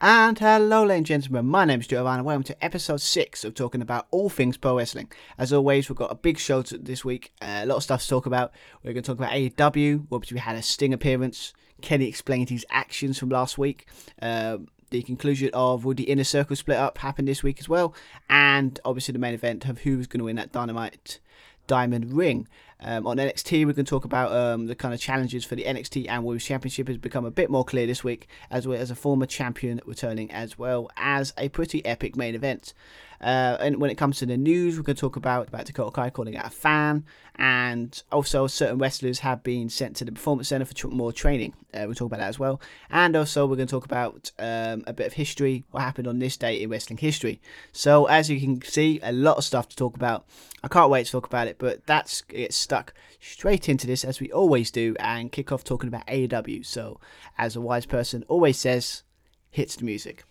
And 0.00 0.38
hello, 0.38 0.84
ladies 0.84 0.98
and 0.98 1.06
gentlemen, 1.06 1.46
my 1.46 1.64
name 1.64 1.80
is 1.80 1.92
and 1.92 2.24
welcome 2.24 2.44
to 2.44 2.64
episode 2.64 3.00
6 3.00 3.42
of 3.42 3.54
talking 3.54 3.82
about 3.82 4.06
all 4.12 4.28
things 4.28 4.56
pro 4.56 4.76
wrestling. 4.76 5.10
As 5.36 5.52
always, 5.52 5.88
we've 5.88 5.96
got 5.96 6.12
a 6.12 6.14
big 6.14 6.38
show 6.38 6.62
this 6.62 7.04
week, 7.04 7.32
uh, 7.42 7.62
a 7.62 7.66
lot 7.66 7.78
of 7.78 7.82
stuff 7.82 8.02
to 8.02 8.08
talk 8.08 8.24
about. 8.24 8.52
We're 8.84 8.92
going 8.92 9.02
to 9.02 9.08
talk 9.08 9.18
about 9.18 9.32
AEW, 9.32 10.06
obviously 10.12 10.36
we 10.36 10.40
had 10.40 10.54
a 10.54 10.62
Sting 10.62 10.94
appearance, 10.94 11.52
Kenny 11.82 12.06
explained 12.06 12.48
his 12.48 12.64
actions 12.70 13.18
from 13.18 13.30
last 13.30 13.58
week, 13.58 13.88
uh, 14.22 14.58
the 14.90 15.02
conclusion 15.02 15.50
of 15.52 15.84
would 15.84 15.96
the 15.96 16.04
Inner 16.04 16.22
Circle 16.22 16.54
split 16.54 16.78
up 16.78 16.98
happen 16.98 17.24
this 17.24 17.42
week 17.42 17.58
as 17.58 17.68
well, 17.68 17.92
and 18.30 18.78
obviously 18.84 19.12
the 19.12 19.18
main 19.18 19.34
event 19.34 19.66
of 19.66 19.80
who 19.80 19.98
was 19.98 20.06
going 20.06 20.20
to 20.20 20.26
win 20.26 20.36
that 20.36 20.52
Dynamite 20.52 21.18
Diamond 21.68 22.12
Ring. 22.12 22.48
Um, 22.80 23.06
on 23.08 23.16
NXT, 23.16 23.64
going 23.64 23.74
to 23.74 23.84
talk 23.84 24.04
about 24.04 24.32
um, 24.32 24.66
the 24.66 24.74
kind 24.74 24.94
of 24.94 25.00
challenges 25.00 25.44
for 25.44 25.56
the 25.56 25.64
NXT 25.64 26.08
and 26.08 26.24
Women's 26.24 26.44
Championship 26.44 26.86
has 26.86 26.96
become 26.96 27.24
a 27.24 27.30
bit 27.30 27.50
more 27.50 27.64
clear 27.64 27.86
this 27.86 28.04
week, 28.04 28.28
as 28.50 28.68
well 28.68 28.80
as 28.80 28.90
a 28.90 28.94
former 28.94 29.26
champion 29.26 29.80
returning, 29.84 30.30
as 30.30 30.58
well 30.58 30.88
as 30.96 31.32
a 31.36 31.48
pretty 31.48 31.84
epic 31.84 32.16
main 32.16 32.34
event. 32.34 32.72
Uh, 33.20 33.56
and 33.60 33.80
when 33.80 33.90
it 33.90 33.96
comes 33.96 34.18
to 34.18 34.26
the 34.26 34.36
news, 34.36 34.76
we're 34.76 34.82
going 34.82 34.96
to 34.96 35.00
talk 35.00 35.16
about, 35.16 35.48
about 35.48 35.64
Dakota 35.64 35.90
Kai 35.90 36.10
calling 36.10 36.36
out 36.36 36.46
a 36.46 36.50
fan, 36.50 37.04
and 37.36 38.02
also 38.12 38.46
certain 38.46 38.78
wrestlers 38.78 39.20
have 39.20 39.42
been 39.42 39.68
sent 39.68 39.96
to 39.96 40.04
the 40.04 40.12
Performance 40.12 40.48
Center 40.48 40.64
for 40.64 40.74
tr- 40.74 40.88
more 40.88 41.12
training. 41.12 41.54
Uh, 41.74 41.84
we'll 41.86 41.94
talk 41.94 42.06
about 42.06 42.20
that 42.20 42.28
as 42.28 42.38
well. 42.38 42.60
And 42.90 43.16
also, 43.16 43.46
we're 43.46 43.56
going 43.56 43.68
to 43.68 43.72
talk 43.72 43.84
about 43.84 44.30
um, 44.38 44.84
a 44.86 44.92
bit 44.92 45.06
of 45.06 45.12
history, 45.14 45.64
what 45.70 45.82
happened 45.82 46.06
on 46.06 46.18
this 46.18 46.36
day 46.36 46.60
in 46.60 46.70
wrestling 46.70 46.98
history. 46.98 47.40
So, 47.72 48.06
as 48.06 48.30
you 48.30 48.40
can 48.40 48.62
see, 48.62 49.00
a 49.02 49.12
lot 49.12 49.36
of 49.36 49.44
stuff 49.44 49.68
to 49.70 49.76
talk 49.76 49.96
about. 49.96 50.24
I 50.62 50.68
can't 50.68 50.90
wait 50.90 51.06
to 51.06 51.12
talk 51.12 51.26
about 51.26 51.46
it, 51.46 51.58
but 51.58 51.86
that's 51.86 52.22
get 52.22 52.52
stuck 52.52 52.92
straight 53.20 53.68
into 53.68 53.86
this 53.86 54.04
as 54.04 54.20
we 54.20 54.30
always 54.32 54.70
do 54.70 54.94
and 54.98 55.30
kick 55.30 55.52
off 55.52 55.64
talking 55.64 55.88
about 55.88 56.06
AEW. 56.06 56.64
So, 56.66 57.00
as 57.36 57.56
a 57.56 57.60
wise 57.60 57.86
person 57.86 58.24
always 58.28 58.58
says, 58.58 59.02
hits 59.50 59.76
the 59.76 59.84
music. 59.84 60.24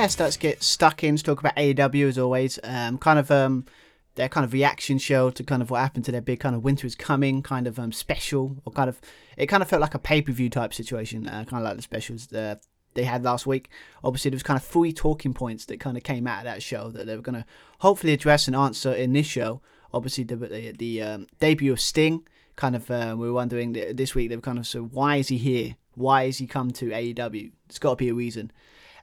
Yes, 0.00 0.18
let's 0.18 0.38
get 0.38 0.62
stuck 0.62 1.04
in 1.04 1.16
to 1.16 1.22
talk 1.22 1.40
about 1.40 1.56
AEW 1.56 2.08
as 2.08 2.18
always. 2.18 2.58
Um, 2.64 2.96
kind 2.96 3.18
of 3.18 3.30
um, 3.30 3.66
their 4.14 4.30
kind 4.30 4.46
of 4.46 4.52
reaction 4.54 4.96
show 4.96 5.28
to 5.30 5.44
kind 5.44 5.60
of 5.60 5.70
what 5.70 5.80
happened 5.80 6.06
to 6.06 6.12
their 6.12 6.22
big 6.22 6.40
kind 6.40 6.56
of 6.56 6.64
Winter 6.64 6.86
is 6.86 6.94
Coming 6.94 7.42
kind 7.42 7.66
of 7.66 7.78
um, 7.78 7.92
special, 7.92 8.56
or 8.64 8.72
kind 8.72 8.88
of 8.88 8.98
it 9.36 9.46
kind 9.46 9.62
of 9.62 9.68
felt 9.68 9.82
like 9.82 9.94
a 9.94 9.98
pay 9.98 10.22
per 10.22 10.32
view 10.32 10.48
type 10.48 10.72
situation, 10.72 11.28
uh, 11.28 11.44
kind 11.44 11.62
of 11.62 11.64
like 11.64 11.76
the 11.76 11.82
specials 11.82 12.32
uh, 12.32 12.54
they 12.94 13.04
had 13.04 13.22
last 13.22 13.46
week. 13.46 13.68
Obviously, 14.02 14.30
there 14.30 14.36
was 14.36 14.42
kind 14.42 14.56
of 14.56 14.64
three 14.64 14.92
talking 14.92 15.34
points 15.34 15.66
that 15.66 15.80
kind 15.80 15.98
of 15.98 16.02
came 16.02 16.26
out 16.26 16.38
of 16.38 16.44
that 16.44 16.62
show 16.62 16.90
that 16.90 17.06
they 17.06 17.14
were 17.14 17.22
going 17.22 17.38
to 17.38 17.44
hopefully 17.80 18.14
address 18.14 18.46
and 18.46 18.56
answer 18.56 18.92
in 18.92 19.12
this 19.12 19.26
show. 19.26 19.60
Obviously, 19.92 20.24
the 20.24 20.36
the, 20.36 20.72
the 20.72 21.02
um, 21.02 21.26
debut 21.40 21.72
of 21.72 21.80
Sting. 21.80 22.26
Kind 22.56 22.76
of, 22.76 22.90
uh, 22.90 23.14
we 23.18 23.26
were 23.26 23.32
wondering 23.32 23.72
this 23.72 24.14
week. 24.14 24.28
They 24.28 24.36
were 24.36 24.42
kind 24.42 24.58
of 24.58 24.66
so, 24.66 24.82
why 24.82 25.16
is 25.16 25.28
he 25.28 25.38
here? 25.38 25.76
Why 25.94 26.26
has 26.26 26.38
he 26.38 26.46
come 26.46 26.70
to 26.72 26.90
AEW? 26.90 27.52
There's 27.68 27.78
got 27.78 27.90
to 27.90 27.96
be 27.96 28.10
a 28.10 28.14
reason. 28.14 28.50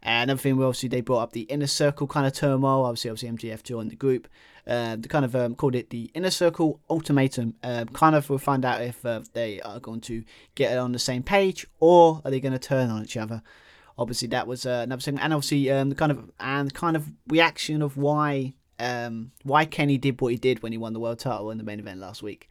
And 0.02 0.30
another 0.30 0.42
thing, 0.42 0.54
obviously, 0.54 0.90
they 0.90 1.02
brought 1.02 1.24
up 1.24 1.32
the 1.34 1.42
inner 1.42 1.68
circle 1.68 2.08
kind 2.08 2.28
of 2.28 2.34
turmoil. 2.34 2.86
Obviously, 2.86 3.12
obviously 3.12 3.50
MJF 3.50 3.64
joined 3.64 3.92
the 3.92 3.96
group. 3.96 4.28
Uh, 4.66 4.98
they 4.98 5.08
kind 5.08 5.24
of 5.24 5.36
um, 5.36 5.56
called 5.56 5.76
it 5.76 5.90
the 5.90 6.12
inner 6.14 6.30
circle 6.30 6.80
ultimatum. 6.90 7.56
Uh, 7.64 7.86
kind 7.94 8.16
of, 8.16 8.30
we'll 8.30 8.40
find 8.40 8.66
out 8.66 8.82
if 8.82 9.06
uh, 9.06 9.22
they 9.34 9.62
are 9.62 9.80
going 9.80 10.02
to 10.02 10.24
get 10.56 10.78
on 10.78 10.92
the 10.92 11.00
same 11.00 11.24
page 11.24 11.66
or 11.80 12.22
are 12.26 12.32
they 12.32 12.40
going 12.40 12.54
to 12.54 12.60
turn 12.60 12.90
on 12.90 13.04
each 13.04 13.18
other. 13.18 13.42
Obviously, 13.98 14.28
that 14.28 14.46
was 14.46 14.66
uh, 14.66 14.82
another 14.84 15.02
thing, 15.02 15.18
and 15.18 15.34
obviously, 15.34 15.72
um, 15.72 15.90
the 15.90 15.96
kind 15.96 16.12
of 16.12 16.30
and 16.40 16.72
kind 16.74 16.96
of 16.96 17.12
reaction 17.28 17.82
of 17.82 17.98
why 17.98 18.54
um, 18.80 19.32
why 19.44 19.66
Kenny 19.66 19.98
did 19.98 20.22
what 20.22 20.32
he 20.32 20.38
did 20.38 20.62
when 20.62 20.72
he 20.72 20.78
won 20.78 20.94
the 20.94 21.00
world 21.00 21.18
title 21.18 21.50
in 21.50 21.58
the 21.58 21.64
main 21.64 21.80
event 21.80 22.00
last 22.00 22.22
week. 22.22 22.48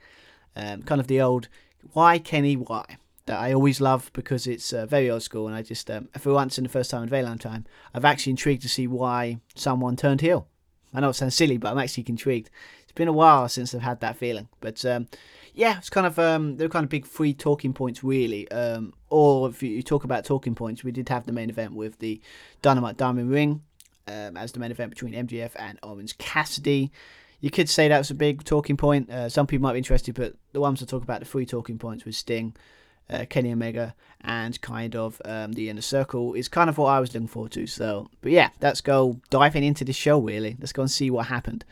Um, 0.56 0.82
kind 0.82 1.00
of 1.00 1.06
the 1.06 1.20
old 1.20 1.48
why 1.92 2.18
Kenny 2.18 2.56
why 2.56 2.96
that 3.26 3.38
I 3.38 3.52
always 3.52 3.80
love 3.80 4.10
because 4.12 4.46
it's 4.46 4.72
uh, 4.72 4.86
very 4.86 5.10
old 5.10 5.22
school, 5.22 5.46
and 5.46 5.54
I 5.56 5.62
just 5.62 5.90
um, 5.90 6.08
for 6.18 6.32
once 6.32 6.58
in 6.58 6.64
the 6.64 6.70
first 6.70 6.90
time 6.90 7.02
in 7.02 7.08
a 7.08 7.10
very 7.10 7.22
long 7.22 7.38
time, 7.38 7.66
I've 7.94 8.04
actually 8.04 8.30
intrigued 8.30 8.62
to 8.62 8.68
see 8.68 8.86
why 8.86 9.38
someone 9.54 9.96
turned 9.96 10.20
heel. 10.20 10.48
I 10.94 11.00
know 11.00 11.10
it 11.10 11.14
sounds 11.14 11.34
silly, 11.34 11.58
but 11.58 11.70
I'm 11.70 11.78
actually 11.78 12.04
intrigued. 12.08 12.50
It's 12.82 12.92
been 12.92 13.08
a 13.08 13.12
while 13.12 13.48
since 13.48 13.74
I've 13.74 13.82
had 13.82 14.00
that 14.00 14.16
feeling, 14.16 14.48
but 14.60 14.84
um, 14.84 15.08
yeah, 15.54 15.78
it's 15.78 15.90
kind 15.90 16.06
of 16.06 16.18
um, 16.18 16.56
they're 16.56 16.68
kind 16.68 16.84
of 16.84 16.90
big 16.90 17.06
three 17.06 17.34
talking 17.34 17.72
points 17.72 18.04
really. 18.04 18.48
Um, 18.50 18.92
or 19.10 19.48
if 19.48 19.62
you 19.62 19.82
talk 19.82 20.04
about 20.04 20.24
talking 20.24 20.54
points, 20.54 20.84
we 20.84 20.92
did 20.92 21.08
have 21.08 21.26
the 21.26 21.32
main 21.32 21.50
event 21.50 21.74
with 21.74 21.98
the 21.98 22.20
Dynamite 22.62 22.96
Diamond 22.96 23.30
Ring 23.30 23.62
um, 24.06 24.36
as 24.36 24.52
the 24.52 24.60
main 24.60 24.70
event 24.70 24.90
between 24.90 25.14
MJF 25.14 25.52
and 25.56 25.78
Orange 25.82 26.16
Cassidy. 26.18 26.92
You 27.40 27.50
could 27.50 27.68
say 27.68 27.88
that 27.88 27.98
was 27.98 28.10
a 28.10 28.14
big 28.14 28.44
talking 28.44 28.76
point. 28.76 29.10
Uh, 29.10 29.28
some 29.28 29.46
people 29.46 29.62
might 29.62 29.72
be 29.72 29.78
interested, 29.78 30.14
but 30.14 30.34
the 30.52 30.60
ones 30.60 30.80
that 30.80 30.88
talk 30.88 31.02
about 31.02 31.20
the 31.20 31.26
three 31.26 31.46
talking 31.46 31.78
points 31.78 32.04
with 32.04 32.14
Sting, 32.14 32.54
uh, 33.10 33.24
Kenny 33.28 33.52
Omega 33.52 33.94
and 34.22 34.60
kind 34.60 34.96
of 34.96 35.20
um, 35.24 35.52
the 35.52 35.68
inner 35.68 35.80
circle 35.80 36.34
is 36.34 36.48
kind 36.48 36.68
of 36.68 36.78
what 36.78 36.88
I 36.88 37.00
was 37.00 37.14
looking 37.14 37.28
forward 37.28 37.52
to. 37.52 37.66
So, 37.66 38.08
but 38.20 38.32
yeah, 38.32 38.50
let's 38.60 38.80
go 38.80 39.20
diving 39.30 39.64
into 39.64 39.84
this 39.84 39.96
show. 39.96 40.18
Really, 40.18 40.56
let's 40.58 40.72
go 40.72 40.82
and 40.82 40.90
see 40.90 41.10
what 41.10 41.26
happened. 41.26 41.64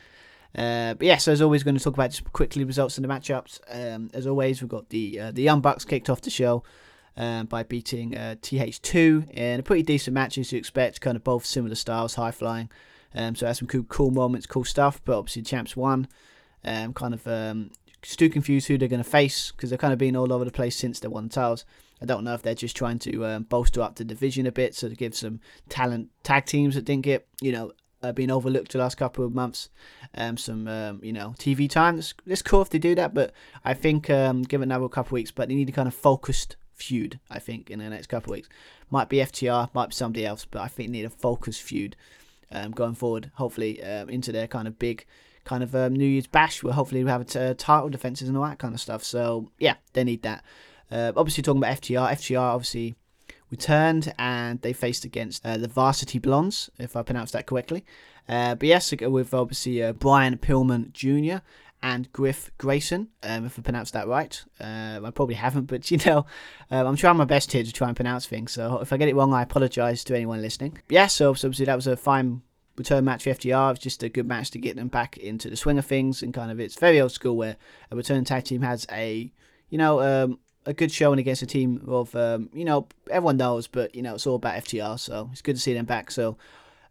Uh, 0.56 0.94
but 0.94 1.06
yeah, 1.06 1.16
so 1.16 1.32
as 1.32 1.42
always, 1.42 1.64
going 1.64 1.76
to 1.76 1.82
talk 1.82 1.94
about 1.94 2.10
just 2.10 2.32
quickly 2.32 2.62
results 2.62 2.96
in 2.96 3.02
the 3.02 3.08
matchups. 3.08 3.60
Um, 3.68 4.10
as 4.14 4.26
always, 4.26 4.62
we've 4.62 4.68
got 4.68 4.88
the 4.90 5.20
uh, 5.20 5.30
the 5.32 5.42
Young 5.42 5.60
Bucks 5.60 5.84
kicked 5.84 6.08
off 6.08 6.20
the 6.20 6.30
show 6.30 6.62
um, 7.16 7.46
by 7.46 7.64
beating 7.64 8.16
uh, 8.16 8.36
TH2 8.40 9.30
in 9.32 9.60
a 9.60 9.62
pretty 9.62 9.82
decent 9.82 10.14
match 10.14 10.38
as 10.38 10.52
you 10.52 10.58
expect. 10.58 11.00
Kind 11.00 11.16
of 11.16 11.24
both 11.24 11.44
similar 11.44 11.74
styles, 11.74 12.14
high 12.14 12.30
flying. 12.30 12.70
Um, 13.16 13.34
so 13.34 13.46
had 13.46 13.56
some 13.56 13.68
cool, 13.68 13.84
cool 13.84 14.10
moments, 14.12 14.46
cool 14.46 14.64
stuff. 14.64 15.00
But 15.04 15.18
obviously, 15.18 15.42
champs 15.42 15.76
won. 15.76 16.06
Um, 16.64 16.94
kind 16.94 17.14
of 17.14 17.26
um, 17.26 17.70
still 18.10 18.28
confused 18.28 18.68
who 18.68 18.78
they're 18.78 18.88
going 18.88 19.02
to 19.02 19.08
face 19.08 19.50
because 19.50 19.70
they've 19.70 19.78
kind 19.78 19.92
of 19.92 19.98
been 19.98 20.16
all 20.16 20.32
over 20.32 20.44
the 20.44 20.50
place 20.50 20.76
since 20.76 21.00
they 21.00 21.08
won 21.08 21.24
the 21.24 21.34
titles. 21.34 21.64
I 22.02 22.06
don't 22.06 22.24
know 22.24 22.34
if 22.34 22.42
they're 22.42 22.54
just 22.54 22.76
trying 22.76 22.98
to 23.00 23.24
um, 23.24 23.42
bolster 23.44 23.80
up 23.80 23.96
the 23.96 24.04
division 24.04 24.46
a 24.46 24.52
bit 24.52 24.74
so 24.74 24.88
to 24.88 24.94
give 24.94 25.14
some 25.14 25.40
talent 25.68 26.10
tag 26.22 26.44
teams 26.44 26.74
that 26.74 26.84
didn't 26.84 27.04
get, 27.04 27.26
you 27.40 27.52
know, 27.52 27.72
uh, 28.02 28.12
been 28.12 28.30
overlooked 28.30 28.72
the 28.72 28.78
last 28.78 28.96
couple 28.96 29.24
of 29.24 29.34
months, 29.34 29.70
um, 30.14 30.36
some, 30.36 30.68
um, 30.68 31.00
you 31.02 31.12
know, 31.12 31.34
TV 31.38 31.68
time. 31.68 31.98
It's, 31.98 32.12
it's 32.26 32.42
cool 32.42 32.60
if 32.60 32.68
they 32.68 32.78
do 32.78 32.94
that, 32.96 33.14
but 33.14 33.32
I 33.64 33.72
think 33.72 34.10
um, 34.10 34.42
give 34.42 34.60
it 34.60 34.64
another 34.64 34.88
couple 34.88 35.08
of 35.08 35.12
weeks, 35.12 35.30
but 35.30 35.48
they 35.48 35.54
need 35.54 35.70
a 35.70 35.72
kind 35.72 35.88
of 35.88 35.94
focused 35.94 36.56
feud, 36.74 37.18
I 37.30 37.38
think, 37.38 37.70
in 37.70 37.78
the 37.78 37.88
next 37.88 38.08
couple 38.08 38.32
of 38.32 38.36
weeks. 38.36 38.48
Might 38.90 39.08
be 39.08 39.18
FTR, 39.18 39.70
might 39.74 39.88
be 39.88 39.94
somebody 39.94 40.26
else, 40.26 40.44
but 40.44 40.60
I 40.60 40.68
think 40.68 40.90
they 40.90 40.98
need 40.98 41.06
a 41.06 41.10
focused 41.10 41.62
feud 41.62 41.96
um, 42.52 42.72
going 42.72 42.94
forward, 42.94 43.30
hopefully, 43.36 43.82
um, 43.82 44.10
into 44.10 44.32
their 44.32 44.46
kind 44.46 44.68
of 44.68 44.78
big 44.78 45.06
kind 45.44 45.62
of 45.62 45.74
um, 45.74 45.94
New 45.94 46.06
Year's 46.06 46.26
bash 46.26 46.62
where 46.62 46.72
hopefully 46.72 47.04
we 47.04 47.10
have 47.10 47.34
a 47.34 47.50
uh, 47.50 47.54
title 47.56 47.88
defenses 47.88 48.28
and 48.28 48.36
all 48.36 48.44
that 48.44 48.58
kind 48.58 48.74
of 48.74 48.80
stuff. 48.80 49.04
So 49.04 49.50
yeah, 49.58 49.74
they 49.92 50.04
need 50.04 50.22
that. 50.22 50.44
Uh, 50.90 51.12
obviously 51.16 51.42
talking 51.42 51.62
about 51.62 51.80
FTR, 51.80 52.12
FTR 52.12 52.40
obviously 52.40 52.94
returned 53.50 54.12
and 54.18 54.60
they 54.62 54.72
faced 54.72 55.04
against 55.04 55.44
uh, 55.44 55.56
the 55.56 55.68
Varsity 55.68 56.18
Blondes, 56.18 56.70
if 56.78 56.96
I 56.96 57.02
pronounced 57.02 57.32
that 57.34 57.46
correctly. 57.46 57.84
Uh, 58.28 58.54
but 58.54 58.68
yes, 58.68 58.92
with 58.92 59.34
obviously 59.34 59.82
uh, 59.82 59.92
Brian 59.92 60.38
Pillman 60.38 60.92
Jr. 60.92 61.42
and 61.82 62.10
Griff 62.12 62.50
Garrison, 62.58 63.08
um, 63.22 63.44
if 63.44 63.58
I 63.58 63.62
pronounced 63.62 63.92
that 63.92 64.08
right. 64.08 64.42
Um, 64.60 65.04
I 65.04 65.10
probably 65.10 65.34
haven't, 65.34 65.66
but 65.66 65.90
you 65.90 65.98
know, 66.06 66.26
um, 66.70 66.86
I'm 66.86 66.96
trying 66.96 67.16
my 67.16 67.24
best 67.24 67.52
here 67.52 67.62
to 67.62 67.72
try 67.72 67.88
and 67.88 67.96
pronounce 67.96 68.26
things. 68.26 68.52
So 68.52 68.80
if 68.80 68.92
I 68.92 68.96
get 68.96 69.08
it 69.08 69.14
wrong, 69.14 69.34
I 69.34 69.42
apologise 69.42 70.04
to 70.04 70.16
anyone 70.16 70.40
listening. 70.40 70.72
But 70.72 70.94
yeah, 70.94 71.06
so, 71.06 71.34
so 71.34 71.48
obviously 71.48 71.66
that 71.66 71.76
was 71.76 71.86
a 71.86 71.96
fine 71.96 72.42
return 72.76 73.04
match 73.04 73.24
for 73.24 73.30
FTR. 73.30 73.72
It's 73.72 73.80
just 73.80 74.02
a 74.02 74.08
good 74.08 74.26
match 74.26 74.50
to 74.52 74.58
get 74.58 74.76
them 74.76 74.88
back 74.88 75.16
into 75.16 75.50
the 75.50 75.56
swing 75.56 75.78
of 75.78 75.86
things 75.86 76.22
and 76.22 76.34
kind 76.34 76.50
of 76.50 76.60
it's 76.60 76.76
very 76.76 77.00
old 77.00 77.12
school 77.12 77.36
where 77.36 77.56
a 77.90 77.96
return 77.96 78.24
tag 78.24 78.44
team 78.44 78.62
has 78.62 78.86
a 78.90 79.30
you 79.70 79.78
know 79.78 80.00
um, 80.00 80.38
a 80.66 80.72
good 80.72 80.92
showing 80.92 81.18
against 81.18 81.42
a 81.42 81.46
team 81.46 81.84
of 81.86 82.14
um, 82.14 82.50
you 82.52 82.64
know 82.64 82.88
everyone 83.10 83.36
knows, 83.36 83.66
but 83.66 83.94
you 83.94 84.02
know 84.02 84.14
it's 84.14 84.26
all 84.26 84.36
about 84.36 84.62
FTR, 84.64 84.98
so 84.98 85.28
it's 85.32 85.42
good 85.42 85.56
to 85.56 85.62
see 85.62 85.74
them 85.74 85.86
back. 85.86 86.10
So. 86.10 86.36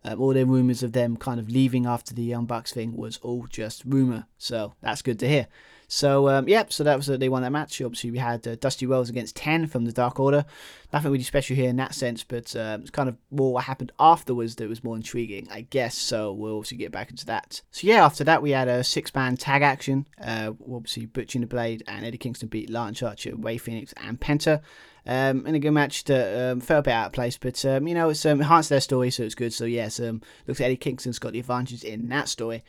Um, 0.06 0.20
all 0.20 0.34
the 0.34 0.46
rumors 0.46 0.84
of 0.84 0.92
them 0.92 1.16
kind 1.16 1.40
of 1.40 1.48
leaving 1.48 1.86
after 1.86 2.14
the 2.14 2.24
Young 2.24 2.44
Bucks 2.44 2.74
thing 2.74 2.98
was 2.98 3.20
all 3.20 3.48
just 3.50 3.86
rumor, 3.86 4.26
so 4.38 4.74
that's 4.82 5.02
good 5.02 5.18
to 5.20 5.30
hear. 5.30 5.48
So 5.94 6.28
um, 6.28 6.48
yep, 6.48 6.74
so 6.74 6.84
that 6.86 6.98
was 6.98 7.08
uh, 7.08 7.18
they 7.18 7.30
won 7.30 7.44
that 7.44 7.52
match. 7.52 7.80
Obviously, 7.80 8.10
we 8.10 8.18
had 8.18 8.48
uh, 8.48 8.56
Dusty 8.56 8.88
Wells 8.88 9.12
against 9.12 9.36
Ten 9.36 9.68
from 9.68 9.86
the 9.86 9.92
Dark 9.92 10.20
Order. 10.20 10.44
Nothing 10.92 11.12
really 11.12 11.24
special 11.24 11.56
here 11.56 11.70
in 11.70 11.76
that 11.76 11.94
sense, 11.94 12.24
but 12.24 12.56
um, 12.56 12.82
it's 12.82 12.90
kind 12.90 13.08
of 13.08 13.16
more 13.30 13.54
what 13.54 13.66
happened 13.66 13.92
afterwards 14.00 14.56
that 14.56 14.68
was 14.68 14.84
more 14.84 14.96
intriguing, 14.96 15.48
I 15.52 15.62
guess. 15.62 15.96
So 15.96 16.34
we'll 16.34 16.58
obviously 16.58 16.78
get 16.78 16.92
back 16.92 17.12
into 17.12 17.28
that. 17.28 17.62
So 17.70 17.86
yeah, 17.86 18.04
after 18.04 18.24
that 18.24 18.42
we 18.42 18.50
had 18.50 18.68
a 18.68 18.84
six-man 18.84 19.38
tag 19.38 19.62
action. 19.62 20.08
Uh, 20.20 20.54
obviously, 20.68 21.06
Butcher 21.06 21.38
and 21.38 21.44
the 21.44 21.48
Blade 21.48 21.84
and 21.88 22.04
Eddie 22.04 22.18
Kingston 22.18 22.48
beat 22.50 22.72
Lance 22.72 23.04
Archer, 23.04 23.36
Rey 23.36 23.60
Fenix, 23.60 23.94
and 23.98 24.20
Penta. 24.20 24.62
Um, 25.06 25.46
in 25.46 25.54
a 25.54 25.60
good 25.60 25.72
match 25.72 26.06
that 26.06 26.54
um, 26.54 26.60
felt 26.60 26.80
a 26.80 26.84
bit 26.84 26.94
out 26.94 27.08
of 27.08 27.12
place, 27.12 27.38
but 27.38 27.64
um, 27.66 27.88
you 27.88 27.94
know 27.94 28.10
it's 28.10 28.26
um, 28.26 28.40
enhanced 28.40 28.70
their 28.70 28.82
story, 28.82 29.12
so 29.12 29.22
it's 29.22 29.36
good. 29.36 29.54
So 29.54 29.66
yes, 29.66 30.00
um, 30.00 30.22
looks 30.48 30.60
like 30.60 30.68
Eddie 30.68 30.78
Kingston's 30.78 31.20
got 31.20 31.34
the 31.34 31.40
advantage 31.40 31.84
in 31.84 32.08
that 32.08 32.30
story. 32.30 32.64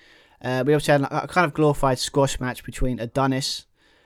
Uh, 0.44 0.62
we 0.66 0.74
also 0.74 0.92
had 0.92 1.02
a 1.02 1.26
kind 1.26 1.46
of 1.46 1.54
glorified 1.54 1.98
squash 1.98 2.38
match 2.38 2.64
between 2.64 3.00
Adonis, 3.00 3.64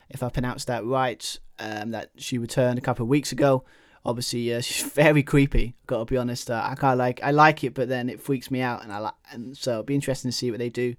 if 0.09 0.23
I 0.23 0.29
pronounced 0.29 0.69
that 0.69 0.85
right, 0.85 1.39
um, 1.59 1.91
that 1.91 2.11
she 2.17 2.39
returned 2.39 2.79
a 2.79 2.83
couple 2.83 3.03
of 3.03 3.09
weeks 3.09 3.33
ago. 3.33 3.65
Obviously, 4.05 4.55
uh, 4.55 4.61
she's 4.63 4.89
very 4.89 5.25
creepy. 5.25 5.75
Got 5.89 5.99
to 5.99 6.05
be 6.05 6.17
honest. 6.17 6.49
Uh, 6.49 6.63
I 6.65 6.77
kind 6.77 6.93
of 6.93 6.99
like 6.99 7.21
I 7.25 7.33
like 7.33 7.65
it, 7.65 7.75
but 7.75 7.89
then 7.89 8.09
it 8.09 8.23
freaks 8.23 8.53
me 8.53 8.61
out, 8.61 8.85
and 8.85 8.93
I 8.93 8.99
like 8.99 9.15
and 9.33 9.57
so 9.57 9.73
it'll 9.73 9.83
be 9.83 9.97
interesting 9.97 10.31
to 10.31 10.37
see 10.37 10.53
what 10.53 10.61
they 10.61 10.71
do 10.71 10.95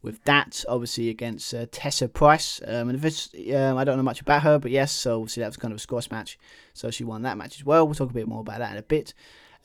with 0.00 0.22
that. 0.24 0.64
Obviously 0.68 1.08
against 1.08 1.52
uh, 1.52 1.66
Tesha 1.66 2.10
Price, 2.10 2.62
um, 2.64 2.88
and 2.88 2.96
if 2.96 3.04
it's, 3.04 3.30
um, 3.52 3.76
I 3.76 3.82
don't 3.82 3.96
know 3.96 4.04
much 4.04 4.20
about 4.20 4.44
her, 4.44 4.60
but 4.60 4.70
yes, 4.70 4.92
so 4.92 5.16
obviously 5.16 5.40
that 5.40 5.48
was 5.48 5.56
kind 5.56 5.72
of 5.72 5.76
a 5.76 5.80
squash 5.80 6.08
match, 6.12 6.38
so 6.72 6.92
she 6.92 7.02
won 7.02 7.22
that 7.22 7.36
match 7.36 7.56
as 7.58 7.64
well. 7.64 7.84
We'll 7.84 7.96
talk 7.96 8.10
a 8.10 8.14
bit 8.14 8.28
more 8.28 8.42
about 8.42 8.60
that 8.60 8.70
in 8.70 8.78
a 8.78 8.82
bit. 8.82 9.12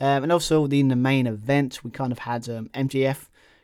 Um, 0.01 0.23
and 0.23 0.31
also 0.31 0.65
in 0.65 0.87
the 0.87 0.95
main 0.95 1.27
event, 1.27 1.83
we 1.83 1.91
kind 1.91 2.11
of 2.11 2.19
had 2.19 2.49
um, 2.49 2.71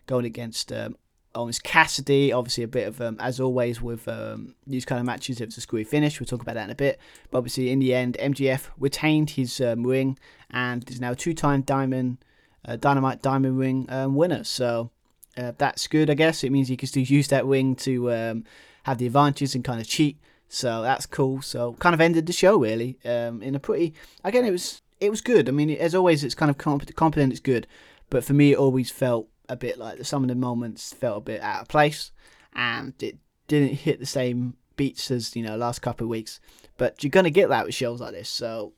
going 0.06 0.26
against 0.26 0.72
um, 0.72 0.98
Orange 1.36 1.62
Cassidy. 1.64 2.32
Obviously, 2.32 2.64
a 2.64 2.68
bit 2.68 2.88
of, 2.88 3.02
um, 3.02 3.18
as 3.20 3.40
always, 3.40 3.82
with 3.82 4.08
um, 4.08 4.56
these 4.66 4.86
kind 4.86 5.00
of 5.00 5.06
matches, 5.06 5.42
it 5.42 5.48
was 5.48 5.58
a 5.58 5.62
screwy 5.62 5.84
finish. 5.84 6.20
We'll 6.20 6.28
talk 6.28 6.42
about 6.42 6.56
that 6.56 6.66
in 6.66 6.72
a 6.72 6.76
bit. 6.76 7.00
But 7.30 7.40
obviously, 7.40 7.70
in 7.70 7.80
the 7.80 7.94
end, 7.94 8.18
MJF 8.20 8.68
retained 8.78 9.32
his 9.32 9.60
um, 9.62 9.86
ring 9.86 10.18
and 10.50 10.90
is 10.90 11.02
now 11.02 11.12
a 11.12 11.16
two 11.16 11.34
time 11.34 11.62
Diamond, 11.62 12.18
uh, 12.66 12.78
Dynamite 12.78 13.22
Diamond 13.22 13.58
Ring 13.58 13.86
um, 13.90 14.16
winner. 14.16 14.44
So 14.44 14.92
uh, 15.38 15.54
that's 15.58 15.88
good, 15.88 16.10
I 16.10 16.14
guess. 16.14 16.44
It 16.44 16.52
means 16.52 16.68
he 16.68 16.78
can 16.78 16.88
still 16.88 17.04
use 17.04 17.28
that 17.30 17.46
ring 17.46 17.76
to 17.78 18.12
um, 18.12 18.44
have 18.84 18.98
the 18.98 19.06
advantages 19.08 19.56
and 19.56 19.64
kind 19.64 19.82
of 19.82 19.88
cheat. 19.88 20.18
So 20.48 20.82
that's 20.82 21.06
cool. 21.06 21.42
So 21.42 21.74
kind 21.74 21.94
of 21.94 22.02
ended 22.02 22.28
the 22.28 22.34
show 22.34 22.58
really 22.58 22.98
um, 23.06 23.42
in 23.42 23.56
a 23.56 23.60
pretty. 23.60 23.94
Again, 24.24 24.46
it 24.46 24.52
was 24.52 24.82
it 25.00 25.10
was 25.10 25.22
good. 25.22 25.50
I 25.50 25.52
mean, 25.52 25.70
as 25.72 25.94
always, 25.94 26.24
it's 26.24 26.36
kind 26.36 26.50
of 26.50 26.58
comp- 26.58 26.96
competent. 26.96 27.32
It's 27.32 27.42
good, 27.42 27.68
but 28.10 28.24
for 28.24 28.34
me, 28.34 28.54
it 28.54 28.58
always 28.58 28.90
felt 28.90 29.28
a 29.50 29.56
bit 29.56 29.78
like 29.78 30.04
some 30.06 30.24
of 30.24 30.30
the 30.30 30.36
moments 30.36 30.94
felt 30.94 31.18
a 31.18 31.22
bit 31.22 31.42
out 31.42 31.62
of 31.62 31.68
place, 31.68 32.12
and 32.54 32.94
it 33.02 33.18
didn't 33.48 33.74
hit 33.74 34.00
the 34.00 34.06
same 34.06 34.56
beats 34.76 35.10
as 35.12 35.36
you 35.36 35.44
know 35.44 35.56
last 35.56 35.82
couple 35.82 36.06
of 36.06 36.10
weeks. 36.10 36.40
But 36.78 37.04
you're 37.04 37.12
gonna 37.12 37.30
get 37.30 37.50
that 37.50 37.66
with 37.66 37.76
shows 37.76 38.02
like 38.02 38.14
this. 38.14 38.30
So, 38.30 38.74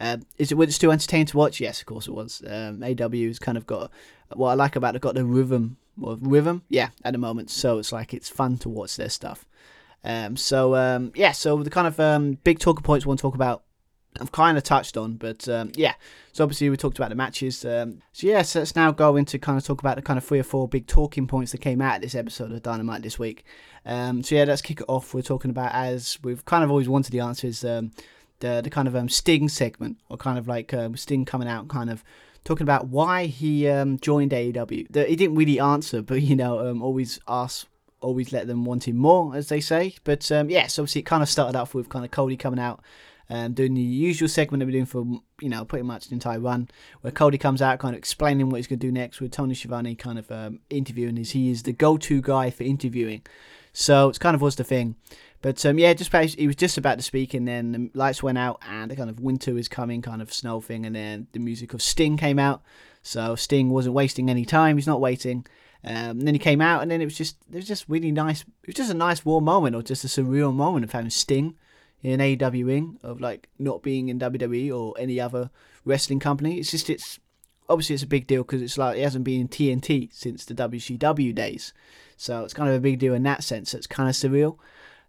um, 0.00 0.26
is 0.38 0.52
it 0.52 0.56
was 0.56 0.68
it 0.68 0.72
still 0.72 0.92
entertaining 0.92 1.26
to 1.26 1.36
watch? 1.36 1.60
Yes, 1.60 1.80
of 1.80 1.86
course 1.86 2.06
it 2.06 2.12
was. 2.14 2.42
Um, 2.46 2.82
AW's 2.82 3.38
kind 3.38 3.58
of 3.58 3.66
got 3.66 3.90
what 4.32 4.50
I 4.50 4.54
like 4.54 4.76
about 4.76 4.96
it. 4.96 5.02
Got 5.02 5.14
the 5.14 5.24
rhythm, 5.24 5.76
well, 5.96 6.18
rhythm, 6.20 6.62
yeah, 6.68 6.90
at 7.04 7.12
the 7.12 7.18
moment. 7.18 7.50
So 7.50 7.78
it's 7.78 7.92
like 7.92 8.14
it's 8.14 8.28
fun 8.28 8.58
to 8.58 8.68
watch 8.68 8.96
their 8.96 9.08
stuff. 9.08 9.46
Um, 10.04 10.36
so 10.36 10.74
um, 10.76 11.12
yeah, 11.14 11.32
so 11.32 11.62
the 11.62 11.70
kind 11.70 11.86
of 11.86 11.98
um, 11.98 12.38
big 12.44 12.58
talking 12.58 12.82
points 12.82 13.06
we 13.06 13.10
want 13.10 13.20
to 13.20 13.22
talk 13.22 13.34
about 13.34 13.62
I've 14.20 14.32
kind 14.32 14.56
of 14.56 14.64
touched 14.64 14.96
on, 14.96 15.14
but 15.14 15.48
um, 15.48 15.72
yeah. 15.74 15.94
So 16.32 16.44
obviously 16.44 16.70
we 16.70 16.76
talked 16.76 16.98
about 16.98 17.10
the 17.10 17.16
matches. 17.16 17.64
Um, 17.64 18.00
so 18.12 18.26
yeah, 18.26 18.42
so 18.42 18.60
let's 18.60 18.76
now 18.76 18.90
go 18.90 19.16
into 19.16 19.38
kind 19.38 19.58
of 19.58 19.64
talk 19.64 19.80
about 19.80 19.96
the 19.96 20.02
kind 20.02 20.18
of 20.18 20.24
three 20.24 20.38
or 20.38 20.44
four 20.44 20.68
big 20.68 20.86
talking 20.86 21.26
points 21.26 21.52
that 21.52 21.58
came 21.58 21.80
out 21.80 21.96
of 21.96 22.02
this 22.02 22.14
episode 22.14 22.52
of 22.52 22.62
Dynamite 22.62 23.02
this 23.02 23.18
week. 23.18 23.44
Um, 23.84 24.22
so 24.22 24.34
yeah, 24.34 24.44
let's 24.44 24.62
kick 24.62 24.80
it 24.80 24.86
off. 24.88 25.14
We're 25.14 25.22
talking 25.22 25.50
about 25.50 25.74
as 25.74 26.18
we've 26.22 26.44
kind 26.44 26.64
of 26.64 26.70
always 26.70 26.88
wanted 26.88 27.12
the 27.12 27.20
answers. 27.20 27.64
Um, 27.64 27.92
the 28.40 28.60
the 28.62 28.70
kind 28.70 28.88
of 28.88 28.96
um, 28.96 29.08
Sting 29.08 29.48
segment, 29.48 29.98
or 30.08 30.16
kind 30.16 30.38
of 30.38 30.48
like 30.48 30.74
um, 30.74 30.96
Sting 30.96 31.24
coming 31.24 31.48
out, 31.48 31.68
kind 31.68 31.90
of 31.90 32.04
talking 32.44 32.64
about 32.64 32.88
why 32.88 33.26
he 33.26 33.62
joined 34.00 34.32
AEW. 34.32 34.86
The, 34.90 35.04
he 35.04 35.16
didn't 35.16 35.36
really 35.36 35.60
answer, 35.60 36.02
but 36.02 36.20
you 36.22 36.36
know, 36.36 36.58
always 36.80 37.20
ask 37.28 37.66
always 38.04 38.32
let 38.32 38.46
them 38.46 38.64
want 38.64 38.86
him 38.86 38.96
more, 38.96 39.34
as 39.34 39.48
they 39.48 39.60
say. 39.60 39.94
But 40.04 40.30
um, 40.30 40.50
yes, 40.50 40.62
yeah, 40.62 40.66
so 40.68 40.82
obviously 40.82 41.00
it 41.00 41.06
kind 41.06 41.22
of 41.22 41.28
started 41.28 41.58
off 41.58 41.74
with 41.74 41.88
kind 41.88 42.04
of 42.04 42.10
Cody 42.10 42.36
coming 42.36 42.60
out 42.60 42.82
um, 43.30 43.54
doing 43.54 43.74
the 43.74 43.80
usual 43.80 44.28
segment 44.28 44.60
that 44.60 44.66
we're 44.66 44.72
doing 44.72 44.86
for 44.86 45.04
you 45.40 45.48
know 45.48 45.64
pretty 45.64 45.84
much 45.84 46.08
the 46.08 46.14
entire 46.14 46.40
run, 46.40 46.68
where 47.00 47.12
Cody 47.12 47.38
comes 47.38 47.62
out 47.62 47.78
kind 47.78 47.94
of 47.94 47.98
explaining 47.98 48.50
what 48.50 48.56
he's 48.56 48.66
going 48.66 48.78
to 48.78 48.86
do 48.86 48.92
next, 48.92 49.20
with 49.20 49.32
Tony 49.32 49.54
Schiavone 49.54 49.94
kind 49.94 50.18
of 50.18 50.30
um, 50.30 50.60
interviewing 50.70 51.18
as 51.18 51.30
he 51.30 51.50
is 51.50 51.62
the 51.62 51.72
go-to 51.72 52.20
guy 52.20 52.50
for 52.50 52.64
interviewing. 52.64 53.22
So 53.72 54.08
it's 54.08 54.18
kind 54.18 54.34
of 54.34 54.40
was 54.40 54.56
the 54.56 54.64
thing. 54.64 54.96
But 55.42 55.64
um, 55.66 55.78
yeah, 55.78 55.92
just 55.92 56.10
he 56.36 56.46
was 56.46 56.56
just 56.56 56.78
about 56.78 56.96
to 56.96 57.02
speak, 57.02 57.34
and 57.34 57.46
then 57.46 57.72
the 57.72 57.90
lights 57.92 58.22
went 58.22 58.38
out, 58.38 58.62
and 58.66 58.90
the 58.90 58.96
kind 58.96 59.10
of 59.10 59.20
winter 59.20 59.58
is 59.58 59.68
coming, 59.68 60.00
kind 60.00 60.22
of 60.22 60.32
snow 60.32 60.60
thing, 60.60 60.86
and 60.86 60.96
then 60.96 61.26
the 61.32 61.38
music 61.38 61.74
of 61.74 61.82
Sting 61.82 62.16
came 62.16 62.38
out. 62.38 62.62
So 63.02 63.34
Sting 63.36 63.68
wasn't 63.68 63.94
wasting 63.94 64.30
any 64.30 64.46
time; 64.46 64.76
he's 64.76 64.86
not 64.86 65.02
waiting. 65.02 65.46
Um, 65.84 66.20
then 66.20 66.34
he 66.34 66.38
came 66.38 66.62
out, 66.62 66.80
and 66.80 66.90
then 66.90 67.02
it 67.02 67.04
was 67.04 67.16
just 67.16 67.36
it 67.52 67.56
was 67.56 67.68
just 67.68 67.84
really 67.88 68.10
nice. 68.10 68.40
It 68.40 68.68
was 68.68 68.76
just 68.76 68.90
a 68.90 68.94
nice 68.94 69.22
warm 69.22 69.44
moment, 69.44 69.76
or 69.76 69.82
just 69.82 70.04
a 70.04 70.08
surreal 70.08 70.54
moment 70.54 70.84
of 70.84 70.92
having 70.92 71.10
Sting 71.10 71.56
in 72.04 72.20
AEW 72.20 72.66
ring 72.66 72.98
of 73.02 73.20
like 73.20 73.48
not 73.58 73.82
being 73.82 74.10
in 74.10 74.20
WWE 74.20 74.72
or 74.72 74.94
any 74.98 75.18
other 75.18 75.50
wrestling 75.84 76.20
company. 76.20 76.58
It's 76.58 76.70
just 76.70 76.90
it's 76.90 77.18
obviously 77.68 77.94
it's 77.94 78.04
a 78.04 78.06
big 78.06 78.26
deal 78.26 78.42
because 78.42 78.62
it's 78.62 78.78
like 78.78 78.98
it 78.98 79.02
hasn't 79.02 79.24
been 79.24 79.40
in 79.40 79.48
TNT 79.48 80.12
since 80.12 80.44
the 80.44 80.54
WCW 80.54 81.34
days, 81.34 81.72
so 82.16 82.44
it's 82.44 82.54
kind 82.54 82.68
of 82.68 82.76
a 82.76 82.80
big 82.80 82.98
deal 82.98 83.14
in 83.14 83.22
that 83.24 83.42
sense. 83.42 83.74
It's 83.74 83.86
kind 83.86 84.08
of 84.08 84.14
surreal. 84.14 84.58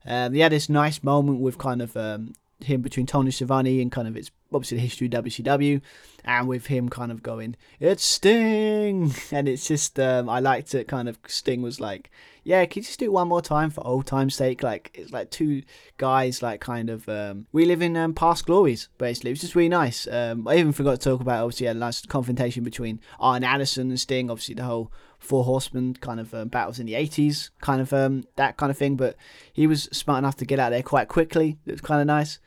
Um, 0.06 0.34
they 0.34 0.40
had 0.40 0.54
this 0.54 0.70
nice 0.70 1.04
moment 1.04 1.42
with 1.42 1.58
kind 1.58 1.82
of 1.82 1.98
um, 1.98 2.34
him 2.64 2.82
between 2.82 3.06
Tony 3.06 3.32
Schiavone 3.32 3.82
and 3.82 3.92
kind 3.92 4.08
of 4.08 4.16
it's 4.16 4.32
obviously 4.54 4.78
the 4.78 4.84
history 4.84 5.08
of 5.08 5.26
WCW, 5.26 5.82
and 6.24 6.48
with 6.48 6.68
him 6.68 6.88
kind 6.88 7.12
of 7.12 7.22
going, 7.22 7.58
"It's 7.82 8.06
Sting," 8.06 9.14
and 9.32 9.50
it's 9.50 9.68
just 9.68 10.00
um, 10.00 10.30
I 10.30 10.40
liked 10.40 10.74
it. 10.74 10.88
Kind 10.88 11.10
of 11.10 11.20
Sting 11.28 11.62
was 11.62 11.82
like, 11.82 12.10
"Yeah, 12.46 12.66
can 12.66 12.80
you 12.80 12.86
just 12.86 13.00
do 13.00 13.06
it 13.06 13.12
one 13.12 13.28
more 13.28 13.42
time 13.42 13.70
for 13.70 13.86
old 13.86 14.06
time's 14.06 14.36
sake?" 14.36 14.64
Like 14.64 14.92
it's 14.94 15.12
like 15.12 15.30
two 15.32 15.64
guys 15.98 16.42
like 16.42 16.62
kind 16.62 16.90
of 16.90 17.10
um, 17.10 17.48
reliving 17.52 17.98
um, 17.98 18.14
past 18.14 18.46
glories. 18.46 18.88
Basically, 18.98 19.32
it 19.32 19.34
was 19.34 19.42
just 19.42 19.56
really 19.56 19.68
nice. 19.68 20.08
Um, 20.08 20.48
I 20.48 20.56
even 20.56 20.72
forgot 20.72 21.02
to 21.02 21.10
talk 21.10 21.20
about 21.20 21.44
obviously 21.44 21.68
a 21.68 21.74
nice 21.74 22.06
confrontation 22.06 22.64
between 22.64 23.02
Arn 23.20 23.44
Anderson 23.44 23.90
and 23.90 24.00
Sting. 24.00 24.32
Obviously, 24.32 24.56
the 24.56 24.64
whole 24.64 24.92
Four 25.20 25.44
Horsemen 25.44 25.96
kind 25.96 26.20
of 26.20 26.34
um, 26.34 26.48
battles 26.48 26.80
in 26.80 26.86
the 26.86 26.94
80s, 26.94 27.50
kind 27.60 27.82
of 27.82 27.92
um, 27.92 28.26
that 28.36 28.58
kind 28.58 28.70
of 28.70 28.78
thing. 28.78 28.96
But 28.96 29.18
he 29.52 29.68
was 29.68 29.84
smart 29.92 30.20
enough 30.20 30.38
to 30.38 30.46
get 30.46 30.60
out 30.60 30.70
there 30.70 30.84
quite 30.84 31.10
quickly. 31.10 31.58
It 31.66 31.72
was 31.72 31.82
kind 31.82 32.00
of 32.00 32.08
nice. 32.08 32.40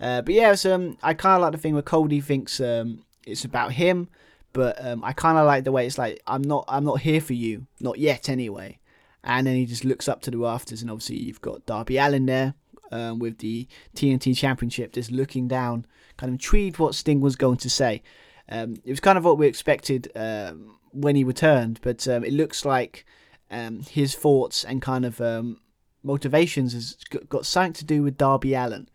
Uh, 0.00 0.22
but 0.22 0.34
yeah, 0.34 0.54
um, 0.66 0.98
I 1.02 1.14
kind 1.14 1.36
of 1.36 1.42
like 1.42 1.52
the 1.52 1.58
thing 1.58 1.74
where 1.74 1.82
Cody 1.82 2.20
thinks 2.20 2.60
um, 2.60 3.04
it's 3.26 3.44
about 3.44 3.72
him, 3.72 4.08
but 4.52 4.84
um, 4.84 5.04
I 5.04 5.12
kind 5.12 5.38
of 5.38 5.46
like 5.46 5.64
the 5.64 5.72
way 5.72 5.86
it's 5.86 5.98
like 5.98 6.20
I'm 6.26 6.42
not 6.42 6.64
I'm 6.68 6.84
not 6.84 7.00
here 7.00 7.20
for 7.20 7.34
you, 7.34 7.66
not 7.80 7.98
yet 7.98 8.28
anyway. 8.28 8.78
And 9.24 9.46
then 9.46 9.56
he 9.56 9.64
just 9.64 9.84
looks 9.84 10.06
up 10.06 10.20
to 10.22 10.30
the 10.30 10.38
rafters, 10.38 10.82
and 10.82 10.90
obviously 10.90 11.16
you've 11.16 11.40
got 11.40 11.64
Darby 11.66 11.96
Allin 11.96 12.26
there 12.26 12.54
um, 12.92 13.18
with 13.18 13.38
the 13.38 13.66
TNT 13.96 14.36
Championship, 14.36 14.92
just 14.92 15.10
looking 15.10 15.48
down, 15.48 15.86
kind 16.16 16.28
of 16.28 16.34
intrigued 16.34 16.78
what 16.78 16.94
Sting 16.94 17.20
was 17.20 17.34
going 17.34 17.56
to 17.58 17.70
say. 17.70 18.02
Um, 18.48 18.76
it 18.84 18.90
was 18.90 19.00
kind 19.00 19.16
of 19.16 19.24
what 19.24 19.38
we 19.38 19.46
expected 19.46 20.12
um, 20.14 20.78
when 20.92 21.16
he 21.16 21.24
returned, 21.24 21.80
but 21.82 22.06
um, 22.06 22.22
it 22.22 22.32
looks 22.32 22.64
like 22.66 23.06
um, 23.50 23.80
his 23.80 24.14
thoughts 24.14 24.62
and 24.62 24.82
kind 24.82 25.06
of 25.06 25.20
um, 25.20 25.60
motivations 26.02 26.74
has 26.74 26.96
got 27.28 27.46
something 27.46 27.72
to 27.72 27.84
do 27.84 28.02
with 28.02 28.18
Darby 28.18 28.54
Allin 28.54 28.88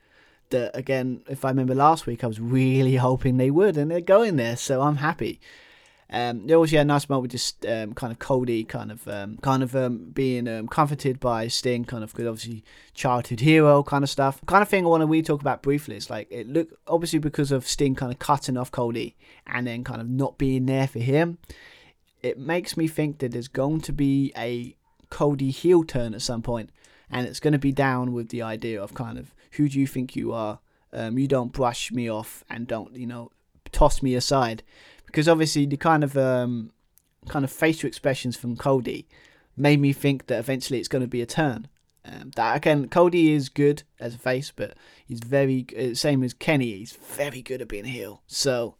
That 0.51 0.75
again, 0.75 1.23
if 1.27 1.43
I 1.43 1.49
remember 1.49 1.73
last 1.73 2.05
week, 2.05 2.23
I 2.23 2.27
was 2.27 2.39
really 2.39 2.95
hoping 2.97 3.37
they 3.37 3.51
would, 3.51 3.77
and 3.77 3.89
they're 3.89 4.01
going 4.01 4.35
there, 4.35 4.55
so 4.55 4.81
I'm 4.81 4.97
happy. 4.97 5.39
Um, 6.11 6.47
they 6.47 6.55
also 6.55 6.77
had 6.77 6.81
a 6.81 6.85
nice 6.85 7.07
moment 7.07 7.23
with 7.23 7.31
just 7.31 7.65
um, 7.65 7.93
kind 7.93 8.11
of 8.11 8.17
Cody, 8.17 8.63
kind 8.63 8.91
of 8.91 9.07
um, 9.07 9.37
kind 9.37 9.61
of 9.61 9.75
um, 9.75 10.09
being 10.11 10.47
um, 10.47 10.67
comforted 10.67 11.19
by 11.19 11.47
Sting, 11.47 11.85
kind 11.85 12.03
of 12.03 12.11
because 12.11 12.27
obviously 12.27 12.63
childhood 12.95 13.41
hero 13.41 13.83
kind 13.83 14.03
of 14.03 14.09
stuff. 14.09 14.41
Kind 14.47 14.63
of 14.63 14.69
thing 14.69 14.85
I 14.85 14.89
want 14.89 15.01
to 15.01 15.07
really 15.07 15.21
talk 15.21 15.41
about 15.41 15.61
briefly. 15.61 15.95
It's 15.95 16.09
like 16.09 16.27
it 16.31 16.47
look 16.47 16.69
obviously 16.87 17.19
because 17.19 17.51
of 17.51 17.67
Sting 17.67 17.93
kind 17.93 18.11
of 18.11 18.17
cutting 18.17 18.57
off 18.57 18.71
Cody 18.71 19.15
and 19.45 19.67
then 19.67 19.83
kind 19.83 20.01
of 20.01 20.09
not 20.09 20.37
being 20.37 20.65
there 20.65 20.87
for 20.87 20.99
him 20.99 21.37
it 22.21 22.37
makes 22.37 22.75
me 22.75 22.87
think 22.87 23.19
that 23.19 23.31
there's 23.31 23.47
going 23.47 23.81
to 23.81 23.93
be 23.93 24.31
a 24.37 24.75
Cody 25.09 25.51
heel 25.51 25.83
turn 25.83 26.13
at 26.13 26.21
some 26.21 26.41
point, 26.41 26.69
and 27.09 27.25
it's 27.25 27.39
going 27.39 27.53
to 27.53 27.59
be 27.59 27.71
down 27.71 28.13
with 28.13 28.29
the 28.29 28.41
idea 28.41 28.81
of 28.81 28.93
kind 28.93 29.17
of 29.17 29.33
who 29.51 29.67
do 29.69 29.79
you 29.79 29.87
think 29.87 30.15
you 30.15 30.33
are? 30.33 30.59
Um, 30.91 31.17
you 31.17 31.27
don't 31.27 31.51
brush 31.51 31.91
me 31.91 32.09
off 32.09 32.43
and 32.49 32.67
don't 32.67 32.95
you 32.95 33.07
know 33.07 33.31
toss 33.71 34.01
me 34.01 34.15
aside, 34.15 34.63
because 35.09 35.27
obviously 35.27 35.65
the 35.65 35.75
kind 35.75 36.03
of 36.03 36.15
um, 36.15 36.71
kind 37.27 37.43
of 37.43 37.51
facial 37.51 37.87
expressions 37.87 38.37
from 38.37 38.55
Cody 38.55 39.07
made 39.57 39.79
me 39.79 39.91
think 39.91 40.27
that 40.27 40.37
eventually 40.37 40.77
it's 40.77 40.87
going 40.87 41.01
to 41.01 41.07
be 41.07 41.21
a 41.21 41.25
turn. 41.25 41.67
Um, 42.05 42.31
that 42.35 42.55
again, 42.55 42.87
Cody 42.89 43.33
is 43.33 43.49
good 43.49 43.83
as 43.99 44.13
a 44.13 44.19
face, 44.19 44.53
but 44.55 44.77
he's 45.05 45.19
very 45.19 45.65
uh, 45.77 45.95
same 45.95 46.23
as 46.23 46.33
Kenny. 46.33 46.77
He's 46.77 46.93
very 46.93 47.41
good 47.41 47.61
at 47.61 47.67
being 47.67 47.85
a 47.85 47.89
heel. 47.89 48.21
So 48.27 48.75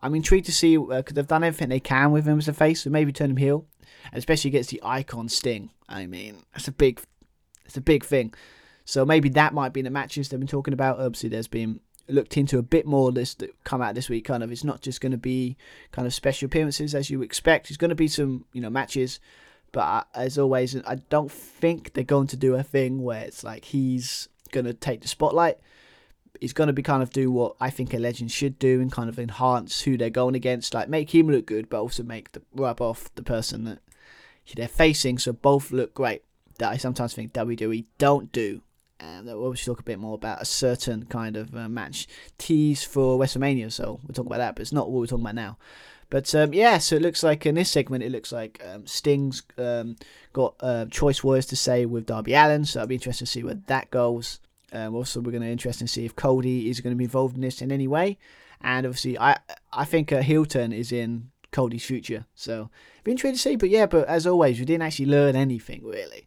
I'm 0.00 0.14
intrigued 0.14 0.46
to 0.46 0.52
see 0.52 0.76
because 0.76 0.98
uh, 0.98 1.12
they've 1.12 1.26
done 1.26 1.44
everything 1.44 1.70
they 1.70 1.80
can 1.80 2.12
with 2.12 2.24
him 2.24 2.38
as 2.38 2.48
a 2.48 2.52
face, 2.52 2.82
so 2.82 2.90
maybe 2.90 3.12
turn 3.12 3.30
him 3.30 3.36
heel, 3.36 3.66
and 4.12 4.18
especially 4.18 4.50
against 4.50 4.70
the 4.70 4.80
icon 4.84 5.28
Sting. 5.28 5.70
I 5.88 6.06
mean, 6.06 6.44
that's 6.52 6.68
a 6.68 6.72
big, 6.72 7.00
it's 7.64 7.76
a 7.76 7.80
big 7.82 8.04
thing. 8.04 8.32
So 8.84 9.04
maybe 9.04 9.28
that 9.30 9.54
might 9.54 9.72
be 9.72 9.82
the 9.82 9.90
matches 9.90 10.28
they've 10.28 10.38
been 10.38 10.46
talking 10.46 10.74
about. 10.74 11.00
Obviously, 11.00 11.30
there's 11.30 11.48
been 11.48 11.80
looked 12.08 12.36
into 12.36 12.58
a 12.58 12.62
bit 12.62 12.86
more 12.86 13.12
this 13.12 13.34
that 13.34 13.54
come 13.64 13.82
out 13.82 13.94
this 13.94 14.08
week. 14.08 14.24
Kind 14.24 14.42
of, 14.42 14.52
it's 14.52 14.64
not 14.64 14.80
just 14.80 15.00
going 15.00 15.12
to 15.12 15.18
be 15.18 15.56
kind 15.92 16.06
of 16.06 16.14
special 16.14 16.46
appearances 16.46 16.94
as 16.94 17.10
you 17.10 17.22
expect. 17.22 17.70
It's 17.70 17.76
going 17.76 17.90
to 17.90 17.94
be 17.94 18.08
some 18.08 18.44
you 18.52 18.60
know 18.60 18.70
matches, 18.70 19.20
but 19.72 19.80
uh, 19.80 20.04
as 20.14 20.38
always, 20.38 20.76
I 20.86 20.96
don't 20.96 21.30
think 21.30 21.92
they're 21.92 22.04
going 22.04 22.28
to 22.28 22.36
do 22.36 22.54
a 22.54 22.62
thing 22.62 23.02
where 23.02 23.24
it's 23.24 23.44
like 23.44 23.66
he's 23.66 24.28
going 24.52 24.66
to 24.66 24.74
take 24.74 25.00
the 25.00 25.08
spotlight. 25.08 25.58
He's 26.40 26.52
going 26.52 26.66
to 26.66 26.72
be 26.72 26.82
kind 26.82 27.02
of 27.02 27.10
do 27.10 27.30
what 27.30 27.54
I 27.60 27.70
think 27.70 27.94
a 27.94 27.98
legend 27.98 28.30
should 28.32 28.58
do 28.58 28.80
and 28.80 28.90
kind 28.90 29.08
of 29.08 29.18
enhance 29.18 29.82
who 29.82 29.96
they're 29.96 30.10
going 30.10 30.34
against, 30.34 30.74
like 30.74 30.88
make 30.88 31.14
him 31.14 31.28
look 31.28 31.46
good, 31.46 31.68
but 31.68 31.80
also 31.80 32.02
make 32.02 32.32
the 32.32 32.42
rub 32.54 32.80
off 32.80 33.14
the 33.14 33.22
person 33.22 33.64
that 33.64 33.78
they're 34.54 34.68
facing, 34.68 35.18
so 35.18 35.32
both 35.32 35.70
look 35.70 35.94
great. 35.94 36.22
That 36.58 36.70
I 36.70 36.76
sometimes 36.76 37.14
think 37.14 37.32
WWE 37.32 37.84
don't 37.98 38.30
do 38.30 38.62
and 39.00 39.26
we'll 39.26 39.46
obviously 39.46 39.72
talk 39.72 39.80
a 39.80 39.84
bit 39.84 39.98
more 39.98 40.14
about 40.14 40.42
a 40.42 40.44
certain 40.44 41.04
kind 41.06 41.36
of 41.36 41.54
uh, 41.54 41.68
match 41.68 42.06
tease 42.38 42.82
for 42.84 43.18
WrestleMania. 43.18 43.72
So 43.72 44.00
we'll 44.02 44.14
talk 44.14 44.26
about 44.26 44.38
that, 44.38 44.56
but 44.56 44.62
it's 44.62 44.72
not 44.72 44.90
what 44.90 45.00
we're 45.00 45.06
talking 45.06 45.24
about 45.24 45.34
now. 45.34 45.58
But 46.10 46.34
um, 46.34 46.54
yeah, 46.54 46.78
so 46.78 46.96
it 46.96 47.02
looks 47.02 47.22
like 47.22 47.46
in 47.46 47.56
this 47.56 47.70
segment, 47.70 48.04
it 48.04 48.12
looks 48.12 48.30
like 48.30 48.62
um, 48.64 48.86
Sting's 48.86 49.42
um, 49.58 49.96
got 50.32 50.54
uh, 50.60 50.86
choice 50.86 51.24
words 51.24 51.46
to 51.46 51.56
say 51.56 51.86
with 51.86 52.06
Darby 52.06 52.34
Allin. 52.34 52.64
so 52.64 52.80
I'll 52.80 52.86
be 52.86 52.94
interested 52.94 53.26
to 53.26 53.30
see 53.30 53.42
where 53.42 53.60
that 53.66 53.90
goes. 53.90 54.40
Um, 54.72 54.94
also, 54.94 55.20
we're 55.20 55.32
going 55.32 55.42
to 55.42 55.48
interested 55.48 55.86
to 55.86 55.92
see 55.92 56.04
if 56.04 56.16
Cody 56.16 56.68
is 56.68 56.80
going 56.80 56.92
to 56.92 56.98
be 56.98 57.04
involved 57.04 57.36
in 57.36 57.42
this 57.42 57.62
in 57.62 57.72
any 57.72 57.86
way, 57.86 58.18
and 58.60 58.86
obviously, 58.86 59.18
I 59.18 59.38
I 59.72 59.84
think 59.84 60.10
heel 60.10 60.44
turn 60.44 60.72
is 60.72 60.90
in 60.90 61.30
Cody's 61.52 61.84
future, 61.84 62.26
so 62.34 62.70
be 63.04 63.12
interested 63.12 63.36
to 63.36 63.42
see. 63.50 63.56
But 63.56 63.70
yeah, 63.70 63.86
but 63.86 64.08
as 64.08 64.26
always, 64.26 64.58
we 64.58 64.64
didn't 64.64 64.82
actually 64.82 65.06
learn 65.06 65.36
anything 65.36 65.84
really. 65.84 66.26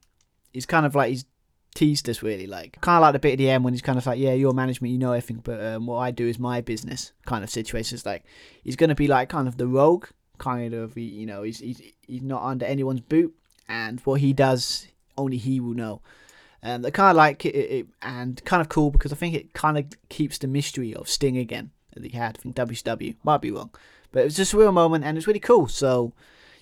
He's 0.54 0.66
kind 0.66 0.86
of 0.86 0.96
like 0.96 1.10
he's 1.10 1.26
teased 1.78 2.10
us 2.10 2.24
really 2.24 2.48
like 2.48 2.82
kind 2.82 2.98
of 2.98 3.04
like 3.04 3.14
the 3.14 3.20
bit 3.20 3.34
at 3.34 3.38
the 3.38 3.48
end 3.48 3.64
when 3.64 3.72
he's 3.72 3.84
kind 3.84 4.00
of 4.00 4.06
like 4.08 4.18
yeah 4.18 4.34
your 4.34 4.52
management 4.52 4.92
you 4.92 4.98
know 4.98 5.12
everything 5.12 5.40
but 5.44 5.64
um, 5.64 5.86
what 5.86 5.98
i 5.98 6.10
do 6.10 6.28
is 6.28 6.40
my 6.40 6.60
business 6.60 7.12
kind 7.28 7.44
of 7.44 7.52
situations 7.52 8.04
like 8.04 8.24
he's 8.64 8.76
going 8.76 8.90
to 8.90 8.96
be 8.96 9.08
like 9.08 9.30
kind 9.30 9.48
of 9.48 9.58
the 9.58 9.68
rogue 9.68 10.08
kind 10.40 10.74
of 10.74 10.98
you 10.98 11.28
know 11.28 11.44
he's, 11.44 11.60
he's 11.60 11.80
he's 12.08 12.24
not 12.24 12.42
under 12.42 12.66
anyone's 12.66 13.02
boot 13.02 13.32
and 13.70 14.00
what 14.02 14.20
he 14.22 14.34
does 14.34 14.88
only 15.20 15.38
he 15.38 15.60
will 15.60 15.76
know 15.76 16.02
and 16.64 16.84
I 16.84 16.90
kind 16.90 17.12
of 17.12 17.16
like 17.16 17.46
it, 17.46 17.56
it, 17.56 17.88
and 18.02 18.44
kind 18.44 18.62
of 18.62 18.70
cool 18.70 18.90
because 18.90 19.14
I 19.14 19.16
think 19.16 19.36
it 19.36 19.54
kind 19.54 19.78
of 19.78 19.86
keeps 20.10 20.40
the 20.40 20.48
mystery 20.48 20.96
of 20.96 21.08
Sting 21.08 21.38
again 21.38 21.70
that 21.94 22.04
he 22.04 22.18
had. 22.18 22.38
I 22.40 22.52
think 22.52 23.24
might 23.24 23.42
be 23.42 23.52
wrong, 23.52 23.70
but 24.12 24.22
it 24.22 24.26
was 24.26 24.36
just 24.36 24.54
a 24.54 24.58
real 24.58 24.72
moment 24.72 25.06
and 25.06 25.18
it's 25.18 25.28
really 25.28 25.40
cool. 25.40 25.68
So, 25.68 26.14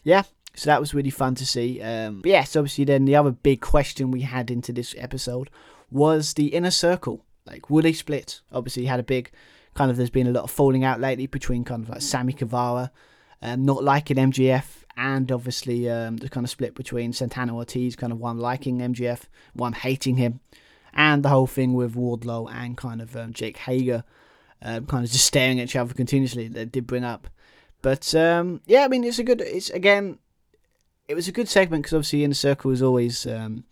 yeah, 0.04 0.24
so 0.56 0.70
that 0.70 0.80
was 0.80 0.94
really 0.94 1.10
fun 1.10 1.36
to 1.36 1.46
see. 1.46 1.82
Um, 1.82 2.22
but 2.22 2.30
yes, 2.30 2.56
obviously, 2.56 2.86
then 2.86 3.06
the 3.06 3.16
other 3.16 3.32
big 3.32 3.62
question 3.62 4.12
we 4.12 4.22
had 4.22 4.50
into 4.50 4.72
this 4.72 4.96
episode 4.98 5.50
was 5.92 6.34
the 6.34 6.48
inner 6.48 6.72
circle. 6.72 7.24
Like, 7.46 7.70
will 7.70 7.84
they 7.84 7.94
split? 7.94 8.42
Obviously, 8.52 8.86
had 8.86 9.00
a 9.00 9.04
big 9.04 9.32
kind 9.76 9.92
of. 9.92 9.98
There's 9.98 10.10
been 10.10 10.28
a 10.28 10.32
lot 10.32 10.46
of 10.46 10.52
falling 10.52 10.84
out 10.84 11.00
lately 11.00 11.28
between 11.28 11.64
kind 11.64 11.84
of 11.84 11.90
like 11.90 12.02
Sammy 12.02 12.34
Guevara, 12.34 12.92
um, 13.42 13.66
not 13.66 13.84
liking 13.84 14.18
MJF, 14.18 14.84
and 14.98 15.32
obviously 15.32 15.90
um, 15.90 16.18
the 16.18 16.30
kind 16.30 16.46
of 16.46 16.50
split 16.50 16.74
between 16.74 17.14
Santana 17.14 17.56
Ortiz, 17.56 17.96
kind 17.96 18.14
of 18.14 18.20
one 18.20 18.40
liking 18.40 18.80
MJF, 18.80 19.24
one 19.54 19.74
hating 19.74 20.16
him, 20.16 20.40
and 20.94 21.22
the 21.22 21.30
whole 21.30 21.48
thing 21.48 21.74
with 21.74 21.96
Wardlow 21.96 22.52
and 22.52 22.78
kind 22.78 23.02
of 23.02 23.16
um, 23.16 23.34
Jake 23.34 23.58
Hager, 23.58 24.04
um, 24.62 24.86
kind 24.86 25.06
of 25.06 25.12
just 25.12 25.26
staring 25.26 25.60
at 25.60 25.66
each 25.66 25.76
other 25.76 25.94
continuously. 25.94 26.48
That 26.48 26.72
did 26.72 26.88
bring 26.88 27.04
up, 27.04 27.28
but 27.82 28.16
um, 28.16 28.62
yeah, 28.66 28.86
I 28.86 28.88
mean 28.88 29.04
it's 29.04 29.20
a 29.20 29.24
good. 29.24 29.42
It's 29.42 29.70
again 29.70 30.18
it 31.08 31.16
was 31.16 31.28
a 31.28 31.32
good 31.32 31.48
segment 31.48 31.84
because 31.84 31.94
obviously 31.94 32.24
Inner 32.24 32.34
Circle 32.34 32.72
is 32.72 32.82
always 32.82 33.26
um, 33.28 33.64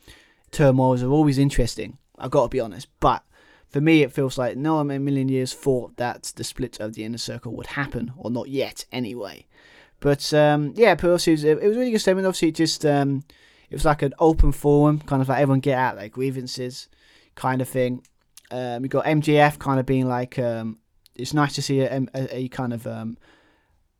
turmoils 0.51 1.03
are 1.03 1.09
always 1.09 1.37
interesting. 1.37 1.97
I've 2.17 2.31
got 2.31 2.43
to 2.43 2.49
be 2.49 2.59
honest, 2.59 2.87
but 2.99 3.23
for 3.67 3.81
me, 3.81 4.03
it 4.03 4.11
feels 4.11 4.37
like 4.37 4.55
no 4.55 4.75
one 4.75 4.91
in 4.91 4.97
a 4.97 4.99
million 4.99 5.29
years 5.29 5.51
thought 5.53 5.97
that 5.97 6.31
the 6.35 6.43
split 6.43 6.79
of 6.79 6.93
the 6.93 7.03
Inner 7.03 7.17
Circle 7.17 7.55
would 7.55 7.67
happen, 7.67 8.13
or 8.17 8.29
not 8.29 8.49
yet, 8.49 8.85
anyway. 8.91 9.47
But 9.99 10.31
um, 10.33 10.73
yeah, 10.75 10.95
but 10.95 11.09
also 11.09 11.31
it 11.31 11.33
was, 11.33 11.43
it 11.43 11.61
was 11.61 11.75
a 11.75 11.79
really 11.79 11.91
good 11.91 11.99
segment. 11.99 12.27
Obviously, 12.27 12.49
it 12.49 12.55
just 12.55 12.85
um, 12.85 13.23
it 13.69 13.75
was 13.75 13.85
like 13.85 14.03
an 14.03 14.13
open 14.19 14.51
forum, 14.51 14.99
kind 14.99 15.21
of 15.21 15.29
like 15.29 15.39
everyone 15.39 15.59
get 15.59 15.77
out 15.77 15.95
their 15.95 16.09
grievances, 16.09 16.87
kind 17.33 17.61
of 17.61 17.67
thing. 17.67 18.05
Um, 18.51 18.83
we 18.83 18.89
got 18.89 19.05
MJF 19.05 19.57
kind 19.57 19.79
of 19.79 19.87
being 19.87 20.07
like, 20.07 20.37
um, 20.37 20.77
it's 21.15 21.33
nice 21.33 21.55
to 21.55 21.61
see 21.63 21.79
a, 21.79 22.05
a, 22.13 22.35
a 22.35 22.47
kind 22.49 22.73
of 22.73 22.85
um, 22.85 23.17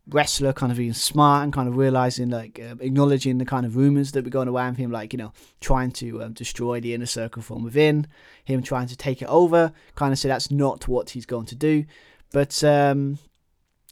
wrestler 0.10 0.52
kind 0.52 0.72
of 0.72 0.78
being 0.78 0.94
smart 0.94 1.44
and 1.44 1.54
kind 1.54 1.70
of 1.70 1.78
realizing 1.78 2.30
like 2.30 2.60
uh, 2.60 2.76
acknowledging 2.82 3.38
the 3.38 3.46
kind 3.46 3.66
of 3.66 3.78
rumors 3.78 4.12
that 4.12 4.24
were 4.24 4.30
going 4.30 4.50
around 4.50 4.76
him 4.76 4.92
like 4.92 5.14
you 5.14 5.18
know 5.18 5.32
trying 5.62 5.92
to 5.92 6.22
um, 6.22 6.34
destroy 6.34 6.82
the 6.82 6.94
inner 6.94 7.06
circle 7.06 7.42
from 7.42 7.64
within 7.64 8.06
him 8.44 8.62
trying 8.62 8.88
to 8.88 8.98
take 8.98 9.22
it 9.22 9.28
over 9.30 9.72
kind 9.96 10.12
of 10.12 10.20
say 10.20 10.28
that's 10.28 10.52
not 10.52 10.88
what 10.88 11.12
he's 11.12 11.26
going 11.26 11.46
to 11.46 11.56
do. 11.56 11.86
But 12.32 12.64
um, 12.64 13.20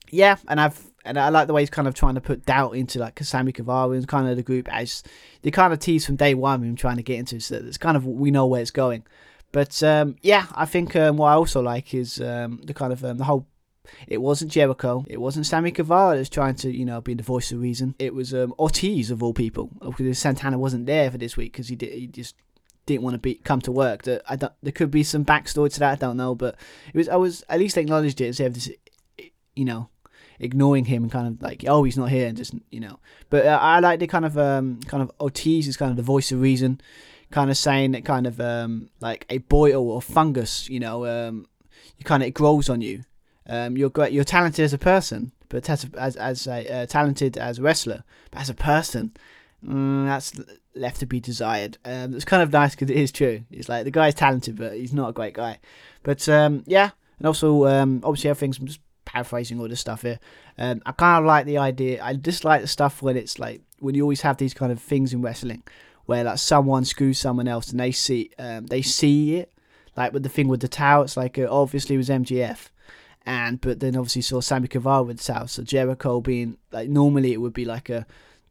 yeah 0.10 0.36
and 0.50 0.60
i've 0.60 0.92
and 1.04 1.18
I 1.18 1.30
like 1.30 1.48
the 1.48 1.54
way 1.54 1.62
he's 1.62 1.70
kind 1.70 1.88
of 1.88 1.96
trying 1.96 2.16
to 2.16 2.22
put 2.22 2.46
doubt 2.46 2.76
into 2.76 3.00
like 3.00 3.18
Sammy 3.24 3.52
Guevara 3.52 3.92
and 3.92 4.08
kind 4.08 4.30
of 4.30 4.36
the 4.36 4.44
group 4.44 4.72
as 4.72 5.02
they 5.42 5.50
kind 5.50 5.74
of 5.74 5.80
tease 5.80 6.06
from 6.06 6.16
day 6.16 6.36
one 6.36 6.62
him 6.64 6.76
trying 6.76 6.98
to 6.98 7.04
get 7.04 7.18
into 7.18 7.40
so 7.40 7.56
it's 7.56 7.78
kind 7.78 7.98
of 7.98 8.06
we 8.06 8.30
know 8.30 8.46
where 8.46 8.62
it's 8.62 8.72
going. 8.72 9.04
But 9.52 9.82
um, 9.82 10.18
yeah 10.22 10.46
I 10.54 10.66
think 10.66 10.96
um, 10.96 11.18
what 11.18 11.28
I 11.30 11.34
also 11.34 11.62
like 11.62 11.94
is 11.94 12.22
um, 12.22 12.62
the 12.64 12.74
kind 12.74 12.94
of 12.94 13.04
um, 13.04 13.18
the 13.18 13.24
whole 13.24 13.48
it 14.08 14.20
wasn't 14.20 14.52
Jericho. 14.52 15.06
It 15.08 15.20
wasn't 15.20 15.46
Sammy 15.46 15.72
Guevara 15.72 16.18
that's 16.18 16.30
trying 16.30 16.56
to, 16.56 16.72
you 16.72 16.86
know, 16.86 17.02
be 17.02 17.14
the 17.14 17.24
voice 17.24 17.52
of 17.52 17.62
reason. 17.62 17.96
It 18.00 18.14
was 18.14 18.34
um, 18.34 18.54
Ortiz 18.60 19.12
of 19.12 19.24
all 19.24 19.34
people. 19.34 19.70
Because 19.82 20.20
Santana 20.20 20.58
wasn't 20.58 20.86
there 20.86 21.10
for 21.12 21.18
this 21.18 21.38
week 21.38 21.54
because 21.54 21.68
he 21.68 21.76
did, 21.76 21.94
he 21.94 22.08
just 22.08 22.36
didn't 22.86 23.04
want 23.04 23.14
to 23.16 23.20
be 23.20 23.36
come 23.36 23.62
to 23.62 23.72
work. 23.72 24.04
That 24.04 24.22
I 24.28 24.36
don't. 24.36 24.54
There 24.62 24.72
could 24.72 24.92
be 24.92 25.04
some 25.04 25.26
backstory 25.26 25.72
to 25.74 25.80
that. 25.80 25.92
I 25.92 25.96
don't 25.96 26.18
know, 26.18 26.36
but 26.36 26.56
it 26.94 26.98
was. 26.98 27.10
I 27.10 27.16
was 27.16 27.44
at 27.50 27.60
least 27.60 27.78
acknowledged 27.78 28.22
it 28.22 28.28
instead 28.28 28.56
of 28.56 28.68
you 29.56 29.66
know, 29.66 29.90
ignoring 30.40 30.86
him 30.86 31.04
and 31.04 31.12
kind 31.12 31.28
of 31.28 31.42
like, 31.42 31.66
oh, 31.68 31.84
he's 31.84 31.98
not 31.98 32.10
here, 32.10 32.28
and 32.28 32.38
just 32.38 32.54
you 32.70 32.80
know. 32.80 33.00
But 33.30 33.46
uh, 33.46 33.60
I 33.62 33.80
like 33.80 34.00
the 34.00 34.08
kind 34.08 34.26
of 34.26 34.38
um 34.38 34.80
kind 34.88 35.04
of 35.04 35.12
Ortiz 35.20 35.68
is 35.68 35.78
kind 35.78 35.92
of 35.92 35.98
the 35.98 36.04
voice 36.04 36.32
of 36.32 36.42
reason, 36.42 36.82
kind 37.32 37.50
of 37.50 37.58
saying 37.58 37.92
that 37.92 38.06
kind 38.06 38.28
of 38.28 38.40
um 38.40 38.90
like 39.00 39.26
a 39.30 39.40
boil 39.40 39.90
or 39.90 40.02
fungus, 40.02 40.70
you 40.70 40.80
know, 40.80 41.06
um, 41.06 41.46
you 41.98 42.06
kind 42.06 42.24
of 42.24 42.28
it 42.28 42.34
grows 42.34 42.70
on 42.70 42.82
you 42.82 43.04
um, 43.48 43.78
you're 43.78 43.90
great. 43.90 44.14
You're 44.14 44.24
talented 44.24 44.64
as 44.64 44.74
a 44.74 44.78
person, 44.78 45.32
but 45.50 45.70
as 45.70 45.86
as 45.98 46.16
as 46.16 46.48
a 46.48 46.68
uh, 46.68 46.86
talented 46.86 47.38
as 47.38 47.60
a 47.60 47.62
wrestler, 47.62 48.04
but 48.32 48.42
as 48.42 48.50
a 48.50 48.54
person, 48.54 49.12
mm, 49.66 50.06
that's 50.06 50.40
left 50.76 51.00
to 51.00 51.06
be 51.06 51.20
desired. 51.20 51.78
Um, 51.84 52.14
it's 52.14 52.26
kind 52.26 52.44
of 52.44 52.52
nice 52.52 52.72
because 52.72 52.90
it 52.90 52.98
is 52.98 53.12
true. 53.12 53.44
It's 53.52 53.70
like 53.70 53.84
the 53.84 53.92
guy's 53.92 54.16
talented, 54.16 54.58
but 54.58 54.74
he's 54.74 54.94
not 54.94 55.10
a 55.10 55.14
great 55.14 55.34
guy. 55.34 55.60
But 56.04 56.28
um, 56.30 56.64
yeah, 56.68 56.92
and 57.18 57.28
also 57.28 57.66
um, 57.66 58.02
obviously 58.04 58.30
everything's 58.30 58.60
I'm 58.60 58.68
just 58.68 58.80
paraphrasing 59.06 59.60
all 59.60 59.68
this 59.68 59.80
stuff 59.80 60.04
here. 60.04 60.20
Um, 60.58 60.82
I 60.86 60.92
kind 60.92 61.24
of 61.24 61.28
like 61.28 61.46
the 61.46 61.58
idea. 61.58 62.04
I 62.04 62.14
dislike 62.14 62.62
the 62.62 62.68
stuff 62.68 63.02
when 63.02 63.18
it's 63.18 63.40
like 63.40 63.62
when 63.80 63.96
you 63.96 64.04
always 64.04 64.22
have 64.22 64.38
these 64.38 64.54
kind 64.54 64.72
of 64.72 64.82
things 64.82 65.14
in 65.14 65.22
wrestling 65.22 65.64
where 66.06 66.24
like 66.24 66.38
someone 66.38 66.86
screws 66.86 67.20
someone 67.20 67.48
else 67.48 67.70
and 67.70 67.80
they 67.80 67.92
see 67.92 68.32
um, 68.38 68.68
they 68.68 68.82
see 68.82 69.38
it. 69.38 69.52
Like 69.98 70.14
with 70.14 70.24
the 70.24 70.30
thing 70.30 70.48
with 70.48 70.62
the 70.62 70.70
towel, 70.70 71.04
it's 71.04 71.18
like 71.18 71.38
uh, 71.38 71.48
obviously 71.50 71.96
it 71.96 71.98
was 71.98 72.08
MJF 72.10 72.70
and 73.26 73.62
but 73.62 73.80
then 73.80 73.96
obviously 73.96 74.22
saw 74.22 74.42
Sammy 74.42 74.68
Guevara 74.68 75.04
with 75.04 75.22
South. 75.22 75.52
So 75.52 75.64
Jericho 75.64 76.22
being 76.22 76.58
like 76.72 76.90
normally 76.90 77.34
it 77.34 77.42
would 77.42 77.54
be 77.54 77.66
like 77.66 77.90
a 77.90 78.06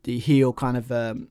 the 0.05 0.19
heel 0.19 0.53
kind 0.53 0.77
of 0.77 0.91
um, 0.93 1.29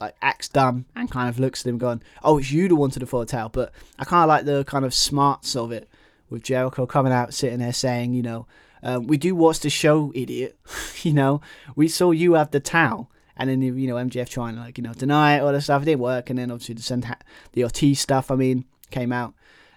like 0.00 0.14
acts 0.22 0.48
dumb 0.48 0.86
and 0.96 1.10
kind 1.10 1.28
of 1.28 1.38
looks 1.38 1.64
at 1.64 1.70
him 1.70 1.78
going, 1.78 2.02
"Oh, 2.22 2.38
it's 2.38 2.50
you 2.50 2.68
the 2.68 2.76
one 2.76 2.90
to 2.90 2.98
the 2.98 3.06
full 3.06 3.24
tail." 3.26 3.48
But 3.48 3.72
I 3.98 4.04
kind 4.04 4.24
of 4.24 4.28
like 4.28 4.44
the 4.44 4.64
kind 4.64 4.84
of 4.84 4.94
smarts 4.94 5.54
of 5.54 5.72
it 5.72 5.88
with 6.28 6.42
Jericho 6.42 6.86
coming 6.86 7.12
out, 7.12 7.34
sitting 7.34 7.60
there 7.60 7.72
saying, 7.72 8.14
you 8.14 8.22
know, 8.22 8.46
um, 8.82 9.06
"We 9.06 9.16
do 9.16 9.34
watch 9.34 9.60
the 9.60 9.70
show, 9.70 10.12
idiot." 10.14 10.58
you 11.02 11.12
know, 11.12 11.40
we 11.76 11.88
saw 11.88 12.10
you 12.10 12.34
have 12.34 12.50
the 12.50 12.60
towel. 12.60 13.10
And 13.36 13.48
then 13.48 13.62
you 13.62 13.86
know 13.86 13.94
MJF 13.94 14.28
trying 14.28 14.56
to 14.56 14.60
like 14.60 14.76
you 14.76 14.84
know 14.84 14.92
deny 14.92 15.36
it 15.36 15.40
all 15.40 15.50
the 15.50 15.62
stuff 15.62 15.80
it 15.80 15.86
didn't 15.86 16.02
work, 16.02 16.28
and 16.28 16.38
then 16.38 16.50
obviously 16.50 16.74
the 16.74 16.82
send 16.82 17.06
the 17.52 17.64
Ortiz 17.64 17.98
stuff 17.98 18.30
I 18.30 18.34
mean 18.34 18.66
came 18.90 19.12
out, 19.12 19.32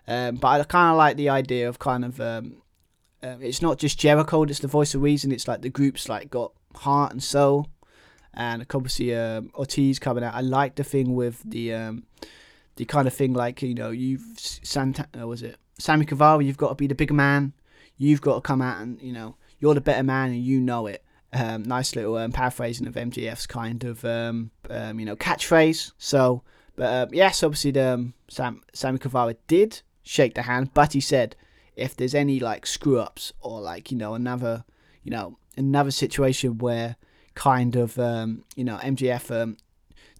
um, 0.05 0.35
but 0.35 0.59
I 0.59 0.63
kind 0.65 0.91
of 0.91 0.97
like 0.97 1.15
the 1.15 1.29
idea 1.29 1.69
of 1.69 1.79
kind 1.79 2.03
of 2.03 2.19
um, 2.19 2.57
um, 3.23 3.41
it's 3.41 3.61
not 3.61 3.79
just 3.79 3.97
Jericho 3.97 4.45
that's 4.45 4.59
the 4.59 4.67
voice 4.67 4.93
of 4.93 5.01
reason. 5.01 5.31
It's 5.31 5.47
like 5.47 5.61
the 5.61 5.69
group's 5.69 6.09
like 6.09 6.29
got 6.29 6.51
heart 6.75 7.13
and 7.13 7.23
soul, 7.23 7.67
and 8.33 8.65
obviously 8.73 9.15
um, 9.15 9.49
Ortiz 9.55 9.97
coming 9.97 10.23
out. 10.23 10.33
I 10.33 10.41
like 10.41 10.75
the 10.75 10.83
thing 10.83 11.15
with 11.15 11.41
the 11.43 11.73
um, 11.73 12.03
the 12.75 12.85
kind 12.85 13.07
of 13.07 13.13
thing 13.13 13.33
like 13.33 13.61
you 13.61 13.73
know 13.73 13.91
you've 13.91 14.25
Santa 14.37 15.07
uh, 15.19 15.25
was 15.25 15.41
it 15.41 15.57
Sammy 15.79 16.05
Guevara. 16.05 16.43
You've 16.43 16.57
got 16.57 16.69
to 16.69 16.75
be 16.75 16.87
the 16.87 16.95
bigger 16.95 17.13
man. 17.13 17.53
You've 17.97 18.21
got 18.21 18.35
to 18.35 18.41
come 18.41 18.61
out 18.61 18.81
and 18.81 19.01
you 19.01 19.13
know 19.13 19.37
you're 19.59 19.73
the 19.73 19.81
better 19.81 20.03
man 20.03 20.31
and 20.31 20.43
you 20.43 20.59
know 20.59 20.87
it. 20.87 21.03
Um, 21.31 21.63
nice 21.63 21.95
little 21.95 22.17
um, 22.17 22.31
paraphrasing 22.31 22.85
of 22.85 22.93
MJF's 22.93 23.47
kind 23.47 23.83
of 23.85 24.03
um, 24.05 24.51
um, 24.69 24.99
you 24.99 25.05
know 25.05 25.15
catchphrase. 25.15 25.93
So, 25.97 26.43
but 26.75 26.93
um, 26.93 27.13
yes, 27.13 27.41
obviously 27.41 27.71
the 27.71 27.93
um, 27.93 28.13
Sam 28.27 28.61
Sammy 28.73 28.99
Guevara 28.99 29.35
did 29.47 29.81
shake 30.03 30.35
the 30.35 30.41
hand, 30.41 30.71
but 30.73 30.91
he 30.91 30.99
said 30.99 31.37
if 31.75 31.95
there's 31.95 32.15
any 32.15 32.39
like 32.39 32.65
screw 32.65 32.99
ups 32.99 33.33
or 33.41 33.61
like 33.61 33.91
you 33.91 33.97
know 33.97 34.13
another 34.13 34.63
you 35.03 35.11
know 35.11 35.37
another 35.57 35.91
situation 35.91 36.57
where 36.57 36.95
kind 37.35 37.75
of 37.75 37.97
um, 37.99 38.43
you 38.55 38.63
know 38.63 38.77
MJF 38.77 39.41
um, 39.41 39.57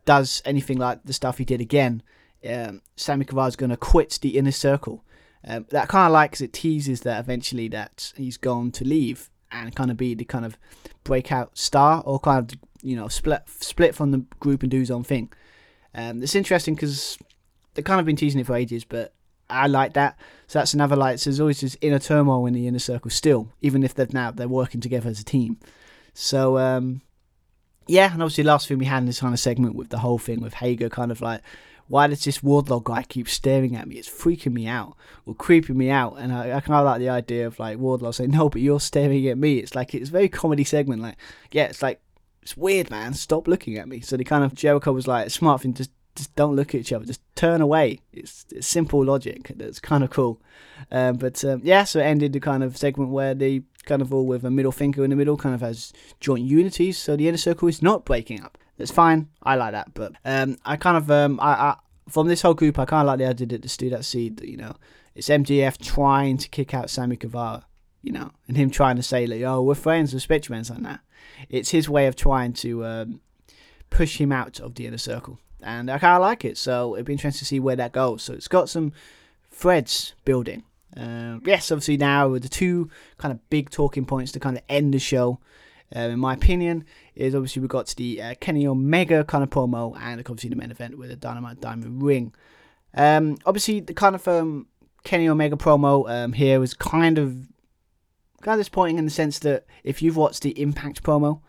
does 0.05 0.41
anything 0.45 0.77
like 0.77 1.03
the 1.03 1.13
stuff 1.13 1.37
he 1.37 1.45
did 1.45 1.61
again, 1.61 2.01
um, 2.49 2.81
Sammy 2.95 3.25
Guevara 3.25 3.47
is 3.47 3.55
going 3.55 3.69
to 3.69 3.77
quit 3.77 4.19
the 4.21 4.37
inner 4.37 4.51
circle. 4.51 5.03
Um, 5.45 5.65
that 5.69 5.89
kind 5.89 6.07
of 6.07 6.13
like 6.13 6.31
because 6.31 6.41
it 6.41 6.53
teases 6.53 7.01
that 7.01 7.19
eventually 7.19 7.67
that 7.69 8.13
he's 8.15 8.37
going 8.37 8.71
to 8.73 8.85
leave 8.85 9.29
and 9.51 9.75
kind 9.75 9.91
of 9.91 9.97
be 9.97 10.13
the 10.13 10.23
kind 10.23 10.45
of 10.45 10.57
breakout 11.03 11.57
star 11.57 12.01
or 12.05 12.19
kind 12.19 12.51
of 12.51 12.59
you 12.81 12.95
know 12.95 13.07
split 13.07 13.43
split 13.47 13.93
from 13.93 14.11
the 14.11 14.19
group 14.39 14.63
and 14.63 14.71
do 14.71 14.79
his 14.79 14.91
own 14.91 15.03
thing. 15.03 15.31
Um, 15.95 16.23
it's 16.23 16.35
interesting 16.35 16.75
because 16.75 17.17
they've 17.73 17.85
kind 17.85 17.99
of 17.99 18.05
been 18.05 18.15
teasing 18.15 18.39
it 18.41 18.47
for 18.47 18.55
ages, 18.55 18.83
but 18.83 19.13
I 19.53 19.67
like 19.67 19.93
that. 19.93 20.17
So 20.47 20.59
that's 20.59 20.73
another 20.73 20.95
like. 20.95 21.19
So 21.19 21.29
there's 21.29 21.39
always 21.39 21.61
this 21.61 21.77
inner 21.81 21.99
turmoil 21.99 22.45
in 22.45 22.53
the 22.53 22.67
inner 22.67 22.79
circle 22.79 23.11
still, 23.11 23.49
even 23.61 23.83
if 23.83 23.93
they're 23.93 24.07
now 24.11 24.31
they're 24.31 24.47
working 24.47 24.81
together 24.81 25.09
as 25.09 25.19
a 25.19 25.25
team. 25.25 25.57
So 26.13 26.57
um, 26.57 27.01
yeah, 27.87 28.11
and 28.13 28.21
obviously 28.21 28.43
last 28.43 28.67
thing 28.67 28.77
we 28.77 28.85
had 28.85 28.99
in 28.99 29.05
this 29.05 29.19
kind 29.19 29.33
of 29.33 29.39
segment 29.39 29.75
with 29.75 29.89
the 29.89 29.99
whole 29.99 30.19
thing 30.19 30.41
with 30.41 30.55
Hager 30.55 30.89
kind 30.89 31.11
of 31.11 31.21
like 31.21 31.41
why 31.87 32.07
does 32.07 32.23
this 32.23 32.39
Wardlow 32.39 32.83
guy 32.83 33.03
keep 33.03 33.27
staring 33.27 33.75
at 33.75 33.87
me? 33.87 33.95
It's 33.95 34.09
freaking 34.09 34.53
me 34.53 34.67
out 34.67 34.95
or 35.25 35.35
creeping 35.35 35.77
me 35.77 35.89
out. 35.89 36.15
And 36.17 36.33
I, 36.33 36.57
I 36.57 36.61
kind 36.61 36.79
of 36.79 36.85
like 36.85 36.99
the 36.99 37.09
idea 37.09 37.45
of 37.45 37.59
like 37.59 37.77
Wardlow 37.77 38.13
saying, 38.13 38.31
no, 38.31 38.49
but 38.49 38.61
you're 38.61 38.79
staring 38.79 39.27
at 39.27 39.37
me. 39.37 39.57
It's 39.57 39.75
like, 39.75 39.93
it's 39.93 40.09
very 40.09 40.29
comedy 40.29 40.63
segment. 40.63 41.01
Like, 41.01 41.17
yeah, 41.51 41.65
it's 41.65 41.81
like, 41.81 42.01
it's 42.41 42.57
weird, 42.57 42.89
man. 42.89 43.13
Stop 43.13 43.47
looking 43.47 43.77
at 43.77 43.87
me. 43.87 44.01
So 44.01 44.17
the 44.17 44.23
kind 44.23 44.43
of 44.43 44.53
Jericho 44.53 44.91
was 44.91 45.07
like, 45.07 45.29
smart 45.29 45.61
thing, 45.61 45.73
just 45.73 45.91
just 46.15 46.35
don't 46.35 46.55
look 46.55 46.69
at 46.69 46.81
each 46.81 46.93
other. 46.93 47.05
Just 47.05 47.21
turn 47.35 47.61
away. 47.61 47.99
It's, 48.11 48.45
it's 48.51 48.67
simple 48.67 49.03
logic. 49.03 49.51
That's 49.55 49.79
kind 49.79 50.03
of 50.03 50.09
cool. 50.09 50.41
Um, 50.91 51.17
but 51.17 51.43
um, 51.43 51.61
yeah, 51.63 51.83
so 51.83 51.99
it 51.99 52.03
ended 52.03 52.33
the 52.33 52.39
kind 52.39 52.63
of 52.63 52.77
segment 52.77 53.11
where 53.11 53.33
they 53.33 53.63
kind 53.85 54.01
of 54.01 54.13
all 54.13 54.25
with 54.25 54.45
a 54.45 54.51
middle 54.51 54.71
finger 54.71 55.03
in 55.03 55.09
the 55.09 55.15
middle, 55.15 55.37
kind 55.37 55.55
of 55.55 55.61
has 55.61 55.91
joint 56.19 56.45
unities. 56.45 56.97
So 56.97 57.15
the 57.15 57.27
inner 57.27 57.37
circle 57.37 57.67
is 57.67 57.81
not 57.81 58.05
breaking 58.05 58.43
up. 58.43 58.57
That's 58.77 58.91
fine. 58.91 59.29
I 59.43 59.55
like 59.55 59.73
that. 59.73 59.93
But 59.93 60.13
um, 60.25 60.57
I 60.65 60.75
kind 60.75 60.97
of 60.97 61.09
um, 61.11 61.39
I, 61.41 61.51
I 61.53 61.75
from 62.09 62.27
this 62.27 62.41
whole 62.41 62.53
group, 62.53 62.79
I 62.79 62.85
kind 62.85 63.01
of 63.01 63.07
like 63.07 63.19
the 63.19 63.25
idea 63.25 63.47
that 63.47 63.61
the 63.61 63.75
do 63.77 63.89
that 63.91 64.05
seed. 64.05 64.41
You 64.41 64.57
know, 64.57 64.75
it's 65.15 65.29
MJF 65.29 65.77
trying 65.77 66.37
to 66.37 66.49
kick 66.49 66.73
out 66.73 66.89
Sammy 66.89 67.15
Guevara. 67.15 67.65
You 68.01 68.11
know, 68.11 68.31
and 68.49 68.57
him 68.57 68.69
trying 68.69 68.97
to 68.97 69.03
say 69.03 69.25
like, 69.25 69.43
"Oh, 69.43 69.61
we're 69.61 69.75
friends, 69.75 70.13
respect 70.13 70.49
you, 70.49 70.55
like 70.55 70.67
that." 70.67 70.99
It's 71.49 71.69
his 71.69 71.87
way 71.87 72.07
of 72.07 72.15
trying 72.17 72.51
to 72.53 72.85
um, 72.85 73.21
push 73.89 74.19
him 74.19 74.31
out 74.31 74.59
of 74.59 74.75
the 74.75 74.87
inner 74.87 74.97
circle, 74.97 75.39
and 75.63 75.89
I 75.89 75.97
kind 75.97 76.15
of 76.15 76.21
like 76.21 76.45
it. 76.45 76.57
So 76.57 76.95
it'd 76.95 77.05
be 77.05 77.13
interesting 77.13 77.39
to 77.39 77.45
see 77.45 77.59
where 77.59 77.75
that 77.75 77.91
goes. 77.91 78.23
So 78.23 78.33
it's 78.33 78.47
got 78.47 78.69
some 78.69 78.93
threads 79.51 80.13
building. 80.25 80.63
Uh, 80.95 81.39
yes, 81.45 81.71
obviously 81.71 81.97
now 81.97 82.29
with 82.29 82.43
the 82.43 82.49
two 82.49 82.89
kind 83.17 83.31
of 83.31 83.49
big 83.49 83.69
talking 83.69 84.05
points 84.05 84.31
to 84.33 84.39
kind 84.39 84.57
of 84.57 84.63
end 84.69 84.93
the 84.93 84.99
show 84.99 85.39
uh, 85.95 85.99
in 85.99 86.19
my 86.19 86.33
opinion, 86.33 86.85
is 87.15 87.35
obviously 87.35 87.61
we 87.61 87.67
got 87.67 87.85
to 87.87 87.95
the 87.95 88.21
uh, 88.21 88.35
Kenny 88.39 88.65
Omega 88.65 89.23
kind 89.23 89.43
of 89.43 89.49
promo 89.49 89.95
and 89.99 90.19
obviously 90.21 90.49
the 90.49 90.55
main 90.55 90.71
event 90.71 90.97
with 90.97 91.09
the 91.09 91.15
Dynamite 91.15 91.61
Diamond 91.61 92.01
ring. 92.01 92.33
Um, 92.95 93.37
obviously 93.45 93.79
the 93.79 93.93
kind 93.93 94.15
of 94.15 94.27
um, 94.27 94.67
Kenny 95.03 95.27
Omega 95.27 95.55
promo 95.55 96.09
um, 96.09 96.33
here 96.33 96.59
was 96.59 96.73
kind 96.73 97.17
of 97.17 97.47
kind 98.41 98.59
of 98.59 98.59
disappointing 98.59 98.97
in 98.97 99.05
the 99.05 99.11
sense 99.11 99.39
that 99.39 99.65
if 99.83 100.01
you've 100.01 100.17
watched 100.17 100.41
the 100.41 100.59
Impact 100.59 101.03
promo, 101.03 101.41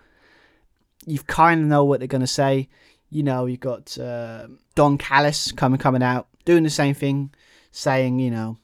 you 1.07 1.19
kind 1.21 1.63
of 1.63 1.67
know 1.67 1.85
what 1.85 2.01
they're 2.01 2.07
going 2.07 2.21
to 2.21 2.27
say. 2.27 2.69
You 3.11 3.23
know, 3.23 3.47
you've 3.47 3.61
got 3.61 3.97
uh, 3.99 4.49
Don 4.75 4.99
Callis 4.99 5.53
coming 5.53 5.79
coming 5.79 6.03
out 6.03 6.27
doing 6.45 6.63
the 6.63 6.71
same 6.71 6.95
thing, 6.95 7.33
saying 7.71 8.19
you 8.19 8.31
know 8.31 8.59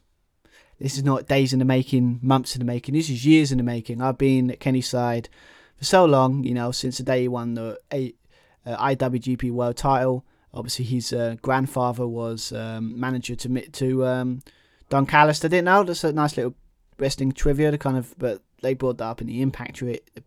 this 0.81 0.97
is 0.97 1.03
not 1.03 1.27
days 1.27 1.53
in 1.53 1.59
the 1.59 1.65
making, 1.65 2.19
months 2.23 2.55
in 2.55 2.59
the 2.59 2.65
making. 2.65 2.95
This 2.95 3.09
is 3.09 3.25
years 3.25 3.51
in 3.51 3.59
the 3.59 3.63
making. 3.63 4.01
I've 4.01 4.17
been 4.17 4.49
at 4.49 4.59
Kenny's 4.59 4.89
side 4.89 5.29
for 5.77 5.85
so 5.85 6.05
long, 6.05 6.43
you 6.43 6.55
know, 6.55 6.71
since 6.71 6.97
the 6.97 7.03
day 7.03 7.21
he 7.21 7.27
won 7.27 7.53
the 7.53 7.79
a, 7.93 8.13
uh, 8.65 8.77
IWGP 8.95 9.51
World 9.51 9.77
Title. 9.77 10.25
Obviously, 10.53 10.85
his 10.85 11.13
uh, 11.13 11.35
grandfather 11.41 12.07
was 12.07 12.51
um, 12.51 12.99
manager 12.99 13.35
to 13.35 13.69
to 13.69 14.05
um, 14.05 14.41
Don 14.89 15.05
Callis. 15.05 15.45
I 15.45 15.49
didn't 15.49 15.65
know. 15.65 15.83
That's 15.83 16.03
a 16.03 16.11
nice 16.11 16.35
little 16.35 16.55
wrestling 16.97 17.31
trivia 17.31 17.71
to 17.71 17.77
kind 17.77 17.97
of, 17.97 18.15
but 18.17 18.41
they 18.61 18.73
brought 18.73 18.97
that 18.99 19.05
up 19.05 19.21
in 19.21 19.27
the 19.27 19.41
Impact 19.41 19.79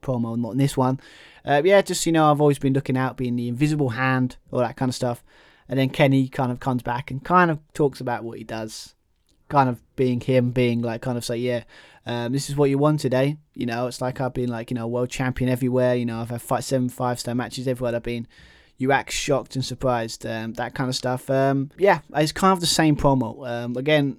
promo, 0.02 0.36
not 0.36 0.52
in 0.52 0.58
this 0.58 0.76
one. 0.76 1.00
Uh, 1.44 1.62
yeah, 1.64 1.82
just 1.82 2.06
you 2.06 2.12
know, 2.12 2.30
I've 2.30 2.40
always 2.40 2.58
been 2.58 2.72
looking 2.72 2.96
out, 2.96 3.16
being 3.16 3.36
the 3.36 3.48
invisible 3.48 3.90
hand, 3.90 4.36
all 4.50 4.60
that 4.60 4.76
kind 4.76 4.88
of 4.88 4.94
stuff. 4.94 5.22
And 5.68 5.78
then 5.78 5.88
Kenny 5.88 6.28
kind 6.28 6.52
of 6.52 6.60
comes 6.60 6.82
back 6.82 7.10
and 7.10 7.24
kind 7.24 7.50
of 7.50 7.58
talks 7.72 8.00
about 8.00 8.24
what 8.24 8.38
he 8.38 8.44
does, 8.44 8.94
kind 9.48 9.68
of 9.68 9.80
being 9.96 10.20
him, 10.20 10.50
being 10.50 10.82
like 10.82 11.00
kind 11.00 11.16
of 11.16 11.24
say, 11.24 11.38
yeah, 11.38 11.64
um, 12.06 12.32
this 12.32 12.50
is 12.50 12.56
what 12.56 12.70
you 12.70 12.78
want 12.78 13.00
today. 13.00 13.38
You 13.54 13.66
know, 13.66 13.86
it's 13.86 14.00
like 14.00 14.20
I've 14.20 14.34
been 14.34 14.50
like, 14.50 14.70
you 14.70 14.74
know, 14.74 14.86
world 14.86 15.10
champion 15.10 15.48
everywhere. 15.48 15.94
You 15.94 16.04
know, 16.04 16.20
I've 16.20 16.30
had 16.30 16.42
five, 16.42 16.64
seven 16.64 16.88
five 16.88 17.18
star 17.18 17.34
matches 17.34 17.66
everywhere 17.66 17.94
I've 17.94 18.02
been. 18.02 18.26
You 18.76 18.90
act 18.92 19.12
shocked 19.12 19.54
and 19.54 19.64
surprised, 19.64 20.26
um, 20.26 20.54
that 20.54 20.74
kind 20.74 20.90
of 20.90 20.96
stuff. 20.96 21.30
Um, 21.30 21.70
yeah, 21.78 22.00
it's 22.16 22.32
kind 22.32 22.52
of 22.52 22.60
the 22.60 22.66
same 22.66 22.96
promo. 22.96 23.48
Um, 23.48 23.76
again, 23.76 24.18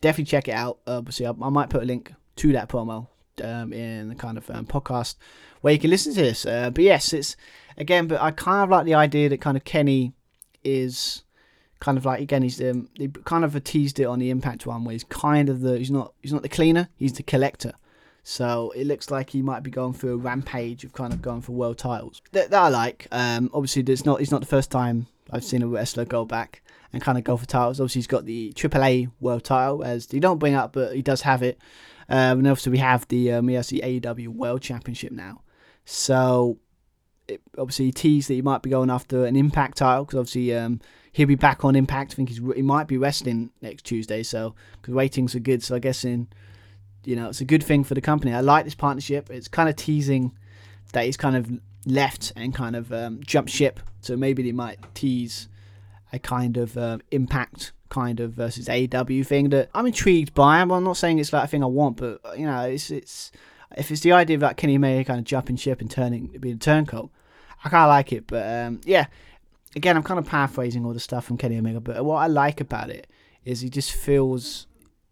definitely 0.00 0.26
check 0.26 0.48
it 0.48 0.54
out. 0.54 0.78
Obviously, 0.86 1.26
I, 1.26 1.30
I, 1.30 1.48
might 1.48 1.70
put 1.70 1.82
a 1.82 1.86
link 1.86 2.12
to 2.36 2.52
that 2.52 2.68
promo 2.68 3.08
um, 3.40 3.72
in 3.72 4.08
the 4.08 4.14
kind 4.14 4.38
of 4.38 4.50
um, 4.50 4.66
podcast 4.66 5.16
where 5.60 5.72
you 5.72 5.78
can 5.78 5.90
listen 5.90 6.14
to 6.14 6.20
this. 6.20 6.46
Uh, 6.46 6.70
but 6.70 6.84
yes, 6.84 7.12
it's 7.12 7.36
again, 7.76 8.06
but 8.06 8.20
I 8.20 8.30
kind 8.30 8.64
of 8.64 8.70
like 8.70 8.84
the 8.84 8.94
idea 8.94 9.28
that 9.28 9.40
kind 9.40 9.56
of 9.56 9.64
Kenny 9.64 10.12
is 10.62 11.22
kind 11.80 11.96
of 11.96 12.04
like 12.04 12.20
again 12.20 12.42
he's 12.42 12.60
um, 12.60 12.88
they 12.98 13.08
kind 13.24 13.44
of 13.44 13.62
teased 13.64 13.98
it 13.98 14.04
on 14.04 14.18
the 14.18 14.30
impact 14.30 14.66
one 14.66 14.84
where 14.84 14.92
he's 14.92 15.04
kind 15.04 15.48
of 15.48 15.60
the 15.62 15.78
he's 15.78 15.90
not 15.90 16.12
he's 16.20 16.32
not 16.32 16.42
the 16.42 16.48
cleaner 16.48 16.88
he's 16.96 17.14
the 17.14 17.22
collector. 17.22 17.72
So 18.22 18.70
it 18.76 18.86
looks 18.86 19.10
like 19.10 19.30
he 19.30 19.40
might 19.40 19.62
be 19.62 19.70
going 19.70 19.94
through 19.94 20.12
a 20.12 20.16
rampage 20.18 20.84
of 20.84 20.92
kind 20.92 21.12
of 21.12 21.22
going 21.22 21.40
for 21.40 21.52
world 21.52 21.78
titles. 21.78 22.20
That, 22.32 22.50
that 22.50 22.62
I 22.62 22.68
like. 22.68 23.08
Um 23.10 23.50
obviously 23.52 23.82
it's 23.82 24.04
not 24.04 24.20
it's 24.20 24.30
not 24.30 24.40
the 24.40 24.46
first 24.46 24.70
time 24.70 25.06
I've 25.30 25.44
seen 25.44 25.62
a 25.62 25.66
wrestler 25.66 26.04
go 26.04 26.24
back 26.24 26.62
and 26.92 27.02
kind 27.02 27.16
of 27.16 27.24
go 27.24 27.36
for 27.36 27.46
titles. 27.46 27.80
Obviously 27.80 28.00
he's 28.00 28.06
got 28.06 28.26
the 28.26 28.52
AAA 28.52 29.10
world 29.20 29.44
title 29.44 29.82
as 29.82 30.10
he 30.10 30.20
don't 30.20 30.38
bring 30.38 30.54
up 30.54 30.72
but 30.74 30.94
he 30.94 31.02
does 31.02 31.22
have 31.22 31.42
it 31.42 31.58
um, 32.10 32.38
and 32.38 32.48
obviously 32.48 32.72
we 32.72 32.78
have 32.78 33.06
the 33.08 33.32
um, 33.32 33.46
the 33.46 33.54
AEW 33.54 34.28
world 34.28 34.60
championship 34.60 35.12
now 35.12 35.42
so 35.84 36.58
it, 37.28 37.40
obviously 37.56 37.90
teased 37.92 38.28
that 38.28 38.34
he 38.34 38.42
might 38.42 38.62
be 38.62 38.70
going 38.70 38.90
after 38.90 39.24
an 39.24 39.36
impact 39.36 39.78
title 39.78 40.04
because 40.04 40.18
obviously 40.18 40.54
um 40.54 40.80
he'll 41.12 41.26
be 41.26 41.34
back 41.34 41.64
on 41.64 41.76
Impact. 41.76 42.12
I 42.12 42.14
think 42.16 42.28
he's 42.28 42.40
he 42.54 42.62
might 42.62 42.86
be 42.86 42.96
wrestling 42.96 43.50
next 43.60 43.82
Tuesday, 43.84 44.22
so 44.22 44.54
because 44.80 44.94
ratings 44.94 45.34
are 45.34 45.40
good. 45.40 45.62
So 45.62 45.74
I 45.74 45.78
guess 45.78 46.04
in 46.04 46.28
you 47.04 47.16
know 47.16 47.28
it's 47.28 47.40
a 47.40 47.44
good 47.44 47.62
thing 47.62 47.84
for 47.84 47.94
the 47.94 48.00
company. 48.00 48.32
I 48.32 48.40
like 48.40 48.64
this 48.64 48.74
partnership. 48.74 49.30
It's 49.30 49.48
kind 49.48 49.68
of 49.68 49.76
teasing 49.76 50.32
that 50.92 51.04
he's 51.04 51.16
kind 51.16 51.36
of 51.36 51.50
left 51.86 52.32
and 52.36 52.54
kind 52.54 52.76
of 52.76 52.92
um, 52.92 53.20
jumped 53.24 53.50
ship. 53.50 53.80
So 54.00 54.16
maybe 54.16 54.42
they 54.42 54.52
might 54.52 54.78
tease 54.94 55.48
a 56.12 56.18
kind 56.18 56.56
of 56.56 56.76
uh, 56.76 56.98
Impact 57.10 57.72
kind 57.90 58.20
of 58.20 58.32
versus 58.32 58.68
AW 58.68 59.22
thing 59.22 59.50
that 59.50 59.68
I'm 59.74 59.86
intrigued 59.86 60.32
by. 60.32 60.60
I'm 60.60 60.68
not 60.68 60.96
saying 60.96 61.18
it's 61.18 61.32
like 61.32 61.44
a 61.44 61.48
thing 61.48 61.62
I 61.62 61.66
want, 61.66 61.98
but 61.98 62.20
you 62.38 62.46
know 62.46 62.62
it's 62.62 62.90
it's 62.90 63.30
if 63.76 63.90
it's 63.90 64.00
the 64.00 64.12
idea 64.12 64.36
of 64.36 64.42
like 64.42 64.56
Kenny 64.56 64.78
May 64.78 65.04
kind 65.04 65.18
of 65.18 65.24
jumping 65.24 65.56
ship 65.56 65.80
and 65.80 65.90
turning 65.90 66.28
being 66.40 66.56
a 66.56 66.58
turncoat. 66.58 67.10
I 67.62 67.68
kind 67.68 67.84
of 67.84 67.88
like 67.88 68.12
it, 68.12 68.26
but 68.26 68.46
um, 68.46 68.80
yeah, 68.84 69.06
again, 69.76 69.96
I'm 69.96 70.02
kind 70.02 70.18
of 70.18 70.26
paraphrasing 70.26 70.86
all 70.86 70.94
the 70.94 71.00
stuff 71.00 71.26
from 71.26 71.36
Kenny 71.36 71.58
Omega, 71.58 71.80
but 71.80 72.02
what 72.04 72.16
I 72.16 72.26
like 72.26 72.60
about 72.60 72.88
it 72.88 73.06
is 73.44 73.60
he 73.60 73.68
just 73.68 73.92
feels 73.92 74.66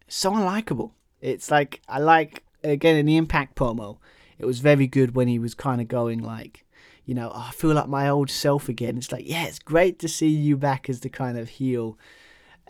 so 0.06 0.32
unlikable. 0.32 0.92
It's 1.20 1.50
like 1.50 1.82
I 1.88 1.98
like 1.98 2.44
again 2.64 2.96
in 2.96 3.06
the 3.06 3.16
Impact 3.16 3.54
promo. 3.54 3.98
It 4.38 4.46
was 4.46 4.60
very 4.60 4.86
good 4.86 5.14
when 5.14 5.28
he 5.28 5.38
was 5.38 5.54
kind 5.54 5.80
of 5.80 5.88
going 5.88 6.20
like, 6.20 6.64
you 7.04 7.14
know, 7.14 7.32
oh, 7.34 7.46
I 7.48 7.50
feel 7.52 7.72
like 7.72 7.88
my 7.88 8.08
old 8.08 8.30
self 8.30 8.68
again. 8.68 8.96
It's 8.96 9.10
like, 9.10 9.28
yeah, 9.28 9.46
it's 9.46 9.58
great 9.58 9.98
to 10.00 10.08
see 10.08 10.28
you 10.28 10.56
back 10.56 10.88
as 10.88 11.00
the 11.00 11.08
kind 11.08 11.36
of 11.36 11.48
heel. 11.48 11.98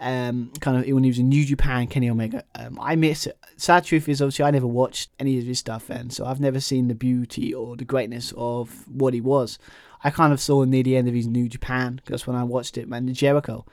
Um, 0.00 0.52
kind 0.60 0.76
of 0.76 0.92
when 0.94 1.02
he 1.02 1.10
was 1.10 1.18
in 1.18 1.28
New 1.28 1.44
Japan, 1.44 1.88
Kenny 1.88 2.08
Omega. 2.08 2.44
Um, 2.54 2.78
I 2.80 2.94
miss. 2.94 3.26
Sad 3.56 3.84
truth 3.84 4.08
is, 4.08 4.22
obviously, 4.22 4.44
I 4.44 4.52
never 4.52 4.66
watched 4.66 5.10
any 5.18 5.38
of 5.38 5.44
his 5.44 5.58
stuff, 5.58 5.90
and 5.90 6.12
so 6.12 6.24
I've 6.24 6.40
never 6.40 6.60
seen 6.60 6.86
the 6.86 6.94
beauty 6.94 7.52
or 7.52 7.76
the 7.76 7.84
greatness 7.84 8.32
of 8.36 8.86
what 8.88 9.12
he 9.12 9.20
was. 9.20 9.58
I 10.04 10.10
kind 10.10 10.32
of 10.32 10.40
saw 10.40 10.62
near 10.62 10.84
the 10.84 10.96
end 10.96 11.08
of 11.08 11.14
his 11.14 11.26
New 11.26 11.48
Japan 11.48 12.00
because 12.04 12.26
when 12.26 12.36
I 12.36 12.44
watched 12.44 12.78
it, 12.78 12.88
man, 12.88 13.06
the 13.06 13.12
Jericho. 13.12 13.66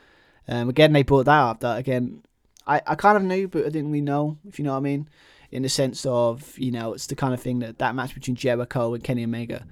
Um, 0.47 0.69
again, 0.69 0.93
they 0.93 1.03
brought 1.03 1.25
that 1.25 1.39
up. 1.39 1.59
That 1.59 1.77
again, 1.77 2.23
I, 2.65 2.81
I 2.87 2.95
kind 2.95 3.17
of 3.17 3.23
knew, 3.23 3.47
but 3.47 3.65
I 3.65 3.69
didn't 3.69 3.91
really 3.91 4.01
know, 4.01 4.37
if 4.47 4.57
you 4.57 4.65
know 4.65 4.71
what 4.71 4.77
I 4.77 4.81
mean. 4.81 5.07
In 5.51 5.61
the 5.61 5.69
sense 5.69 6.05
of, 6.05 6.57
you 6.57 6.71
know, 6.71 6.93
it's 6.93 7.07
the 7.07 7.15
kind 7.15 7.33
of 7.33 7.39
thing 7.39 7.59
that 7.59 7.77
that 7.77 7.95
match 7.95 8.15
between 8.15 8.35
Jericho 8.35 8.93
and 8.93 9.03
Kenny 9.03 9.23
Omega 9.23 9.65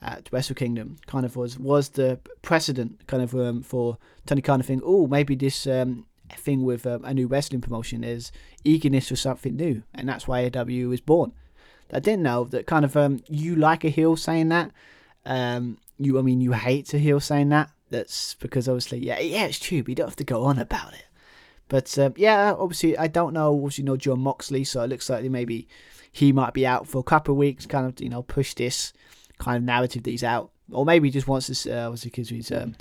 at 0.00 0.28
Wrestle 0.30 0.54
Kingdom 0.54 0.96
kind 1.06 1.24
of 1.24 1.36
was 1.36 1.58
was 1.58 1.90
the 1.90 2.18
precedent 2.42 3.06
kind 3.06 3.22
of 3.22 3.34
um, 3.34 3.62
for 3.62 3.98
Tony 4.26 4.42
kind 4.42 4.60
of 4.60 4.66
think, 4.66 4.82
oh, 4.84 5.06
maybe 5.06 5.34
this 5.34 5.66
um, 5.66 6.06
thing 6.30 6.62
with 6.62 6.86
um, 6.86 7.04
a 7.04 7.14
new 7.14 7.26
wrestling 7.26 7.60
promotion 7.60 8.04
is 8.04 8.30
eagerness 8.64 9.08
for 9.08 9.16
something 9.16 9.56
new, 9.56 9.82
and 9.94 10.08
that's 10.08 10.28
why 10.28 10.44
AW 10.44 10.88
was 10.88 11.00
born. 11.00 11.32
I 11.92 12.00
didn't 12.00 12.22
know 12.22 12.44
that 12.44 12.66
kind 12.66 12.84
of 12.84 12.96
um, 12.96 13.20
you 13.28 13.56
like 13.56 13.84
a 13.84 13.88
heel 13.88 14.16
saying 14.16 14.50
that. 14.50 14.70
Um, 15.24 15.78
you, 15.98 16.18
I 16.18 16.22
mean, 16.22 16.40
you 16.40 16.52
hate 16.52 16.86
to 16.86 16.98
hear 16.98 17.18
saying 17.20 17.48
that. 17.48 17.70
That's 17.90 18.34
because 18.34 18.68
obviously, 18.68 18.98
yeah, 18.98 19.18
yeah, 19.18 19.46
it's 19.46 19.58
true. 19.58 19.82
But 19.82 19.88
you 19.88 19.94
don't 19.94 20.08
have 20.08 20.16
to 20.16 20.24
go 20.24 20.44
on 20.44 20.58
about 20.58 20.92
it. 20.92 21.06
But 21.68 21.98
um, 21.98 22.14
yeah, 22.16 22.54
obviously, 22.56 22.96
I 22.96 23.08
don't 23.08 23.32
know. 23.32 23.54
Obviously, 23.54 23.82
you 23.82 23.86
know 23.86 23.96
Jon 23.96 24.20
Moxley, 24.20 24.64
so 24.64 24.82
it 24.82 24.88
looks 24.88 25.08
like 25.08 25.24
maybe 25.24 25.66
he 26.12 26.32
might 26.32 26.54
be 26.54 26.66
out 26.66 26.86
for 26.86 26.98
a 26.98 27.04
couple 27.04 27.32
of 27.32 27.38
weeks, 27.38 27.66
kind 27.66 27.86
of, 27.86 28.00
you 28.00 28.08
know, 28.08 28.22
push 28.22 28.54
this 28.54 28.92
kind 29.38 29.56
of 29.56 29.62
narrative 29.62 30.02
that 30.02 30.10
he's 30.10 30.24
out, 30.24 30.50
or 30.70 30.84
maybe 30.84 31.08
he 31.08 31.12
just 31.12 31.28
wants 31.28 31.46
to, 31.46 31.72
uh, 31.72 31.86
obviously, 31.86 32.10
because 32.10 32.28
he's 32.28 32.52
um, 32.52 32.76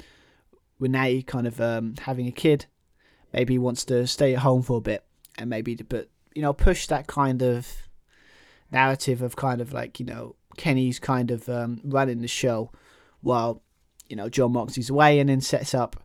Renee 0.80 1.22
kind 1.22 1.48
of 1.48 1.60
um, 1.62 1.96
having 2.02 2.28
a 2.28 2.32
kid. 2.32 2.66
Maybe 3.34 3.56
he 3.56 3.60
wants 3.60 3.86
to 3.86 4.08
stay 4.08 4.34
at 4.34 4.40
home 4.40 4.62
for 4.62 4.78
a 4.78 4.82
bit 4.82 5.04
and 5.38 5.50
maybe 5.50 5.76
but 5.76 6.10
you 6.34 6.42
know 6.42 6.54
push 6.54 6.88
that 6.88 7.08
kind 7.08 7.42
of 7.42 7.68
narrative 8.72 9.22
of 9.22 9.36
kind 9.36 9.62
of 9.62 9.72
like 9.72 10.00
you 10.00 10.06
know 10.06 10.36
Kenny's 10.58 11.00
kind 11.00 11.32
of 11.32 11.48
um, 11.48 11.80
running 11.84 12.22
the 12.22 12.28
show 12.28 12.72
while 13.22 13.62
you 14.08 14.16
know 14.16 14.30
Jon 14.30 14.54
Moxley's 14.54 14.90
away, 14.90 15.20
and 15.20 15.30
then 15.30 15.42
sets 15.42 15.74
up 15.74 15.96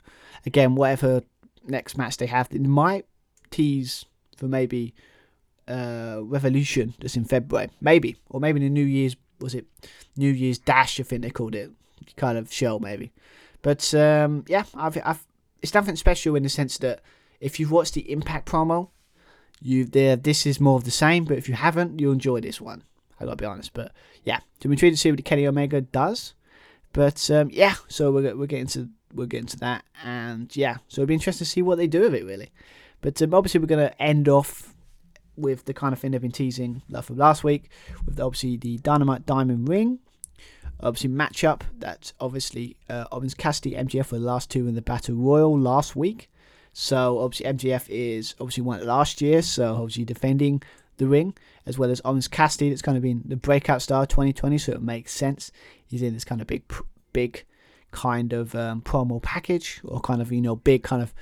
again 0.44 0.74
whatever 0.74 1.22
next 1.66 1.96
match 1.96 2.18
they 2.18 2.26
have. 2.26 2.48
It 2.50 2.62
might 2.62 3.06
tease 3.50 4.04
for 4.36 4.46
maybe 4.46 4.94
uh, 5.68 6.20
Revolution 6.22 6.94
that's 7.00 7.16
in 7.16 7.24
February, 7.24 7.70
maybe, 7.80 8.16
or 8.28 8.40
maybe 8.40 8.60
in 8.60 8.64
the 8.64 8.70
New 8.70 8.86
Year's 8.86 9.16
was 9.42 9.54
it 9.54 9.66
New 10.16 10.30
Year's 10.30 10.58
Dash? 10.58 11.00
I 11.00 11.02
think 11.02 11.22
they 11.22 11.30
called 11.30 11.54
it 11.54 11.70
kind 12.16 12.38
of 12.38 12.52
show 12.52 12.78
maybe. 12.78 13.12
But 13.62 13.92
um, 13.94 14.44
yeah, 14.48 14.64
I've, 14.74 14.98
I've 15.04 15.24
it's 15.60 15.74
nothing 15.74 15.96
special 15.96 16.34
in 16.34 16.42
the 16.42 16.48
sense 16.48 16.78
that 16.78 17.00
if 17.40 17.60
you've 17.60 17.70
watched 17.70 17.94
the 17.94 18.10
Impact 18.10 18.48
promo, 18.48 18.88
you 19.60 19.84
there 19.84 20.16
this 20.16 20.46
is 20.46 20.60
more 20.60 20.76
of 20.76 20.84
the 20.84 20.90
same. 20.90 21.24
But 21.24 21.38
if 21.38 21.48
you 21.48 21.54
haven't, 21.54 22.00
you'll 22.00 22.12
enjoy 22.12 22.40
this 22.40 22.60
one. 22.60 22.82
I 23.20 23.24
gotta 23.24 23.36
be 23.36 23.44
honest. 23.44 23.72
But 23.72 23.92
yeah, 24.24 24.40
to 24.60 24.68
be 24.68 24.74
intrigued 24.74 24.96
to 24.96 25.00
see 25.00 25.10
what 25.10 25.24
Kenny 25.24 25.46
Omega 25.46 25.80
does. 25.80 26.34
But 26.92 27.30
um, 27.30 27.50
yeah, 27.52 27.74
so 27.88 28.10
we're 28.10 28.34
we're 28.36 28.46
getting 28.46 28.66
to 28.68 28.88
we're 29.14 29.26
getting 29.26 29.46
to 29.46 29.58
that, 29.58 29.84
and 30.04 30.54
yeah, 30.56 30.78
so 30.88 31.02
it'll 31.02 31.08
be 31.08 31.14
interesting 31.14 31.44
to 31.44 31.50
see 31.50 31.62
what 31.62 31.78
they 31.78 31.86
do 31.86 32.00
with 32.00 32.14
it 32.14 32.24
really. 32.24 32.50
But 33.00 33.20
um, 33.22 33.34
obviously, 33.34 33.60
we're 33.60 33.66
gonna 33.66 33.94
end 33.98 34.28
off 34.28 34.71
with 35.36 35.64
the 35.64 35.74
kind 35.74 35.92
of 35.92 35.98
thing 35.98 36.10
they've 36.10 36.20
been 36.20 36.30
teasing 36.30 36.82
from 37.02 37.16
last 37.16 37.44
week, 37.44 37.70
with 38.06 38.20
obviously 38.20 38.56
the 38.56 38.78
Dynamite 38.78 39.26
Diamond 39.26 39.68
Ring. 39.68 39.98
Obviously, 40.80 41.10
matchup 41.10 41.62
that's 41.78 42.12
obviously 42.20 42.76
uh, 42.90 43.04
Orange 43.12 43.36
Cassidy 43.36 43.72
MJF 43.72 44.10
were 44.10 44.18
the 44.18 44.24
last 44.24 44.50
two 44.50 44.66
in 44.66 44.74
the 44.74 44.82
Battle 44.82 45.14
Royal 45.14 45.56
last 45.58 45.94
week. 45.94 46.28
So 46.72 47.18
obviously 47.18 47.46
MJF 47.46 47.88
is 47.88 48.34
obviously 48.40 48.62
won 48.62 48.80
it 48.80 48.86
last 48.86 49.20
year, 49.20 49.42
so 49.42 49.74
obviously 49.74 50.04
defending 50.04 50.62
the 50.96 51.06
ring, 51.06 51.34
as 51.66 51.78
well 51.78 51.90
as 51.90 52.00
Orange 52.04 52.30
Cassidy 52.30 52.70
that's 52.70 52.82
kind 52.82 52.96
of 52.96 53.02
been 53.02 53.22
the 53.24 53.36
breakout 53.36 53.82
star 53.82 54.06
2020, 54.06 54.58
so 54.58 54.72
it 54.72 54.82
makes 54.82 55.12
sense. 55.12 55.52
He's 55.86 56.02
in 56.02 56.14
this 56.14 56.24
kind 56.24 56.40
of 56.40 56.46
big, 56.46 56.62
big 57.12 57.44
kind 57.92 58.32
of 58.32 58.54
um, 58.54 58.82
promo 58.82 59.22
package, 59.22 59.80
or 59.84 60.00
kind 60.00 60.20
of 60.20 60.32
you 60.32 60.40
know 60.40 60.56
big 60.56 60.82
kind 60.82 61.02
of 61.02 61.14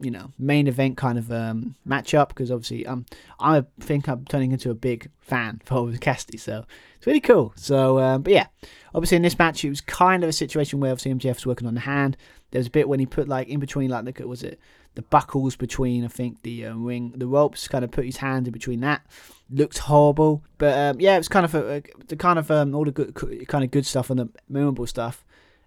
you 0.00 0.10
know 0.10 0.32
main 0.38 0.66
event 0.66 0.96
kind 0.96 1.18
of 1.18 1.30
um, 1.30 1.76
matchup 1.86 2.28
because 2.28 2.50
obviously 2.50 2.86
um, 2.86 3.04
I 3.38 3.64
think 3.78 4.08
I'm 4.08 4.24
turning 4.24 4.52
into 4.52 4.70
a 4.70 4.74
big 4.74 5.10
fan 5.20 5.60
for 5.64 5.92
Cassidy, 5.98 6.38
so 6.38 6.64
it's 6.96 7.06
really 7.06 7.20
cool. 7.20 7.52
So, 7.56 7.98
um, 7.98 8.22
but 8.22 8.32
yeah, 8.32 8.46
obviously 8.94 9.16
in 9.16 9.22
this 9.22 9.38
match 9.38 9.64
it 9.64 9.68
was 9.68 9.80
kind 9.80 10.22
of 10.24 10.28
a 10.28 10.32
situation 10.32 10.80
where 10.80 10.90
obviously 10.92 11.12
was 11.14 11.46
working 11.46 11.68
on 11.68 11.74
the 11.74 11.80
hand. 11.80 12.16
There 12.50 12.58
was 12.58 12.66
a 12.66 12.70
bit 12.70 12.88
when 12.88 12.98
he 12.98 13.06
put 13.06 13.28
like 13.28 13.48
in 13.48 13.60
between 13.60 13.90
like 13.90 14.04
the 14.04 14.26
was 14.26 14.42
it 14.42 14.58
the 14.94 15.02
buckles 15.02 15.54
between 15.54 16.04
I 16.04 16.08
think 16.08 16.42
the 16.42 16.66
uh, 16.66 16.74
ring 16.74 17.12
the 17.14 17.26
ropes 17.26 17.68
kind 17.68 17.84
of 17.84 17.90
put 17.92 18.04
his 18.04 18.16
hand 18.16 18.48
in 18.48 18.52
between 18.52 18.80
that 18.80 19.06
looked 19.48 19.78
horrible 19.78 20.42
but 20.58 20.76
um, 20.76 21.00
yeah 21.00 21.14
it 21.14 21.18
was 21.18 21.28
kind 21.28 21.44
of 21.44 21.54
a, 21.54 21.76
a, 21.76 21.82
the 22.08 22.16
kind 22.16 22.40
of 22.40 22.50
um, 22.50 22.74
all 22.74 22.84
the 22.84 22.90
good 22.90 23.14
kind 23.46 23.62
of 23.62 23.70
good 23.70 23.86
stuff 23.86 24.10
and 24.10 24.18
the 24.18 24.28
memorable 24.48 24.86
stuff 24.86 25.24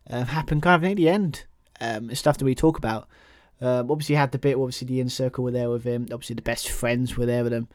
uh, 0.09 0.23
happened 0.25 0.61
kind 0.61 0.75
of 0.75 0.81
near 0.81 0.95
the 0.95 1.09
end 1.09 1.45
um, 1.81 2.13
stuff 2.15 2.37
that 2.37 2.45
we 2.45 2.55
talk 2.55 2.77
about 2.77 3.07
um, 3.61 3.89
obviously 3.89 4.15
had 4.15 4.31
the 4.31 4.37
bit 4.37 4.55
obviously 4.55 4.87
the 4.87 4.99
inner 4.99 5.09
circle 5.09 5.43
were 5.43 5.51
there 5.51 5.69
with 5.69 5.83
him 5.83 6.07
obviously 6.11 6.35
the 6.35 6.41
best 6.41 6.69
friends 6.69 7.17
were 7.17 7.25
there 7.25 7.43
with 7.43 7.53
him 7.53 7.67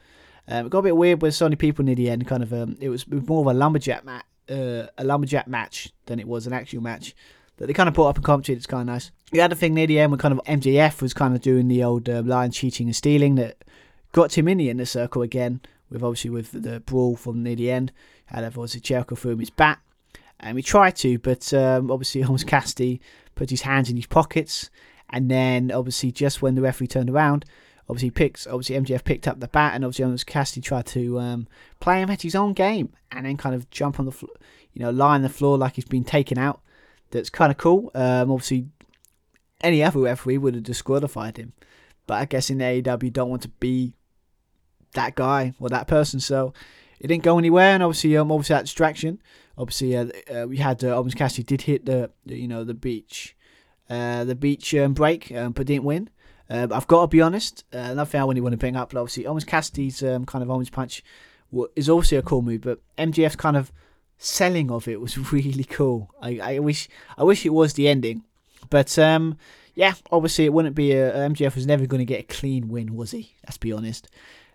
um, 0.49 0.67
it 0.67 0.71
got 0.71 0.79
a 0.79 0.83
bit 0.83 0.97
weird 0.97 1.23
with 1.23 1.35
so 1.35 1.47
many 1.47 1.57
people 1.57 1.85
near 1.85 1.95
the 1.95 2.11
end 2.11 2.27
kind 2.27 2.43
of 2.43 2.53
um, 2.53 2.77
it 2.81 2.89
was 2.89 3.07
more 3.09 3.41
of 3.41 3.47
a 3.47 3.59
lumberjack 3.59 4.05
match 4.05 4.25
uh, 4.51 4.87
a 4.97 5.05
lumberjack 5.05 5.47
match 5.47 5.93
than 6.07 6.19
it 6.19 6.27
was 6.27 6.47
an 6.47 6.53
actual 6.53 6.83
match 6.83 7.15
that 7.59 7.67
they 7.67 7.73
kind 7.73 7.89
of 7.89 7.95
brought 7.95 8.09
up 8.09 8.17
in 8.17 8.23
commentary. 8.23 8.57
It's 8.57 8.67
kind 8.67 8.89
of 8.89 8.95
nice. 8.95 9.11
The 9.31 9.41
other 9.41 9.55
thing 9.55 9.75
near 9.75 9.87
the 9.87 9.99
end, 9.99 10.11
when 10.11 10.19
kind 10.19 10.33
of 10.33 10.45
MJF 10.45 11.03
was 11.03 11.13
kind 11.13 11.35
of 11.35 11.43
doing 11.43 11.69
the 11.69 11.85
old 11.85 12.09
uh, 12.09 12.23
line 12.25 12.51
cheating 12.51 12.87
and 12.87 12.97
stealing 12.97 13.35
that 13.35 13.65
got 14.13 14.39
him 14.39 14.49
in 14.49 14.59
the 14.59 14.71
inner 14.71 14.85
circle 14.85 15.23
again. 15.23 15.61
With 15.91 16.03
obviously 16.03 16.31
with 16.31 16.53
the 16.53 16.81
brawl 16.81 17.17
from 17.17 17.43
near 17.43 17.57
the 17.57 17.71
end, 17.71 17.93
had 18.27 18.45
obviously 18.45 18.81
Jericho 18.81 19.15
threw 19.15 19.33
him 19.33 19.39
his 19.39 19.51
bat, 19.51 19.79
and 20.41 20.55
we 20.55 20.63
tried 20.63 20.97
to, 20.97 21.19
but 21.19 21.53
um, 21.53 21.91
obviously 21.91 22.21
Holmes 22.23 22.45
Cassidy 22.45 23.01
put 23.35 23.51
his 23.51 23.63
hands 23.63 23.91
in 23.91 23.97
his 23.97 24.07
pockets, 24.07 24.71
and 25.11 25.31
then 25.31 25.71
obviously 25.71 26.13
just 26.13 26.43
when 26.43 26.55
the 26.55 26.63
referee 26.63 26.87
turned 26.87 27.11
around, 27.11 27.45
obviously 27.89 28.11
picks 28.11 28.47
obviously 28.47 28.77
MJF 28.77 29.05
picked 29.05 29.29
up 29.29 29.41
the 29.41 29.49
bat, 29.49 29.75
and 29.75 29.85
obviously 29.85 30.05
Holmes 30.05 30.25
Cassidy 30.25 30.61
tried 30.61 30.87
to 30.87 31.19
um, 31.19 31.49
play 31.81 32.03
him 32.03 32.11
at 32.11 32.23
his 32.23 32.35
own 32.35 32.53
game, 32.53 32.93
and 33.11 33.27
then 33.27 33.37
kind 33.37 33.55
of 33.55 33.71
jump 33.71 33.99
on 33.99 34.07
the 34.07 34.13
floor, 34.13 34.33
you 34.73 34.83
know, 34.83 34.91
lie 34.91 35.15
on 35.15 35.23
the 35.23 35.29
floor 35.29 35.59
like 35.59 35.75
he's 35.75 35.85
been 35.85 36.05
taken 36.05 36.39
out 36.39 36.61
that's 37.11 37.31
kind 37.31 37.51
of 37.51 37.59
cool. 37.59 37.91
Um, 37.95 38.31
obviously, 38.31 38.67
any 39.61 39.83
other 39.83 40.01
referee 40.01 40.39
would 40.39 40.55
have 40.55 40.65
disqualified 40.65 41.37
him, 41.37 41.53
but 42.07 42.15
I 42.15 42.25
guess 42.25 42.51
in 42.51 42.59
the 42.59 42.65
AEW 42.65 43.13
don't 43.13 43.31
want 43.31 43.43
to 43.43 43.49
be 43.49 43.95
that 44.95 45.15
guy 45.15 45.55
or 45.61 45.69
that 45.69 45.89
person, 45.89 46.21
so 46.21 46.53
it 47.01 47.09
didn't 47.09 47.25
go 47.25 47.39
anywhere. 47.39 47.75
And 47.75 47.83
obviously, 47.83 48.17
um, 48.17 48.31
obviously 48.31 48.55
that 48.55 48.63
distraction. 48.63 49.21
Obviously, 49.59 49.97
uh, 49.97 50.07
uh, 50.33 50.47
we 50.47 50.59
had 50.59 50.83
uh, 50.85 50.97
Orange 50.97 51.17
Cassidy 51.17 51.43
did 51.43 51.63
hit 51.63 51.85
the, 51.85 52.11
the, 52.25 52.39
you 52.39 52.47
know 52.47 52.63
the 52.63 52.75
beach, 52.75 53.37
uh, 53.91 54.25
the 54.25 54.37
beach 54.37 54.75
um, 54.75 54.95
break, 54.95 55.33
um, 55.33 55.53
but 55.53 55.67
didn't 55.67 55.85
win. 55.85 56.09
Uh, 56.49 56.69
I've 56.71 56.87
got 56.87 57.03
to 57.03 57.09
be 57.09 57.21
honest. 57.21 57.65
Uh, 57.75 57.79
another 57.79 58.09
thing 58.09 58.21
I 58.21 58.25
really 58.25 58.41
want 58.41 58.53
to 58.53 58.59
bring 58.59 58.77
up, 58.77 58.93
but 58.93 59.01
obviously 59.01 59.27
Orange 59.27 59.47
Cassidy's 59.47 60.03
um, 60.03 60.25
kind 60.25 60.43
of 60.43 60.51
Orange 60.51 60.73
Punch 60.73 61.03
is 61.75 61.89
also 61.89 62.19
a 62.19 62.23
cool 62.23 62.43
move, 62.43 62.61
but 62.63 62.81
MJF's 62.97 63.37
kind 63.37 63.57
of 63.57 63.73
selling 64.17 64.71
of 64.71 64.87
it 64.87 65.01
was 65.01 65.33
really 65.33 65.65
cool. 65.65 66.15
I, 66.23 66.39
I 66.39 66.59
wish 66.61 66.89
I 67.17 67.25
wish 67.25 67.45
it 67.45 67.53
was 67.53 67.75
the 67.75 67.89
ending, 67.89 68.23
but 68.71 68.97
um, 68.99 69.37
yeah, 69.75 69.95
obviously 70.11 70.45
it 70.45 70.53
wouldn't 70.53 70.77
be 70.77 70.93
a 70.93 71.13
MJF 71.13 71.55
was 71.55 71.67
never 71.67 71.87
going 71.87 72.01
to 72.01 72.05
get 72.05 72.21
a 72.21 72.35
clean 72.35 72.69
win, 72.69 72.95
was 72.95 73.11
he? 73.11 73.35
Let's 73.45 73.59
be 73.59 73.73
honest. 73.73 74.09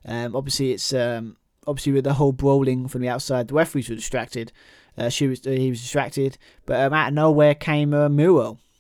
Um, 0.06 0.36
obviously 0.36 0.72
it's 0.72 0.94
um, 0.94 1.38
obviously 1.68 1.94
with 1.94 2.04
the 2.04 2.14
whole 2.14 2.32
brawling 2.32 2.88
from 2.88 3.02
the 3.02 3.10
outside, 3.10 3.48
the 3.48 3.54
referees 3.54 3.90
were 3.90 3.96
distracted. 3.96 4.52
Uh, 4.98 5.10
she 5.10 5.28
was 5.28 5.44
he 5.44 5.70
was 5.70 5.82
distracted, 5.82 6.38
but 6.66 6.80
um, 6.80 6.94
out 6.94 7.10
of 7.10 7.14
nowhere 7.14 7.56
came 7.56 7.94
uh, 7.94 8.10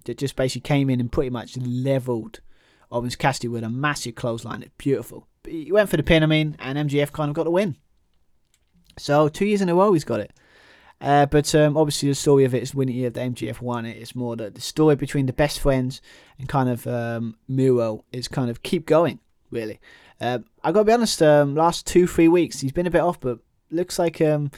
that 0.05 0.17
just 0.17 0.35
basically 0.35 0.61
came 0.61 0.89
in 0.89 0.99
and 0.99 1.11
pretty 1.11 1.29
much 1.29 1.57
leveled 1.57 2.39
Orange 2.91 3.17
Cassidy 3.17 3.47
with 3.47 3.63
a 3.63 3.69
massive 3.69 4.15
clothesline. 4.15 4.61
It's 4.61 4.71
beautiful. 4.77 5.27
But 5.41 5.53
he 5.53 5.71
went 5.71 5.89
for 5.89 5.97
the 5.97 6.03
pin, 6.03 6.23
I 6.23 6.27
mean, 6.27 6.55
and 6.59 6.89
MJF 6.89 7.11
kind 7.11 7.29
of 7.29 7.35
got 7.35 7.43
the 7.45 7.51
win. 7.51 7.75
So 8.97 9.27
two 9.27 9.45
years 9.45 9.61
in 9.61 9.69
a 9.69 9.75
row 9.75 9.93
he's 9.93 10.03
got 10.03 10.19
it. 10.19 10.31
Uh, 11.01 11.25
but 11.25 11.53
um, 11.53 11.75
obviously, 11.75 12.07
the 12.07 12.15
story 12.15 12.45
of 12.45 12.55
it 12.55 12.63
is 12.63 12.73
when 12.73 12.87
the 12.87 13.19
MJF 13.19 13.61
it. 13.87 13.97
It's 13.97 14.15
more 14.15 14.37
the 14.55 14.61
story 14.61 14.95
between 14.95 15.25
the 15.25 15.33
best 15.33 15.59
friends 15.59 16.01
and 16.39 16.47
kind 16.47 16.69
of 16.69 16.87
um, 16.87 17.35
is 18.13 18.29
kind 18.29 18.49
of 18.49 18.63
keep 18.63 18.85
going, 18.85 19.19
really. 19.51 19.81
Uh, 20.21 20.39
I 20.63 20.71
gotta 20.71 20.85
be 20.85 20.93
honest, 20.93 21.21
um, 21.21 21.55
last 21.55 21.85
two, 21.85 22.07
three 22.07 22.29
weeks, 22.29 22.61
he's 22.61 22.71
been 22.71 22.87
a 22.87 22.91
bit 22.91 23.01
off, 23.01 23.19
but 23.19 23.39
looks 23.69 23.99
like 23.99 24.21
um, 24.21 24.49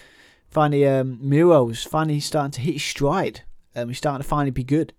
finally 0.50 0.88
um, 0.88 1.20
Miro's 1.22 1.84
finally 1.84 2.20
starting 2.20 2.52
to 2.52 2.62
hit 2.62 2.74
his 2.74 2.84
stride. 2.84 3.42
Um, 3.76 3.90
he's 3.90 3.98
starting 3.98 4.22
to 4.22 4.28
finally 4.28 4.52
be 4.52 4.64
good. 4.64 4.94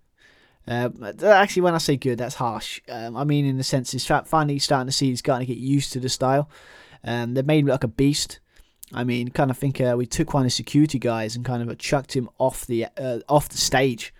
Uh, 0.67 0.89
actually, 1.23 1.61
when 1.61 1.73
I 1.73 1.77
say 1.77 1.95
good, 1.95 2.17
that's 2.17 2.35
harsh. 2.35 2.81
Um, 2.89 3.15
I 3.15 3.23
mean, 3.23 3.45
in 3.45 3.57
the 3.57 3.63
sense, 3.63 3.91
he's 3.91 4.05
finally 4.05 4.59
starting 4.59 4.87
to 4.87 4.91
see 4.91 5.09
he's 5.09 5.19
starting 5.19 5.47
to 5.47 5.53
get 5.53 5.61
used 5.61 5.93
to 5.93 5.99
the 5.99 6.09
style. 6.09 6.49
Um, 7.03 7.33
they've 7.33 7.45
made 7.45 7.59
him 7.59 7.67
look 7.67 7.75
like 7.75 7.83
a 7.85 7.87
beast. 7.87 8.39
I 8.93 9.03
mean, 9.03 9.29
kind 9.29 9.49
of 9.49 9.57
think 9.57 9.79
uh, 9.79 9.95
we 9.97 10.05
took 10.05 10.33
one 10.33 10.43
of 10.43 10.47
the 10.47 10.51
security 10.51 10.99
guys 10.99 11.35
and 11.35 11.45
kind 11.45 11.67
of 11.67 11.77
chucked 11.77 12.15
him 12.15 12.29
off 12.37 12.65
the 12.65 12.87
uh, 12.97 13.19
off 13.29 13.49
the 13.49 13.57
stage. 13.57 14.13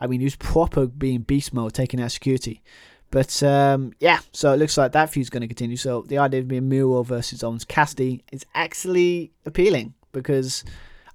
I 0.00 0.06
mean, 0.06 0.20
he 0.20 0.24
was 0.24 0.36
proper 0.36 0.86
being 0.86 1.20
beast 1.20 1.52
mode, 1.52 1.74
taking 1.74 2.00
out 2.00 2.12
security. 2.12 2.62
But 3.10 3.42
um, 3.42 3.92
yeah, 3.98 4.20
so 4.32 4.52
it 4.52 4.58
looks 4.58 4.78
like 4.78 4.92
that 4.92 5.10
feud's 5.10 5.30
going 5.30 5.42
to 5.42 5.48
continue. 5.48 5.76
So 5.76 6.02
the 6.02 6.18
idea 6.18 6.40
of 6.40 6.48
being 6.48 6.68
Miro 6.68 7.02
versus 7.02 7.42
Orange 7.42 7.66
Cassidy 7.66 8.24
is 8.30 8.46
actually 8.54 9.32
appealing 9.44 9.94
because 10.12 10.64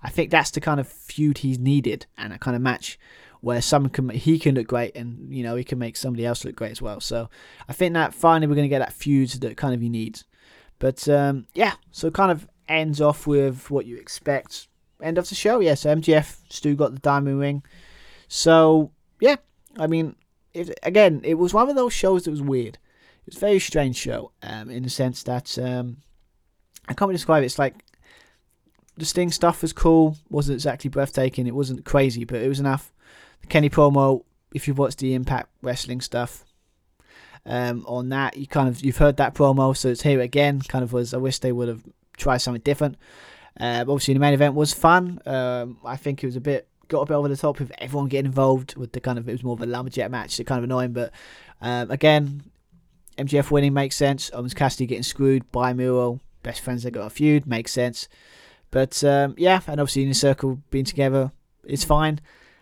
I 0.01 0.09
think 0.09 0.29
that's 0.29 0.51
the 0.51 0.61
kind 0.61 0.79
of 0.79 0.87
feud 0.87 1.39
he's 1.39 1.59
needed 1.59 2.05
and 2.17 2.33
a 2.33 2.37
kind 2.37 2.55
of 2.55 2.61
match 2.61 2.99
where 3.41 3.61
someone 3.61 3.91
can 3.91 4.09
he 4.09 4.39
can 4.39 4.55
look 4.55 4.65
great 4.65 4.95
and 4.95 5.31
you 5.31 5.43
know 5.43 5.55
he 5.55 5.63
can 5.63 5.77
make 5.77 5.95
somebody 5.95 6.25
else 6.25 6.43
look 6.43 6.55
great 6.55 6.71
as 6.71 6.81
well. 6.81 6.99
So 6.99 7.29
I 7.69 7.73
think 7.73 7.93
that 7.93 8.13
finally 8.13 8.47
we're 8.47 8.55
going 8.55 8.65
to 8.65 8.69
get 8.69 8.79
that 8.79 8.93
feud 8.93 9.29
that 9.29 9.55
kind 9.55 9.73
of 9.73 9.81
he 9.81 9.89
needs. 9.89 10.23
But 10.79 11.07
um, 11.07 11.47
yeah, 11.53 11.73
so 11.91 12.09
kind 12.11 12.31
of 12.31 12.47
ends 12.67 12.99
off 13.01 13.27
with 13.27 13.69
what 13.69 13.85
you 13.85 13.97
expect. 13.97 14.67
End 15.01 15.17
of 15.17 15.29
the 15.29 15.35
show. 15.35 15.59
Yeah, 15.59 15.75
so 15.75 15.95
MJF 15.95 16.37
Stu 16.49 16.75
got 16.75 16.93
the 16.93 16.99
diamond 16.99 17.39
ring. 17.39 17.63
So 18.27 18.91
yeah, 19.19 19.35
I 19.77 19.87
mean, 19.87 20.15
if, 20.53 20.69
again, 20.83 21.21
it 21.23 21.35
was 21.35 21.53
one 21.53 21.69
of 21.69 21.75
those 21.75 21.93
shows 21.93 22.23
that 22.23 22.31
was 22.31 22.41
weird. 22.41 22.79
It 23.27 23.33
was 23.33 23.37
a 23.37 23.39
very 23.39 23.59
strange 23.59 23.95
show, 23.95 24.31
um, 24.41 24.69
in 24.69 24.83
the 24.83 24.89
sense 24.89 25.23
that 25.23 25.57
um, 25.59 25.97
I 26.87 26.93
can't 26.93 27.09
really 27.09 27.15
describe 27.17 27.43
it. 27.43 27.47
It's 27.47 27.59
like 27.59 27.75
the 28.97 29.05
Sting 29.05 29.31
stuff 29.31 29.61
was 29.61 29.73
cool, 29.73 30.17
wasn't 30.29 30.55
exactly 30.55 30.89
breathtaking. 30.89 31.47
It 31.47 31.55
wasn't 31.55 31.85
crazy, 31.85 32.23
but 32.23 32.41
it 32.41 32.47
was 32.47 32.59
enough. 32.59 32.91
The 33.41 33.47
Kenny 33.47 33.69
promo, 33.69 34.23
if 34.53 34.67
you've 34.67 34.77
watched 34.77 34.99
the 34.99 35.13
Impact 35.13 35.49
Wrestling 35.61 36.01
stuff, 36.01 36.45
um, 37.45 37.85
on 37.87 38.09
that, 38.09 38.37
you 38.37 38.47
kind 38.47 38.67
of 38.67 38.83
you've 38.83 38.97
heard 38.97 39.17
that 39.17 39.35
promo, 39.35 39.75
so 39.75 39.89
it's 39.89 40.01
here 40.01 40.21
again. 40.21 40.61
Kind 40.61 40.83
of 40.83 40.93
was. 40.93 41.13
I 41.13 41.17
wish 41.17 41.39
they 41.39 41.51
would 41.51 41.67
have 41.67 41.83
tried 42.17 42.37
something 42.37 42.61
different. 42.61 42.97
Uh, 43.59 43.81
obviously, 43.81 44.13
the 44.13 44.19
main 44.19 44.33
event 44.33 44.55
was 44.55 44.73
fun. 44.73 45.19
Um, 45.25 45.77
I 45.85 45.95
think 45.95 46.23
it 46.23 46.27
was 46.27 46.35
a 46.35 46.41
bit 46.41 46.67
got 46.87 47.01
a 47.01 47.05
bit 47.05 47.13
over 47.13 47.27
the 47.27 47.37
top 47.37 47.59
with 47.59 47.71
everyone 47.79 48.07
getting 48.07 48.27
involved 48.27 48.75
with 48.75 48.91
the 48.91 48.99
kind 48.99 49.17
of 49.17 49.27
it 49.27 49.31
was 49.31 49.43
more 49.43 49.53
of 49.53 49.61
a 49.61 49.65
lumberjack 49.65 50.11
match. 50.11 50.39
It's 50.39 50.47
kind 50.47 50.59
of 50.59 50.63
annoying, 50.63 50.93
but 50.93 51.11
um, 51.61 51.89
again, 51.91 52.43
MJF 53.17 53.51
winning 53.51 53.73
makes 53.73 53.95
sense. 53.95 54.29
Orange 54.31 54.55
Cassidy 54.55 54.85
getting 54.85 55.03
screwed 55.03 55.51
by 55.51 55.73
Miro. 55.73 56.19
Best 56.43 56.61
friends 56.61 56.83
that 56.83 56.91
got 56.91 57.07
a 57.07 57.09
feud 57.09 57.47
makes 57.47 57.71
sense. 57.71 58.07
But 58.75 59.01
um, 59.05 59.35
yeah, 59.37 59.61
and 59.67 59.79
obviously 59.79 60.01
in 60.03 60.09
the 60.09 60.15
circle 60.15 60.61
being 60.69 60.83
together, 60.83 61.31
it's 61.63 61.85
fine. 61.85 62.19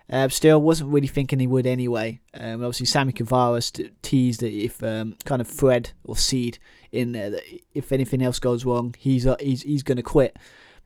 Uh, 0.08 0.30
still, 0.30 0.62
wasn't 0.62 0.92
really 0.92 1.08
thinking 1.08 1.40
he 1.40 1.48
would 1.48 1.66
anyway. 1.66 2.22
Um, 2.36 2.64
obviously, 2.64 2.86
Sammy 2.86 3.14
Guevara 3.14 3.60
teased 4.04 4.42
that 4.42 4.54
if 4.54 4.84
um, 4.84 5.16
kind 5.26 5.42
of 5.42 5.48
thread 5.48 5.90
or 6.04 6.16
seed 6.16 6.60
in 6.92 7.14
there, 7.14 7.32
that 7.32 7.42
if 7.74 7.92
anything 7.92 8.22
else 8.22 8.38
goes 8.38 8.64
wrong, 8.64 8.94
he's 9.00 9.26
uh, 9.26 9.38
he's 9.40 9.64
he's 9.64 9.82
going 9.82 9.96
to 9.96 10.04
quit. 10.04 10.38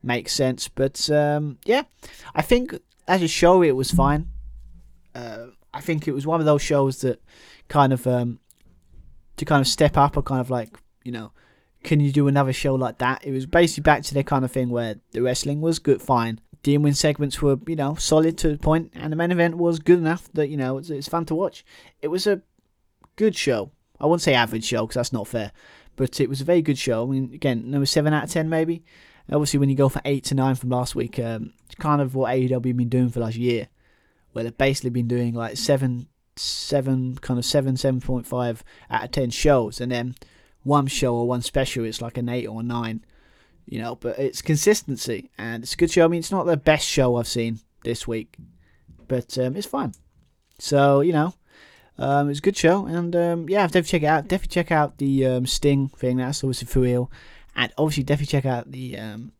Makes 0.02 0.32
sense. 0.32 0.66
But 0.66 1.10
um, 1.10 1.58
yeah, 1.66 1.82
I 2.34 2.40
think 2.40 2.78
as 3.06 3.20
a 3.20 3.28
show, 3.28 3.62
it 3.62 3.76
was 3.76 3.90
fine. 3.90 4.30
Uh, 5.14 5.48
I 5.74 5.82
think 5.82 6.08
it 6.08 6.12
was 6.12 6.26
one 6.26 6.40
of 6.40 6.46
those 6.46 6.62
shows 6.62 7.02
that 7.02 7.20
kind 7.68 7.92
of 7.92 8.06
um, 8.06 8.40
to 9.36 9.44
kind 9.44 9.60
of 9.60 9.68
step 9.68 9.98
up 9.98 10.16
or 10.16 10.22
kind 10.22 10.40
of 10.40 10.48
like 10.48 10.78
you 11.04 11.12
know 11.12 11.32
can 11.82 12.00
you 12.00 12.12
do 12.12 12.28
another 12.28 12.52
show 12.52 12.74
like 12.74 12.98
that? 12.98 13.24
It 13.24 13.32
was 13.32 13.46
basically 13.46 13.82
back 13.82 14.02
to 14.04 14.14
the 14.14 14.24
kind 14.24 14.44
of 14.44 14.52
thing 14.52 14.70
where 14.70 14.96
the 15.12 15.22
wrestling 15.22 15.60
was 15.60 15.78
good 15.78 16.02
fine. 16.02 16.40
The 16.64 16.74
in-win 16.74 16.94
segments 16.94 17.40
were 17.40 17.56
you 17.66 17.76
know 17.76 17.94
solid 17.94 18.36
to 18.38 18.48
the 18.48 18.58
point 18.58 18.92
and 18.94 19.12
the 19.12 19.16
main 19.16 19.30
event 19.30 19.56
was 19.56 19.78
good 19.78 19.98
enough 19.98 20.28
that 20.34 20.48
you 20.48 20.56
know 20.56 20.78
it's, 20.78 20.90
it's 20.90 21.08
fun 21.08 21.24
to 21.26 21.34
watch. 21.34 21.64
It 22.02 22.08
was 22.08 22.26
a 22.26 22.42
good 23.16 23.36
show. 23.36 23.70
I 24.00 24.06
wouldn't 24.06 24.22
say 24.22 24.34
average 24.34 24.64
show 24.64 24.82
because 24.86 24.96
that's 24.96 25.12
not 25.12 25.28
fair 25.28 25.52
but 25.96 26.20
it 26.20 26.28
was 26.28 26.40
a 26.40 26.44
very 26.44 26.62
good 26.62 26.78
show. 26.78 27.04
I 27.04 27.06
mean 27.10 27.32
again 27.32 27.70
number 27.70 27.86
7 27.86 28.12
out 28.12 28.24
of 28.24 28.30
10 28.30 28.48
maybe. 28.48 28.84
Obviously 29.30 29.60
when 29.60 29.68
you 29.68 29.76
go 29.76 29.88
for 29.88 30.00
8 30.04 30.24
to 30.24 30.34
9 30.34 30.54
from 30.56 30.70
last 30.70 30.94
week 30.94 31.18
um, 31.18 31.52
it's 31.66 31.74
kind 31.76 32.00
of 32.00 32.14
what 32.14 32.34
aew 32.34 32.60
been 32.60 32.88
doing 32.88 33.08
for 33.08 33.20
last 33.20 33.36
year 33.36 33.68
where 34.32 34.42
they've 34.44 34.58
basically 34.58 34.90
been 34.90 35.08
doing 35.08 35.34
like 35.34 35.56
7 35.56 36.08
seven 36.38 37.16
kind 37.16 37.38
of 37.38 37.44
seven 37.44 37.76
seven 37.76 38.00
point 38.00 38.26
five 38.26 38.64
out 38.90 39.04
of 39.04 39.10
ten 39.10 39.30
shows, 39.30 39.80
and 39.80 39.92
then 39.92 40.14
one 40.68 40.86
show 40.86 41.14
or 41.14 41.26
one 41.26 41.42
special 41.42 41.84
it's 41.84 42.02
like 42.02 42.18
an 42.18 42.28
eight 42.28 42.46
or 42.46 42.62
nine. 42.62 43.04
You 43.66 43.80
know, 43.80 43.96
but 43.96 44.18
it's 44.18 44.40
consistency 44.40 45.30
and 45.36 45.62
it's 45.62 45.74
a 45.74 45.76
good 45.76 45.90
show. 45.90 46.04
I 46.04 46.08
mean, 46.08 46.20
it's 46.20 46.30
not 46.30 46.46
the 46.46 46.56
best 46.56 46.86
show 46.86 47.16
I've 47.16 47.28
seen 47.28 47.60
this 47.84 48.06
week, 48.08 48.36
but 49.08 49.36
um, 49.36 49.56
it's 49.56 49.66
fine. 49.66 49.92
So 50.58 51.00
you 51.00 51.12
know, 51.12 51.34
um, 51.98 52.30
it's 52.30 52.38
a 52.38 52.42
good 52.42 52.56
show, 52.56 52.86
and 52.86 53.14
um, 53.16 53.48
yeah, 53.48 53.66
definitely 53.66 53.82
check 53.88 54.02
it 54.02 54.06
out. 54.06 54.28
Definitely 54.28 54.54
check 54.54 54.70
out 54.70 54.98
the 54.98 55.26
um, 55.26 55.46
Sting 55.46 55.88
thing. 55.88 56.18
That's 56.18 56.44
obviously 56.44 56.66
for 56.66 56.80
real, 56.80 57.10
and 57.56 57.72
obviously 57.76 58.04
definitely 58.04 58.30
check 58.30 58.46
out 58.46 58.70
the 58.70 58.96
um, 58.96 59.32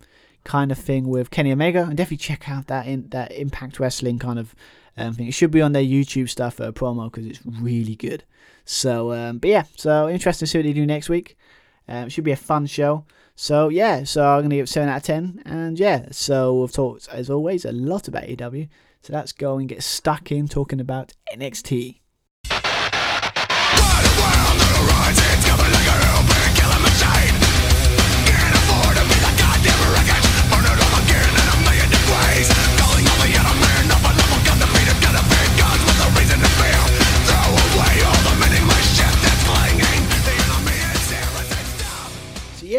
kind 0.45 0.73
of 0.73 0.79
thing 0.79 1.09
with 1.09 1.31
Kenny 1.31 1.53
Omega, 1.53 1.85
and 1.85 1.97
definitely 1.97 2.19
check 2.19 2.49
out 2.49 2.67
that 2.67 2.87
in 2.87 3.09
that 3.11 3.33
Impact 3.33 3.79
Wrestling 3.79 4.19
kind 4.19 4.39
of 4.39 4.55
um, 4.97 5.15
thing. 5.15 5.29
It 5.29 5.35
should 5.35 5.51
be 5.51 5.63
on 5.63 5.73
their 5.73 5.83
YouTube 5.83 6.29
stuff 6.29 6.61
uh, 6.61 6.73
promo 6.73 7.11
because 7.11 7.27
it's 7.27 7.41
really 7.47 7.95
good. 7.95 8.25
So, 8.71 9.15
um, 9.15 9.39
but 9.39 9.49
yeah, 9.49 9.63
so 9.77 10.11
interesting 10.11 10.45
to 10.45 10.51
see 10.51 10.59
what 10.59 10.65
they 10.65 10.75
do 10.75 10.85
next 10.85 11.09
week. 11.09 11.39
Um, 11.89 12.11
should 12.11 12.25
be 12.25 12.33
a 12.33 12.37
fun 12.37 12.67
show. 12.67 13.07
So 13.35 13.71
yeah, 13.71 14.05
so 14.05 14.23
I'm 14.23 14.43
gonna 14.43 14.57
give 14.57 14.69
seven 14.69 14.91
out 14.91 14.99
of 14.99 15.03
ten, 15.05 15.43
and 15.47 15.81
yeah, 15.81 16.09
so 16.11 16.61
we've 16.61 16.71
talked 16.71 17.09
as 17.09 17.31
always 17.31 17.65
a 17.65 17.73
lot 17.73 18.09
about 18.09 18.25
AEW. 18.25 18.69
So 19.01 19.15
let's 19.15 19.33
go 19.33 19.57
and 19.57 19.71
get 19.71 19.83
stuck 19.83 20.31
in 20.31 20.49
talking 20.49 20.81
about 20.81 21.15
NXT. 21.35 22.01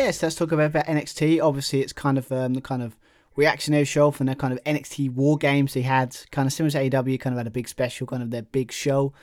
Yes, 0.10 0.24
let's 0.24 0.34
talk 0.34 0.52
about, 0.52 0.74
NXT. 0.74 1.40
Obviously, 1.40 1.82
it's 1.82 1.94
kind 1.94 2.18
of 2.18 2.32
um, 2.32 2.56
the 2.56 2.62
kind 2.62 2.82
of 2.82 2.98
reactionary 3.36 3.86
show 3.86 4.10
from 4.10 4.26
the 4.26 4.34
kind 4.34 4.52
of 4.52 4.64
NXT 4.64 5.14
War 5.14 5.38
Games 5.38 5.76
they 5.76 5.84
had, 5.84 6.18
kind 6.32 6.48
of 6.48 6.54
similar 6.54 6.72
to 6.72 6.90
AEW, 6.90 7.20
kind 7.20 7.36
of 7.36 7.38
had 7.38 7.46
a 7.46 7.52
big 7.52 7.68
special, 7.68 8.08
kind 8.08 8.24
of 8.24 8.32
their 8.32 8.42
big 8.42 8.72
show. 8.72 9.14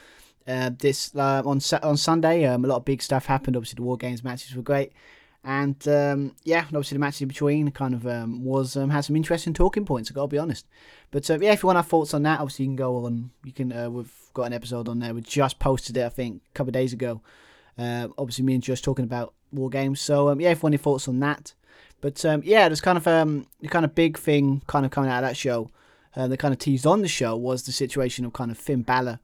Uh, 0.47 0.71
this 0.79 1.13
uh, 1.17 1.43
on 1.45 1.61
on 1.83 1.97
Sunday, 1.97 2.45
um, 2.45 2.65
a 2.65 2.69
lot 2.69 2.77
of 2.77 2.85
big 2.85 3.03
stuff 3.03 3.27
happened. 3.27 3.57
Obviously, 3.57 3.75
the 3.75 3.83
War 3.83 3.97
Games 3.97 4.23
matches 4.23 4.55
were 4.55 4.63
great, 4.63 4.93
and 5.43 5.89
um, 5.89 6.37
yeah, 6.45 6.63
obviously 6.67 6.95
the 6.95 7.01
matches 7.01 7.23
in 7.23 7.29
between 7.29 7.73
kind 7.73 7.93
of 7.93 8.07
um, 8.07 8.45
was 8.45 8.77
um, 8.77 8.91
had 8.91 9.01
some 9.01 9.17
interesting 9.17 9.55
talking 9.55 9.85
points. 9.85 10.09
I 10.09 10.15
got 10.15 10.23
to 10.23 10.29
be 10.29 10.39
honest, 10.39 10.67
but 11.11 11.29
uh, 11.29 11.39
yeah, 11.41 11.51
if 11.51 11.65
you 11.65 11.67
want 11.67 11.79
our 11.79 11.83
thoughts 11.83 12.15
on 12.15 12.23
that, 12.23 12.39
obviously 12.39 12.67
you 12.67 12.69
can 12.69 12.77
go 12.77 13.05
on. 13.05 13.31
You 13.45 13.53
can 13.53 13.73
uh, 13.73 13.91
we've 13.91 14.13
got 14.35 14.45
an 14.45 14.53
episode 14.53 14.89
on 14.89 15.01
there. 15.01 15.13
We 15.15 15.23
just 15.23 15.59
posted 15.59 15.97
it, 15.97 16.07
I 16.07 16.11
think, 16.11 16.43
a 16.49 16.53
couple 16.55 16.69
of 16.69 16.75
days 16.75 16.93
ago. 16.93 17.23
Uh, 17.79 18.09
obviously, 18.19 18.45
me 18.45 18.55
and 18.55 18.63
Josh 18.63 18.81
talking 18.81 19.05
about 19.05 19.35
war 19.53 19.71
games. 19.71 20.01
So 20.01 20.29
um, 20.29 20.41
yeah, 20.41 20.51
if 20.51 20.65
any 20.65 20.77
thoughts 20.77 21.09
on 21.09 21.21
that. 21.21 21.55
But 22.01 22.25
um, 22.25 22.43
yeah, 22.45 22.69
there's 22.69 22.81
kind 22.81 22.99
of 22.99 23.07
um, 23.07 23.47
the 23.61 23.69
kind 23.69 23.85
of 23.85 23.95
big 23.95 24.19
thing 24.19 24.63
kind 24.67 24.85
of 24.85 24.93
coming 24.93 25.11
out 25.11 25.23
of 25.23 25.29
that 25.29 25.37
show. 25.37 25.71
Uh, 26.15 26.27
that 26.29 26.39
kind 26.39 26.53
of 26.53 26.59
teased 26.59 26.87
on 26.87 27.03
the 27.03 27.09
show 27.09 27.37
was 27.37 27.65
the 27.65 27.73
situation 27.73 28.25
of 28.25 28.33
kind 28.33 28.51
of 28.51 28.57
Finn 28.57 28.81
Balor, 28.81 29.21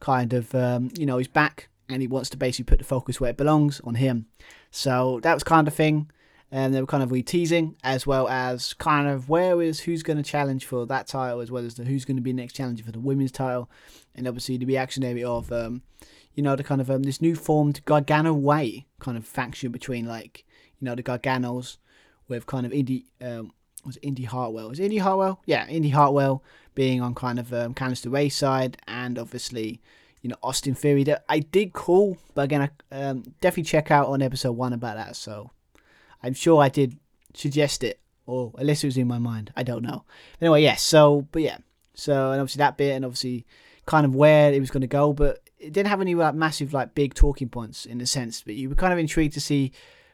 kind 0.00 0.32
of 0.32 0.52
um, 0.52 0.90
you 0.98 1.06
know 1.06 1.18
he's 1.18 1.28
back 1.28 1.68
and 1.88 2.02
he 2.02 2.08
wants 2.08 2.30
to 2.30 2.36
basically 2.36 2.64
put 2.64 2.78
the 2.78 2.84
focus 2.84 3.20
where 3.20 3.30
it 3.30 3.36
belongs 3.36 3.80
on 3.84 3.96
him. 3.96 4.26
So 4.70 5.20
that 5.22 5.34
was 5.34 5.44
kind 5.44 5.68
of 5.68 5.74
thing. 5.74 6.10
And 6.50 6.72
they 6.72 6.80
were 6.80 6.86
kind 6.86 7.02
of 7.02 7.10
re-teasing 7.10 7.76
as 7.82 8.06
well 8.06 8.28
as 8.28 8.74
kind 8.74 9.08
of 9.08 9.28
where 9.28 9.60
is 9.60 9.80
who's 9.80 10.04
going 10.04 10.18
to 10.18 10.22
challenge 10.22 10.64
for 10.64 10.86
that 10.86 11.08
title 11.08 11.40
as 11.40 11.50
well 11.50 11.64
as 11.64 11.74
the 11.74 11.84
who's 11.84 12.04
going 12.04 12.16
to 12.16 12.22
be 12.22 12.32
next 12.32 12.52
challenger 12.52 12.84
for 12.84 12.92
the 12.92 13.00
women's 13.00 13.32
title, 13.32 13.68
and 14.14 14.28
obviously 14.28 14.56
the 14.56 14.66
reactionary 14.66 15.24
of 15.24 15.50
um, 15.50 15.82
you 16.34 16.42
know, 16.42 16.56
the 16.56 16.64
kind 16.64 16.80
of 16.80 16.90
um, 16.90 17.02
this 17.04 17.22
new 17.22 17.34
formed 17.34 17.84
Gargano 17.84 18.32
Way 18.32 18.86
kind 18.98 19.16
of 19.16 19.26
faction 19.26 19.70
between 19.72 20.06
like, 20.06 20.44
you 20.78 20.84
know, 20.84 20.94
the 20.94 21.02
Garganos 21.02 21.78
with 22.28 22.46
kind 22.46 22.66
of 22.66 22.72
Indi 22.72 23.06
um, 23.20 23.52
was 23.84 23.98
Indi 24.02 24.24
Hartwell. 24.24 24.70
Is 24.70 24.80
Indi 24.80 24.98
Hartwell? 24.98 25.40
Yeah, 25.46 25.66
Indi 25.68 25.90
Hartwell 25.90 26.42
being 26.74 27.00
on 27.00 27.14
kind 27.14 27.38
of 27.38 27.52
um, 27.52 27.74
Candice 27.74 28.06
LeRae 28.06 28.32
side, 28.32 28.76
and 28.88 29.18
obviously, 29.18 29.80
you 30.22 30.30
know, 30.30 30.36
Austin 30.42 30.74
Theory. 30.74 31.04
That 31.04 31.24
I 31.28 31.40
did 31.40 31.72
call, 31.72 32.18
but 32.34 32.42
again, 32.42 32.68
I 32.90 32.94
um, 32.94 33.22
definitely 33.40 33.64
check 33.64 33.90
out 33.90 34.08
on 34.08 34.22
episode 34.22 34.52
one 34.52 34.72
about 34.72 34.96
that. 34.96 35.16
So 35.16 35.50
I'm 36.22 36.34
sure 36.34 36.62
I 36.62 36.68
did 36.68 36.98
suggest 37.34 37.84
it, 37.84 38.00
or 38.26 38.52
unless 38.58 38.82
it 38.82 38.88
was 38.88 38.96
in 38.96 39.06
my 39.06 39.18
mind, 39.18 39.52
I 39.54 39.62
don't 39.62 39.82
know. 39.82 40.04
Anyway, 40.40 40.62
yes. 40.62 40.72
Yeah, 40.72 40.76
so, 40.76 41.28
but 41.30 41.42
yeah. 41.42 41.58
So, 41.94 42.32
and 42.32 42.40
obviously 42.40 42.58
that 42.58 42.76
bit, 42.76 42.96
and 42.96 43.04
obviously 43.04 43.46
kind 43.86 44.06
of 44.06 44.14
where 44.14 44.52
it 44.52 44.60
was 44.60 44.70
going 44.70 44.80
to 44.80 44.86
go, 44.86 45.12
but 45.12 45.43
it 45.64 45.72
didn't 45.72 45.88
have 45.88 46.00
any 46.00 46.14
like 46.14 46.34
massive 46.34 46.72
like 46.72 46.94
big 46.94 47.14
talking 47.14 47.48
points 47.48 47.86
in 47.86 48.00
a 48.00 48.06
sense, 48.06 48.42
but 48.42 48.54
you 48.54 48.68
were 48.68 48.74
kind 48.74 48.92
of 48.92 48.98
intrigued 48.98 49.34
to 49.34 49.40
see 49.40 49.72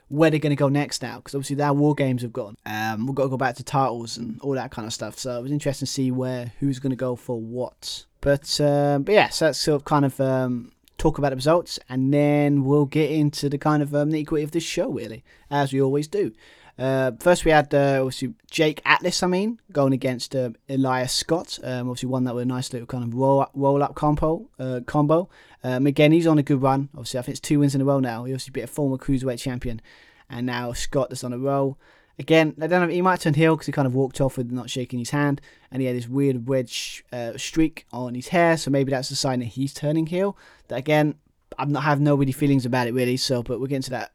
where 0.08 0.30
they're 0.30 0.40
going 0.40 0.50
to 0.50 0.56
go 0.56 0.68
next 0.68 1.02
now 1.02 1.16
because 1.16 1.34
obviously 1.34 1.56
their 1.56 1.72
war 1.72 1.94
games 1.94 2.22
have 2.22 2.32
gone. 2.32 2.56
Um, 2.66 3.06
we've 3.06 3.14
got 3.14 3.24
to 3.24 3.28
go 3.28 3.36
back 3.36 3.56
to 3.56 3.64
titles 3.64 4.16
and 4.16 4.40
all 4.40 4.52
that 4.54 4.70
kind 4.70 4.86
of 4.86 4.92
stuff. 4.92 5.18
So 5.18 5.38
it 5.38 5.42
was 5.42 5.52
interesting 5.52 5.86
to 5.86 5.92
see 5.92 6.10
where 6.10 6.52
who's 6.58 6.78
going 6.78 6.90
to 6.90 6.96
go 6.96 7.16
for 7.16 7.40
what. 7.40 8.06
But 8.20 8.60
um, 8.60 9.02
but 9.04 9.12
yeah, 9.12 9.28
so 9.28 9.46
that's 9.46 9.58
sort 9.58 9.76
of 9.76 9.84
kind 9.84 10.04
of 10.04 10.20
um, 10.20 10.72
talk 10.98 11.18
about 11.18 11.30
the 11.30 11.36
results, 11.36 11.78
and 11.88 12.12
then 12.12 12.64
we'll 12.64 12.86
get 12.86 13.10
into 13.10 13.48
the 13.48 13.58
kind 13.58 13.82
of 13.82 13.94
um, 13.94 14.10
nitty 14.10 14.26
gritty 14.26 14.44
of 14.44 14.50
this 14.50 14.64
show, 14.64 14.90
really, 14.90 15.24
as 15.50 15.72
we 15.72 15.80
always 15.80 16.06
do. 16.06 16.32
Uh, 16.78 17.12
first, 17.20 17.44
we 17.44 17.50
had 17.50 17.72
uh, 17.74 17.98
obviously 18.00 18.35
Jake 18.50 18.80
Atlas. 18.85 19.22
I 19.22 19.26
mean, 19.26 19.61
going 19.72 19.92
against 19.92 20.35
uh, 20.35 20.50
Isaiah 20.70 21.09
Scott. 21.09 21.59
Um, 21.62 21.88
obviously, 21.88 22.09
one 22.09 22.24
that 22.24 22.35
with 22.35 22.42
a 22.42 22.46
nice 22.46 22.72
little 22.72 22.87
kind 22.87 23.04
of 23.04 23.14
roll 23.14 23.40
up, 23.40 23.50
roll 23.54 23.83
up 23.83 23.94
combo. 23.94 24.48
Uh, 24.59 24.80
combo. 24.87 25.28
Um, 25.62 25.87
again, 25.87 26.12
he's 26.12 26.26
on 26.26 26.38
a 26.38 26.42
good 26.42 26.62
run. 26.62 26.88
Obviously, 26.94 27.18
I 27.18 27.22
think 27.22 27.33
it's 27.35 27.40
two 27.40 27.61
wins 27.61 27.74
in 27.74 27.80
a 27.80 27.85
row 27.85 28.00
now. 28.00 28.24
He 28.24 28.33
obviously 28.33 28.52
beat 28.52 28.62
a 28.62 28.66
former 28.66 28.96
cruiserweight 28.96 29.38
champion, 29.38 29.80
and 30.28 30.46
now 30.46 30.72
Scott 30.72 31.12
is 31.12 31.24
on 31.24 31.33
a 31.33 31.38
roll. 31.38 31.78
Again, 32.18 32.54
I 32.61 32.66
don't 32.66 32.83
know. 32.83 32.92
He 32.92 33.00
might 33.00 33.20
turn 33.20 33.33
heel 33.33 33.56
because 33.56 33.66
he 33.66 33.72
kind 33.72 33.87
of 33.87 33.94
walked 33.94 34.20
off 34.20 34.37
with 34.37 34.50
not 34.50 34.68
shaking 34.68 34.98
his 34.98 35.11
hand, 35.11 35.40
and 35.70 35.80
he 35.80 35.87
had 35.87 35.96
this 35.96 36.09
weird 36.09 36.48
wedge 36.48 37.02
uh, 37.12 37.37
streak 37.37 37.87
on 37.92 38.14
his 38.14 38.28
hair. 38.28 38.56
So 38.56 38.70
maybe 38.70 38.90
that's 38.90 39.11
a 39.11 39.16
sign 39.16 39.40
that 39.40 39.46
he's 39.46 39.72
turning 39.72 40.06
heel. 40.06 40.37
That 40.68 40.76
again, 40.76 41.14
I'm 41.59 41.72
not 41.72 41.85
have 41.85 42.00
no 42.00 42.14
really 42.14 42.33
feelings 42.33 42.66
about 42.66 42.88
it 42.88 42.94
really. 42.94 43.16
So, 43.16 43.42
but 43.42 43.59
we'll 43.59 43.68
get 43.68 43.76
into 43.76 43.90
that 43.90 44.12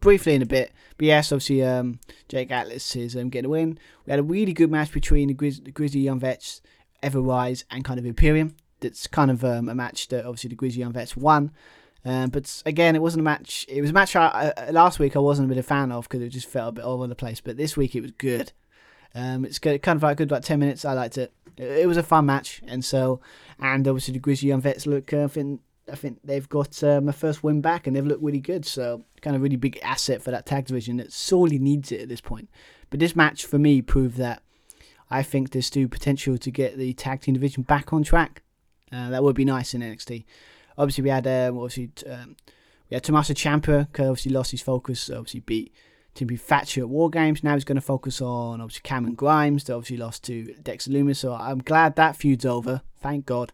briefly 0.00 0.34
in 0.34 0.42
a 0.42 0.46
bit. 0.46 0.72
But 0.96 1.06
yes, 1.06 1.32
obviously, 1.32 1.62
um, 1.62 2.00
Jake 2.28 2.50
Atlas 2.50 2.96
is 2.96 3.16
um, 3.16 3.28
getting 3.28 3.46
a 3.46 3.50
win. 3.50 3.78
We 4.06 4.10
had 4.10 4.20
a 4.20 4.24
really 4.24 4.52
good 4.52 4.70
match 4.70 4.92
between 4.92 5.28
the, 5.28 5.34
Grizz- 5.34 5.64
the 5.64 5.70
Grizzly 5.70 6.00
Young 6.00 6.20
Vets, 6.20 6.60
Everrise, 7.02 7.64
and 7.70 7.84
kind 7.84 7.98
of 7.98 8.06
Imperium. 8.06 8.56
That's 8.80 9.06
kind 9.06 9.30
of 9.30 9.44
um, 9.44 9.68
a 9.68 9.74
match 9.74 10.08
that 10.08 10.24
obviously 10.24 10.48
the 10.48 10.56
Grizzly 10.56 10.80
Young 10.80 10.92
Vets 10.92 11.16
won. 11.16 11.52
Um, 12.04 12.30
but 12.30 12.62
again, 12.64 12.96
it 12.96 13.02
wasn't 13.02 13.20
a 13.20 13.24
match. 13.24 13.66
It 13.68 13.80
was 13.82 13.90
a 13.90 13.92
match 13.92 14.16
I, 14.16 14.70
last 14.70 14.98
week 14.98 15.16
I 15.16 15.18
wasn't 15.18 15.46
a 15.46 15.48
bit 15.50 15.58
of 15.58 15.66
a 15.66 15.68
fan 15.68 15.92
of 15.92 16.08
because 16.08 16.22
it 16.22 16.30
just 16.30 16.48
felt 16.48 16.70
a 16.70 16.72
bit 16.72 16.84
all 16.84 16.94
over 16.94 17.06
the 17.06 17.14
place. 17.14 17.40
But 17.40 17.56
this 17.56 17.76
week 17.76 17.94
it 17.94 18.00
was 18.00 18.12
good. 18.12 18.52
Um, 19.14 19.44
it's 19.44 19.58
good, 19.58 19.82
kind 19.82 19.96
of 19.96 20.02
like 20.02 20.16
good, 20.16 20.30
like 20.30 20.42
ten 20.42 20.60
minutes. 20.60 20.84
I 20.84 20.94
liked 20.94 21.18
it. 21.18 21.32
It, 21.56 21.86
was 21.86 21.96
a 21.96 22.02
fun 22.02 22.26
match, 22.26 22.62
and 22.66 22.84
so 22.84 23.20
and 23.58 23.86
obviously 23.86 24.14
the 24.14 24.20
Grizzly 24.20 24.48
Young 24.48 24.62
Vets 24.62 24.86
look. 24.86 25.12
Uh, 25.12 25.28
I 25.90 25.94
think 25.96 26.20
they've 26.24 26.48
got 26.48 26.82
um, 26.82 27.08
a 27.08 27.12
first 27.12 27.42
win 27.42 27.60
back, 27.60 27.86
and 27.86 27.94
they've 27.94 28.06
looked 28.06 28.22
really 28.22 28.40
good. 28.40 28.64
So 28.64 29.04
kind 29.20 29.36
of 29.36 29.42
really 29.42 29.56
big 29.56 29.78
asset 29.82 30.22
for 30.22 30.30
that 30.30 30.46
tag 30.46 30.66
division 30.66 30.96
that 30.98 31.12
sorely 31.12 31.58
needs 31.58 31.92
it 31.92 32.00
at 32.00 32.08
this 32.08 32.20
point. 32.20 32.48
But 32.88 33.00
this 33.00 33.14
match 33.14 33.44
for 33.44 33.58
me 33.58 33.82
proved 33.82 34.16
that 34.16 34.42
I 35.10 35.22
think 35.22 35.50
there's 35.50 35.66
still 35.66 35.88
potential 35.88 36.38
to 36.38 36.50
get 36.50 36.76
the 36.78 36.92
tag 36.92 37.20
team 37.22 37.34
division 37.34 37.62
back 37.62 37.92
on 37.92 38.02
track. 38.02 38.42
Uh, 38.92 39.10
that 39.10 39.22
would 39.22 39.36
be 39.36 39.44
nice 39.44 39.74
in 39.74 39.82
NXT. 39.82 40.24
Obviously, 40.78 41.04
we 41.04 41.10
had 41.10 41.26
um, 41.26 41.58
obviously 41.58 41.90
um, 42.10 42.36
we 42.88 42.94
had 42.94 43.04
Tommaso 43.04 43.34
Ciampa, 43.34 43.88
obviously 43.98 44.32
lost 44.32 44.50
his 44.50 44.62
focus. 44.62 45.10
Obviously, 45.10 45.40
beat 45.40 45.72
Timothy 46.14 46.36
Thatcher 46.36 46.82
at 46.82 46.88
War 46.88 47.10
Games. 47.10 47.44
Now 47.44 47.54
he's 47.54 47.64
going 47.64 47.76
to 47.76 47.82
focus 47.82 48.20
on 48.20 48.60
obviously 48.60 48.82
Cameron 48.82 49.14
Grimes, 49.14 49.64
that 49.64 49.74
obviously 49.74 49.96
lost 49.96 50.24
to 50.24 50.54
Dexter 50.62 50.90
Lumis. 50.90 51.16
So 51.16 51.34
I'm 51.34 51.58
glad 51.58 51.96
that 51.96 52.16
feud's 52.16 52.44
over. 52.44 52.82
Thank 53.00 53.26
God. 53.26 53.52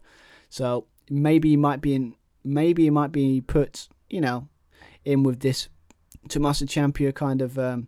So 0.49 0.85
maybe 1.09 1.49
he 1.49 1.57
might 1.57 1.81
be 1.81 1.95
in. 1.95 2.15
Maybe 2.47 2.83
he 2.83 2.89
might 2.89 3.11
be 3.11 3.41
put, 3.41 3.87
you 4.09 4.21
know, 4.21 4.47
in 5.05 5.23
with 5.23 5.39
this 5.41 5.69
Tommaso 6.29 6.65
Ciampa 6.65 7.13
kind 7.13 7.41
of 7.41 7.57
um, 7.57 7.87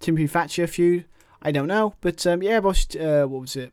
Timothy 0.00 0.26
Thatcher 0.26 0.66
feud. 0.66 1.04
I 1.40 1.52
don't 1.52 1.68
know, 1.68 1.94
but 2.00 2.26
um, 2.26 2.42
yeah, 2.42 2.60
but, 2.60 2.96
uh, 2.96 3.26
what 3.26 3.40
was 3.42 3.56
it? 3.56 3.72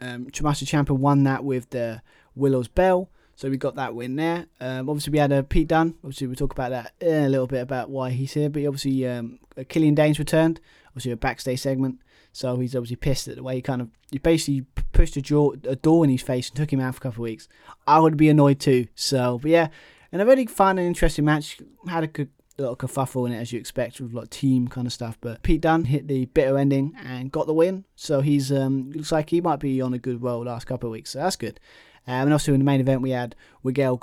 Um, 0.00 0.30
Tommaso 0.30 0.64
Ciampa 0.64 0.90
won 0.90 1.24
that 1.24 1.44
with 1.44 1.70
the 1.70 2.02
Willow's 2.34 2.68
Bell. 2.68 3.10
So 3.34 3.50
we 3.50 3.56
got 3.56 3.76
that 3.76 3.94
win 3.94 4.16
there. 4.16 4.46
Um, 4.60 4.88
obviously, 4.88 5.10
we 5.10 5.18
had 5.18 5.32
a 5.32 5.38
uh, 5.38 5.42
Pete 5.42 5.68
Dunne. 5.68 5.94
Obviously, 6.04 6.26
we'll 6.26 6.36
talk 6.36 6.52
about 6.52 6.70
that 6.70 6.92
a 7.00 7.28
little 7.28 7.46
bit 7.46 7.62
about 7.62 7.90
why 7.90 8.10
he's 8.10 8.32
here. 8.34 8.50
But 8.50 8.66
obviously, 8.66 9.06
um, 9.06 9.38
Killian 9.68 9.94
Dain's 9.94 10.18
returned. 10.18 10.60
Obviously, 10.88 11.12
a 11.12 11.16
backstage 11.16 11.60
segment. 11.60 11.98
So 12.32 12.56
he's 12.56 12.74
obviously 12.74 12.96
pissed 12.96 13.28
at 13.28 13.36
the 13.36 13.42
way 13.42 13.56
he 13.56 13.62
kind 13.62 13.82
of 13.82 13.88
he 14.10 14.18
basically 14.18 14.62
pushed 14.92 15.16
a, 15.16 15.22
jaw, 15.22 15.52
a 15.64 15.76
door 15.76 16.04
in 16.04 16.10
his 16.10 16.22
face 16.22 16.48
and 16.48 16.56
took 16.56 16.72
him 16.72 16.80
out 16.80 16.94
for 16.94 16.98
a 16.98 17.02
couple 17.02 17.24
of 17.24 17.30
weeks. 17.30 17.48
I 17.86 18.00
would 18.00 18.16
be 18.16 18.28
annoyed 18.28 18.60
too. 18.60 18.86
So, 18.94 19.38
but 19.40 19.50
yeah, 19.50 19.68
and 20.10 20.22
a 20.22 20.26
really 20.26 20.46
fun 20.46 20.78
and 20.78 20.86
interesting 20.86 21.24
match. 21.24 21.58
Had 21.88 22.04
a 22.04 22.08
good 22.08 22.30
little 22.58 22.76
kerfuffle 22.76 23.26
in 23.26 23.32
it 23.32 23.40
as 23.40 23.52
you 23.52 23.58
expect 23.58 24.00
with 24.00 24.12
like 24.12 24.30
team 24.30 24.68
kind 24.68 24.86
of 24.86 24.92
stuff. 24.92 25.18
But 25.20 25.42
Pete 25.42 25.60
Dunne 25.60 25.84
hit 25.84 26.08
the 26.08 26.26
bitter 26.26 26.58
ending 26.58 26.94
and 27.02 27.32
got 27.32 27.46
the 27.46 27.54
win. 27.54 27.84
So 27.96 28.20
he's 28.20 28.52
um 28.52 28.90
looks 28.92 29.12
like 29.12 29.30
he 29.30 29.40
might 29.40 29.60
be 29.60 29.80
on 29.80 29.94
a 29.94 29.98
good 29.98 30.22
roll 30.22 30.44
last 30.44 30.66
couple 30.66 30.88
of 30.88 30.92
weeks. 30.92 31.10
So 31.10 31.18
that's 31.18 31.36
good. 31.36 31.60
Um, 32.06 32.22
and 32.22 32.32
also 32.32 32.52
in 32.52 32.60
the 32.60 32.64
main 32.64 32.80
event 32.80 33.02
we 33.02 33.10
had 33.10 33.36
Miguel, 33.62 34.00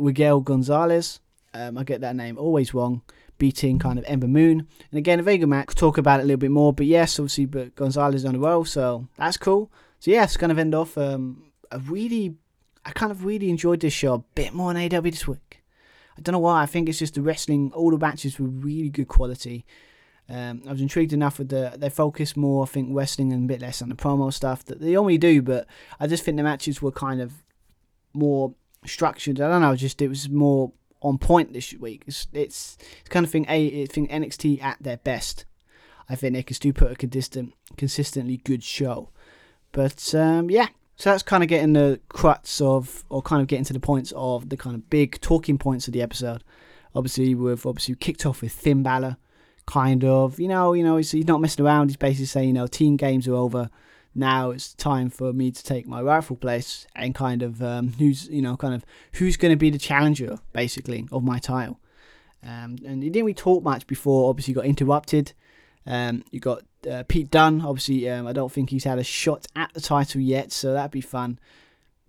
Miguel 0.00 0.40
Gonzalez. 0.40 1.20
Um, 1.52 1.78
I 1.78 1.84
get 1.84 2.00
that 2.00 2.16
name 2.16 2.38
always 2.38 2.74
wrong. 2.74 3.02
Beating 3.40 3.78
kind 3.80 3.98
of 3.98 4.04
Ember 4.06 4.28
Moon. 4.28 4.68
And 4.90 4.98
again, 4.98 5.18
a 5.18 5.22
Vega 5.24 5.46
match. 5.46 5.74
Talk 5.74 5.98
about 5.98 6.20
it 6.20 6.24
a 6.24 6.26
little 6.26 6.38
bit 6.38 6.52
more. 6.52 6.72
But 6.72 6.86
yes, 6.86 7.18
obviously, 7.18 7.46
but 7.46 7.74
Gonzalez 7.74 8.24
on 8.24 8.34
the 8.34 8.38
roll. 8.38 8.64
So 8.64 9.08
that's 9.16 9.36
cool. 9.36 9.72
So 9.98 10.10
yeah, 10.10 10.24
it's 10.24 10.36
kind 10.36 10.52
of 10.52 10.58
end 10.58 10.74
off. 10.74 10.96
Um, 10.96 11.50
a 11.72 11.78
really, 11.78 12.36
I 12.84 12.90
kind 12.92 13.10
of 13.10 13.24
really 13.24 13.50
enjoyed 13.50 13.80
this 13.80 13.94
show 13.94 14.14
a 14.14 14.18
bit 14.18 14.52
more 14.52 14.72
than 14.72 14.94
AW 14.94 15.00
this 15.00 15.26
week. 15.26 15.62
I 16.16 16.20
don't 16.20 16.34
know 16.34 16.38
why. 16.38 16.62
I 16.62 16.66
think 16.66 16.88
it's 16.88 16.98
just 16.98 17.14
the 17.14 17.22
wrestling. 17.22 17.72
All 17.74 17.90
the 17.90 17.98
matches 17.98 18.38
were 18.38 18.46
really 18.46 18.90
good 18.90 19.08
quality. 19.08 19.64
Um, 20.28 20.62
I 20.68 20.72
was 20.72 20.80
intrigued 20.80 21.12
enough 21.12 21.38
with 21.38 21.48
the 21.48 21.72
they 21.76 21.90
focus 21.90 22.36
more, 22.36 22.62
I 22.62 22.66
think, 22.66 22.90
wrestling 22.92 23.32
and 23.32 23.44
a 23.44 23.48
bit 23.48 23.62
less 23.62 23.82
on 23.82 23.88
the 23.88 23.96
promo 23.96 24.32
stuff 24.32 24.64
that 24.66 24.80
they 24.80 24.96
only 24.96 25.18
do. 25.18 25.42
But 25.42 25.66
I 25.98 26.06
just 26.06 26.24
think 26.24 26.36
the 26.36 26.42
matches 26.42 26.80
were 26.80 26.92
kind 26.92 27.20
of 27.20 27.32
more 28.12 28.54
structured. 28.84 29.40
I 29.40 29.48
don't 29.48 29.62
know, 29.62 29.74
just 29.74 30.00
it 30.02 30.08
was 30.08 30.28
more 30.28 30.72
on 31.02 31.18
point 31.18 31.52
this 31.52 31.72
week. 31.74 32.04
It's 32.06 32.26
it's, 32.32 32.78
it's 33.00 33.08
kind 33.08 33.24
of 33.24 33.30
thing. 33.30 33.46
A 33.48 33.82
I 33.82 33.86
think 33.86 34.10
NXT 34.10 34.62
at 34.62 34.78
their 34.80 34.98
best. 34.98 35.44
I 36.08 36.16
think 36.16 36.34
they 36.34 36.42
can 36.42 36.56
still 36.56 36.72
put 36.72 36.90
a 36.90 36.96
consistent, 36.96 37.54
consistently 37.76 38.38
good 38.38 38.64
show. 38.64 39.10
But 39.70 40.12
um, 40.14 40.50
yeah, 40.50 40.66
so 41.00 41.10
that's 41.10 41.22
kind 41.22 41.42
of 41.42 41.48
getting 41.48 41.72
the 41.72 42.00
crux 42.08 42.60
of, 42.60 43.04
or 43.08 43.22
kind 43.22 43.40
of 43.40 43.48
getting 43.48 43.64
to 43.64 43.72
the 43.72 43.80
points 43.80 44.12
of 44.16 44.48
the 44.50 44.56
kind 44.56 44.76
of 44.76 44.90
big 44.90 45.20
talking 45.20 45.56
points 45.56 45.86
of 45.86 45.94
the 45.94 46.02
episode. 46.02 46.44
Obviously, 46.94 47.34
we've 47.34 47.64
obviously 47.64 47.94
kicked 47.94 48.26
off 48.26 48.42
with 48.42 48.52
Finn 48.52 48.82
Balor, 48.82 49.16
kind 49.66 50.04
of, 50.04 50.38
you 50.38 50.48
know, 50.48 50.72
you 50.72 50.82
know, 50.82 50.96
he's, 50.96 51.12
he's 51.12 51.26
not 51.26 51.40
messing 51.40 51.64
around. 51.64 51.88
He's 51.88 51.96
basically 51.96 52.26
saying, 52.26 52.48
you 52.48 52.54
know, 52.54 52.66
team 52.66 52.96
games 52.96 53.26
are 53.28 53.34
over. 53.34 53.70
Now 54.14 54.50
it's 54.50 54.74
time 54.74 55.08
for 55.10 55.32
me 55.32 55.50
to 55.52 55.62
take 55.62 55.86
my 55.86 56.02
rightful 56.02 56.36
place 56.36 56.86
and 56.96 57.14
kind 57.14 57.42
of 57.42 57.62
um, 57.62 57.92
who's, 57.98 58.28
you 58.28 58.42
know, 58.42 58.56
kind 58.56 58.74
of 58.74 58.84
who's 59.12 59.36
going 59.36 59.52
to 59.52 59.56
be 59.56 59.70
the 59.70 59.78
challenger, 59.78 60.38
basically, 60.52 61.06
of 61.12 61.22
my 61.22 61.38
title. 61.38 61.78
Um, 62.42 62.78
and 62.84 63.02
he 63.02 63.10
didn't 63.10 63.26
really 63.26 63.34
talk 63.34 63.62
much 63.62 63.86
before. 63.86 64.30
Obviously, 64.30 64.54
got 64.54 64.64
interrupted. 64.64 65.32
Um, 65.86 66.24
you 66.30 66.40
got 66.40 66.62
uh, 66.90 67.04
Pete 67.06 67.30
Dunne. 67.30 67.60
Obviously, 67.60 68.08
um, 68.08 68.26
I 68.26 68.32
don't 68.32 68.50
think 68.50 68.70
he's 68.70 68.84
had 68.84 68.98
a 68.98 69.04
shot 69.04 69.46
at 69.54 69.72
the 69.74 69.80
title 69.80 70.20
yet, 70.20 70.52
so 70.52 70.72
that'd 70.72 70.90
be 70.90 71.00
fun. 71.00 71.38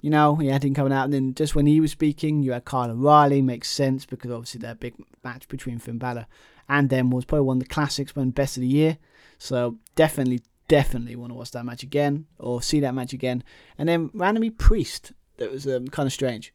You 0.01 0.09
know, 0.09 0.35
he 0.35 0.47
had 0.47 0.63
him 0.63 0.73
coming 0.73 0.93
out, 0.93 1.05
and 1.05 1.13
then 1.13 1.35
just 1.35 1.53
when 1.53 1.67
he 1.67 1.79
was 1.79 1.91
speaking, 1.91 2.41
you 2.41 2.53
had 2.53 2.65
Kyle 2.65 2.89
O'Reilly. 2.89 3.41
Makes 3.41 3.69
sense 3.69 4.05
because 4.05 4.31
obviously 4.31 4.59
that 4.61 4.79
big 4.79 4.95
match 5.23 5.47
between 5.47 5.77
Finn 5.77 5.99
Balor 5.99 6.25
and 6.67 6.89
them 6.89 7.11
was 7.11 7.25
probably 7.25 7.45
one 7.45 7.57
of 7.57 7.63
the 7.63 7.69
classics, 7.69 8.15
one 8.15 8.31
best 8.31 8.57
of 8.57 8.61
the 8.61 8.67
year. 8.67 8.97
So 9.37 9.77
definitely, 9.95 10.41
definitely 10.71 11.15
want 11.15 11.31
to 11.31 11.35
watch 11.35 11.51
that 11.51 11.65
match 11.65 11.83
again 11.83 12.25
or 12.39 12.61
see 12.61 12.79
that 12.79 12.95
match 12.95 13.13
again. 13.13 13.43
And 13.77 13.89
then 13.89 14.09
randomly 14.13 14.49
Priest. 14.49 15.11
That 15.37 15.51
was 15.51 15.65
um, 15.67 15.87
kind 15.87 16.05
of 16.05 16.13
strange. 16.13 16.53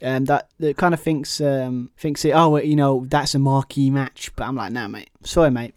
Um, 0.00 0.24
that 0.24 0.48
that 0.58 0.76
kind 0.78 0.94
of 0.94 1.00
thinks 1.00 1.40
um, 1.40 1.90
thinks 1.98 2.24
it. 2.24 2.30
Oh, 2.30 2.56
you 2.56 2.76
know, 2.76 3.04
that's 3.08 3.34
a 3.34 3.38
marquee 3.38 3.90
match. 3.90 4.32
But 4.34 4.44
I'm 4.44 4.56
like, 4.56 4.72
nah, 4.72 4.88
mate. 4.88 5.10
Sorry, 5.22 5.50
mate 5.50 5.74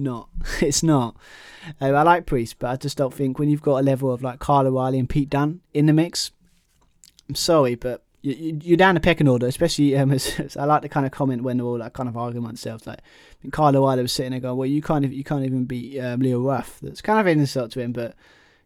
not. 0.00 0.28
it's 0.60 0.82
not. 0.82 1.16
Uh, 1.78 1.92
I 1.92 2.02
like 2.04 2.24
Priest, 2.24 2.58
but 2.58 2.70
I 2.70 2.76
just 2.76 2.96
don't 2.96 3.12
think 3.12 3.38
when 3.38 3.50
you've 3.50 3.60
got 3.60 3.80
a 3.80 3.82
level 3.82 4.10
of 4.10 4.22
like 4.22 4.38
Kyle 4.38 4.66
O'Reilly 4.66 4.98
and 4.98 5.08
Pete 5.10 5.28
Dunne 5.28 5.60
in 5.74 5.84
the 5.84 5.92
mix, 5.92 6.30
I'm 7.28 7.34
sorry, 7.34 7.74
but 7.74 8.02
you, 8.22 8.74
are 8.74 8.76
down 8.76 8.94
the 8.94 9.00
pecking 9.00 9.28
order, 9.28 9.46
especially 9.46 9.96
um, 9.96 10.10
as, 10.12 10.38
as 10.38 10.56
I 10.56 10.64
like 10.64 10.82
to 10.82 10.88
kind 10.88 11.06
of 11.06 11.12
comment 11.12 11.42
when 11.42 11.56
they're 11.56 11.66
all 11.66 11.78
like 11.78 11.92
kind 11.92 12.08
of 12.08 12.16
arguing 12.16 12.46
themselves. 12.46 12.86
Like 12.86 13.00
Kyle 13.52 13.76
O'Reilly 13.76 14.02
was 14.02 14.12
sitting 14.12 14.32
there 14.32 14.40
going, 14.40 14.56
"Well, 14.56 14.68
you 14.68 14.82
can't 14.82 15.10
you 15.10 15.24
can't 15.24 15.44
even 15.44 15.64
beat 15.64 16.00
um, 16.00 16.20
Leo 16.20 16.40
Ruff." 16.40 16.78
That's 16.80 17.02
kind 17.02 17.18
of 17.18 17.26
an 17.26 17.40
insult 17.40 17.72
to 17.72 17.80
him, 17.80 17.92
but 17.92 18.14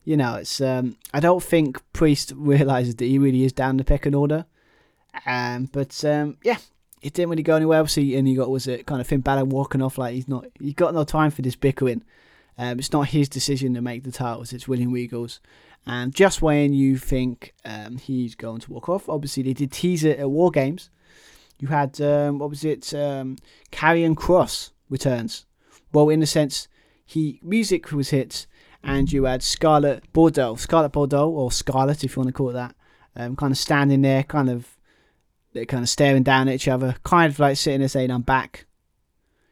you 0.05 0.17
know, 0.17 0.37
it's 0.37 0.61
um, 0.61 0.97
I 1.13 1.21
don't 1.21 1.43
think 1.43 1.81
Priest 1.93 2.33
realizes 2.37 2.97
that 2.97 3.07
he 3.07 3.19
really 3.19 3.45
is 3.45 3.53
down 3.53 3.77
the 3.77 3.85
pecking 3.85 4.15
order. 4.15 4.47
Um, 5.27 5.67
but 5.73 6.05
um, 6.05 6.39
yeah, 6.43 6.59
it 7.03 7.15
didn't 7.15 7.31
really 7.31 7.43
go 7.43 7.57
anywhere. 7.57 7.81
Obviously, 7.81 8.17
and 8.17 8.29
you 8.29 8.37
got 8.37 8.51
was 8.51 8.67
it 8.67 8.87
kind 8.87 9.01
of 9.01 9.07
Finn 9.07 9.21
Balor 9.21 9.45
walking 9.45 9.83
off 9.83 9.99
like 9.99 10.15
he's 10.15 10.29
not. 10.29 10.47
He's 10.59 10.75
got 10.75 10.95
no 10.95 11.05
time 11.05 11.31
for 11.31 11.43
this 11.43 11.57
bickering. 11.57 12.03
Um, 12.57 12.79
it's 12.79 12.93
not 12.93 13.09
his 13.09 13.29
decision 13.29 13.75
to 13.75 13.81
make 13.81 14.05
the 14.05 14.13
titles. 14.13 14.53
It's 14.53 14.69
William 14.69 14.93
Regal's. 14.93 15.41
And 15.87 16.15
just 16.15 16.41
when 16.41 16.73
you 16.73 16.97
think 16.97 17.55
um, 17.65 17.99
he's 17.99 18.35
going 18.35 18.61
to 18.61 18.73
walk 18.73 18.89
off, 18.89 19.09
obviously 19.09 19.43
they 19.43 19.53
did 19.53 19.73
tease 19.73 20.05
it 20.05 20.19
at 20.19 20.31
War 20.31 20.51
Games. 20.51 20.91
You 21.59 21.69
had 21.69 22.01
um, 22.01 22.39
what 22.39 22.51
was 22.51 22.65
it? 22.65 22.93
Um, 22.95 23.37
Karrion 23.71 24.15
Kross 24.15 24.71
returns. 24.89 25.47
Well, 25.93 26.09
in 26.09 26.23
a 26.23 26.27
sense, 26.27 26.69
he 27.05 27.39
music 27.43 27.93
was 27.93 28.11
hit, 28.11 28.47
and 28.83 29.13
you 29.13 29.25
had 29.25 29.43
Scarlett 29.43 30.11
Bordeaux, 30.13 30.57
Scarlett 30.57 30.93
Bordeaux, 30.93 31.29
or 31.29 31.53
Scarlett 31.53 32.03
if 32.03 32.17
you 32.17 32.21
want 32.21 32.29
to 32.29 32.33
call 32.33 32.51
it 32.51 32.55
that, 32.55 32.75
um, 33.15 33.37
kind 33.37 33.53
of 33.53 33.59
standing 33.59 34.03
there, 34.03 34.23
kind 34.25 34.51
of 34.51 34.77
they're 35.53 35.65
kind 35.65 35.85
of 35.85 35.89
staring 35.89 36.25
down 36.25 36.49
at 36.49 36.55
each 36.55 36.69
other, 36.69 36.97
kind 37.05 37.33
of 37.33 37.39
like 37.39 37.57
sitting 37.57 37.81
there 37.81 37.89
saying, 37.89 38.11
I'm 38.11 38.23
back. 38.23 38.67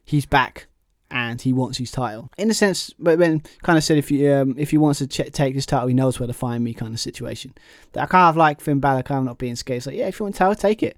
He's 0.03 0.25
back. 0.25 0.67
And 1.15 1.39
he 1.39 1.53
wants 1.53 1.77
his 1.77 1.91
title. 1.91 2.31
In 2.39 2.49
a 2.49 2.55
sense, 2.55 2.91
but 2.97 3.19
then 3.19 3.43
kind 3.61 3.77
of 3.77 3.83
said 3.83 3.99
if 3.99 4.09
you 4.09 4.33
um, 4.33 4.55
if 4.57 4.71
he 4.71 4.79
wants 4.79 4.97
to 4.97 5.05
ch- 5.05 5.31
take 5.31 5.53
his 5.53 5.67
title, 5.67 5.87
he 5.87 5.93
knows 5.93 6.19
where 6.19 6.25
to 6.25 6.33
find 6.33 6.63
me, 6.63 6.73
kind 6.73 6.91
of 6.91 6.99
situation. 6.99 7.53
That 7.91 8.01
I 8.01 8.05
kind 8.07 8.29
of 8.29 8.35
like 8.35 8.59
Finn 8.59 8.79
Balor 8.79 9.03
kind 9.03 9.19
of 9.19 9.25
not 9.25 9.37
being 9.37 9.55
scared. 9.55 9.77
It's 9.77 9.85
like, 9.85 9.95
yeah, 9.95 10.07
if 10.07 10.19
you 10.19 10.23
want 10.23 10.35
title, 10.35 10.55
take 10.55 10.81
it. 10.81 10.97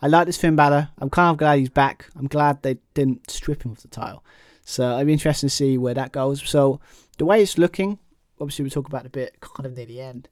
I 0.00 0.06
like 0.06 0.26
this 0.26 0.36
Finn 0.36 0.54
Balor. 0.54 0.90
I'm 0.98 1.10
kind 1.10 1.32
of 1.32 1.38
glad 1.38 1.58
he's 1.58 1.68
back. 1.68 2.06
I'm 2.16 2.28
glad 2.28 2.62
they 2.62 2.78
didn't 2.94 3.28
strip 3.28 3.64
him 3.64 3.72
of 3.72 3.82
the 3.82 3.88
title. 3.88 4.22
So 4.64 4.94
it'd 4.94 5.06
be 5.08 5.12
interesting 5.12 5.48
to 5.48 5.54
see 5.54 5.78
where 5.78 5.94
that 5.94 6.12
goes. 6.12 6.48
So 6.48 6.80
the 7.18 7.24
way 7.24 7.42
it's 7.42 7.58
looking, 7.58 7.98
obviously 8.40 8.62
we 8.62 8.70
talk 8.70 8.86
about 8.86 9.06
a 9.06 9.10
bit 9.10 9.40
kind 9.40 9.66
of 9.66 9.76
near 9.76 9.86
the 9.86 10.00
end 10.00 10.28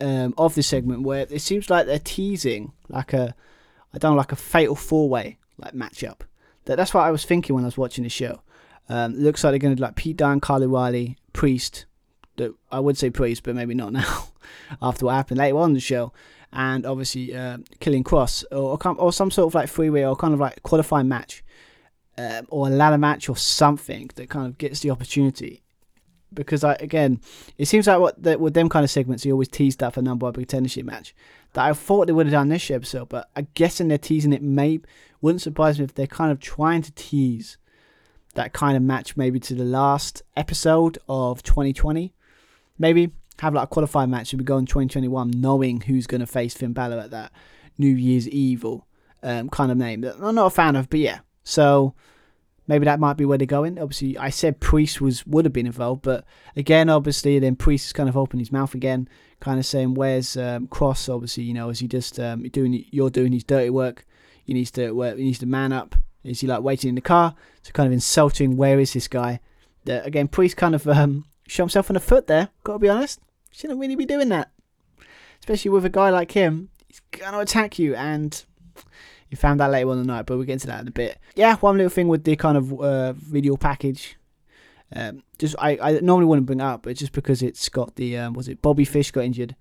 um, 0.00 0.32
of 0.38 0.54
this 0.54 0.68
segment 0.68 1.02
where 1.02 1.26
it 1.28 1.40
seems 1.40 1.70
like 1.70 1.86
they're 1.86 1.98
teasing 1.98 2.72
like 2.88 3.12
a, 3.12 3.34
I 3.92 3.98
don't 3.98 4.12
know, 4.12 4.18
like 4.18 4.32
a 4.32 4.36
fatal 4.36 4.76
four 4.76 5.08
way 5.08 5.38
like 5.58 5.74
matchup. 5.74 6.20
That 6.66 6.76
that's 6.76 6.94
what 6.94 7.02
I 7.04 7.10
was 7.10 7.24
thinking 7.24 7.54
when 7.54 7.64
I 7.64 7.68
was 7.68 7.78
watching 7.78 8.04
the 8.04 8.10
show. 8.10 8.40
Um, 8.88 9.14
looks 9.14 9.42
like 9.42 9.52
they're 9.52 9.58
going 9.58 9.76
to 9.76 9.82
like 9.82 9.96
Pete 9.96 10.16
Dunne, 10.16 10.40
Kyle 10.40 10.62
O'Reilly, 10.62 11.16
Priest. 11.32 11.86
That 12.36 12.54
I 12.70 12.80
would 12.80 12.98
say 12.98 13.10
Priest, 13.10 13.42
but 13.42 13.54
maybe 13.54 13.74
not 13.74 13.92
now. 13.94 14.28
after 14.82 15.06
what 15.06 15.14
happened 15.14 15.38
later 15.38 15.58
on 15.58 15.70
in 15.70 15.74
the 15.74 15.80
show, 15.80 16.12
and 16.52 16.84
obviously 16.84 17.34
uh, 17.34 17.58
Karrion 17.80 18.02
Kross, 18.02 18.44
or, 18.50 18.78
or 18.98 19.12
some 19.12 19.30
sort 19.30 19.48
of 19.48 19.54
like 19.54 19.68
three 19.68 19.90
way 19.90 20.04
or 20.04 20.16
kind 20.16 20.34
of 20.34 20.40
like 20.40 20.62
qualifying 20.62 21.08
match, 21.08 21.44
um, 22.18 22.46
or 22.50 22.68
a 22.68 22.70
ladder 22.70 22.98
match 22.98 23.28
or 23.28 23.36
something 23.36 24.10
that 24.16 24.28
kind 24.28 24.46
of 24.46 24.58
gets 24.58 24.80
the 24.80 24.90
opportunity 24.90 25.64
because 26.34 26.64
I 26.64 26.74
again, 26.74 27.20
it 27.58 27.66
seems 27.66 27.86
like 27.86 28.00
what 28.00 28.22
the, 28.22 28.38
with 28.38 28.54
them 28.54 28.68
kind 28.68 28.84
of 28.84 28.90
segments, 28.90 29.22
he 29.22 29.32
always 29.32 29.48
teased 29.48 29.82
up 29.82 29.96
a 29.96 30.02
number 30.02 30.24
one 30.24 30.34
contendership 30.34 30.84
match. 30.84 31.14
That 31.52 31.66
I 31.66 31.72
thought 31.72 32.06
they 32.06 32.12
would 32.12 32.26
have 32.26 32.32
done 32.32 32.48
this 32.48 32.70
episode, 32.70 33.08
but 33.08 33.30
I 33.36 33.46
guessing 33.54 33.88
they're 33.88 33.98
teasing 33.98 34.32
it. 34.32 34.42
May 34.42 34.80
wouldn't 35.20 35.42
surprise 35.42 35.78
me 35.78 35.84
if 35.84 35.94
they're 35.94 36.06
kind 36.06 36.32
of 36.32 36.40
trying 36.40 36.82
to 36.82 36.92
tease 36.92 37.56
that 38.34 38.52
kind 38.52 38.76
of 38.76 38.82
match 38.82 39.16
maybe 39.16 39.40
to 39.40 39.54
the 39.54 39.64
last 39.64 40.22
episode 40.36 40.98
of 41.08 41.42
2020. 41.42 42.12
Maybe 42.78 43.12
have 43.40 43.54
like 43.54 43.64
a 43.64 43.68
qualifying 43.68 44.10
match 44.10 44.32
and 44.32 44.40
we 44.40 44.44
go 44.44 44.58
in 44.58 44.66
2021 44.66 45.32
knowing 45.36 45.80
who's 45.82 46.06
going 46.06 46.20
to 46.20 46.26
face 46.26 46.54
Finn 46.54 46.72
Balor 46.72 46.98
at 46.98 47.10
that 47.10 47.32
New 47.78 47.88
Year's 47.88 48.28
Evil 48.28 48.86
um, 49.22 49.48
kind 49.48 49.72
of 49.72 49.76
name 49.76 50.02
that 50.02 50.16
I'm 50.20 50.34
not 50.34 50.46
a 50.46 50.50
fan 50.50 50.76
of, 50.76 50.88
but 50.88 51.00
yeah. 51.00 51.20
So 51.42 51.94
maybe 52.66 52.84
that 52.84 53.00
might 53.00 53.16
be 53.16 53.24
where 53.24 53.38
they're 53.38 53.46
going. 53.46 53.78
Obviously, 53.78 54.16
I 54.18 54.30
said 54.30 54.60
Priest 54.60 55.00
was 55.00 55.26
would 55.26 55.44
have 55.44 55.52
been 55.52 55.66
involved, 55.66 56.02
but 56.02 56.24
again, 56.56 56.88
obviously, 56.88 57.38
then 57.38 57.56
Priest 57.56 57.86
has 57.86 57.92
kind 57.92 58.08
of 58.08 58.16
opened 58.16 58.40
his 58.40 58.52
mouth 58.52 58.74
again, 58.74 59.08
kind 59.40 59.58
of 59.58 59.66
saying, 59.66 59.94
"Where's 59.94 60.36
um, 60.36 60.68
Kross?" 60.68 61.12
Obviously, 61.12 61.44
you 61.44 61.54
know, 61.54 61.70
is 61.70 61.80
he 61.80 61.88
just 61.88 62.20
um, 62.20 62.42
doing 62.44 62.84
you're 62.90 63.10
doing 63.10 63.32
his 63.32 63.44
dirty 63.44 63.70
work? 63.70 64.06
He 64.44 64.54
needs 64.54 64.70
to 64.72 64.92
work. 64.92 65.16
He 65.16 65.24
needs 65.24 65.38
to 65.38 65.46
man 65.46 65.72
up. 65.72 65.96
Is 66.24 66.40
he 66.40 66.46
like 66.46 66.62
waiting 66.62 66.88
in 66.88 66.94
the 66.94 67.00
car? 67.00 67.34
So 67.62 67.72
kind 67.72 67.86
of 67.86 67.92
insulting. 67.92 68.56
Where 68.56 68.80
is 68.80 68.92
this 68.92 69.08
guy? 69.08 69.40
That 69.84 70.06
again, 70.06 70.28
Priest 70.28 70.56
kind 70.56 70.74
of 70.74 70.88
um, 70.88 71.26
shot 71.46 71.64
himself 71.64 71.90
on 71.90 71.94
the 71.94 72.00
foot 72.00 72.26
there. 72.26 72.48
Got 72.64 72.74
to 72.74 72.78
be 72.78 72.88
honest, 72.88 73.20
shouldn't 73.50 73.78
really 73.78 73.96
be 73.96 74.06
doing 74.06 74.30
that, 74.30 74.50
especially 75.40 75.70
with 75.70 75.84
a 75.84 75.90
guy 75.90 76.10
like 76.10 76.32
him. 76.32 76.70
He's 76.88 77.00
gonna 77.10 77.40
attack 77.40 77.78
you 77.78 77.94
and 77.94 78.42
you 79.30 79.36
found 79.36 79.60
out 79.60 79.70
later 79.70 79.90
on 79.90 79.98
the 79.98 80.04
night, 80.04 80.26
but 80.26 80.36
we'll 80.36 80.46
get 80.46 80.54
into 80.54 80.68
that 80.68 80.80
in 80.80 80.88
a 80.88 80.92
bit. 80.92 81.18
Yeah, 81.34 81.56
one 81.56 81.76
little 81.76 81.90
thing 81.90 82.08
with 82.08 82.24
the 82.24 82.36
kind 82.36 82.56
of 82.56 82.72
uh, 82.80 83.12
video 83.14 83.56
package. 83.56 84.16
Um, 84.94 85.22
just 85.38 85.56
I, 85.58 85.78
I 85.80 86.00
normally 86.00 86.26
wouldn't 86.26 86.46
bring 86.46 86.60
up, 86.60 86.82
but 86.82 86.96
just 86.96 87.12
because 87.12 87.42
it's 87.42 87.68
got 87.68 87.96
the 87.96 88.16
um, 88.16 88.34
was 88.34 88.48
it 88.48 88.62
Bobby 88.62 88.84
Fish 88.84 89.10
got 89.10 89.24
injured 89.24 89.56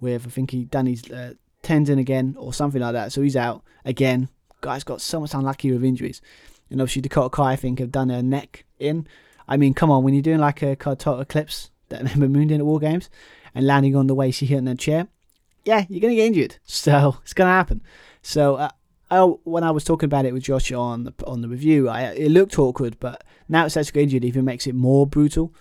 with 0.00 0.26
I 0.26 0.30
think 0.30 0.50
he 0.50 0.64
done 0.64 0.86
his 0.86 1.08
uh, 1.10 1.34
tendon 1.62 1.98
again 1.98 2.34
or 2.38 2.52
something 2.52 2.80
like 2.80 2.92
that, 2.92 3.12
so 3.12 3.22
he's 3.22 3.36
out 3.36 3.62
again. 3.84 4.28
Guys 4.64 4.82
got 4.82 5.02
so 5.02 5.20
much 5.20 5.34
unlucky 5.34 5.70
with 5.70 5.84
injuries, 5.84 6.22
and 6.70 6.80
obviously 6.80 7.02
Dakota 7.02 7.28
Kai 7.28 7.52
I 7.52 7.56
think 7.56 7.78
have 7.78 7.92
done 7.92 8.08
her 8.08 8.22
neck 8.22 8.64
in. 8.78 9.06
I 9.46 9.58
mean, 9.58 9.74
come 9.74 9.90
on, 9.90 10.02
when 10.02 10.14
you're 10.14 10.22
doing 10.22 10.38
like 10.38 10.62
a 10.62 10.74
total 10.74 11.20
eclipse 11.20 11.70
that 11.90 12.10
Ember 12.12 12.30
Moon 12.30 12.48
did 12.48 12.60
at 12.60 12.66
War 12.66 12.80
Games 12.80 13.10
and 13.54 13.66
landing 13.66 13.94
on 13.94 14.06
the 14.06 14.14
way 14.14 14.30
she 14.30 14.46
hit 14.46 14.56
in 14.56 14.64
the 14.64 14.74
chair, 14.74 15.06
yeah, 15.66 15.84
you're 15.90 16.00
gonna 16.00 16.14
get 16.14 16.26
injured. 16.26 16.56
So 16.64 17.18
it's 17.22 17.34
gonna 17.34 17.50
happen. 17.50 17.82
So 18.22 18.54
uh, 18.56 18.70
oh, 19.10 19.40
when 19.44 19.64
I 19.64 19.70
was 19.70 19.84
talking 19.84 20.06
about 20.06 20.24
it 20.24 20.32
with 20.32 20.44
Josh 20.44 20.72
on 20.72 21.04
the 21.04 21.12
on 21.26 21.42
the 21.42 21.48
review, 21.48 21.90
I, 21.90 22.02
it 22.12 22.30
looked 22.30 22.58
awkward, 22.58 22.98
but 23.00 23.22
now 23.50 23.66
it's 23.66 23.76
actually 23.76 24.02
injured, 24.02 24.24
even 24.24 24.46
makes 24.46 24.66
it 24.66 24.74
more 24.74 25.06
brutal. 25.06 25.54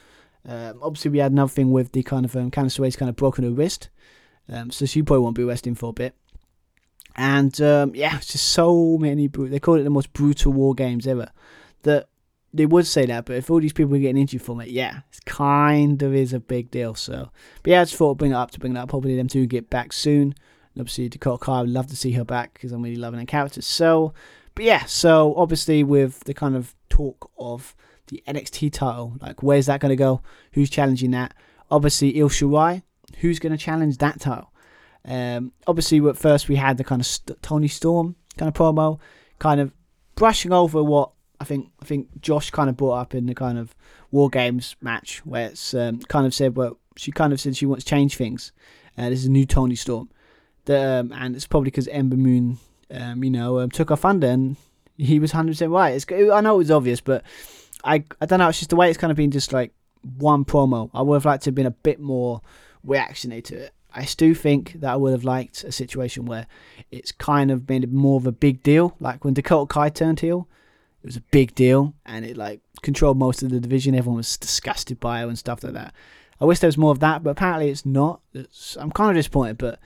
Um, 0.47 0.79
obviously, 0.81 1.11
we 1.11 1.19
had 1.19 1.31
another 1.33 1.51
thing 1.51 1.71
with 1.71 1.91
the 1.91 2.03
kind 2.03 2.23
of 2.23 2.35
um, 2.37 2.51
Candice 2.51 2.79
LeRae's 2.79 2.95
kind 2.95 3.09
of 3.09 3.17
broken 3.17 3.43
her 3.43 3.51
wrist, 3.51 3.89
um, 4.49 4.71
so 4.71 4.85
she 4.85 5.03
probably 5.03 5.23
won't 5.23 5.35
be 5.35 5.43
resting 5.43 5.75
for 5.75 5.89
a 5.89 5.93
bit. 5.93 6.15
And 7.15 7.59
um, 7.61 7.93
yeah, 7.95 8.17
it's 8.17 8.31
just 8.31 8.49
so 8.49 8.97
many. 8.97 9.27
They 9.27 9.59
call 9.59 9.75
it 9.75 9.83
the 9.83 9.89
most 9.89 10.13
brutal 10.13 10.53
war 10.53 10.73
games 10.73 11.07
ever. 11.07 11.31
That 11.83 12.07
they 12.53 12.65
would 12.65 12.85
say 12.85 13.05
that, 13.07 13.25
but 13.25 13.35
if 13.35 13.49
all 13.49 13.59
these 13.59 13.73
people 13.73 13.95
are 13.95 13.99
getting 13.99 14.21
injured 14.21 14.41
from 14.41 14.61
it, 14.61 14.69
yeah, 14.69 15.01
it 15.11 15.25
kind 15.25 16.01
of 16.01 16.13
is 16.13 16.33
a 16.33 16.39
big 16.39 16.69
deal. 16.69 16.93
So, 16.93 17.29
but 17.63 17.71
yeah, 17.71 17.81
I 17.81 17.85
just 17.85 17.95
thought 17.95 18.11
I'd 18.11 18.17
bring 18.17 18.31
it 18.31 18.35
up 18.35 18.51
to 18.51 18.59
bring 18.59 18.73
that 18.73 18.83
up. 18.83 18.91
Hopefully, 18.91 19.15
them 19.15 19.27
two 19.27 19.47
get 19.47 19.69
back 19.69 19.91
soon. 19.91 20.33
And 20.73 20.81
obviously, 20.81 21.09
Dakota 21.09 21.43
Kai, 21.43 21.59
I 21.59 21.61
would 21.61 21.69
love 21.69 21.87
to 21.87 21.95
see 21.95 22.11
her 22.13 22.23
back 22.23 22.53
because 22.53 22.71
I'm 22.71 22.81
really 22.81 22.95
loving 22.95 23.19
her 23.19 23.25
character. 23.25 23.61
So, 23.61 24.13
but 24.55 24.65
yeah, 24.65 24.85
so 24.85 25.33
obviously, 25.35 25.83
with 25.83 26.21
the 26.21 26.33
kind 26.33 26.55
of 26.55 26.75
talk 26.89 27.29
of 27.37 27.75
the 28.07 28.23
NXT 28.27 28.71
title, 28.71 29.17
like 29.19 29.41
where's 29.41 29.65
that 29.65 29.79
going 29.79 29.89
to 29.89 29.95
go? 29.95 30.21
Who's 30.53 30.69
challenging 30.69 31.11
that? 31.11 31.33
Obviously, 31.71 32.19
Io 32.19 32.27
Shirai, 32.27 32.83
who's 33.17 33.39
going 33.39 33.51
to 33.51 33.57
challenge 33.57 33.97
that 33.97 34.19
title? 34.19 34.52
Um, 35.05 35.51
obviously, 35.67 35.99
at 36.07 36.17
first, 36.17 36.47
we 36.47 36.55
had 36.55 36.77
the 36.77 36.83
kind 36.83 37.01
of 37.01 37.05
St- 37.05 37.41
Toni 37.41 37.67
Storm 37.67 38.15
kind 38.37 38.47
of 38.47 38.55
promo, 38.55 38.99
kind 39.39 39.59
of 39.59 39.73
brushing 40.15 40.53
over 40.53 40.83
what 40.83 41.11
I 41.39 41.45
think 41.45 41.71
I 41.81 41.85
think 41.85 42.21
Josh 42.21 42.51
kind 42.51 42.69
of 42.69 42.77
brought 42.77 42.95
up 42.95 43.15
in 43.15 43.25
the 43.25 43.35
kind 43.35 43.57
of 43.57 43.75
War 44.11 44.29
Games 44.29 44.75
match, 44.81 45.25
where 45.25 45.47
it's 45.47 45.73
um, 45.73 45.99
kind 45.99 46.25
of 46.25 46.33
said, 46.33 46.55
well, 46.55 46.77
she 46.95 47.11
kind 47.11 47.33
of 47.33 47.39
said 47.39 47.57
she 47.57 47.65
wants 47.65 47.83
to 47.83 47.89
change 47.89 48.15
things. 48.15 48.51
Uh, 48.97 49.09
this 49.09 49.19
is 49.19 49.25
a 49.25 49.31
new 49.31 49.45
Toni 49.45 49.75
Storm. 49.75 50.09
The, 50.65 50.99
um, 50.99 51.11
and 51.11 51.35
it's 51.35 51.47
probably 51.47 51.71
because 51.71 51.87
Ember 51.89 52.15
Moon, 52.15 52.59
um, 52.91 53.23
you 53.23 53.29
know, 53.29 53.59
um, 53.59 53.69
took 53.69 53.91
off 53.91 54.05
under 54.05 54.27
and 54.27 54.55
he 54.97 55.19
was 55.19 55.33
100% 55.33 55.71
right. 55.71 55.95
It's, 55.95 56.05
I 56.31 56.41
know 56.41 56.55
it 56.55 56.59
was 56.59 56.71
obvious, 56.71 57.01
but 57.01 57.23
I, 57.83 58.05
I 58.21 58.25
don't 58.25 58.39
know. 58.39 58.47
It's 58.47 58.59
just 58.59 58.69
the 58.69 58.75
way 58.75 58.89
it's 58.89 58.97
kind 58.97 59.11
of 59.11 59.17
been 59.17 59.31
just 59.31 59.51
like 59.51 59.73
one 60.17 60.45
promo. 60.45 60.89
I 60.93 61.01
would 61.01 61.15
have 61.15 61.25
liked 61.25 61.43
to 61.43 61.47
have 61.49 61.55
been 61.55 61.65
a 61.65 61.71
bit 61.71 61.99
more 61.99 62.41
reactionary 62.83 63.41
to 63.43 63.55
it. 63.55 63.73
I 63.93 64.05
still 64.05 64.33
think 64.33 64.73
that 64.73 64.91
I 64.91 64.95
would 64.95 65.11
have 65.11 65.23
liked 65.23 65.63
a 65.63 65.71
situation 65.71 66.25
where 66.25 66.47
it's 66.91 67.11
kind 67.11 67.51
of 67.51 67.67
been 67.67 67.85
more 67.91 68.17
of 68.17 68.25
a 68.25 68.31
big 68.31 68.63
deal. 68.63 68.95
Like 68.99 69.23
when 69.23 69.33
Dakota 69.33 69.71
Kai 69.71 69.89
turned 69.89 70.19
heel, 70.19 70.47
it 71.03 71.05
was 71.05 71.17
a 71.17 71.21
big 71.31 71.53
deal 71.53 71.93
and 72.05 72.25
it 72.25 72.37
like 72.37 72.61
controlled 72.81 73.17
most 73.17 73.43
of 73.43 73.49
the 73.49 73.59
division. 73.59 73.93
Everyone 73.93 74.17
was 74.17 74.37
disgusted 74.37 74.99
by 74.99 75.19
her 75.19 75.27
and 75.27 75.37
stuff 75.37 75.63
like 75.63 75.73
that. 75.73 75.93
I 76.41 76.45
wish 76.45 76.59
there 76.59 76.67
was 76.67 76.77
more 76.77 76.91
of 76.91 76.99
that, 76.99 77.23
but 77.23 77.31
apparently 77.31 77.69
it's 77.69 77.85
not. 77.85 78.21
It's, 78.33 78.75
I'm 78.77 78.91
kind 78.91 79.11
of 79.11 79.15
disappointed, 79.15 79.57
but 79.57 79.79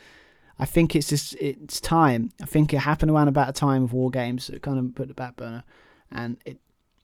I 0.57 0.65
think 0.65 0.95
it's 0.95 1.09
just 1.09 1.35
it's 1.35 1.81
time. 1.81 2.31
I 2.41 2.45
think 2.45 2.73
it 2.73 2.79
happened 2.79 3.11
around 3.11 3.27
about 3.27 3.49
a 3.49 3.53
time 3.53 3.83
of 3.83 3.93
war 3.93 4.09
games, 4.09 4.49
it 4.49 4.61
kind 4.61 4.79
of 4.79 4.95
put 4.95 5.07
the 5.07 5.13
back 5.13 5.35
burner, 5.35 5.63
and 6.11 6.37
it. 6.45 6.59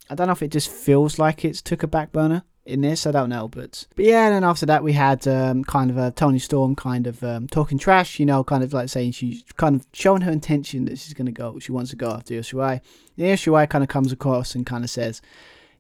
I 0.10 0.16
don't 0.16 0.28
know 0.28 0.34
if 0.34 0.44
it 0.44 0.52
just 0.52 0.70
feels 0.70 1.18
like 1.18 1.46
it's 1.46 1.62
took 1.62 1.82
a 1.82 1.88
back 1.88 2.12
burner 2.12 2.44
in 2.66 2.82
this. 2.82 3.06
I 3.06 3.12
don't 3.12 3.30
know, 3.30 3.48
but 3.48 3.86
but 3.96 4.06
yeah. 4.06 4.28
And 4.28 4.36
then 4.36 4.44
after 4.44 4.66
that, 4.66 4.84
we 4.84 4.94
had 4.94 5.28
um, 5.28 5.64
kind 5.64 5.90
of 5.90 5.98
a 5.98 6.12
Toni 6.12 6.40
Storm 6.40 6.76
kind 6.76 7.08
of 7.08 7.24
um, 7.24 7.48
talking 7.48 7.78
trash. 7.78 8.20
You 8.20 8.26
know, 8.26 8.44
kind 8.44 8.64
of 8.64 8.74
like 8.74 8.90
saying 8.90 9.12
she's 9.12 9.44
kind 9.58 9.76
of 9.76 9.86
showing 9.94 10.22
her 10.22 10.32
intention 10.32 10.86
that 10.86 11.00
she's 11.00 11.14
to 11.14 11.32
go. 11.32 11.60
She 11.60 11.72
wants 11.72 11.92
to 11.92 11.96
go 11.96 12.12
after 12.12 12.34
Io 12.34 12.42
Shirai. 12.42 12.82
The 13.18 13.30
Io 13.30 13.36
Shirai 13.36 13.70
kind 13.70 13.84
of 13.84 13.90
comes 13.90 14.12
across 14.12 14.56
and 14.56 14.66
kind 14.66 14.84
of 14.84 14.90
says, 14.90 15.22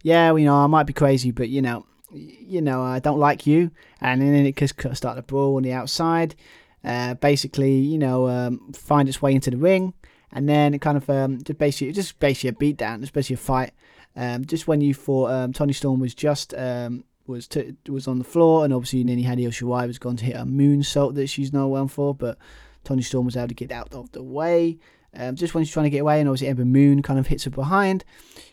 "Yeah, 0.02 0.36
you 0.36 0.46
know, 0.46 0.56
I 0.56 0.68
might 0.68 0.88
be 0.88 0.94
crazy, 0.94 1.32
but 1.32 1.50
you 1.50 1.62
know." 1.62 1.86
You 2.16 2.62
know, 2.62 2.84
I 2.84 3.00
don't 3.00 3.18
like 3.18 3.48
you, 3.48 3.72
and 4.00 4.22
then 4.22 4.46
it 4.46 4.56
just 4.56 4.76
started 4.96 5.20
a 5.20 5.24
brawl 5.24 5.56
on 5.56 5.64
the 5.64 5.74
outside 5.74 6.36
uh, 6.84 7.14
basically, 7.16 7.76
you 7.76 7.98
know, 7.98 8.28
um, 8.28 8.74
find 8.74 9.08
its 9.08 9.22
way 9.22 9.34
into 9.34 9.50
the 9.52 9.58
ring, 9.58 9.94
and 10.32 10.50
then 10.50 10.74
it 10.74 10.82
kind 10.82 10.98
of 10.98 11.10
um, 11.10 11.42
just 11.44 11.58
basically 11.58 11.92
just 11.94 12.20
basically 12.20 12.50
a 12.50 12.74
beatdown, 12.74 13.04
especially 13.04 13.36
a 13.36 13.38
fight. 13.38 13.72
Um, 14.16 14.46
just 14.46 14.68
when 14.68 14.82
you 14.82 14.94
thought 14.94 15.32
um, 15.32 15.54
Toni 15.54 15.74
Storm 15.74 16.00
was 16.00 16.14
just 16.14 16.54
um, 16.54 17.04
was 17.26 17.48
was 17.88 18.08
on 18.08 18.20
the 18.20 18.24
floor, 18.24 18.64
and 18.64 18.74
obviously 18.74 19.04
then 19.04 19.18
he 19.18 19.24
had 19.24 19.40
Io 19.40 19.48
was 19.88 20.00
going 20.00 20.18
to 20.18 20.26
hit 20.26 20.36
a 20.36 20.46
moonsault 20.46 21.16
that 21.16 21.28
she's 21.28 21.54
no 21.54 21.68
one 21.68 21.88
for, 21.88 22.14
but 22.14 22.38
Toni 22.84 23.02
Storm 23.02 23.26
was 23.26 23.38
able 23.38 23.50
to 23.50 23.54
get 23.54 23.72
out 23.72 23.94
of 23.94 24.12
the 24.12 24.24
way. 24.24 24.78
Um, 25.16 25.36
just 25.36 25.54
when 25.54 25.64
she's 25.64 25.72
trying 25.72 25.84
to 25.84 25.92
get 25.92 26.00
away, 26.00 26.20
and 26.20 26.28
obviously 26.28 26.48
Ember 26.48 26.66
Moon 26.66 27.04
kind 27.04 27.20
of 27.20 27.28
hits 27.28 27.44
her 27.44 27.52
behind, 27.52 28.04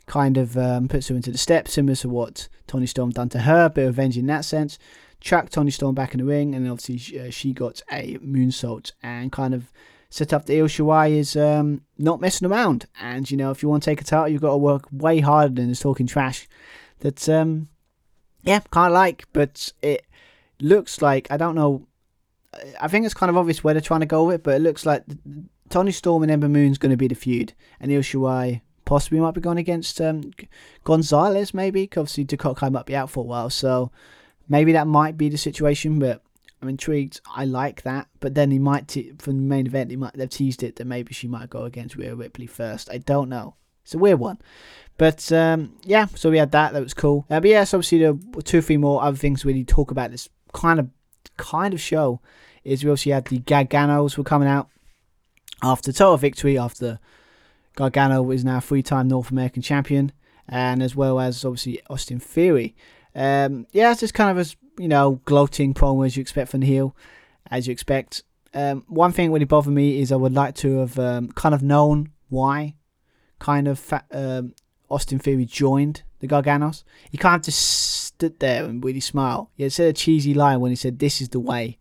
kind 0.06 0.36
of 0.36 0.58
um, 0.58 0.88
puts 0.88 1.08
her 1.08 1.16
into 1.16 1.30
the 1.30 1.38
steps, 1.38 1.72
similar 1.72 1.96
to 1.96 2.08
what 2.08 2.48
Toni 2.66 2.86
Storm 2.86 3.10
done 3.10 3.30
to 3.30 3.40
her, 3.40 3.70
bit 3.70 3.84
of 3.84 3.96
revenge 3.96 4.18
in 4.18 4.26
that 4.26 4.44
sense 4.44 4.78
chucked 5.20 5.52
Toni 5.52 5.70
Storm 5.70 5.94
back 5.94 6.14
in 6.14 6.18
the 6.18 6.24
ring, 6.24 6.54
and 6.54 6.68
obviously 6.68 6.98
she, 6.98 7.20
uh, 7.20 7.30
she 7.30 7.52
got 7.52 7.82
a 7.92 8.18
moonsault 8.18 8.92
and 9.02 9.30
kind 9.30 9.54
of 9.54 9.70
set 10.10 10.32
up 10.32 10.46
the 10.46 10.58
Io 10.58 10.66
Shirai 10.66 11.12
is 11.12 11.36
um, 11.36 11.82
not 11.96 12.20
messing 12.20 12.48
around. 12.50 12.86
And 13.00 13.30
you 13.30 13.36
know, 13.36 13.50
if 13.50 13.62
you 13.62 13.68
want 13.68 13.82
to 13.82 13.90
take 13.90 14.00
a 14.00 14.04
title, 14.04 14.28
you've 14.28 14.42
got 14.42 14.50
to 14.50 14.56
work 14.58 14.84
way 14.92 15.20
harder 15.20 15.54
than 15.54 15.68
just 15.68 15.82
talking 15.82 16.06
trash. 16.06 16.48
That 16.98 17.28
um, 17.28 17.68
yeah, 18.42 18.58
of 18.58 18.92
like, 18.92 19.26
but 19.32 19.72
it 19.82 20.04
looks 20.60 21.00
like 21.00 21.30
I 21.30 21.36
don't 21.36 21.54
know. 21.54 21.86
I 22.80 22.88
think 22.88 23.06
it's 23.06 23.14
kind 23.14 23.30
of 23.30 23.36
obvious 23.36 23.62
where 23.62 23.74
they're 23.74 23.80
trying 23.80 24.00
to 24.00 24.06
go 24.06 24.24
with 24.24 24.36
it, 24.36 24.42
but 24.42 24.56
it 24.56 24.60
looks 24.60 24.84
like 24.84 25.04
Toni 25.68 25.92
Storm 25.92 26.24
and 26.24 26.32
Ember 26.32 26.48
Moon's 26.48 26.78
going 26.78 26.90
to 26.90 26.96
be 26.96 27.08
the 27.08 27.14
feud, 27.14 27.54
and 27.78 27.90
Io 27.92 28.00
Shirai 28.00 28.60
possibly 28.84 29.20
might 29.20 29.34
be 29.34 29.40
going 29.40 29.58
against 29.58 30.00
um, 30.00 30.32
Gonzalez, 30.82 31.54
maybe. 31.54 31.88
Obviously, 31.96 32.24
Dakota 32.24 32.70
might 32.70 32.86
be 32.86 32.96
out 32.96 33.08
for 33.08 33.20
a 33.20 33.26
while, 33.26 33.50
so 33.50 33.92
Maybe 34.50 34.72
that 34.72 34.88
might 34.88 35.16
be 35.16 35.28
the 35.28 35.38
situation, 35.38 36.00
but 36.00 36.22
I'm 36.62 36.68
intrigued. 36.68 37.20
I 37.34 37.44
like 37.44 37.82
that, 37.82 38.08
but 38.20 38.34
then 38.34 38.50
he 38.50 38.58
might 38.58 38.88
t- 38.88 39.12
from 39.18 39.36
the 39.36 39.42
main 39.42 39.66
event. 39.66 39.90
He 39.90 39.96
might 39.96 40.12
they've 40.14 40.28
teased 40.28 40.62
it 40.62 40.76
that 40.76 40.86
maybe 40.86 41.14
she 41.14 41.26
might 41.26 41.50
go 41.50 41.64
against 41.64 41.96
Rhea 41.96 42.14
Ripley 42.14 42.46
first. 42.46 42.90
I 42.90 42.98
don't 42.98 43.28
know. 43.28 43.54
It's 43.82 43.94
a 43.94 43.98
weird 43.98 44.18
one, 44.18 44.38
but 44.98 45.32
um, 45.32 45.76
yeah. 45.84 46.06
So 46.14 46.30
we 46.30 46.38
had 46.38 46.52
that. 46.52 46.72
That 46.74 46.82
was 46.82 46.94
cool. 46.94 47.24
Uh, 47.30 47.40
but 47.40 47.48
yes, 47.48 47.72
obviously 47.72 47.98
the 47.98 48.42
two 48.42 48.58
or 48.58 48.62
three 48.62 48.76
more 48.76 49.02
other 49.02 49.16
things 49.16 49.44
we 49.44 49.54
need 49.54 49.68
to 49.68 49.74
talk 49.74 49.90
about 49.90 50.10
this 50.10 50.28
kind 50.52 50.78
of 50.78 50.90
kind 51.36 51.72
of 51.72 51.80
show 51.80 52.20
is 52.62 52.84
we 52.84 52.90
also 52.90 53.10
had 53.10 53.24
the 53.24 53.40
Garganos 53.40 54.18
were 54.18 54.24
coming 54.24 54.48
out 54.48 54.68
after 55.62 55.92
total 55.92 56.16
victory 56.18 56.58
after 56.58 56.98
Gargano 57.76 58.30
is 58.30 58.44
now 58.44 58.60
three-time 58.60 59.08
North 59.08 59.30
American 59.30 59.62
champion, 59.62 60.12
and 60.48 60.82
as 60.82 60.94
well 60.94 61.20
as 61.20 61.44
obviously 61.44 61.80
Austin 61.88 62.20
Theory. 62.20 62.74
Um, 63.14 63.66
yeah, 63.72 63.90
it's 63.90 64.00
just 64.00 64.14
kind 64.14 64.30
of 64.30 64.38
as 64.38 64.56
you 64.78 64.88
know, 64.88 65.20
gloating 65.26 65.74
promo 65.74 66.06
as 66.06 66.16
you 66.16 66.22
expect 66.22 66.50
from 66.50 66.60
the 66.60 66.66
heel, 66.66 66.96
as 67.50 67.66
you 67.66 67.72
expect. 67.72 68.22
Um, 68.54 68.84
one 68.88 69.12
thing 69.12 69.30
really 69.30 69.44
bothered 69.44 69.72
me 69.72 70.00
is 70.00 70.10
I 70.10 70.16
would 70.16 70.32
like 70.32 70.54
to 70.56 70.78
have 70.78 70.98
um, 70.98 71.28
kind 71.32 71.54
of 71.54 71.62
known 71.62 72.12
why, 72.30 72.74
kind 73.38 73.68
of 73.68 73.78
fa- 73.78 74.06
um, 74.10 74.54
Austin 74.88 75.18
Theory 75.18 75.44
joined 75.44 76.02
the 76.20 76.26
Garganos. 76.26 76.82
He 77.10 77.18
kind 77.18 77.36
of 77.36 77.42
just 77.42 77.60
stood 77.60 78.40
there 78.40 78.64
and 78.64 78.84
really 78.84 79.00
smiled. 79.00 79.48
He 79.54 79.68
said 79.68 79.88
a 79.88 79.92
cheesy 79.92 80.34
line 80.34 80.60
when 80.60 80.70
he 80.70 80.76
said, 80.76 80.98
"This 80.98 81.20
is 81.20 81.28
the 81.28 81.40
way." 81.40 81.78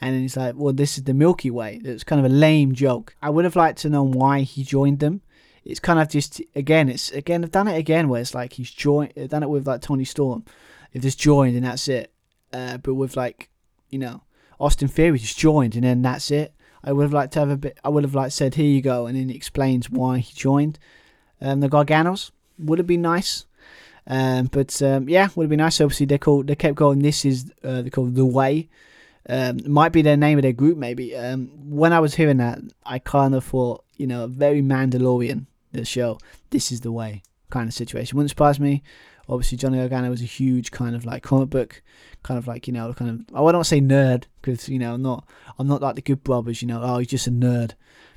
And 0.00 0.14
then 0.14 0.22
he's 0.22 0.36
like, 0.36 0.54
well, 0.56 0.74
this 0.74 0.98
is 0.98 1.04
the 1.04 1.14
Milky 1.14 1.50
Way. 1.50 1.80
It's 1.82 2.04
kind 2.04 2.20
of 2.20 2.30
a 2.30 2.34
lame 2.34 2.74
joke. 2.74 3.16
I 3.22 3.30
would 3.30 3.44
have 3.44 3.56
liked 3.56 3.78
to 3.78 3.88
know 3.88 4.02
why 4.02 4.42
he 4.42 4.62
joined 4.62 4.98
them. 4.98 5.22
It's 5.66 5.80
kind 5.80 5.98
of 5.98 6.08
just, 6.08 6.40
again, 6.54 6.88
it's, 6.88 7.10
again, 7.10 7.44
I've 7.44 7.50
done 7.50 7.68
it 7.68 7.76
again 7.76 8.08
where 8.08 8.20
it's 8.20 8.34
like 8.34 8.54
he's 8.54 8.70
joined, 8.70 9.14
done 9.28 9.42
it 9.42 9.50
with 9.50 9.66
like 9.66 9.80
Toni 9.80 10.04
Storm 10.04 10.44
if 10.92 11.02
just 11.02 11.18
joined 11.18 11.56
and 11.56 11.66
that's 11.66 11.88
it. 11.88 12.12
Uh, 12.52 12.78
but 12.78 12.94
with 12.94 13.16
like, 13.16 13.50
you 13.90 13.98
know, 13.98 14.22
Austin 14.58 14.88
Theory 14.88 15.18
just 15.18 15.38
joined 15.38 15.74
and 15.74 15.84
then 15.84 16.02
that's 16.02 16.30
it. 16.30 16.54
I 16.82 16.92
would 16.92 17.02
have 17.02 17.12
liked 17.12 17.32
to 17.34 17.40
have 17.40 17.50
a 17.50 17.56
bit. 17.56 17.78
I 17.84 17.88
would 17.88 18.04
have 18.04 18.14
like 18.14 18.30
said, 18.30 18.54
"Here 18.54 18.64
you 18.64 18.80
go," 18.80 19.06
and 19.06 19.18
then 19.18 19.28
he 19.28 19.34
explains 19.34 19.90
why 19.90 20.18
he 20.18 20.32
joined 20.34 20.78
um, 21.40 21.58
the 21.60 21.68
Garganos. 21.68 22.30
would 22.58 22.78
have 22.78 22.86
been 22.86 23.02
nice. 23.02 23.44
Um, 24.06 24.46
but 24.46 24.80
um, 24.82 25.08
yeah, 25.08 25.28
would 25.34 25.44
have 25.44 25.50
been 25.50 25.58
nice. 25.58 25.80
Obviously, 25.80 26.06
they 26.06 26.18
called 26.18 26.46
they 26.46 26.54
kept 26.54 26.76
going. 26.76 27.00
This 27.00 27.24
is 27.24 27.52
uh, 27.64 27.82
they 27.82 27.90
called 27.90 28.14
the 28.14 28.24
way. 28.24 28.68
Um, 29.28 29.58
might 29.66 29.90
be 29.90 30.02
their 30.02 30.16
name 30.16 30.38
of 30.38 30.42
their 30.42 30.52
group, 30.52 30.78
maybe. 30.78 31.16
Um, 31.16 31.50
when 31.68 31.92
I 31.92 31.98
was 31.98 32.14
hearing 32.14 32.36
that, 32.36 32.60
I 32.84 33.00
kind 33.00 33.34
of 33.34 33.44
thought, 33.44 33.84
you 33.96 34.06
know, 34.06 34.28
very 34.28 34.62
Mandalorian. 34.62 35.46
The 35.76 35.84
show, 35.84 36.18
this 36.50 36.72
is 36.72 36.80
the 36.80 36.92
way 36.92 37.22
kind 37.50 37.68
of 37.68 37.74
situation. 37.74 38.16
Wouldn't 38.16 38.30
surprise 38.30 38.58
me. 38.58 38.82
Obviously, 39.28 39.58
Johnny 39.58 39.78
Gargano 39.78 40.10
was 40.10 40.22
a 40.22 40.26
huge 40.26 40.70
kind 40.70 40.94
of 40.94 41.04
like 41.04 41.22
comic 41.22 41.50
book, 41.50 41.82
kind 42.22 42.38
of 42.38 42.46
like 42.46 42.66
you 42.66 42.72
know, 42.72 42.92
kind 42.94 43.10
of. 43.10 43.36
I 43.36 43.52
don't 43.52 43.64
say 43.64 43.80
nerd 43.80 44.24
because 44.40 44.68
you 44.68 44.78
know, 44.78 44.94
I'm 44.94 45.02
not, 45.02 45.28
I'm 45.58 45.66
not 45.66 45.82
like 45.82 45.96
the 45.96 46.02
good 46.02 46.22
brothers. 46.22 46.62
You 46.62 46.68
know, 46.68 46.80
oh, 46.82 46.98
he's 46.98 47.08
just 47.08 47.26
a 47.26 47.30
nerd. 47.30 47.72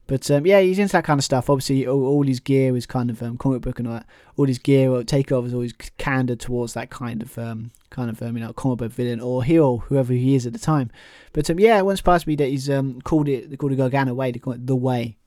But 0.10 0.30
um, 0.32 0.48
yeah, 0.48 0.60
he's 0.60 0.80
into 0.80 0.94
that 0.94 1.04
kind 1.04 1.20
of 1.20 1.24
stuff. 1.24 1.52
Obviously, 1.52 1.86
all, 1.86 2.04
all 2.04 2.24
his 2.24 2.40
gear 2.40 2.76
is 2.76 2.88
kind 2.88 3.12
of 3.12 3.22
um, 3.22 3.38
comic 3.38 3.62
book 3.62 3.78
and 3.78 3.88
all 3.88 3.94
that. 3.94 4.08
All 4.38 4.48
his 4.48 4.58
gear 4.58 4.90
or 4.90 5.04
takeover 5.04 5.46
is 5.46 5.54
always 5.54 5.72
candid 6.00 6.40
towards 6.40 6.74
that 6.74 6.90
kind 6.90 7.22
of 7.22 7.38
um, 7.38 7.70
kind 7.92 8.10
of 8.10 8.20
um, 8.24 8.36
you 8.36 8.44
know 8.44 8.52
comic 8.52 8.80
book 8.80 8.92
villain 8.92 9.20
or 9.20 9.44
hero, 9.44 9.78
whoever 9.78 10.12
he 10.14 10.34
is 10.34 10.48
at 10.48 10.54
the 10.54 10.60
time. 10.60 10.90
But 11.32 11.48
um, 11.52 11.60
yeah, 11.60 11.78
it 11.78 11.86
won't 11.86 12.00
surprise 12.00 12.26
me 12.26 12.36
that 12.38 12.48
he's 12.48 12.72
um, 12.72 13.02
called 13.02 13.30
it 13.30 13.56
called 13.60 13.72
it 13.72 13.76
Gargano 13.76 14.16
Way. 14.16 14.32
They 14.32 14.40
call 14.40 14.54
it 14.54 14.66
the 14.66 14.76
Way. 14.76 15.19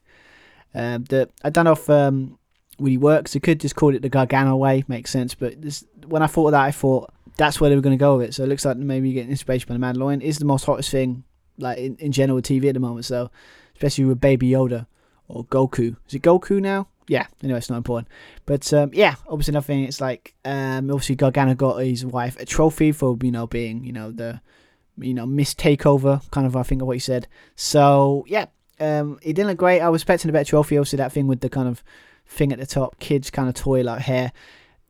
Um, 0.75 1.05
the 1.05 1.29
I 1.43 1.51
don't 1.51 1.65
know 1.65 1.73
if 1.73 1.89
um, 1.91 2.39
really 2.79 2.99
works. 2.99 3.33
They 3.33 3.41
could 3.41 3.61
just 3.61 3.77
call 3.77 3.95
it 3.95 4.03
the 4.03 4.09
Gargano 4.09 4.57
Way, 4.57 4.85
makes 4.89 5.11
sense. 5.11 5.35
But 5.35 5.61
this, 5.61 5.85
when 6.07 6.23
I 6.23 6.27
thought 6.27 6.47
of 6.47 6.53
that, 6.53 6.63
I 6.63 6.71
thought 6.71 7.13
that's 7.37 7.61
where 7.61 7.71
they 7.71 7.77
were 7.77 7.83
going 7.83 7.97
to 7.97 8.03
go 8.03 8.17
with 8.17 8.29
it. 8.29 8.35
So 8.35 8.45
it 8.45 8.49
looks 8.49 8.65
like 8.65 8.77
maybe 8.77 9.13
getting 9.13 9.31
inspiration 9.31 9.69
by 9.69 9.75
the 9.75 9.99
Mandalorian 9.99 10.21
is 10.23 10.39
the 10.39 10.45
most 10.45 10.65
hottest 10.65 10.91
thing 10.91 11.25
like 11.59 11.79
in, 11.79 11.97
in 11.97 12.13
general 12.13 12.41
TV 12.41 12.69
at 12.69 12.75
the 12.75 12.81
moment. 12.81 13.05
So 13.05 13.31
especially 13.75 14.05
with 14.05 14.21
Baby 14.21 14.51
Yoda 14.51 14.87
or 15.29 15.45
Goku. 15.45 15.97
Is 16.09 16.15
it 16.15 16.23
Goku 16.23 16.61
now? 16.61 16.89
Yeah, 17.09 17.27
anyway, 17.43 17.59
it's 17.59 17.71
not 17.71 17.79
important. 17.79 18.09
But 18.47 18.73
um, 18.73 18.91
yeah, 18.93 19.17
obviously 19.29 19.53
nothing. 19.53 19.85
It's 19.85 20.01
like 20.01 20.35
um, 20.45 20.91
obviously 20.91 21.17
Gargano 21.17 21.55
got 21.55 21.79
his 21.79 22.07
wife 22.07 22.39
a 22.39 22.47
trophy 22.47 22.93
for 22.93 23.19
you 23.23 23.33
know 23.33 23.47
being 23.47 23.85
you 23.85 23.93
know 23.93 24.13
the 24.13 24.41
you 24.99 25.15
know 25.15 25.27
Miss 25.27 25.55
Takeover 25.55 26.29
kind 26.31 26.47
of 26.47 26.57
I 26.57 26.63
think 26.63 26.81
of 26.81 26.87
what 26.87 26.95
he 26.95 27.01
said. 27.01 27.27
So 27.57 28.25
yeah, 28.29 28.47
um, 28.83 29.19
it 29.23 29.35
didn't 29.35 29.49
look 29.49 29.59
great. 29.59 29.81
I 29.81 29.89
was 29.89 30.03
expecting 30.03 30.29
a 30.29 30.33
better 30.33 30.49
trophy. 30.49 30.77
Obviously 30.77 30.97
that 30.99 31.13
thing 31.13 31.27
with 31.27 31.41
the 31.41 31.49
kind 31.49 31.69
of 31.69 31.83
thing 32.27 32.53
at 32.53 32.59
the 32.59 32.67
top, 32.67 32.99
kids 32.99 33.31
kind 33.31 33.49
of 33.49 33.55
toy 33.55 33.83
like 33.83 34.03
hair. 34.03 34.33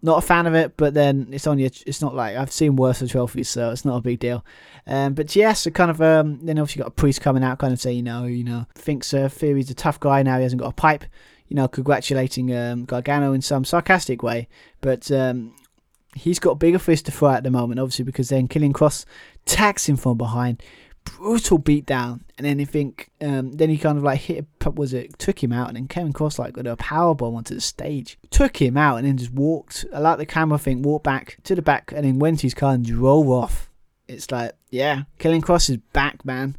Not 0.05 0.19
a 0.19 0.27
fan 0.27 0.47
of 0.47 0.55
it, 0.55 0.77
but 0.77 0.95
then 0.95 1.29
it's 1.31 1.47
only 1.47 1.65
a, 1.65 1.71
it's 1.87 2.03
not 2.03 2.15
like 2.15 2.37
I've 2.37 2.51
seen 2.51 2.75
worse 2.75 3.09
trophies, 3.09 3.49
so 3.49 3.71
it's 3.71 3.85
not 3.85 3.99
a 3.99 4.01
big 4.01 4.19
deal. 4.19 4.45
Um, 4.87 5.15
but 5.15 5.37
yes, 5.37 5.61
so 5.61 5.71
kind 5.71 5.93
of 5.93 6.03
um, 6.03 6.45
then 6.45 6.59
obviously 6.59 6.81
got 6.81 6.89
a 6.89 6.93
priest 6.93 7.21
coming 7.21 7.45
out, 7.45 7.59
kind 7.59 7.73
of 7.73 7.81
saying, 7.81 7.99
you 7.99 8.03
know, 8.03 8.25
you 8.25 8.43
know, 8.43 8.67
thinks 8.75 9.15
uh, 9.15 9.29
Theory's 9.29 9.71
a 9.71 9.75
tough 9.75 10.01
guy 10.01 10.25
now. 10.25 10.39
He 10.39 10.43
hasn't 10.43 10.61
got 10.61 10.71
a 10.71 10.75
pipe, 10.75 11.05
you 11.47 11.55
know, 11.55 11.69
congratulating 11.69 12.53
um, 12.53 12.85
Gargano 12.85 13.33
in 13.33 13.43
some 13.43 13.65
sarcastic 13.65 14.25
way, 14.25 14.49
but 14.81 15.09
um, 15.13 15.55
he's 16.15 16.39
got 16.39 16.59
bigger 16.59 16.79
fist 16.79 17.07
to 17.07 17.13
throw 17.13 17.31
at 17.31 17.45
the 17.45 17.51
moment, 17.51 17.79
obviously 17.79 18.05
because 18.05 18.29
then 18.29 18.49
Karrion 18.49 18.73
Kross 18.73 19.05
tags 19.45 19.87
him 19.87 19.97
from 19.97 20.19
behind, 20.19 20.63
brutal 21.05 21.59
beatdown, 21.59 22.21
and 22.37 22.47
then 22.47 22.59
you 22.59 22.67
think, 22.67 23.11
um, 23.21 23.53
then 23.53 23.71
he 23.71 23.79
kind 23.79 23.99
of 23.99 24.05
like 24.05 24.21
hit, 24.21 24.47
was 24.75 24.93
it, 24.93 25.19
took 25.19 25.43
him 25.43 25.53
out, 25.53 25.69
and 25.69 25.77
then 25.77 25.89
Karrion 25.89 26.13
Kross 26.13 26.39
like 26.39 26.55
got 26.55 26.67
a 26.67 26.77
power 26.77 27.15
bomb 27.15 27.35
onto 27.35 27.55
the 27.55 27.61
stage, 27.61 28.19
took 28.31 28.61
him 28.61 28.77
out, 28.77 28.97
and 28.97 29.07
then 29.07 29.17
just 29.17 29.33
walked. 29.33 29.85
I 29.93 29.99
like 30.01 30.19
the 30.19 30.27
camera 30.27 30.59
thing, 30.59 30.83
walked 30.83 31.05
back 31.05 31.39
to 31.45 31.55
the 31.55 31.63
back, 31.63 31.93
and 31.95 32.05
then 32.05 32.19
went 32.19 32.41
to 32.41 32.43
his 32.43 32.55
car 32.55 32.75
and 32.75 32.85
drove 32.85 33.29
off. 33.29 33.71
It's 34.09 34.31
like, 34.31 34.53
yeah, 34.71 35.05
Karrion 35.19 35.43
Kross 35.43 35.71
is 35.71 35.79
back, 35.93 36.25
man, 36.25 36.57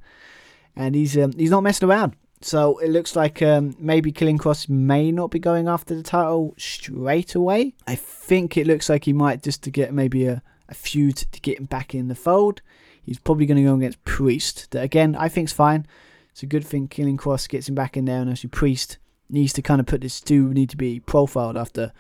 and 0.76 0.96
he's 0.96 1.18
um, 1.18 1.34
he's 1.34 1.52
not 1.52 1.62
messing 1.62 1.90
around. 1.90 2.16
So 2.42 2.78
it 2.80 2.90
looks 2.90 3.16
like 3.16 3.42
um, 3.42 3.76
maybe 3.80 4.12
Karrion 4.12 4.38
Kross 4.38 4.68
may 4.68 5.12
not 5.12 5.32
be 5.32 5.40
going 5.40 5.68
after 5.68 5.96
the 5.96 6.04
title 6.04 6.54
straight 6.58 7.36
away. 7.36 7.74
I 7.88 7.96
think 7.96 8.58
it 8.58 8.68
looks 8.68 8.90
like 8.90 9.06
he 9.06 9.14
might 9.14 9.42
just 9.42 9.64
to 9.64 9.72
get 9.72 9.94
maybe 9.94 10.26
a, 10.26 10.42
a 10.68 10.74
feud 10.74 11.16
to 11.16 11.40
get 11.40 11.58
him 11.58 11.66
back 11.66 11.96
in 11.96 12.10
the 12.10 12.16
fold. 12.16 12.62
He's 13.04 13.20
probably 13.20 13.46
going 13.46 13.58
to 13.58 13.64
go 13.64 13.76
against 13.76 14.04
Priest. 14.06 14.72
That 14.72 14.84
again, 14.84 15.16
I 15.16 15.30
think 15.30 15.50
is 15.50 15.54
fine. 15.54 15.86
It's 16.32 16.44
a 16.44 16.48
good 16.48 16.66
thing 16.66 16.88
Karrion 16.88 17.18
Kross 17.18 17.48
gets 17.48 17.70
him 17.70 17.76
back 17.76 17.96
in 17.96 18.06
there, 18.06 18.22
and 18.22 18.30
actually 18.30 18.50
Priest 18.50 18.98
needs 19.30 19.54
to 19.54 19.62
kind 19.62 19.80
of 19.80 19.88
put 19.88 20.02
this 20.02 20.22
do 20.22 20.54
need 20.54 20.70
to 20.70 20.78
be 20.78 21.00
profiled 21.00 21.58
after 21.58 21.92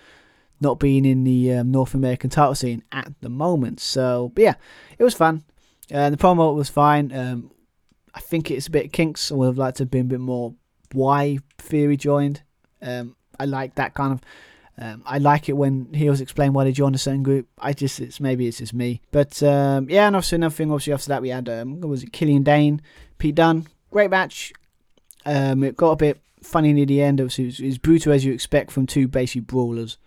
not 0.59 0.79
being 0.79 1.05
in 1.05 1.23
the 1.23 1.53
um, 1.53 1.71
North 1.71 1.93
American 1.93 2.29
title 2.29 2.55
scene 2.55 2.83
at 2.91 3.11
the 3.21 3.29
moment. 3.29 3.79
So, 3.79 4.31
but 4.33 4.43
yeah, 4.43 4.55
it 4.97 5.03
was 5.03 5.13
fun. 5.13 5.43
Uh, 5.91 6.09
the 6.09 6.17
promo 6.17 6.55
was 6.55 6.69
fine. 6.69 7.11
Um, 7.11 7.51
I 8.15 8.19
think 8.19 8.49
it's 8.49 8.67
a 8.67 8.71
bit 8.71 8.93
kinks. 8.93 9.31
I 9.31 9.35
would 9.35 9.47
have 9.47 9.57
liked 9.57 9.77
to 9.77 9.83
have 9.83 9.91
been 9.91 10.01
a 10.01 10.09
bit 10.09 10.19
more 10.19 10.53
why 10.93 11.39
Theory 11.57 11.97
joined. 11.97 12.41
Um, 12.81 13.15
I 13.39 13.45
like 13.45 13.75
that 13.75 13.93
kind 13.93 14.13
of 14.13 14.21
um, 14.77 15.03
I 15.05 15.19
like 15.19 15.49
it 15.49 15.53
when 15.53 15.93
heels 15.93 16.21
explain 16.21 16.53
why 16.53 16.63
they 16.63 16.71
joined 16.71 16.95
a 16.95 16.99
certain 16.99 17.23
group. 17.23 17.47
I 17.59 17.73
just, 17.73 17.99
it's 17.99 18.19
maybe 18.19 18.47
it's 18.47 18.57
just 18.57 18.73
me. 18.73 19.01
But 19.11 19.41
um, 19.43 19.87
yeah, 19.89 20.07
and 20.07 20.15
obviously 20.15 20.37
another 20.37 20.55
thing, 20.55 20.71
obviously 20.71 20.93
after 20.93 21.09
that 21.09 21.21
we 21.21 21.29
had, 21.29 21.47
um, 21.47 21.79
was 21.81 22.03
it 22.03 22.11
Killian 22.11 22.43
Dain, 22.43 22.81
Pete 23.17 23.35
Dunne. 23.35 23.67
Great 23.91 24.09
match. 24.09 24.51
Um, 25.25 25.63
it 25.63 25.77
got 25.77 25.91
a 25.91 25.95
bit 25.95 26.19
funny 26.41 26.73
near 26.73 26.85
the 26.85 27.01
end. 27.01 27.21
Obviously, 27.21 27.45
it 27.45 27.47
was, 27.47 27.59
it 27.59 27.65
was 27.65 27.77
brutal 27.77 28.13
as 28.13 28.25
you 28.25 28.33
expect 28.33 28.71
from 28.71 28.85
two 28.85 29.07
basic 29.07 29.47
brawlers. 29.47 29.97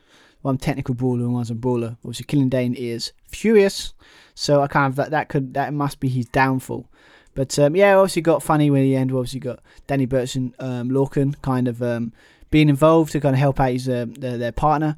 One 0.43 0.59
technical 0.59 0.95
brawler 0.95 1.25
and 1.25 1.33
one's 1.33 1.51
a 1.51 1.55
brawler. 1.55 1.97
Obviously, 2.05 2.27
Killian 2.27 2.49
Dain 2.49 2.75
is 2.75 3.13
furious, 3.29 3.95
so 4.35 4.61
I 4.61 4.67
kind 4.67 4.91
of 4.91 4.97
that 4.97 5.11
that 5.11 5.29
could 5.29 5.55
that 5.55 5.73
must 5.73 5.99
be 5.99 6.09
his 6.09 6.27
downfall. 6.27 6.89
But 7.35 7.59
um, 7.59 7.75
yeah, 7.75 7.97
obviously 7.97 8.23
got 8.23 8.43
funny 8.43 8.71
when 8.71 8.83
the 8.83 8.97
end. 8.97 9.13
Obviously 9.13 9.41
got 9.41 9.61
Danny 9.87 10.07
Burch 10.07 10.37
and 10.37 10.55
um, 10.59 10.91
Lorcan 10.91 11.41
kind 11.43 11.69
of 11.69 11.83
um, 11.83 12.13
being 12.51 12.69
involved 12.69 13.13
to 13.13 13.21
kind 13.21 13.35
of 13.35 13.39
help 13.39 13.61
out 13.61 13.73
his 13.73 13.89
uh, 13.89 14.07
their, 14.09 14.39
their 14.39 14.53
partner, 14.53 14.97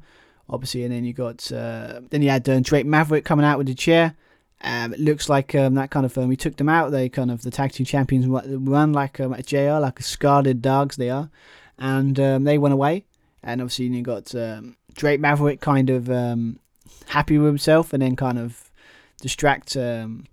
obviously. 0.49 0.83
And 0.83 0.93
then 0.93 1.05
you 1.05 1.13
got 1.13 1.51
uh, 1.51 2.01
then 2.09 2.21
you 2.21 2.29
had 2.29 2.47
uh, 2.47 2.59
Drake 2.59 2.85
Maverick 2.85 3.25
coming 3.25 3.45
out 3.45 3.57
with 3.57 3.67
the 3.67 3.75
chair. 3.75 4.15
Um, 4.61 4.93
it 4.93 4.99
looks 4.99 5.29
like 5.29 5.55
um, 5.55 5.75
that 5.75 5.89
kind 5.89 6.05
of 6.05 6.11
firm. 6.11 6.25
Um, 6.25 6.31
he 6.31 6.37
took 6.37 6.57
them 6.57 6.69
out. 6.69 6.91
They 6.91 7.07
kind 7.09 7.31
of 7.31 7.41
the 7.41 7.51
tag 7.51 7.71
team 7.71 7.85
champions 7.85 8.27
run 8.27 8.93
like 8.93 9.19
um, 9.19 9.33
a 9.33 9.41
JR, 9.41 9.79
like 9.79 10.01
scarred 10.01 10.61
dogs 10.61 10.97
they 10.97 11.09
are, 11.09 11.29
and 11.77 12.19
um, 12.19 12.43
they 12.43 12.57
went 12.57 12.73
away. 12.73 13.05
And 13.41 13.61
obviously 13.61 13.85
you 13.85 14.01
got 14.01 14.33
Drake 14.93 15.21
Maverick 15.21 15.61
kind 15.61 15.89
of 15.89 16.07
happy 17.07 17.37
with 17.37 17.47
himself, 17.47 17.93
and 17.93 18.01
then 18.01 18.15
kind 18.15 18.37
of 18.37 18.69
distract 19.21 19.73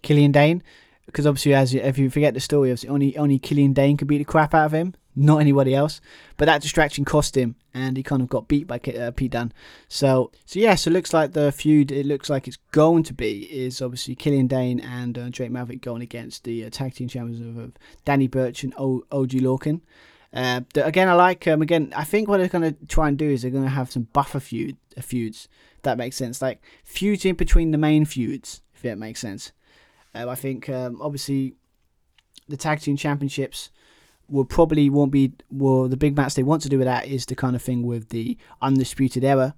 Killian 0.02 0.32
Dain 0.32 0.62
because 1.06 1.24
obviously 1.26 1.54
as 1.54 1.72
you, 1.72 1.80
if 1.80 1.98
you 1.98 2.10
forget 2.10 2.34
the 2.34 2.40
story, 2.40 2.70
obviously 2.70 2.88
only 2.88 3.16
only 3.16 3.38
Killian 3.38 3.72
Dain 3.72 3.96
could 3.96 4.08
beat 4.08 4.18
the 4.18 4.24
crap 4.24 4.54
out 4.54 4.66
of 4.66 4.72
him 4.74 4.94
not 5.16 5.38
anybody 5.38 5.74
else. 5.74 6.00
But 6.36 6.44
that 6.44 6.62
distraction 6.62 7.04
cost 7.04 7.36
him, 7.36 7.56
and 7.72 7.96
he 7.96 8.02
kind 8.02 8.22
of 8.22 8.28
got 8.28 8.46
beat 8.46 8.66
by 8.66 8.76
uh, 8.76 9.10
Pete 9.12 9.32
Dunne. 9.32 9.52
So, 9.88 10.30
so 10.44 10.60
yeah, 10.60 10.74
so 10.74 10.90
it 10.90 10.94
looks 10.94 11.14
like 11.14 11.32
the 11.32 11.50
feud, 11.50 11.90
it 11.90 12.06
looks 12.06 12.28
like 12.28 12.46
it's 12.46 12.58
going 12.70 13.02
to 13.04 13.14
be, 13.14 13.44
is 13.44 13.80
obviously 13.80 14.14
Killian 14.14 14.46
Dain 14.46 14.78
and 14.78 15.18
uh, 15.18 15.28
Drake 15.30 15.50
Maverick 15.50 15.80
going 15.80 16.02
against 16.02 16.44
the 16.44 16.64
uh, 16.64 16.70
tag 16.70 16.94
team 16.94 17.08
champions 17.08 17.40
of, 17.40 17.56
of 17.56 17.72
Danny 18.04 18.28
Burch 18.28 18.62
and 18.62 18.74
o- 18.78 19.04
Oney 19.10 19.40
Lorcan. 19.40 19.80
Uh, 20.32 20.60
again, 20.74 21.08
I 21.08 21.14
like 21.14 21.48
um, 21.48 21.62
again. 21.62 21.92
I 21.96 22.04
think 22.04 22.28
what 22.28 22.38
they're 22.38 22.48
going 22.48 22.74
to 22.74 22.86
try 22.86 23.08
and 23.08 23.16
do 23.16 23.30
is 23.30 23.42
they're 23.42 23.50
going 23.50 23.64
to 23.64 23.70
have 23.70 23.90
some 23.90 24.08
buffer 24.12 24.40
feud 24.40 24.76
uh, 24.96 25.00
feuds. 25.00 25.48
that 25.82 25.96
makes 25.96 26.16
sense, 26.16 26.42
like 26.42 26.60
feuds 26.84 27.24
in 27.24 27.36
between 27.36 27.70
the 27.70 27.78
main 27.78 28.04
feuds, 28.04 28.60
if 28.74 28.82
that 28.82 28.98
makes 28.98 29.20
sense. 29.20 29.52
Uh, 30.14 30.28
I 30.28 30.34
think 30.34 30.68
um, 30.68 31.00
obviously 31.00 31.54
the 32.48 32.56
tag 32.56 32.80
team 32.80 32.96
championships 32.96 33.70
will 34.28 34.44
probably 34.44 34.90
won't 34.90 35.12
be 35.12 35.32
well 35.50 35.88
the 35.88 35.96
big 35.96 36.16
match 36.16 36.34
they 36.34 36.42
want 36.42 36.62
to 36.62 36.68
do 36.68 36.78
with 36.78 36.86
that 36.86 37.06
is 37.06 37.26
the 37.26 37.34
kind 37.34 37.54
of 37.54 37.62
thing 37.62 37.86
with 37.86 38.08
the 38.08 38.36
undisputed 38.60 39.22
era 39.22 39.54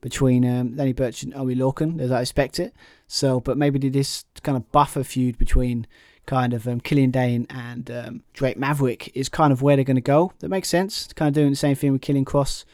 between 0.00 0.44
um, 0.44 0.76
Danny 0.76 0.92
Burch 0.92 1.22
and 1.22 1.34
Oney 1.34 1.54
Lorcan 1.54 2.00
as 2.00 2.10
I 2.10 2.20
expect 2.20 2.58
it. 2.58 2.74
So, 3.06 3.40
but 3.40 3.58
maybe 3.58 3.88
this 3.88 4.24
kind 4.42 4.56
of 4.56 4.70
buffer 4.72 5.04
feud 5.04 5.36
between 5.38 5.86
kind 6.26 6.54
of 6.54 6.66
um, 6.66 6.80
Killian 6.80 7.10
Dain 7.10 7.46
and 7.50 7.90
um, 7.90 8.22
Drake 8.32 8.56
Maverick 8.56 9.14
is 9.14 9.28
kind 9.28 9.52
of 9.52 9.62
where 9.62 9.76
they're 9.76 9.84
going 9.84 9.96
to 9.96 10.00
go. 10.00 10.32
That 10.40 10.48
makes 10.48 10.68
sense. 10.68 11.12
Kind 11.12 11.28
of 11.28 11.34
doing 11.34 11.50
the 11.50 11.56
same 11.56 11.76
thing 11.76 11.92
with 11.92 12.00
Karrion 12.00 12.24
Kross, 12.24 12.64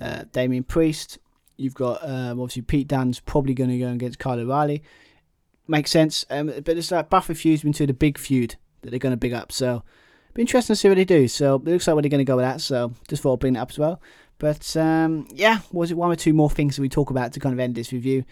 uh, 0.00 0.24
Damian 0.32 0.64
Priest. 0.64 1.18
You've 1.56 1.74
got 1.74 2.02
um, 2.08 2.40
obviously 2.40 2.62
Pete 2.62 2.86
Dunne's 2.86 3.18
probably 3.20 3.54
going 3.54 3.70
to 3.70 3.78
go 3.78 3.88
against 3.88 4.18
Kyle 4.18 4.38
O'Reilly. 4.38 4.82
Makes 5.66 5.90
sense. 5.90 6.24
Um, 6.30 6.46
but 6.46 6.76
it's 6.76 6.90
like 6.90 7.10
buffer 7.10 7.34
feuds 7.34 7.64
into 7.64 7.86
the 7.86 7.92
big 7.92 8.18
feud 8.18 8.56
that 8.82 8.90
they're 8.90 8.98
going 8.98 9.12
to 9.12 9.16
big 9.16 9.32
up. 9.32 9.50
So 9.50 9.82
be 10.38 10.42
interesting 10.42 10.74
to 10.74 10.76
see 10.78 10.88
what 10.88 10.94
they 10.94 11.04
do. 11.04 11.26
So 11.26 11.56
it 11.56 11.64
looks 11.64 11.88
like 11.88 12.00
they're 12.00 12.08
going 12.08 12.18
to 12.18 12.24
go 12.24 12.36
with 12.36 12.44
that. 12.44 12.60
So 12.60 12.92
just 13.08 13.22
thought 13.22 13.34
I'd 13.34 13.38
bring 13.40 13.56
it 13.56 13.58
up 13.58 13.70
as 13.70 13.78
well. 13.78 14.00
But 14.38 14.76
um, 14.76 15.26
yeah, 15.32 15.60
was 15.72 15.90
it 15.90 15.96
one 15.96 16.12
or 16.12 16.16
two 16.16 16.32
more 16.32 16.48
things 16.48 16.76
that 16.76 16.82
we 16.82 16.88
talk 16.88 17.10
about 17.10 17.32
to 17.32 17.40
kind 17.40 17.52
of 17.52 17.58
end 17.58 17.74
this 17.74 17.92
review? 17.92 18.24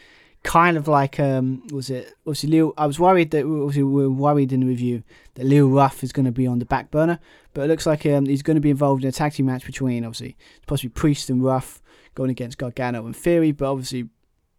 Kind 0.45 0.77
of 0.77 0.87
like 0.87 1.19
um, 1.19 1.67
was 1.73 1.91
it 1.91 2.15
obviously 2.25 2.51
Leo? 2.51 2.73
I 2.79 2.87
was 2.87 3.01
worried 3.01 3.33
that 3.33 3.45
obviously 3.45 3.83
we 3.83 4.03
were 4.03 4.11
worried 4.11 4.53
in 4.53 4.61
the 4.61 4.67
review 4.67 5.03
that 5.35 5.45
Leo 5.45 5.67
Ruff 5.67 6.05
is 6.05 6.13
going 6.13 6.27
to 6.27 6.31
be 6.31 6.47
on 6.47 6.61
the 6.61 6.65
back 6.65 6.93
burner, 6.93 7.19
but 7.53 7.63
it 7.63 7.69
looks 7.69 7.87
like 7.87 8.07
um, 8.07 8.27
he's 8.27 8.43
going 8.43 8.55
to 8.55 8.61
be 8.61 8.71
involved 8.71 9.03
in 9.03 9.09
a 9.09 9.13
tag 9.13 9.33
team 9.33 9.47
match 9.47 9.67
between 9.67 10.05
obviously 10.05 10.37
possibly 10.69 10.91
Priest 10.91 11.29
and 11.29 11.43
Ruff 11.43 11.83
going 12.15 12.31
against 12.31 12.59
Gargano 12.59 13.05
and 13.05 13.17
Theory, 13.17 13.51
but 13.51 13.69
obviously 13.69 14.09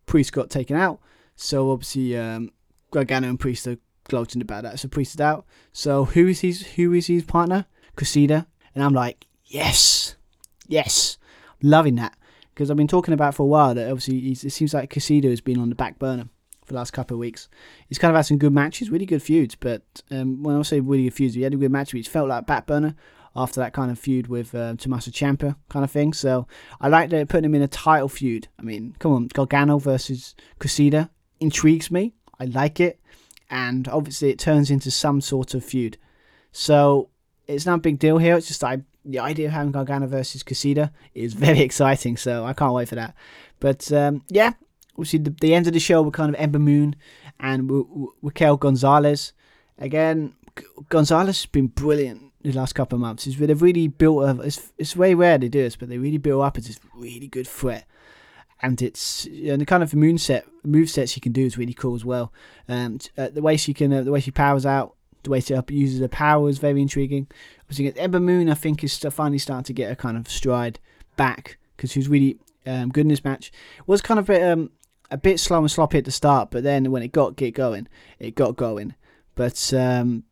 Priest 0.05 0.33
got 0.33 0.49
taken 0.49 0.75
out, 0.75 0.99
so 1.37 1.71
obviously 1.71 2.17
um, 2.17 2.51
Gargano 2.91 3.29
and 3.29 3.39
Priest 3.39 3.65
are 3.67 3.77
gloating 4.07 4.41
about 4.41 4.63
that. 4.63 4.79
So 4.79 4.87
Priest 4.87 5.15
is 5.15 5.21
out. 5.21 5.45
So 5.71 6.05
who 6.05 6.27
is 6.27 6.41
his 6.41 6.61
who 6.75 6.93
is 6.93 7.07
his 7.07 7.23
partner? 7.23 7.65
Kushida. 7.95 8.45
And 8.75 8.83
I'm 8.83 8.93
like, 8.93 9.25
yes, 9.45 10.15
yes, 10.67 11.17
loving 11.61 11.95
that. 11.95 12.15
because 12.57 12.71
I've 12.71 12.77
been 12.77 12.87
talking 12.87 13.13
about 13.13 13.35
for 13.35 13.43
a 13.43 13.47
while 13.47 13.75
that 13.75 13.87
obviously 13.87 14.17
it 14.31 14.51
seems 14.51 14.73
like 14.73 14.91
Kushida 14.91 15.29
has 15.29 15.41
been 15.41 15.59
on 15.59 15.69
the 15.69 15.75
back 15.75 15.99
burner 15.99 16.27
for 16.65 16.73
the 16.73 16.79
last 16.79 16.91
couple 16.91 17.13
of 17.15 17.19
weeks. 17.19 17.49
He's 17.87 17.99
kind 17.99 18.09
of 18.11 18.15
had 18.15 18.25
some 18.25 18.39
good 18.39 18.51
matches, 18.51 18.89
really 18.89 19.05
good 19.05 19.21
feuds, 19.21 19.53
but 19.55 19.83
um, 20.09 20.41
when 20.41 20.55
I 20.55 20.61
say 20.63 20.79
really 20.79 21.03
good 21.03 21.13
feuds, 21.13 21.35
he 21.35 21.43
had 21.43 21.53
a 21.53 21.57
good 21.57 21.71
match, 21.71 21.93
which 21.93 22.09
felt 22.09 22.29
like 22.29 22.47
back 22.47 22.65
burner 22.65 22.95
after 23.35 23.59
that 23.59 23.73
kind 23.73 23.91
of 23.91 23.99
feud 23.99 24.25
with 24.27 24.55
uh, 24.55 24.75
Tommaso 24.75 25.11
Ciampa 25.11 25.55
kind 25.69 25.85
of 25.85 25.91
thing. 25.91 26.13
So 26.13 26.47
I 26.81 26.87
like 26.87 27.11
that 27.11 27.29
putting 27.29 27.45
him 27.45 27.53
in 27.55 27.61
a 27.61 27.67
title 27.67 28.09
feud. 28.09 28.47
I 28.59 28.63
mean, 28.63 28.95
come 28.97 29.11
on, 29.13 29.27
Gargano 29.27 29.77
versus 29.77 30.35
Kushida 30.59 31.09
intrigues 31.39 31.91
me. 31.91 32.13
I 32.39 32.45
like 32.45 32.79
it, 32.79 32.99
and 33.49 33.87
obviously 33.87 34.29
it 34.29 34.39
turns 34.39 34.69
into 34.69 34.91
some 34.91 35.21
sort 35.21 35.53
of 35.53 35.63
feud. 35.63 35.97
So 36.51 37.09
it's 37.47 37.65
not 37.65 37.75
a 37.75 37.81
big 37.81 37.99
deal 37.99 38.17
here. 38.17 38.37
It's 38.37 38.47
just 38.47 38.63
I 38.63 38.81
the 39.05 39.19
idea 39.19 39.47
of 39.47 39.53
having 39.53 39.71
Gargano 39.71 40.05
versus 40.07 40.43
Kushida 40.43 40.91
is 41.13 41.33
very 41.45 41.61
exciting. 41.61 42.17
So 42.17 42.45
I 42.45 42.53
can't 42.53 42.73
wait 42.73 42.89
for 42.89 42.95
that. 42.95 43.15
But 43.59 43.91
um, 43.91 44.23
yeah, 44.29 44.53
obviously 44.93 45.19
the, 45.19 45.35
the, 45.41 45.53
end 45.53 45.67
of 45.67 45.73
the 45.73 45.79
show 45.79 46.01
were 46.01 46.11
kind 46.11 46.33
of 46.33 46.39
Ember 46.39 46.59
Moon 46.59 46.95
and 47.39 47.69
Raquel 48.21 48.57
Gonzalez. 48.57 49.33
Again, 49.79 50.33
Gonzalez 50.89 51.41
has 51.41 51.45
been 51.45 51.67
brilliant 51.67 52.27
the 52.41 52.51
last 52.51 52.73
couple 52.73 52.95
of 52.95 53.01
months. 53.01 53.27
It's, 53.27 53.37
they've 53.37 53.61
really 53.61 53.87
built 53.87 54.23
a. 54.23 54.41
It's, 54.41 54.71
it's 54.77 54.95
rare 54.95 55.37
they 55.37 55.49
do 55.49 55.63
this, 55.63 55.75
but 55.75 55.89
they 55.89 55.97
really 55.97 56.17
build 56.17 56.43
up 56.43 56.57
as 56.57 56.67
this 56.67 56.79
really 56.95 57.27
good 57.27 57.47
threat. 57.47 57.85
And 58.61 58.81
it's 58.81 59.25
and 59.25 59.61
the 59.61 59.65
kind 59.65 59.83
of 59.83 59.93
moon 59.93 60.17
set 60.17 60.45
move 60.67 60.89
sets 60.89 61.11
she 61.11 61.19
can 61.19 61.31
do 61.31 61.45
is 61.45 61.57
really 61.57 61.73
cool 61.73 61.95
as 61.95 62.05
well. 62.05 62.31
Um, 62.67 62.99
uh, 63.17 63.29
the 63.29 63.41
way 63.41 63.57
she 63.57 63.73
can, 63.73 63.91
uh, 63.93 64.03
the 64.03 64.11
way 64.11 64.19
she 64.19 64.31
powers 64.31 64.65
out, 64.65 64.95
the 65.23 65.29
way 65.29 65.39
she 65.39 65.55
uses 65.69 65.99
her 65.99 66.07
power 66.07 66.49
is 66.49 66.57
very 66.57 66.81
intriguing. 66.81 67.27
Obviously, 67.61 67.99
Ember 67.99 68.19
Moon, 68.19 68.49
I 68.49 68.53
think, 68.53 68.83
is 68.83 68.97
finally 68.97 69.39
starting 69.39 69.63
to 69.65 69.73
get 69.73 69.91
a 69.91 69.95
kind 69.95 70.17
of 70.17 70.29
stride 70.29 70.79
back 71.15 71.57
because 71.75 71.91
she 71.91 71.99
was 71.99 72.07
really 72.07 72.37
um, 72.65 72.89
good 72.89 73.01
in 73.01 73.07
this 73.09 73.23
match. 73.23 73.51
It 73.79 73.87
was 73.87 74.01
kind 74.01 74.19
of 74.19 74.29
a 74.29 74.33
bit, 74.33 74.43
um, 74.43 74.71
a 75.11 75.17
bit 75.17 75.39
slow 75.39 75.59
and 75.59 75.71
sloppy 75.71 75.97
at 75.97 76.05
the 76.05 76.11
start, 76.11 76.51
but 76.51 76.63
then 76.63 76.91
when 76.91 77.03
it 77.03 77.11
got 77.11 77.35
get 77.35 77.53
going, 77.53 77.87
it 78.19 78.35
got 78.35 78.55
going. 78.55 78.95
But 79.35 79.73
um, 79.73 80.23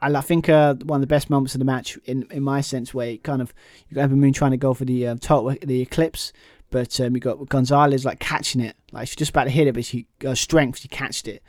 I 0.00 0.20
think 0.20 0.48
uh, 0.48 0.74
one 0.74 0.98
of 0.98 1.00
the 1.00 1.06
best 1.06 1.30
moments 1.30 1.54
of 1.54 1.58
the 1.58 1.64
match, 1.64 1.98
in 2.04 2.26
in 2.30 2.42
my 2.42 2.60
sense, 2.60 2.94
where 2.94 3.08
it 3.08 3.24
kind 3.24 3.42
of 3.42 3.52
you 3.88 3.94
got 3.94 4.02
Ember 4.02 4.16
Moon 4.16 4.32
trying 4.32 4.52
to 4.52 4.56
go 4.56 4.74
for 4.74 4.84
the 4.84 5.06
uh, 5.06 5.16
top, 5.20 5.58
the 5.60 5.80
eclipse, 5.80 6.32
but 6.70 7.00
um, 7.00 7.14
you 7.14 7.20
got 7.20 7.48
Gonzalez 7.48 8.04
like 8.04 8.20
catching 8.20 8.60
it, 8.60 8.76
like 8.92 9.08
she's 9.08 9.16
just 9.16 9.30
about 9.30 9.44
to 9.44 9.50
hit 9.50 9.66
it, 9.66 9.74
but 9.74 9.84
she 9.84 10.06
got 10.18 10.38
strength, 10.38 10.80
she 10.80 10.88
catched 10.88 11.28
it. 11.28 11.42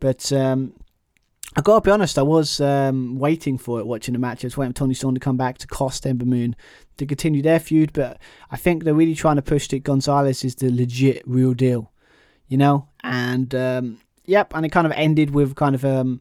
But 0.00 0.32
um, 0.32 0.74
I 1.56 1.60
gotta 1.60 1.80
be 1.80 1.90
honest, 1.90 2.18
I 2.18 2.22
was 2.22 2.60
um, 2.60 3.18
waiting 3.18 3.58
for 3.58 3.80
it 3.80 3.86
watching 3.86 4.12
the 4.12 4.18
match. 4.18 4.44
I 4.44 4.46
was 4.46 4.56
waiting 4.56 4.72
for 4.72 4.80
Toni 4.80 4.94
Storm 4.94 5.14
to 5.14 5.20
come 5.20 5.36
back 5.36 5.58
to 5.58 5.66
cost 5.66 6.06
Ember 6.06 6.24
Moon 6.24 6.54
to 6.98 7.06
continue 7.06 7.42
their 7.42 7.58
feud, 7.58 7.92
but 7.92 8.18
I 8.50 8.56
think 8.56 8.84
they're 8.84 8.94
really 8.94 9.14
trying 9.14 9.36
to 9.36 9.42
push 9.42 9.68
that 9.68 9.82
Gonzalez 9.82 10.44
is 10.44 10.56
the 10.56 10.70
legit 10.70 11.22
real 11.26 11.54
deal, 11.54 11.90
you 12.46 12.58
know. 12.58 12.88
And 13.02 13.54
um, 13.54 14.00
yep, 14.24 14.52
and 14.54 14.66
it 14.66 14.70
kind 14.70 14.86
of 14.86 14.92
ended 14.92 15.30
with 15.30 15.56
kind 15.56 15.74
of 15.74 15.84
um, 15.84 16.20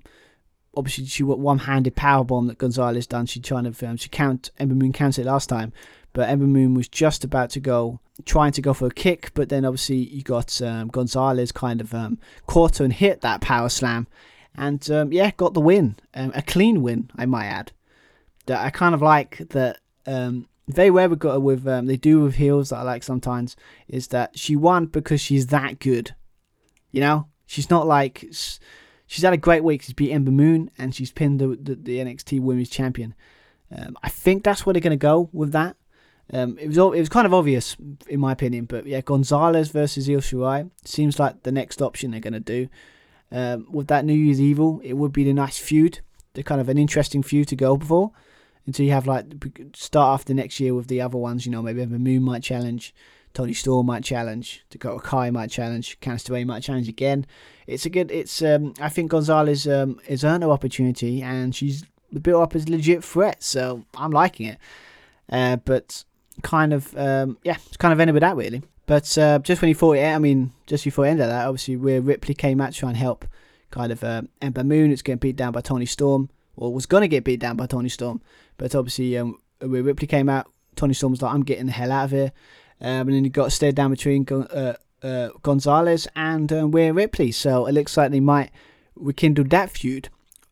obviously 0.76 1.06
she 1.06 1.24
got 1.24 1.40
one-handed 1.40 1.96
power 1.96 2.24
bomb 2.24 2.48
that 2.48 2.58
Gonzalez 2.58 3.08
done. 3.08 3.26
She 3.26 3.40
trying 3.40 3.72
to 3.72 3.88
um, 3.88 3.98
she 3.98 4.10
count 4.10 4.52
Ember 4.60 4.76
Moon 4.76 4.94
counted 4.94 5.22
it 5.22 5.30
last 5.30 5.50
time, 5.50 5.74
but 6.18 6.30
Ember 6.30 6.48
Moon 6.48 6.74
was 6.74 6.88
just 6.88 7.24
about 7.24 7.52
to 7.52 7.60
go 7.60 8.00
trying 8.26 8.52
to 8.54 8.60
go 8.60 8.74
for 8.74 8.88
a 8.88 8.92
kick, 8.92 9.30
but 9.36 9.50
then 9.50 9.64
obviously 9.64 9.98
you 9.98 10.24
got 10.24 10.60
um, 10.64 10.88
Gonzalez 10.88 11.52
kind 11.52 11.80
of 11.80 11.94
um, 11.94 12.18
caught 12.48 12.80
and 12.80 12.92
hit 12.92 13.22
that 13.22 13.40
power 13.40 13.70
slam 13.70 14.08
and 14.56 14.90
um, 14.90 15.12
yeah, 15.14 15.30
got 15.38 15.54
the 15.54 15.62
win, 15.62 15.96
um, 16.16 16.32
a 16.34 16.42
clean 16.42 16.82
win, 16.82 17.12
I 17.16 17.28
might 17.28 17.46
add. 17.46 17.72
That 18.48 18.66
I 18.66 18.72
kind 18.72 18.96
of 18.96 19.02
like 19.04 19.38
that. 19.50 19.78
Um, 20.08 20.48
very 20.68 20.90
rare 20.90 21.08
we 21.08 21.18
got 21.18 21.40
with 21.40 21.68
um, 21.68 21.86
they 21.86 21.98
do 21.98 22.22
with 22.22 22.34
heels 22.34 22.70
that 22.70 22.78
I 22.78 22.82
like 22.82 23.04
sometimes 23.04 23.56
is 23.88 24.08
that 24.08 24.40
she 24.40 24.56
won 24.56 24.88
because 24.88 25.22
she's 25.22 25.48
that 25.48 25.78
good. 25.78 26.16
You 26.90 27.02
know, 27.02 27.28
she's 27.46 27.70
not 27.70 27.86
like 27.86 28.26
she's 29.06 29.22
had 29.22 29.34
a 29.34 29.38
great 29.38 29.64
week. 29.64 29.84
She's 29.84 29.94
beat 29.94 30.12
Ember 30.12 30.32
Moon 30.32 30.72
and 30.80 30.96
she's 30.96 31.12
pinned 31.12 31.40
the 31.40 31.50
the, 31.50 31.76
the 31.76 31.98
NXT 32.00 32.40
Women's 32.40 32.72
Champion. 32.72 33.14
I 34.02 34.10
think 34.10 34.44
that's 34.44 34.66
where 34.66 34.74
they're 34.74 34.82
to 34.90 34.96
go 34.98 35.30
with 35.32 35.52
that. 35.52 35.76
Um, 36.34 36.58
it 36.60 36.68
was 36.68 36.78
it 36.78 37.00
was 37.00 37.10
kind 37.10 37.26
of 37.26 37.34
obvious 37.34 37.78
in 38.08 38.20
my 38.20 38.34
opinion, 38.34 38.66
but 38.66 38.86
yeah, 38.86 39.02
Gonzalez 39.02 39.70
versus 39.70 40.10
Io 40.10 40.18
Shirai 40.18 40.70
seems 40.84 41.20
like 41.20 41.44
the 41.44 41.52
next 41.52 41.82
option 41.82 42.12
they're 42.12 42.20
going 42.20 42.34
to 42.34 42.40
do. 42.40 42.68
Um, 43.32 43.68
with 43.70 43.88
that 43.88 44.06
New 44.06 44.14
Year's 44.14 44.42
Evil, 44.42 44.82
it 44.84 44.94
would 44.94 45.14
be 45.14 45.24
the 45.24 45.34
nice 45.34 45.58
feud, 45.58 46.00
the 46.34 46.44
kind 46.44 46.62
of 46.62 46.70
an 46.70 46.78
interesting 46.78 47.24
feud 47.24 47.48
to 47.50 47.56
go 47.56 47.78
for. 47.78 48.12
Until 48.66 48.86
you 48.86 48.92
have 48.92 49.08
like 49.08 49.26
start 49.74 50.20
after 50.20 50.34
next 50.34 50.60
year 50.60 50.74
with 50.74 50.88
the 50.88 51.00
other 51.00 51.18
ones, 51.18 51.46
you 51.46 51.52
know, 51.54 51.62
maybe 51.62 51.86
the 51.86 51.98
Moon 51.98 52.24
might 52.24 52.44
challenge, 52.44 52.94
Toni 53.34 53.54
Storm 53.54 53.86
might 53.86 54.04
challenge, 54.04 54.66
Dakota 54.70 55.00
Kai 55.00 55.30
might 55.30 55.50
challenge, 55.50 55.98
Candice 56.02 56.30
LeRae 56.30 56.46
might 56.46 56.64
challenge 56.64 56.90
again. 56.90 57.26
It's 57.66 57.86
a 57.86 57.90
good. 57.90 58.12
It's 58.12 58.42
um, 58.42 58.74
I 58.82 58.90
think 58.90 59.12
Gonzalez 59.12 59.66
um, 59.68 60.02
has 60.10 60.26
earned 60.26 60.44
her 60.44 60.52
opportunity 60.52 61.22
and 61.22 61.56
she's 61.56 61.86
built 62.22 62.44
up 62.44 62.56
as 62.56 62.66
a 62.66 62.72
legit 62.72 63.06
threat, 63.06 63.42
so 63.42 63.86
I'm 63.96 64.12
liking 64.12 64.48
it. 64.48 64.58
Uh, 65.30 65.58
but 65.58 66.04
kind 66.44 66.74
of 66.74 66.96
um, 66.98 67.38
yeah, 67.44 67.58
it's 67.68 67.78
kind 67.78 67.94
of 67.94 68.00
ended 68.00 68.14
with 68.14 68.22
that 68.22 68.36
really. 68.36 68.62
But 68.86 69.18
uh, 69.18 69.40
just 69.40 69.62
when 69.62 69.70
you 69.70 69.76
thought 69.76 69.98
it, 69.98 70.06
I 70.06 70.18
mean, 70.18 70.54
just 70.66 70.86
before 70.86 71.06
end 71.06 71.20
of 71.20 71.28
that, 71.28 71.46
obviously 71.46 71.76
where 71.76 72.00
Ripley 72.02 72.34
came 72.34 72.62
out 72.62 72.72
to 72.72 72.80
try 72.80 72.90
and 72.90 72.98
help 72.98 73.26
kind 73.70 73.92
of 73.92 74.04
uh, 74.04 74.22
Ember 74.42 74.64
Moon, 74.64 74.92
it's 74.92 75.02
getting 75.02 75.20
beat 75.20 75.36
down 75.36 75.52
by 75.52 75.62
Toni 75.62 75.86
Storm, 75.86 76.30
or 76.56 76.74
was 76.74 76.86
to 76.86 77.08
get 77.08 77.26
beat 77.26 77.42
down 77.42 77.58
by 77.58 77.66
Toni 77.66 77.90
Storm. 77.90 78.22
But 78.58 78.74
obviously, 78.76 79.18
um, 79.18 79.40
where 79.60 79.84
Ripley 79.84 80.08
came 80.08 80.30
out, 80.30 80.50
Toni 80.76 80.94
Storm 80.94 81.12
was 81.12 81.22
like, 81.22 81.34
I'm 81.34 81.44
getting 81.44 81.66
the 81.66 81.74
hell 81.74 81.92
out 81.92 82.06
of 82.06 82.12
here. 82.12 82.32
Um, 82.80 83.08
and 83.08 83.14
then 83.14 83.24
he 83.24 83.30
got 83.30 83.52
stared 83.52 83.76
down 83.76 83.92
between 83.92 84.26
uh, 84.30 84.76
uh, 85.04 85.30
Gonzalez 85.42 86.08
and 86.16 86.52
um, 86.54 86.72
Ripley. 86.72 87.32
So 87.32 87.66
it 87.66 87.74
looks 87.74 87.98
like 87.98 88.12
they 88.12 88.20
might 88.20 88.52
rekindle 88.96 89.46
that 89.46 89.72
feud. 89.72 90.10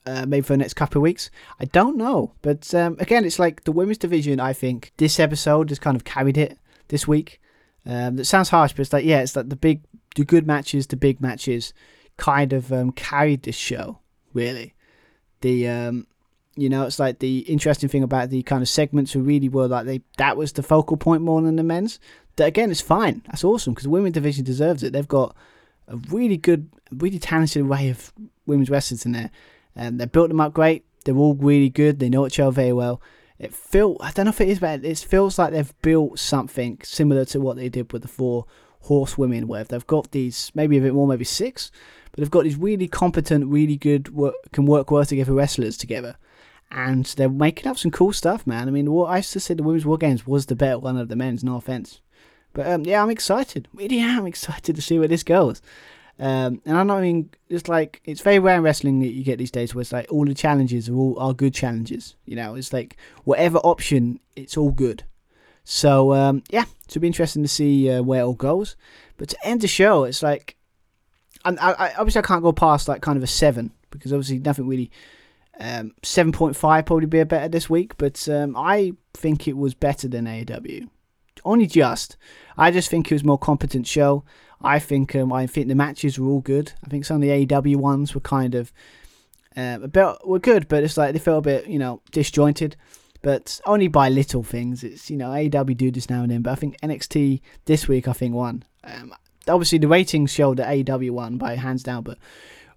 Uh, 0.07 0.23
maybe 0.27 0.41
for 0.41 0.53
the 0.53 0.57
next 0.57 0.75
couple 0.75 0.99
of 0.99 1.03
weeks. 1.03 1.31
I 1.59 1.65
don't 1.65 1.97
know. 1.97 2.33
But 2.43 2.71
um, 2.75 2.95
again, 2.99 3.25
it's 3.25 3.39
like 3.39 3.63
the 3.63 3.71
women's 3.71 3.97
division, 3.97 4.39
I 4.39 4.53
think 4.53 4.91
this 4.97 5.19
episode 5.19 5.69
has 5.69 5.79
kind 5.79 5.95
of 5.95 6.03
carried 6.03 6.37
it 6.37 6.59
this 6.89 7.07
week. 7.07 7.41
Um, 7.87 8.15
that 8.17 8.25
sounds 8.25 8.49
harsh, 8.49 8.73
but 8.73 8.81
it's 8.81 8.93
like 8.93 9.05
yeah, 9.05 9.21
it's 9.21 9.35
like 9.35 9.49
the 9.49 9.55
big, 9.55 9.81
the 10.15 10.23
good 10.23 10.45
matches, 10.45 10.87
the 10.87 10.95
big 10.95 11.21
matches, 11.21 11.73
kind 12.17 12.53
of 12.53 12.71
um, 12.71 12.91
carried 12.91 13.43
this 13.43 13.55
show 13.55 13.99
really. 14.35 14.75
The 15.41 15.67
um, 15.67 16.05
you 16.55 16.69
know, 16.69 16.83
it's 16.83 16.99
like 16.99 17.19
the 17.19 17.39
interesting 17.39 17.89
thing 17.89 18.03
about 18.03 18.29
the 18.29 18.43
kind 18.43 18.61
of 18.61 18.69
segments 18.69 19.11
who 19.11 19.21
really 19.21 19.49
were 19.49 19.67
like 19.67 19.87
they 19.87 20.01
that 20.17 20.37
was 20.37 20.53
the 20.53 20.61
focal 20.61 20.97
point 20.97 21.23
more 21.23 21.41
than 21.41 21.55
the 21.55 21.63
men's. 21.63 21.99
That 22.35 22.45
again, 22.45 22.69
it's 22.69 22.81
fine. 22.81 23.23
That's 23.27 23.43
awesome 23.43 23.73
because 23.73 23.85
the 23.85 23.89
women's 23.89 24.13
division 24.13 24.43
deserves 24.43 24.83
it. 24.83 24.93
They've 24.93 25.07
got 25.07 25.35
a 25.87 25.97
really 25.97 26.37
good, 26.37 26.69
really 26.91 27.19
talented 27.19 27.65
array 27.65 27.89
of 27.89 28.13
women's 28.45 28.69
wrestlers 28.69 29.05
in 29.05 29.13
there, 29.13 29.31
and 29.75 29.99
they 29.99 30.05
built 30.05 30.29
them 30.29 30.41
up 30.41 30.53
great. 30.53 30.85
They're 31.03 31.15
all 31.15 31.35
really 31.35 31.69
good. 31.69 31.99
They 31.99 32.09
know 32.09 32.25
each 32.25 32.39
other 32.39 32.51
very 32.51 32.73
well 32.73 33.01
it 33.37 33.53
feel 33.53 33.97
I 33.99 34.11
don't 34.11 34.25
know 34.25 34.29
if 34.29 34.41
it 34.41 34.49
is, 34.49 34.59
but 34.59 34.83
it 34.83 34.97
feels 34.99 35.37
like 35.37 35.51
they've 35.51 35.81
built 35.81 36.19
something 36.19 36.79
similar 36.83 37.25
to 37.25 37.41
what 37.41 37.57
they 37.57 37.69
did 37.69 37.91
with 37.91 38.01
the 38.01 38.07
four 38.07 38.45
horsewomen, 38.81 39.47
where 39.47 39.63
they've 39.63 39.87
got 39.87 40.11
these 40.11 40.51
maybe 40.55 40.77
a 40.77 40.81
bit 40.81 40.93
more, 40.93 41.07
maybe 41.07 41.25
six, 41.25 41.71
but 42.11 42.19
they've 42.19 42.31
got 42.31 42.43
these 42.43 42.55
really 42.55 42.87
competent, 42.87 43.45
really 43.47 43.75
good 43.75 44.13
work, 44.13 44.35
can 44.51 44.65
work 44.65 44.89
well 44.91 45.05
together 45.05 45.33
wrestlers 45.33 45.77
together, 45.77 46.15
and 46.71 47.05
they're 47.17 47.29
making 47.29 47.69
up 47.69 47.77
some 47.77 47.91
cool 47.91 48.13
stuff, 48.13 48.47
man. 48.47 48.67
I 48.67 48.71
mean, 48.71 48.91
what 48.91 49.09
I 49.09 49.17
used 49.17 49.33
to 49.33 49.39
say 49.39 49.53
the 49.53 49.63
women's 49.63 49.85
war 49.85 49.97
games 49.97 50.25
was 50.25 50.45
the 50.45 50.55
better 50.55 50.79
one 50.79 50.97
of 50.97 51.09
the 51.09 51.15
men's. 51.15 51.43
No 51.43 51.57
offense, 51.57 51.99
but 52.53 52.67
um, 52.67 52.85
yeah, 52.85 53.03
I'm 53.03 53.09
excited. 53.09 53.67
Really 53.73 53.99
am 53.99 54.25
excited 54.25 54.75
to 54.75 54.81
see 54.81 54.97
where 54.97 55.09
this 55.09 55.23
goes. 55.23 55.61
Um, 56.17 56.61
and 56.65 56.77
I'm 56.77 56.87
not 56.87 57.01
mean 57.01 57.29
it's 57.49 57.67
like 57.67 58.01
it's 58.05 58.21
very 58.21 58.39
rare 58.39 58.55
in 58.55 58.63
wrestling 58.63 59.01
that 59.01 59.09
you 59.09 59.23
get 59.23 59.37
these 59.37 59.51
days 59.51 59.75
where 59.75 59.81
it's 59.81 59.91
like 59.91 60.07
all 60.09 60.25
the 60.25 60.33
challenges 60.33 60.87
are 60.87 60.95
all 60.95 61.19
are 61.19 61.33
good 61.33 61.53
challenges. 61.53 62.15
You 62.25 62.37
know, 62.37 62.55
it's 62.55 62.71
like 62.71 62.95
whatever 63.25 63.57
option, 63.59 64.19
it's 64.35 64.55
all 64.55 64.71
good. 64.71 65.03
So 65.65 66.13
um, 66.13 66.43
yeah, 66.49 66.65
it'll 66.87 67.01
be 67.01 67.07
interesting 67.07 67.43
to 67.43 67.49
see 67.49 67.89
uh, 67.89 68.01
where 68.01 68.21
it 68.21 68.25
all 68.25 68.33
goes. 68.33 68.77
But 69.17 69.29
to 69.29 69.47
end 69.47 69.61
the 69.61 69.67
show, 69.67 70.05
it's 70.05 70.23
like, 70.23 70.55
and 71.43 71.59
I, 71.59 71.71
I, 71.71 71.93
obviously 71.97 72.19
I 72.19 72.27
can't 72.27 72.43
go 72.43 72.53
past 72.53 72.87
like 72.87 73.01
kind 73.01 73.17
of 73.17 73.23
a 73.23 73.27
seven 73.27 73.71
because 73.91 74.13
obviously 74.13 74.39
nothing 74.39 74.67
really. 74.67 74.91
Um, 75.57 75.93
seven 76.03 76.33
point 76.33 76.57
five 76.57 76.85
probably 76.85 77.05
be 77.05 77.19
a 77.19 77.25
better 77.25 77.47
this 77.47 77.69
week, 77.69 77.95
but 77.97 78.27
um, 78.27 78.55
I 78.57 78.93
think 79.13 79.47
it 79.47 79.55
was 79.55 79.73
better 79.73 80.07
than 80.09 80.25
AEW. 80.25 80.89
Only 81.45 81.65
just. 81.65 82.17
I 82.57 82.71
just 82.71 82.89
think 82.89 83.09
it 83.09 83.15
was 83.15 83.23
more 83.23 83.37
competent 83.37 83.87
show. 83.87 84.23
I 84.61 84.79
think 84.79 85.15
um, 85.15 85.31
I 85.31 85.47
think 85.47 85.67
the 85.67 85.75
matches 85.75 86.19
were 86.19 86.27
all 86.27 86.41
good. 86.41 86.73
I 86.83 86.89
think 86.89 87.05
some 87.05 87.17
of 87.17 87.21
the 87.21 87.45
AEW 87.45 87.75
ones 87.75 88.15
were 88.15 88.21
kind 88.21 88.55
of 88.55 88.71
uh, 89.55 89.79
a 89.83 89.87
bit 89.87 90.17
were 90.25 90.39
good, 90.39 90.67
but 90.67 90.83
it's 90.83 90.97
like 90.97 91.13
they 91.13 91.19
felt 91.19 91.39
a 91.39 91.49
bit 91.49 91.67
you 91.67 91.79
know 91.79 92.01
disjointed. 92.11 92.75
But 93.21 93.59
only 93.65 93.87
by 93.87 94.09
little 94.09 94.43
things. 94.43 94.83
It's 94.83 95.09
you 95.09 95.17
know 95.17 95.29
AEW 95.29 95.75
do 95.75 95.91
this 95.91 96.09
now 96.09 96.21
and 96.21 96.31
then, 96.31 96.41
but 96.41 96.51
I 96.51 96.55
think 96.55 96.79
NXT 96.81 97.41
this 97.65 97.87
week 97.87 98.07
I 98.07 98.13
think 98.13 98.35
won. 98.35 98.63
Um, 98.83 99.13
obviously 99.47 99.77
the 99.77 99.87
ratings 99.87 100.31
showed 100.31 100.57
that 100.57 100.67
AEW 100.67 101.11
won 101.11 101.37
by 101.37 101.55
hands 101.55 101.83
down, 101.83 102.03
but 102.03 102.17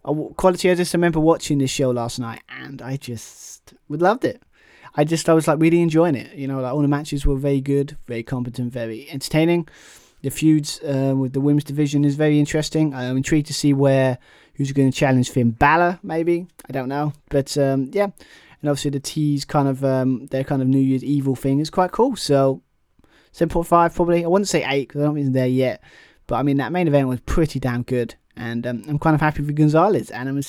uh, 0.05 0.15
quality. 0.37 0.71
I 0.71 0.75
just 0.75 0.95
remember 0.95 1.21
watching 1.21 1.59
this 1.59 1.71
show 1.71 1.91
last 1.91 2.19
night 2.19 2.43
and 2.49 2.81
I 2.83 2.97
just 2.97 3.75
would 3.89 4.03
loved 4.03 4.25
it. 4.25 4.43
I 4.95 5.05
just 5.05 5.29
I 5.29 5.35
was 5.35 5.47
like 5.47 5.61
really 5.61 5.81
enjoying 5.81 6.15
it. 6.15 6.35
You 6.35 6.49
know, 6.49 6.61
like 6.61 6.73
all 6.73 6.83
the 6.83 6.89
matches 6.89 7.27
were 7.27 7.37
very 7.37 7.61
good, 7.61 7.97
very 8.07 8.23
competent, 8.23 8.73
very 8.73 9.09
entertaining. 9.11 9.69
The 10.23 10.31
feuds 10.31 10.81
uh, 10.83 11.15
with 11.17 11.33
the 11.33 11.41
women's 11.41 11.65
division 11.65 12.05
is 12.05 12.17
very 12.17 12.39
interesting. 12.39 12.95
I'm 12.95 13.17
intrigued 13.17 13.47
to 13.47 13.55
see 13.55 13.73
where 13.73 14.19
who's 14.55 14.73
going 14.73 14.91
to 14.91 14.97
challenge 14.97 15.31
Finn 15.31 15.53
Balor. 15.53 16.01
Maybe 16.03 16.47
I 16.69 16.73
don't 16.73 16.89
know, 16.89 17.13
but 17.31 17.57
um, 17.57 17.91
yeah. 17.93 18.09
And 18.61 18.69
obviously 18.69 18.91
the 18.91 19.01
tease 19.01 19.45
kind 19.45 19.69
of 19.69 19.85
um, 19.85 20.27
their 20.27 20.43
kind 20.43 20.61
of 20.61 20.67
New 20.67 20.81
Year's 20.81 21.05
Evil 21.05 21.37
thing 21.37 21.61
is 21.61 21.71
quite 21.71 21.93
cool. 21.93 22.17
So 22.17 22.63
seven 23.31 23.51
point 23.51 23.69
five 23.69 23.95
probably. 23.95 24.25
I 24.25 24.29
wouldn't 24.29 24.49
say 24.49 24.65
eight 24.67 24.89
because 24.89 25.03
I 25.03 25.05
don't 25.05 25.15
think 25.15 25.33
there 25.33 25.47
yet. 25.47 25.83
But 26.27 26.37
I 26.37 26.43
mean 26.43 26.57
that 26.57 26.73
main 26.73 26.89
event 26.89 27.09
was 27.09 27.21
pretty 27.21 27.61
damn 27.61 27.83
good, 27.83 28.17
and 28.37 28.67
um, 28.67 28.83
I'm 28.89 28.99
kind 28.99 29.15
of 29.15 29.21
happy 29.21 29.45
for 29.45 29.53
Gonzalez, 29.53 30.11
and 30.11 30.29
I'm 30.29 30.43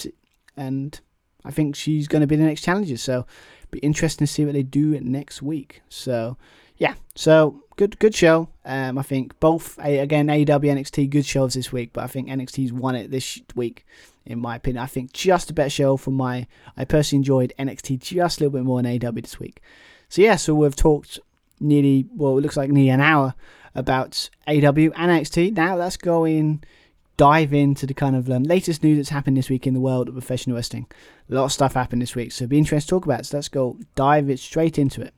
and 0.57 0.99
I 1.45 1.51
think 1.51 1.75
she's 1.75 2.07
going 2.07 2.21
to 2.21 2.27
be 2.27 2.35
the 2.35 2.43
next 2.43 2.61
challenger. 2.61 2.97
So 2.97 3.27
be 3.71 3.79
interesting 3.79 4.25
to 4.25 4.33
see 4.33 4.43
what 4.43 4.53
they 4.53 4.63
do 4.63 4.99
next 4.99 5.41
week. 5.41 5.81
So 5.89 6.37
yeah, 6.79 6.95
so 7.13 7.63
good 7.75 7.99
good 7.99 8.15
show. 8.15 8.49
Um, 8.65 8.97
I 8.97 9.03
think 9.03 9.39
both 9.39 9.77
again 9.77 10.27
AEW 10.27 10.47
NXT 10.47 11.09
good 11.09 11.25
shows 11.25 11.53
this 11.53 11.71
week, 11.71 11.91
but 11.93 12.03
I 12.03 12.07
think 12.07 12.27
NXT's 12.27 12.73
won 12.73 12.95
it 12.95 13.11
this 13.11 13.39
week 13.55 13.85
in 14.25 14.39
my 14.39 14.55
opinion. 14.55 14.83
I 14.83 14.87
think 14.87 15.11
just 15.11 15.49
a 15.49 15.53
better 15.53 15.69
show 15.69 15.97
for 15.97 16.11
my. 16.11 16.47
I 16.77 16.85
personally 16.85 17.19
enjoyed 17.19 17.53
NXT 17.59 17.99
just 17.99 18.39
a 18.39 18.43
little 18.43 18.57
bit 18.57 18.65
more 18.65 18.81
than 18.81 18.99
AEW 18.99 19.21
this 19.21 19.39
week. 19.39 19.61
So 20.07 20.21
yeah, 20.21 20.37
so 20.37 20.55
we've 20.55 20.75
talked 20.75 21.19
nearly 21.59 22.07
well, 22.15 22.37
it 22.37 22.41
looks 22.41 22.57
like 22.57 22.69
nearly 22.69 22.89
an 22.89 23.01
hour 23.01 23.35
about 23.75 24.29
AEW 24.47 24.93
and 24.95 25.11
NXT. 25.11 25.55
Now 25.55 25.75
let's 25.75 25.97
go 25.97 26.25
in 26.25 26.63
dive 27.17 27.53
into 27.53 27.85
the 27.85 27.93
kind 27.93 28.15
of 28.15 28.31
um, 28.31 28.43
latest 28.43 28.81
news 28.81 28.97
that's 28.97 29.09
happened 29.09 29.35
this 29.35 29.49
week 29.49 29.67
in 29.67 29.73
the 29.73 29.79
world 29.81 30.07
of 30.07 30.13
professional 30.13 30.55
wrestling. 30.55 30.87
A 31.29 31.33
lot 31.33 31.43
of 31.43 31.51
stuff 31.51 31.73
happened 31.73 32.01
this 32.01 32.15
week, 32.15 32.31
so 32.31 32.45
it'll 32.45 32.51
be 32.51 32.57
interesting 32.57 32.87
to 32.87 32.89
talk 32.89 33.05
about. 33.05 33.25
So 33.25 33.35
let's 33.35 33.49
go 33.49 33.77
dive 33.95 34.29
it 34.29 34.39
straight 34.39 34.79
into 34.79 35.01
it. 35.01 35.13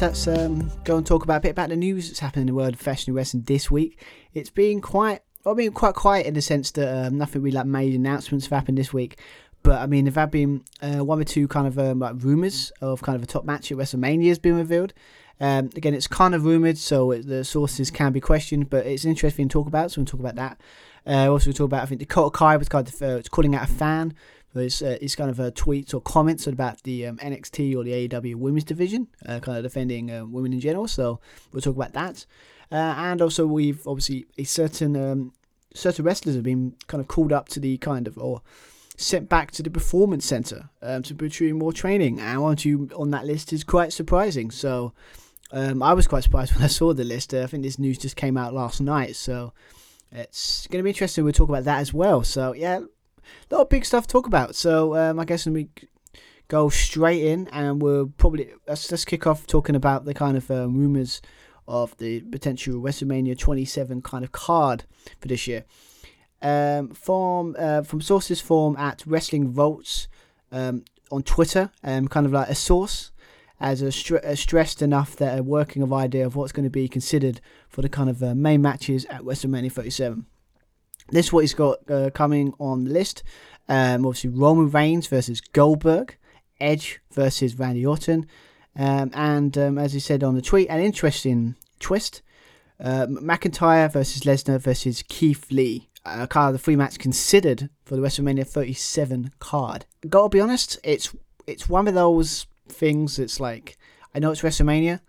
Let's 0.00 0.26
um, 0.26 0.70
go 0.84 0.96
and 0.96 1.06
talk 1.06 1.24
about 1.24 1.38
a 1.38 1.40
bit 1.40 1.50
about 1.50 1.68
the 1.68 1.76
news 1.76 2.08
that's 2.08 2.20
happened 2.20 2.42
in 2.42 2.46
the 2.46 2.54
world 2.54 2.72
of 2.72 2.78
professional 2.78 3.16
wrestling 3.16 3.42
this 3.42 3.70
week. 3.70 4.02
It's 4.32 4.48
been 4.48 4.80
quite, 4.80 5.20
I 5.44 5.52
mean, 5.52 5.72
quite 5.72 5.94
quiet 5.94 6.26
in 6.26 6.34
the 6.34 6.40
sense 6.40 6.70
that 6.72 7.06
um, 7.06 7.18
nothing 7.18 7.42
really 7.42 7.56
like 7.56 7.66
made 7.66 7.94
announcements 7.94 8.46
have 8.46 8.52
happened 8.58 8.78
this 8.78 8.92
week. 8.92 9.18
But 9.62 9.80
I 9.80 9.86
mean, 9.86 10.06
there 10.06 10.14
have 10.14 10.30
been 10.30 10.64
uh, 10.80 11.04
one 11.04 11.20
or 11.20 11.24
two 11.24 11.46
kind 11.48 11.66
of 11.66 11.78
um, 11.78 11.98
like 11.98 12.14
rumors 12.18 12.72
of 12.80 13.02
kind 13.02 13.16
of 13.16 13.22
a 13.22 13.26
top 13.26 13.44
match 13.44 13.70
at 13.70 13.76
WrestleMania 13.76 14.28
has 14.28 14.38
been 14.38 14.56
revealed. 14.56 14.94
Um, 15.38 15.70
again, 15.76 15.94
it's 15.94 16.06
kind 16.06 16.34
of 16.34 16.44
rumored, 16.44 16.78
so 16.78 17.10
it, 17.10 17.26
the 17.26 17.44
sources 17.44 17.90
can 17.90 18.12
be 18.12 18.20
questioned, 18.20 18.70
but 18.70 18.86
it's 18.86 19.04
interesting 19.04 19.48
to 19.48 19.52
talk 19.52 19.66
about. 19.66 19.90
So 19.90 20.00
we'll 20.00 20.06
talk 20.06 20.20
about 20.20 20.36
that. 20.36 20.60
Uh, 21.06 21.30
also, 21.30 21.48
we'll 21.48 21.54
talk 21.54 21.66
about 21.66 21.82
I 21.82 21.86
think 21.86 22.00
Dakota 22.00 22.30
Kai 22.30 22.56
was 22.56 22.68
kind 22.68 22.88
of 22.88 23.02
uh, 23.02 23.22
calling 23.30 23.54
out 23.54 23.68
a 23.68 23.72
fan 23.72 24.14
his, 24.54 24.82
uh, 24.82 24.98
his 25.00 25.14
kind 25.14 25.30
of 25.30 25.38
uh, 25.38 25.50
tweets 25.52 25.94
or 25.94 26.00
comments 26.00 26.46
about 26.46 26.82
the 26.82 27.06
um, 27.06 27.16
NXT 27.18 27.76
or 27.76 27.84
the 27.84 28.08
AEW 28.08 28.34
women's 28.34 28.64
division, 28.64 29.08
uh, 29.26 29.38
kind 29.40 29.56
of 29.58 29.62
defending 29.62 30.10
uh, 30.10 30.24
women 30.24 30.52
in 30.52 30.60
general. 30.60 30.88
So 30.88 31.20
we'll 31.52 31.62
talk 31.62 31.76
about 31.76 31.92
that. 31.92 32.26
Uh, 32.72 32.94
and 32.96 33.22
also, 33.22 33.46
we've 33.46 33.86
obviously 33.86 34.26
a 34.38 34.44
certain 34.44 34.96
um, 34.96 35.32
certain 35.74 36.04
wrestlers 36.04 36.34
have 36.34 36.44
been 36.44 36.74
kind 36.86 37.00
of 37.00 37.08
called 37.08 37.32
up 37.32 37.48
to 37.48 37.60
the 37.60 37.78
kind 37.78 38.06
of 38.06 38.18
or 38.18 38.42
sent 38.96 39.28
back 39.28 39.50
to 39.50 39.62
the 39.62 39.70
performance 39.70 40.26
center 40.26 40.68
um, 40.82 41.02
to 41.02 41.14
pursue 41.14 41.54
more 41.54 41.72
training. 41.72 42.20
And 42.20 42.42
one 42.42 42.56
you 42.60 42.90
on 42.96 43.10
that 43.10 43.24
list 43.24 43.52
is 43.52 43.64
quite 43.64 43.92
surprising. 43.92 44.50
So 44.50 44.92
um, 45.52 45.82
I 45.82 45.94
was 45.94 46.06
quite 46.06 46.22
surprised 46.22 46.54
when 46.54 46.64
I 46.64 46.68
saw 46.68 46.92
the 46.92 47.04
list. 47.04 47.34
Uh, 47.34 47.42
I 47.42 47.46
think 47.46 47.62
this 47.62 47.78
news 47.78 47.98
just 47.98 48.16
came 48.16 48.36
out 48.36 48.54
last 48.54 48.80
night. 48.80 49.16
So 49.16 49.52
it's 50.12 50.66
going 50.66 50.80
to 50.80 50.84
be 50.84 50.90
interesting. 50.90 51.24
We'll 51.24 51.32
talk 51.32 51.48
about 51.48 51.64
that 51.64 51.78
as 51.78 51.94
well. 51.94 52.22
So 52.22 52.52
yeah, 52.52 52.80
a 53.50 53.54
lot 53.54 53.62
of 53.62 53.68
big 53.68 53.84
stuff 53.84 54.06
to 54.06 54.12
talk 54.12 54.26
about. 54.26 54.54
So 54.54 54.96
um, 54.96 55.18
I 55.18 55.24
guess 55.24 55.46
we 55.46 55.68
go 56.48 56.68
straight 56.68 57.24
in, 57.24 57.48
and 57.48 57.80
we'll 57.80 58.12
probably 58.16 58.52
let's 58.66 58.90
let's 58.90 59.04
kick 59.04 59.26
off 59.26 59.46
talking 59.46 59.76
about 59.76 60.04
the 60.04 60.14
kind 60.14 60.36
of 60.36 60.50
um, 60.50 60.76
rumors 60.76 61.22
of 61.66 61.96
the 61.98 62.20
potential 62.20 62.80
WrestleMania 62.80 63.38
27 63.38 64.02
kind 64.02 64.24
of 64.24 64.32
card 64.32 64.84
for 65.20 65.28
this 65.28 65.46
year. 65.46 65.64
Um, 66.42 66.88
from 66.94 67.54
uh, 67.58 67.82
from 67.82 68.00
sources 68.00 68.40
form 68.40 68.76
at 68.76 69.00
WrestleVotes 69.00 70.08
um, 70.52 70.84
on 71.10 71.22
Twitter, 71.22 71.70
um, 71.84 72.08
kind 72.08 72.26
of 72.26 72.32
like 72.32 72.48
a 72.48 72.54
source 72.54 73.12
as 73.60 73.82
a, 73.82 73.92
str- 73.92 74.16
a 74.16 74.36
stressed 74.36 74.80
enough 74.80 75.14
that 75.16 75.38
a 75.38 75.42
working 75.42 75.82
of 75.82 75.92
idea 75.92 76.24
of 76.24 76.34
what's 76.34 76.50
going 76.52 76.64
to 76.64 76.70
be 76.70 76.88
considered 76.88 77.40
for 77.68 77.82
the 77.82 77.90
kind 77.90 78.08
of 78.08 78.22
uh, 78.22 78.34
main 78.34 78.62
matches 78.62 79.04
at 79.06 79.20
WrestleMania 79.20 79.70
37. 79.70 80.24
This 81.10 81.26
is 81.26 81.32
what 81.32 81.40
he's 81.40 81.54
got 81.54 81.78
uh, 81.90 82.10
coming 82.10 82.54
on 82.58 82.84
the 82.84 82.90
list. 82.90 83.22
Um, 83.68 84.06
obviously, 84.06 84.30
Roman 84.30 84.70
Reigns 84.70 85.06
versus 85.06 85.40
Goldberg, 85.40 86.16
Edge 86.60 87.00
versus 87.12 87.58
Randy 87.58 87.86
Orton, 87.86 88.26
um, 88.76 89.10
and 89.14 89.56
um, 89.56 89.78
as 89.78 89.92
he 89.92 90.00
said 90.00 90.22
on 90.22 90.34
the 90.34 90.42
tweet, 90.42 90.68
an 90.68 90.80
interesting 90.80 91.56
twist: 91.78 92.22
uh, 92.82 93.06
McIntyre 93.06 93.92
versus 93.92 94.22
Lesnar 94.22 94.60
versus 94.60 95.04
Keith 95.08 95.50
Lee. 95.50 95.88
Uh, 96.04 96.26
kind 96.26 96.48
of 96.48 96.54
the 96.54 96.58
three 96.58 96.76
match 96.76 96.98
considered 96.98 97.68
for 97.84 97.94
the 97.94 98.00
WrestleMania 98.00 98.46
37 98.46 99.32
card. 99.38 99.84
Gotta 100.08 100.30
be 100.30 100.40
honest, 100.40 100.78
it's 100.82 101.14
it's 101.46 101.68
one 101.68 101.86
of 101.86 101.94
those 101.94 102.46
things. 102.68 103.18
It's 103.18 103.38
like 103.38 103.76
I 104.14 104.18
know 104.18 104.30
it's 104.30 104.42
WrestleMania, 104.42 105.00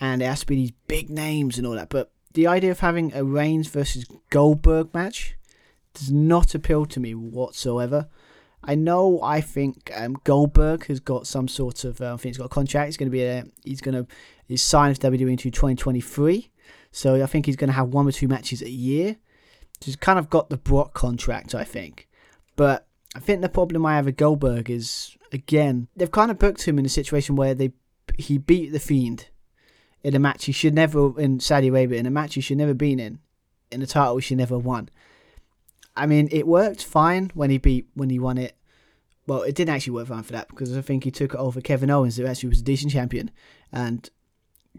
and 0.00 0.22
it 0.22 0.26
has 0.26 0.40
to 0.40 0.46
be 0.46 0.56
these 0.56 0.72
big 0.88 1.08
names 1.08 1.56
and 1.56 1.66
all 1.66 1.74
that, 1.74 1.88
but 1.88 2.10
the 2.32 2.46
idea 2.46 2.70
of 2.70 2.80
having 2.80 3.12
a 3.14 3.24
Reigns 3.24 3.68
versus 3.68 4.04
Goldberg 4.30 4.92
match 4.94 5.36
does 5.94 6.10
not 6.10 6.54
appeal 6.54 6.86
to 6.86 7.00
me 7.00 7.14
whatsoever. 7.14 8.08
I 8.62 8.74
know. 8.74 9.20
I 9.22 9.40
think 9.40 9.90
um, 9.96 10.16
Goldberg 10.24 10.86
has 10.86 11.00
got 11.00 11.26
some 11.26 11.48
sort 11.48 11.84
of. 11.84 12.00
Uh, 12.00 12.14
I 12.14 12.16
think 12.16 12.34
he's 12.34 12.38
got 12.38 12.44
a 12.44 12.50
contract. 12.50 12.86
He's 12.86 12.96
going 12.96 13.08
to 13.08 13.12
be 13.12 13.24
a. 13.24 13.44
He's 13.64 13.80
going 13.80 13.94
to. 13.94 14.06
He's 14.46 14.62
signed 14.62 14.90
with 14.90 15.12
WWE 15.12 15.30
into 15.30 15.50
2023. 15.50 16.50
So 16.92 17.22
I 17.22 17.26
think 17.26 17.46
he's 17.46 17.56
going 17.56 17.68
to 17.68 17.74
have 17.74 17.88
one 17.88 18.06
or 18.06 18.12
two 18.12 18.28
matches 18.28 18.62
a 18.62 18.70
year. 18.70 19.16
He's 19.80 19.96
kind 19.96 20.18
of 20.18 20.28
got 20.28 20.50
the 20.50 20.56
Brock 20.56 20.92
contract, 20.92 21.54
I 21.54 21.64
think. 21.64 22.08
But 22.56 22.86
I 23.14 23.20
think 23.20 23.40
the 23.40 23.48
problem 23.48 23.86
I 23.86 23.96
have 23.96 24.06
with 24.06 24.16
Goldberg 24.16 24.70
is 24.70 25.16
again 25.32 25.88
they've 25.96 26.10
kind 26.10 26.30
of 26.30 26.38
booked 26.38 26.66
him 26.66 26.78
in 26.78 26.86
a 26.86 26.90
situation 26.90 27.36
where 27.36 27.54
they 27.54 27.72
he 28.18 28.38
beat 28.38 28.72
the 28.72 28.80
Fiend 28.80 29.28
in 30.02 30.14
a 30.14 30.18
match 30.18 30.44
he 30.44 30.52
should 30.52 30.74
never 30.74 31.18
in 31.20 31.40
Saudi 31.40 31.68
Arabia 31.68 31.98
in 31.98 32.06
a 32.06 32.10
match 32.10 32.34
he 32.34 32.40
should 32.40 32.58
never 32.58 32.74
been 32.74 32.98
in 32.98 33.18
in 33.70 33.82
a 33.82 33.86
title 33.86 34.16
he 34.16 34.22
should 34.22 34.38
never 34.38 34.58
won. 34.58 34.88
I 36.00 36.06
mean, 36.06 36.30
it 36.32 36.46
worked 36.46 36.82
fine 36.82 37.30
when 37.34 37.50
he 37.50 37.58
beat 37.58 37.86
when 37.92 38.08
he 38.08 38.18
won 38.18 38.38
it. 38.38 38.56
Well, 39.26 39.42
it 39.42 39.54
didn't 39.54 39.74
actually 39.74 39.92
work 39.92 40.08
fine 40.08 40.22
for 40.22 40.32
that 40.32 40.48
because 40.48 40.74
I 40.74 40.80
think 40.80 41.04
he 41.04 41.10
took 41.10 41.34
it 41.34 41.36
over 41.36 41.60
Kevin 41.60 41.90
Owens, 41.90 42.16
who 42.16 42.24
actually 42.24 42.48
was 42.48 42.60
a 42.60 42.64
decent 42.64 42.92
champion, 42.92 43.30
and 43.70 44.08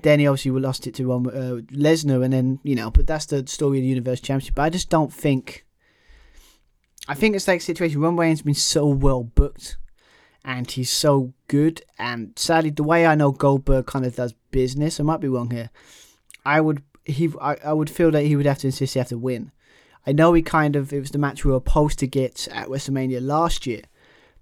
then 0.02 0.20
he 0.20 0.26
obviously 0.26 0.50
lost 0.50 0.88
it 0.88 0.96
to 0.96 1.08
Ron, 1.08 1.28
uh, 1.28 1.62
Lesnar, 1.72 2.24
and 2.24 2.34
then 2.34 2.60
you 2.64 2.74
know, 2.74 2.90
but 2.90 3.06
that's 3.06 3.28
the 3.28 3.46
story 3.46 3.78
of 3.78 3.84
the 3.84 3.90
Universal 3.90 4.26
Championship. 4.26 4.56
But 4.56 4.64
I 4.64 4.70
just 4.72 4.90
don't 4.90 5.14
think. 5.14 5.64
I 7.08 7.14
think 7.14 7.36
it's 7.36 7.48
like 7.48 7.62
situation. 7.62 8.02
Ron 8.02 8.18
Reigns 8.18 8.42
been 8.42 8.56
so 8.56 8.88
well 8.88 9.24
booked, 9.24 9.78
and 10.44 10.70
he's 10.72 10.92
so 10.92 11.36
good. 11.48 11.84
And 12.00 12.34
sadly, 12.36 12.72
the 12.72 12.82
way 12.82 13.06
I 13.06 13.14
know 13.14 13.32
Goldberg 13.32 13.86
kind 13.86 14.08
of 14.08 14.16
does 14.16 14.34
business, 14.50 15.00
I 15.00 15.04
might 15.04 15.22
be 15.22 15.28
wrong 15.28 15.52
here. 15.52 15.70
I 16.44 16.62
would 16.62 16.82
he 17.06 17.32
I, 17.40 17.58
I 17.64 17.74
would 17.74 17.92
feel 17.92 18.10
that 18.10 18.26
he 18.26 18.36
would 18.36 18.48
have 18.48 18.58
to 18.60 18.68
insist 18.68 18.96
he 18.96 19.00
have 19.00 19.10
to 19.10 19.20
win. 19.20 19.52
I 20.06 20.12
know 20.14 20.32
we 20.32 20.42
kind 20.42 20.76
of 20.76 20.92
it 20.92 21.00
was 21.00 21.12
the 21.12 21.18
match 21.18 21.46
we 21.46 21.52
were 21.52 21.60
supposed 21.60 22.00
to 22.00 22.08
get 22.08 22.48
at 22.52 22.68
WrestleMania 22.68 23.22
last 23.22 23.68
year, 23.68 23.84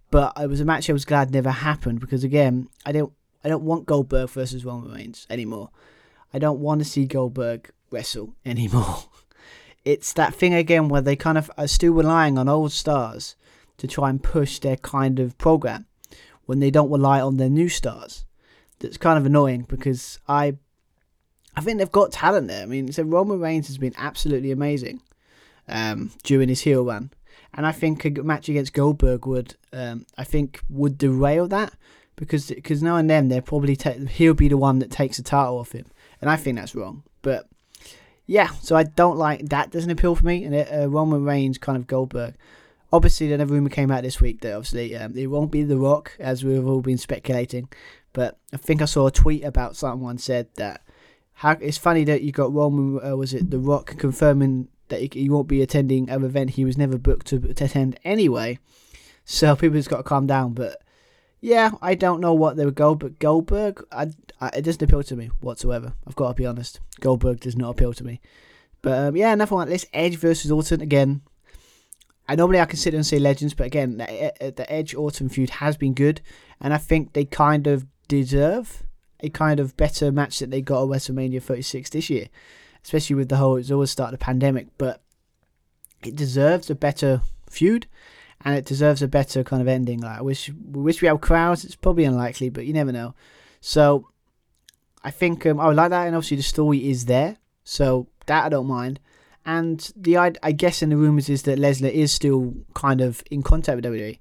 but 0.10 0.34
it 0.40 0.48
was 0.48 0.62
a 0.62 0.66
match 0.66 0.90
I 0.90 0.94
was 0.94 1.06
glad 1.06 1.32
never 1.32 1.52
happened 1.52 2.00
because 2.00 2.24
again, 2.24 2.70
I 2.86 2.92
don't 2.92 3.12
I 3.44 3.50
don't 3.50 3.64
want 3.64 3.86
Goldberg 3.86 4.30
versus 4.30 4.66
Roman 4.66 4.92
Reigns 4.92 5.28
anymore. 5.30 5.70
I 6.34 6.40
don't 6.40 6.60
want 6.60 6.80
to 6.80 6.86
see 6.86 7.06
Goldberg 7.06 7.72
wrestle 7.92 8.36
anymore. 8.46 9.04
it's 9.84 10.14
that 10.14 10.34
thing 10.34 10.54
again 10.54 10.88
where 10.88 11.02
they 11.02 11.16
kind 11.16 11.38
of 11.38 11.52
are 11.58 11.68
still 11.68 11.94
relying 11.94 12.38
on 12.38 12.48
old 12.48 12.72
stars 12.72 13.36
to 13.78 13.88
try 13.88 14.10
and 14.10 14.22
push 14.24 14.60
their 14.60 14.78
kind 14.78 15.20
of 15.20 15.38
program 15.38 15.86
when 16.46 16.60
they 16.60 16.72
don't 16.72 16.92
rely 16.92 17.22
on 17.22 17.38
their 17.38 17.50
new 17.50 17.70
stars. 17.70 18.26
That's 18.80 18.98
kind 18.98 19.18
of 19.18 19.26
annoying 19.26 19.66
because 19.68 20.20
I 20.28 20.56
I 21.54 21.62
think 21.62 21.80
they've 21.80 21.92
got 21.92 22.14
talent 22.14 22.48
there. 22.48 22.64
I 22.64 22.66
mean, 22.66 22.94
so 22.94 23.04
Roman 23.04 23.42
Reigns 23.42 23.68
has 23.68 23.78
been 23.78 23.94
absolutely 23.98 24.52
amazing 24.52 25.02
um, 25.70 26.12
during 26.24 26.50
his 26.50 26.62
heel 26.62 26.86
run. 26.86 27.12
And 27.54 27.66
I 27.66 27.72
think 27.72 28.06
a 28.06 28.10
match 28.24 28.48
against 28.50 28.74
Goldberg 28.74 29.26
would, 29.26 29.56
um, 29.74 30.06
I 30.18 30.24
think, 30.24 30.62
would 30.70 30.98
derail 30.98 31.48
that 31.48 31.74
because 32.16 32.48
because 32.48 32.84
now 32.84 32.98
and 32.98 33.10
then 33.10 33.30
they're 33.30 33.42
probably 33.42 33.76
ta- 33.76 33.94
he'll 33.94 34.34
be 34.34 34.50
the 34.50 34.58
one 34.58 34.80
that 34.80 34.92
takes 34.92 35.18
the 35.18 35.24
title 35.24 35.58
off 35.58 35.72
him, 35.72 35.86
and 36.22 36.30
I 36.30 36.36
think 36.36 36.58
that's 36.58 36.76
wrong. 36.76 37.04
But 37.22 37.48
yeah, 38.30 38.50
so 38.62 38.76
I 38.76 38.84
don't 38.84 39.18
like 39.18 39.50
that. 39.50 39.72
Doesn't 39.72 39.90
appeal 39.90 40.16
for 40.16 40.26
me. 40.26 40.44
And 40.44 40.54
uh, 40.56 40.88
Roman 40.88 41.24
Reigns 41.24 41.58
kind 41.58 41.76
of 41.76 41.88
Goldberg. 41.88 42.36
Obviously, 42.94 43.28
then 43.28 43.42
a 43.42 43.46
rumor 43.46 43.70
came 43.70 43.90
out 43.90 44.04
this 44.04 44.22
week 44.22 44.42
that 44.42 44.54
obviously 44.54 44.96
um, 44.96 45.18
it 45.18 45.28
won't 45.28 45.52
be 45.52 45.64
The 45.64 45.78
Rock, 45.78 46.16
as 46.20 46.44
we've 46.44 46.68
all 46.68 46.82
been 46.82 47.00
speculating. 47.00 47.70
But 48.14 48.38
I 48.54 48.58
think 48.58 48.84
I 48.84 48.86
saw 48.86 49.08
a 49.08 49.12
tweet 49.12 49.44
about 49.44 49.76
someone 49.76 50.20
said 50.20 50.48
that 50.56 50.82
how 51.34 51.52
it's 51.54 51.78
funny 51.78 52.04
that 52.04 52.22
you 52.22 52.32
got 52.32 52.54
Roman 52.54 53.00
uh, 53.04 53.16
was 53.16 53.34
it 53.34 53.50
The 53.50 53.60
Rock 53.60 53.96
confirming 53.98 54.68
that 54.90 55.02
he, 55.02 55.10
he, 55.14 55.30
won't 55.30 55.48
be 55.48 55.62
attending 55.62 56.10
an 56.10 56.24
event 56.24 56.52
he 56.52 56.66
was 56.66 56.78
never 56.78 56.98
booked 56.98 57.28
to, 57.28 57.38
attend 57.38 58.00
anyway. 58.04 58.60
So 59.26 59.56
people 59.58 59.78
just 59.78 59.90
got 59.90 59.98
to 59.98 60.04
calm 60.04 60.28
down. 60.28 60.54
But 60.54 60.82
yeah, 61.42 61.72
I 61.82 61.96
don't 61.96 62.22
know 62.22 62.34
what 62.34 62.58
they 62.58 62.66
would 62.66 62.76
go, 62.76 62.96
but 62.96 63.20
Goldberg, 63.20 63.84
I, 63.92 64.08
I, 64.42 64.50
it 64.50 64.62
doesn't 64.64 64.82
appeal 64.82 65.04
to 65.04 65.16
me 65.16 65.32
whatsoever. 65.42 65.94
I've 66.06 66.16
got 66.16 66.30
to 66.30 66.34
be 66.34 66.46
honest. 66.46 66.80
Goldberg 67.00 67.40
does 67.40 67.56
not 67.56 67.72
appeal 67.72 67.94
to 67.94 68.04
me. 68.04 68.22
But 68.82 69.08
um, 69.08 69.16
yeah, 69.16 69.36
nothing 69.36 69.58
like 69.58 69.70
this. 69.70 69.86
Edge 69.94 70.18
versus 70.18 70.52
Orton 70.52 70.82
again. 70.82 71.22
I 72.28 72.36
normally 72.36 72.60
I 72.60 72.66
consider 72.66 72.96
and 72.96 73.06
say 73.06 73.18
legends, 73.18 73.56
but 73.56 73.66
again, 73.66 73.98
the, 73.98 74.54
the 74.56 74.72
Edge 74.72 74.94
Orton 74.94 75.30
feud 75.30 75.50
has 75.50 75.78
been 75.78 75.96
good, 75.96 76.22
and 76.62 76.76
I 76.76 76.78
think 76.78 77.14
they 77.14 77.26
kind 77.26 77.66
of 77.66 77.88
deserve 78.08 78.84
a 79.22 79.30
kind 79.30 79.60
of 79.60 79.76
better 79.76 80.12
match 80.12 80.40
that 80.40 80.52
they 80.52 80.62
got 80.62 80.84
at 80.84 80.90
WrestleMania 80.90 81.42
36 81.42 81.90
this 81.90 82.10
year, 82.10 82.28
especially 82.84 83.16
with 83.16 83.30
the 83.30 83.38
whole 83.38 83.58
it's 83.58 83.72
always 83.72 83.92
started 83.92 84.16
a 84.16 84.24
pandemic. 84.24 84.68
But 84.78 85.02
it 86.04 86.16
deserves 86.16 86.70
a 86.70 86.76
better 86.76 87.22
feud, 87.50 87.88
and 88.44 88.56
it 88.56 88.66
deserves 88.66 89.02
a 89.02 89.08
better 89.08 89.44
kind 89.44 89.62
of 89.62 89.68
ending. 89.68 90.02
Like 90.02 90.20
I 90.20 90.22
wish, 90.22 90.50
we 90.50 90.82
wish 90.82 91.02
we 91.02 91.08
had 91.08 91.22
crowds. 91.22 91.66
It's 91.66 91.76
probably 91.76 92.06
unlikely, 92.06 92.50
but 92.50 92.66
you 92.66 92.74
never 92.74 92.92
know. 92.92 93.16
So 93.62 94.08
I 95.04 95.12
think 95.12 95.46
um, 95.46 95.60
I 95.60 95.68
would 95.68 95.76
like 95.76 95.90
that, 95.90 96.08
and 96.08 96.16
obviously 96.16 96.38
the 96.38 96.44
story 96.44 96.90
is 96.90 97.06
there, 97.06 97.38
so 97.64 98.08
that 98.26 98.46
I 98.46 98.50
don't 98.50 98.68
mind. 98.68 99.00
And 99.46 99.92
the 99.96 100.18
I 100.18 100.52
guess 100.52 100.82
in 100.82 100.90
the 100.90 100.98
rumors 100.98 101.30
is 101.30 101.44
that 101.44 101.60
Lesnar 101.60 101.92
is 101.92 102.12
still 102.12 102.54
kind 102.76 103.02
of 103.02 103.24
in 103.32 103.42
contact 103.42 103.78
with 103.78 103.86
WWE, 103.86 104.20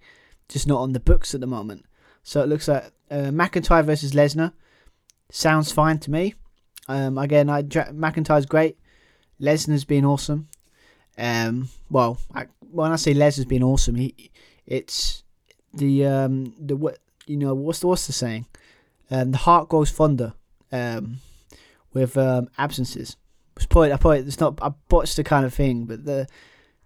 just 0.48 0.66
not 0.66 0.80
on 0.80 0.92
the 0.92 1.00
books 1.00 1.34
at 1.34 1.40
the 1.40 1.46
moment. 1.46 1.84
So 2.22 2.42
it 2.42 2.48
looks 2.48 2.68
like 2.68 2.92
uh, 3.10 3.30
McIntyre 3.30 3.84
versus 3.84 4.12
Lesnar 4.12 4.52
sounds 5.30 5.72
fine 5.72 5.98
to 5.98 6.10
me. 6.10 6.34
Um, 6.88 7.18
again, 7.18 7.50
I 7.50 7.62
McIntyre's 7.62 8.46
great. 8.46 8.78
Lesnar's 9.40 9.84
been 9.84 10.04
awesome. 10.04 10.48
Um, 11.16 11.68
well, 11.90 12.18
I, 12.34 12.46
when 12.70 12.92
I 12.92 12.96
say 12.96 13.14
Lesnar's 13.14 13.44
been 13.44 13.62
awesome, 13.62 13.94
he 13.94 14.30
it's 14.66 15.22
the 15.74 16.06
um 16.06 16.54
the 16.58 16.76
what 16.76 16.98
you 17.26 17.36
know 17.36 17.54
what's 17.54 17.80
the 17.80 17.86
what's 17.86 18.06
the 18.06 18.12
saying? 18.12 18.46
Um, 19.10 19.32
the 19.32 19.38
heart 19.38 19.68
grows 19.68 19.90
fonder. 19.90 20.32
Um, 20.70 21.20
with 21.92 22.16
um 22.16 22.48
absences. 22.58 23.16
It's 23.56 23.66
probably, 23.66 23.92
I 23.92 23.96
probably 23.96 24.20
it's 24.20 24.40
not 24.40 24.58
I 24.62 24.70
botched 24.88 25.16
the 25.16 25.24
kind 25.24 25.44
of 25.44 25.52
thing, 25.52 25.84
but 25.84 26.04
the 26.04 26.26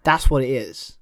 that's 0.03 0.31
what 0.31 0.43
it 0.43 0.51
is. 0.51 0.99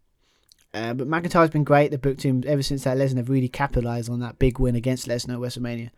Uh, 0.73 0.95
but 0.95 1.09
McIntyre's 1.09 1.51
been 1.51 1.65
great. 1.65 1.91
They 1.91 1.97
booked 1.97 2.23
him 2.23 2.45
ever 2.47 2.63
since 2.63 2.85
that 2.85 2.97
Lesnar 2.97 3.19
have 3.19 3.31
really 3.31 3.49
capitalised 3.49 4.09
on 4.09 4.21
that 4.21 4.39
big 4.39 4.59
win 4.59 4.77
against 4.77 5.09
Lesnar 5.09 5.35
at 5.35 5.41
WrestleMania. 5.41 5.91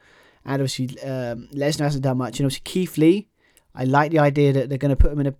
And 0.45 0.63
obviously, 0.63 1.01
um, 1.03 1.49
Lesnar 1.53 1.85
hasn't 1.85 2.05
done 2.05 2.19
much. 2.19 2.39
And 2.39 2.47
obviously, 2.47 2.63
Keith 2.65 2.99
Lee, 2.99 3.29
I 3.75 3.85
like 3.85 4.11
the 4.11 4.19
idea 4.19 4.53
that 4.53 4.69
they're 4.69 4.79
going 4.79 4.91
to 4.91 4.97
put 4.97 5.13
him 5.13 5.21
in 5.21 5.29
a 5.29 5.35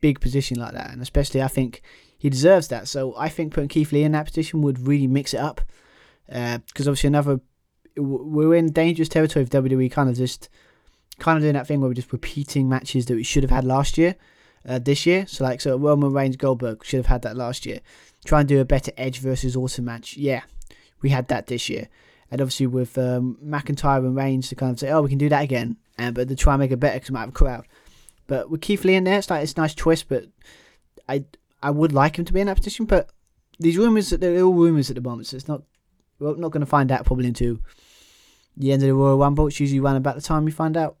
big 0.00 0.20
position 0.20 0.58
like 0.58 0.72
that. 0.72 0.90
And 0.90 1.02
especially, 1.02 1.42
I 1.42 1.48
think 1.48 1.82
he 2.16 2.30
deserves 2.30 2.68
that. 2.68 2.88
So 2.88 3.14
I 3.16 3.28
think 3.28 3.52
putting 3.52 3.68
Keith 3.68 3.92
Lee 3.92 4.04
in 4.04 4.12
that 4.12 4.26
position 4.26 4.62
would 4.62 4.86
really 4.86 5.06
mix 5.06 5.34
it 5.34 5.40
up. 5.40 5.60
Because 6.26 6.86
uh, 6.86 6.90
obviously, 6.90 7.08
another. 7.08 7.40
We're 7.94 8.54
in 8.54 8.72
dangerous 8.72 9.10
territory 9.10 9.42
of 9.42 9.50
WWE 9.50 9.92
kind 9.92 10.08
of 10.08 10.16
just 10.16 10.48
kind 11.18 11.36
of 11.36 11.42
doing 11.42 11.54
that 11.54 11.66
thing 11.66 11.80
where 11.80 11.88
we're 11.88 11.94
just 11.94 12.12
repeating 12.12 12.68
matches 12.68 13.06
that 13.06 13.14
we 13.14 13.22
should 13.22 13.42
have 13.42 13.50
had 13.50 13.64
last 13.64 13.98
year, 13.98 14.16
uh, 14.66 14.78
this 14.78 15.04
year. 15.04 15.26
So 15.26 15.44
like, 15.44 15.60
so 15.60 15.76
Roman 15.76 16.12
Reigns 16.12 16.36
Goldberg 16.36 16.84
should 16.84 16.98
have 16.98 17.06
had 17.06 17.22
that 17.22 17.36
last 17.36 17.66
year. 17.66 17.80
Try 18.24 18.40
and 18.40 18.48
do 18.48 18.60
a 18.60 18.64
better 18.64 18.92
Edge 18.96 19.18
versus 19.18 19.56
Orton 19.56 19.84
match. 19.84 20.16
Yeah, 20.16 20.42
we 21.02 21.10
had 21.10 21.28
that 21.28 21.48
this 21.48 21.68
year. 21.68 21.88
And 22.32 22.40
obviously 22.40 22.66
with 22.66 22.96
um, 22.96 23.36
McIntyre 23.44 23.98
and 23.98 24.16
Reigns 24.16 24.48
to 24.48 24.54
kind 24.54 24.72
of 24.72 24.80
say, 24.80 24.90
oh, 24.90 25.02
we 25.02 25.10
can 25.10 25.18
do 25.18 25.28
that 25.28 25.44
again, 25.44 25.76
and 25.98 26.14
but 26.14 26.28
to 26.28 26.34
try 26.34 26.54
and 26.54 26.60
make 26.60 26.70
it 26.70 26.80
better 26.80 26.94
because 26.94 27.10
we 27.10 27.14
might 27.14 27.20
have 27.20 27.28
a 27.28 27.32
crowd. 27.32 27.66
But 28.26 28.48
with 28.48 28.62
Keith 28.62 28.86
Lee 28.86 28.94
in 28.94 29.04
there, 29.04 29.18
it's 29.18 29.28
like 29.28 29.42
it's 29.42 29.52
a 29.52 29.60
nice 29.60 29.74
twist. 29.74 30.08
But 30.08 30.24
I 31.06 31.26
I 31.62 31.70
would 31.70 31.92
like 31.92 32.18
him 32.18 32.24
to 32.24 32.32
be 32.32 32.40
in 32.40 32.46
that 32.46 32.56
position. 32.56 32.86
But 32.86 33.10
these 33.58 33.76
rumors, 33.76 34.08
they're 34.08 34.42
all 34.42 34.54
rumors 34.54 34.88
at 34.88 34.96
the 34.96 35.02
moment, 35.02 35.26
so 35.26 35.36
it's 35.36 35.46
not 35.46 35.62
we're 36.18 36.34
not 36.36 36.52
going 36.52 36.62
to 36.62 36.66
find 36.66 36.90
out 36.90 37.04
probably 37.04 37.28
until 37.28 37.58
the 38.56 38.72
end 38.72 38.82
of 38.82 38.88
the 38.88 38.94
Royal 38.94 39.18
Rumble. 39.18 39.46
It's 39.48 39.60
usually 39.60 39.80
around 39.80 39.96
about 39.96 40.14
the 40.14 40.22
time 40.22 40.46
we 40.46 40.52
find 40.52 40.74
out 40.74 40.96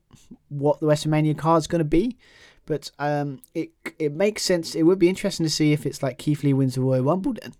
what 0.50 0.80
the 0.80 0.86
WrestleMania 0.86 1.38
card 1.38 1.60
is 1.60 1.66
going 1.66 1.80
to 1.80 1.84
be. 1.84 2.18
But 2.66 2.90
um, 2.98 3.40
it 3.54 3.70
it 3.98 4.12
makes 4.12 4.42
sense. 4.42 4.74
It 4.74 4.82
would 4.82 4.98
be 4.98 5.08
interesting 5.08 5.46
to 5.46 5.50
see 5.50 5.72
if 5.72 5.86
it's 5.86 6.02
like 6.02 6.18
Keith 6.18 6.44
Lee 6.44 6.52
wins 6.52 6.74
the 6.74 6.82
Royal 6.82 7.04
Rumble 7.04 7.32
then, 7.40 7.54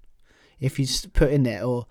if 0.61 0.77
he's 0.77 1.07
put 1.07 1.31
in 1.31 1.45
there, 1.45 1.65
or 1.65 1.87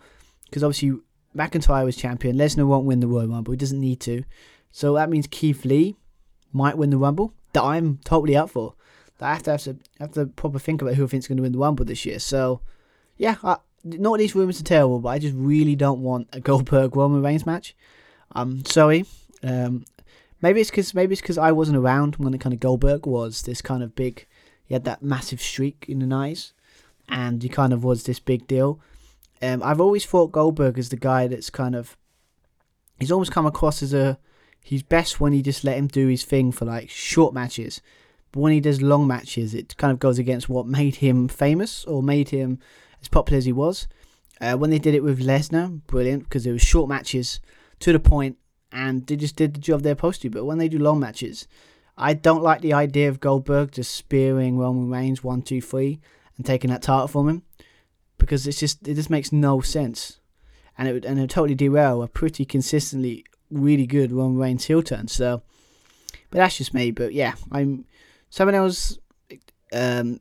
because 0.46 0.64
obviously 0.64 1.00
McIntyre 1.36 1.86
was 1.86 1.96
champion. 1.96 2.36
Lesnar 2.36 2.68
won't 2.68 2.86
win 2.86 3.00
the 3.00 3.08
Royal 3.08 3.28
Rumble. 3.28 3.52
He 3.52 3.58
doesn't 3.58 3.80
need 3.80 4.00
to. 4.02 4.24
So 4.72 4.94
that 4.96 5.10
means 5.10 5.28
Keith 5.28 5.66
Lee 5.66 5.96
might 6.52 6.78
win 6.78 6.90
the 6.90 6.98
Rumble. 6.98 7.34
That 7.54 7.64
I'm 7.64 8.00
totally 8.04 8.36
up 8.36 8.50
for. 8.50 8.76
I 9.22 9.34
have 9.34 9.44
to 9.44 9.52
have 9.52 9.64
to 9.64 9.78
have 10.00 10.12
to 10.14 10.26
proper 10.26 10.58
think 10.58 10.82
about 10.82 10.96
who 10.96 11.04
I 11.04 11.08
think's 11.08 11.28
going 11.28 11.38
to 11.38 11.44
win 11.44 11.52
the 11.52 11.60
Rumble 11.60 11.86
this 11.86 12.06
year. 12.06 12.18
So 12.20 12.62
yeah, 13.18 13.36
I, 13.44 13.58
not 13.84 14.18
these 14.18 14.36
rumors 14.36 14.60
are 14.60 14.64
terrible, 14.64 15.00
but 15.00 15.10
I 15.10 15.20
just 15.20 15.36
really 15.36 15.76
don't 15.76 16.02
want 16.02 16.28
a 16.34 16.40
Goldberg 16.40 16.96
Roman 16.96 17.22
Reigns 17.22 17.46
match. 17.46 17.76
I'm 18.32 18.66
sorry. 18.66 19.06
Um, 19.44 19.86
maybe 20.42 20.62
it's 20.62 20.70
because 20.70 20.94
maybe 20.94 21.14
it's 21.14 21.22
because 21.22 21.38
I 21.38 21.52
wasn't 21.52 21.78
around 21.78 22.16
when 22.16 22.32
the 22.32 22.38
kind 22.38 22.54
of 22.54 22.60
Goldberg 22.60 23.06
was 23.06 23.44
this 23.44 23.62
kind 23.62 23.84
of 23.84 23.96
big. 23.96 24.26
He 24.66 24.74
had 24.74 24.86
that 24.86 25.04
massive 25.04 25.42
streak 25.42 25.86
in 25.88 26.00
the 26.00 26.08
night, 26.08 26.54
and 27.10 27.44
he 27.44 27.50
kind 27.50 27.74
of 27.74 27.84
was 27.84 28.04
this 28.04 28.20
big 28.20 28.48
deal. 28.48 28.80
Um, 29.42 29.64
I've 29.64 29.82
always 29.82 30.06
thought 30.06 30.32
Goldberg 30.32 30.78
is 30.78 30.90
the 30.90 30.98
guy 30.98 31.28
that's 31.28 31.50
kind 31.50 31.76
of. 31.76 31.98
He's 33.00 33.12
almost 33.12 33.32
come 33.32 33.46
across 33.46 33.82
as 33.82 33.94
a. 33.94 34.20
He's 34.64 34.84
best 34.84 35.20
when 35.20 35.34
you 35.34 35.42
just 35.42 35.64
let 35.64 35.78
him 35.78 35.88
do 35.88 36.08
his 36.08 36.24
thing 36.24 36.52
for 36.52 36.66
like 36.66 36.90
short 36.90 37.34
matches. 37.34 37.82
But 38.32 38.42
when 38.42 38.54
he 38.54 38.60
does 38.60 38.82
long 38.82 39.08
matches, 39.08 39.54
it 39.54 39.76
kind 39.78 39.92
of 39.92 40.00
goes 40.00 40.20
against 40.20 40.48
what 40.48 40.68
made 40.68 40.96
him 40.98 41.28
famous 41.28 41.84
or 41.86 42.04
made 42.04 42.30
him 42.30 42.60
as 43.02 43.08
popular 43.08 43.38
as 43.38 43.46
he 43.46 43.52
was. 43.52 43.88
Uh, 44.40 44.56
when 44.56 44.70
they 44.70 44.80
did 44.80 44.96
it 44.96 45.04
with 45.04 45.20
Lesnar, 45.20 45.82
brilliant 45.88 46.24
because 46.24 46.46
it 46.46 46.52
was 46.52 46.62
short 46.62 46.90
matches 46.90 47.40
to 47.80 47.92
the 47.92 48.00
point 48.00 48.38
and 48.72 49.06
they 49.06 49.16
just 49.16 49.36
did 49.36 49.54
the 49.54 49.60
job 49.60 49.82
they're 49.82 49.94
supposed 49.94 50.22
to. 50.22 50.30
But 50.30 50.46
when 50.46 50.58
they 50.58 50.70
do 50.70 50.80
long 50.80 51.00
matches, 51.00 51.48
I 51.98 52.14
don't 52.14 52.42
like 52.42 52.62
the 52.62 52.74
idea 52.74 53.10
of 53.10 53.20
Goldberg 53.20 53.72
just 53.72 53.94
spearing 53.94 54.58
Roman 54.58 54.90
Reigns 54.90 55.24
one, 55.24 55.42
two, 55.42 55.62
three, 55.62 56.00
and 56.38 56.46
taking 56.46 56.70
that 56.72 56.82
title 56.82 57.08
from 57.08 57.30
him 57.30 57.44
because 58.22 58.46
it's 58.48 58.60
just 58.60 58.88
it 58.88 58.94
just 58.94 59.10
makes 59.10 59.32
no 59.32 59.62
sense, 59.62 60.20
and 60.78 60.88
it 60.88 60.94
would 60.94 61.06
and 61.06 61.18
it 61.18 61.22
would 61.22 61.30
totally 61.30 61.56
derail 61.56 62.04
a 62.04 62.08
pretty 62.08 62.46
consistently 62.46 63.26
really 63.50 63.88
good 63.88 64.12
Roman 64.12 64.38
Reigns 64.38 64.66
heel 64.66 64.84
turn. 64.84 65.08
So, 65.08 65.42
but 66.30 66.38
that's 66.38 66.58
just 66.58 66.74
me. 66.74 66.92
But 66.92 67.14
yeah, 67.14 67.34
I'm 67.52 67.86
someone 68.30 68.56
else. 68.56 68.98
Um, 69.74 70.20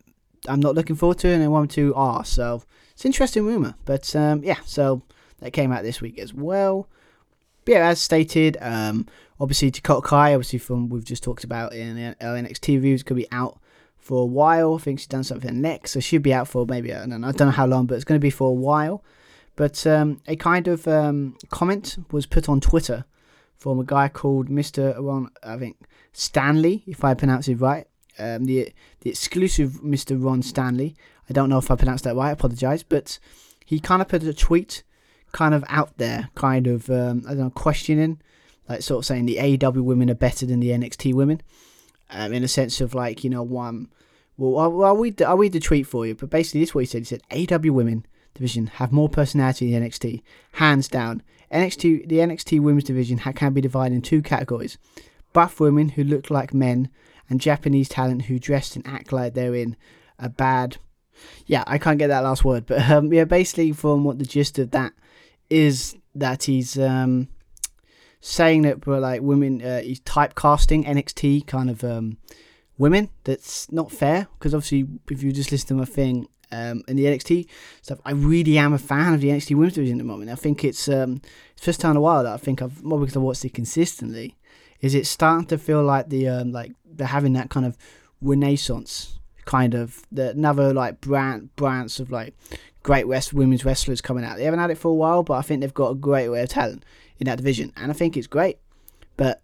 I'm 0.48 0.60
not 0.60 0.74
looking 0.74 0.96
forward 0.96 1.18
to, 1.18 1.28
and 1.28 1.42
I 1.42 1.48
want 1.48 1.70
to 1.72 1.94
are. 1.94 2.24
So 2.24 2.62
it's 2.92 3.04
interesting 3.04 3.44
rumor, 3.44 3.74
but 3.84 4.16
um, 4.16 4.42
yeah. 4.42 4.58
So 4.64 5.02
that 5.40 5.52
came 5.52 5.70
out 5.70 5.82
this 5.82 6.00
week 6.00 6.18
as 6.18 6.32
well. 6.32 6.88
But 7.66 7.72
yeah, 7.72 7.88
as 7.88 8.00
stated, 8.00 8.56
um, 8.62 9.06
obviously 9.38 9.70
Dakota 9.70 10.06
Kai, 10.06 10.32
obviously 10.32 10.58
from 10.58 10.88
we've 10.88 11.04
just 11.04 11.22
talked 11.22 11.44
about 11.44 11.74
in 11.74 11.96
the 11.96 12.16
NXT 12.18 12.76
reviews, 12.76 13.02
could 13.02 13.16
be 13.16 13.30
out 13.30 13.59
for 14.00 14.22
a 14.22 14.26
while. 14.26 14.74
I 14.74 14.78
think 14.78 14.98
she's 14.98 15.06
done 15.06 15.24
something 15.24 15.60
next, 15.60 15.92
so 15.92 16.00
she'll 16.00 16.20
be 16.20 16.34
out 16.34 16.48
for 16.48 16.66
maybe 16.66 16.92
I 16.92 17.06
don't 17.06 17.20
know, 17.20 17.28
I 17.28 17.32
don't 17.32 17.48
know 17.48 17.52
how 17.52 17.66
long, 17.66 17.86
but 17.86 17.94
it's 17.94 18.04
going 18.04 18.18
to 18.18 18.22
be 18.22 18.30
for 18.30 18.48
a 18.48 18.52
while. 18.52 19.04
But 19.56 19.86
um, 19.86 20.22
a 20.26 20.36
kind 20.36 20.68
of 20.68 20.88
um, 20.88 21.36
comment 21.50 21.98
was 22.10 22.26
put 22.26 22.48
on 22.48 22.60
Twitter 22.60 23.04
from 23.56 23.78
a 23.78 23.84
guy 23.84 24.08
called 24.08 24.48
Mr. 24.48 24.96
Ron, 24.98 25.30
I 25.42 25.58
think 25.58 25.76
Stanley, 26.12 26.82
if 26.86 27.04
I 27.04 27.14
pronounce 27.14 27.46
it 27.46 27.56
right. 27.56 27.86
Um, 28.18 28.44
the 28.44 28.72
the 29.00 29.10
exclusive 29.10 29.80
Mr. 29.82 30.22
Ron 30.22 30.42
Stanley. 30.42 30.96
I 31.28 31.32
don't 31.32 31.48
know 31.48 31.58
if 31.58 31.70
I 31.70 31.76
pronounced 31.76 32.04
that 32.04 32.16
right. 32.16 32.28
I 32.28 32.32
apologise, 32.32 32.82
but 32.82 33.18
he 33.64 33.78
kind 33.78 34.02
of 34.02 34.08
put 34.08 34.24
a 34.24 34.34
tweet, 34.34 34.82
kind 35.32 35.54
of 35.54 35.64
out 35.68 35.96
there, 35.98 36.30
kind 36.34 36.66
of 36.66 36.90
um, 36.90 37.22
I 37.26 37.30
don't 37.30 37.38
know, 37.38 37.50
questioning, 37.50 38.20
like 38.68 38.82
sort 38.82 38.98
of 38.98 39.06
saying 39.06 39.26
the 39.26 39.36
AEW 39.36 39.82
women 39.82 40.10
are 40.10 40.14
better 40.14 40.44
than 40.44 40.60
the 40.60 40.70
NXT 40.70 41.14
women 41.14 41.40
um, 42.10 42.32
in 42.32 42.44
a 42.44 42.48
sense 42.48 42.80
of 42.80 42.94
like 42.94 43.24
you 43.24 43.30
know 43.30 43.42
one. 43.42 43.88
Well, 44.36 44.58
I'll, 44.58 44.84
I'll 44.84 44.96
read 44.96 45.18
the, 45.18 45.28
I'll 45.28 45.36
read 45.36 45.52
the 45.52 45.60
tweet 45.60 45.86
for 45.86 46.06
you, 46.06 46.14
but 46.14 46.30
basically 46.30 46.60
this 46.60 46.70
is 46.70 46.74
what 46.74 46.80
he 46.80 46.86
said. 46.86 47.02
He 47.30 47.46
said 47.46 47.52
AW 47.52 47.72
Women 47.72 48.06
division 48.34 48.68
have 48.68 48.92
more 48.92 49.08
personality 49.08 49.72
than 49.72 49.82
NXT, 49.82 50.22
hands 50.52 50.88
down. 50.88 51.22
NXT 51.52 52.08
the 52.08 52.18
NXT 52.18 52.60
Women's 52.60 52.84
division 52.84 53.18
can 53.18 53.52
be 53.52 53.60
divided 53.60 53.94
in 53.94 54.02
two 54.02 54.22
categories: 54.22 54.78
buff 55.32 55.60
women 55.60 55.90
who 55.90 56.04
look 56.04 56.30
like 56.30 56.54
men, 56.54 56.88
and 57.28 57.40
Japanese 57.40 57.88
talent 57.88 58.22
who 58.22 58.38
dress 58.38 58.76
and 58.76 58.86
act 58.86 59.12
like 59.12 59.34
they're 59.34 59.54
in 59.54 59.76
a 60.18 60.28
bad. 60.28 60.78
Yeah, 61.46 61.64
I 61.66 61.78
can't 61.78 61.98
get 61.98 62.08
that 62.08 62.24
last 62.24 62.44
word, 62.44 62.66
but 62.66 62.88
um, 62.90 63.12
yeah, 63.12 63.24
basically 63.24 63.72
from 63.72 64.04
what 64.04 64.18
the 64.18 64.24
gist 64.24 64.58
of 64.58 64.70
that 64.70 64.92
is 65.50 65.96
that 66.14 66.44
he's 66.44 66.78
um, 66.78 67.28
saying 68.20 68.62
that 68.62 68.86
we're 68.86 69.00
like 69.00 69.22
women, 69.22 69.62
uh, 69.62 69.80
he's 69.80 70.00
typecasting 70.00 70.86
NXT 70.86 71.46
kind 71.46 71.70
of 71.70 71.82
um, 71.82 72.18
women. 72.78 73.10
That's 73.24 73.70
not 73.72 73.90
fair 73.90 74.28
because 74.38 74.54
obviously, 74.54 74.86
if 75.10 75.22
you 75.22 75.32
just 75.32 75.50
listen 75.52 75.68
to 75.68 75.74
my 75.74 75.84
thing 75.84 76.28
um, 76.52 76.82
in 76.88 76.96
the 76.96 77.04
NXT 77.04 77.46
stuff, 77.82 78.00
I 78.04 78.12
really 78.12 78.58
am 78.58 78.72
a 78.72 78.78
fan 78.78 79.14
of 79.14 79.20
the 79.20 79.28
NXT 79.28 79.54
women's 79.56 79.74
division 79.74 79.98
at 79.98 80.02
the 80.02 80.12
moment. 80.12 80.30
I 80.30 80.34
think 80.34 80.64
it's 80.64 80.88
um, 80.88 81.22
it's 81.52 81.64
first 81.64 81.80
time 81.80 81.92
in 81.92 81.96
a 81.96 82.00
while 82.00 82.24
that 82.24 82.32
I 82.32 82.38
think 82.38 82.62
I've 82.62 82.82
more 82.82 82.98
because 82.98 83.16
I 83.16 83.20
watched 83.20 83.44
it 83.44 83.54
consistently. 83.54 84.36
Is 84.80 84.94
it 84.94 85.06
starting 85.06 85.46
to 85.48 85.58
feel 85.58 85.82
like 85.82 86.08
the 86.08 86.28
um, 86.28 86.52
like 86.52 86.72
they're 86.84 87.06
having 87.06 87.32
that 87.34 87.50
kind 87.50 87.66
of 87.66 87.76
renaissance 88.20 89.18
kind 89.46 89.74
of 89.74 90.02
the 90.12 90.30
another 90.30 90.72
like 90.74 91.00
brand 91.00 91.54
brands 91.56 91.98
of 91.98 92.10
like 92.10 92.34
great 92.82 93.08
West 93.08 93.32
women's 93.32 93.64
wrestlers 93.64 94.00
coming 94.00 94.24
out. 94.24 94.36
They 94.36 94.44
haven't 94.44 94.60
had 94.60 94.70
it 94.70 94.78
for 94.78 94.88
a 94.88 94.94
while, 94.94 95.22
but 95.22 95.34
I 95.34 95.42
think 95.42 95.60
they've 95.60 95.74
got 95.74 95.90
a 95.90 95.94
great 95.94 96.28
way 96.28 96.42
of 96.42 96.48
talent 96.48 96.84
in 97.20 97.26
that 97.26 97.36
division, 97.36 97.72
and 97.76 97.90
I 97.90 97.94
think 97.94 98.16
it's 98.16 98.26
great. 98.26 98.58
But 99.16 99.42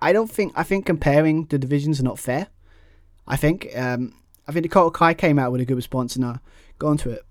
I 0.00 0.12
don't 0.12 0.30
think 0.30 0.52
I 0.54 0.62
think 0.62 0.86
comparing 0.86 1.46
the 1.46 1.58
divisions 1.58 1.98
are 1.98 2.04
not 2.04 2.18
fair. 2.18 2.48
I 3.26 3.36
think 3.36 3.68
um, 3.76 4.14
I 4.46 4.52
think 4.52 4.64
Dakota 4.64 4.96
Kai 4.96 5.14
came 5.14 5.38
out 5.38 5.50
with 5.50 5.60
a 5.60 5.64
good 5.64 5.76
response, 5.76 6.14
and 6.14 6.24
I 6.24 6.38
got 6.78 6.88
onto 6.88 7.10
it. 7.10 7.24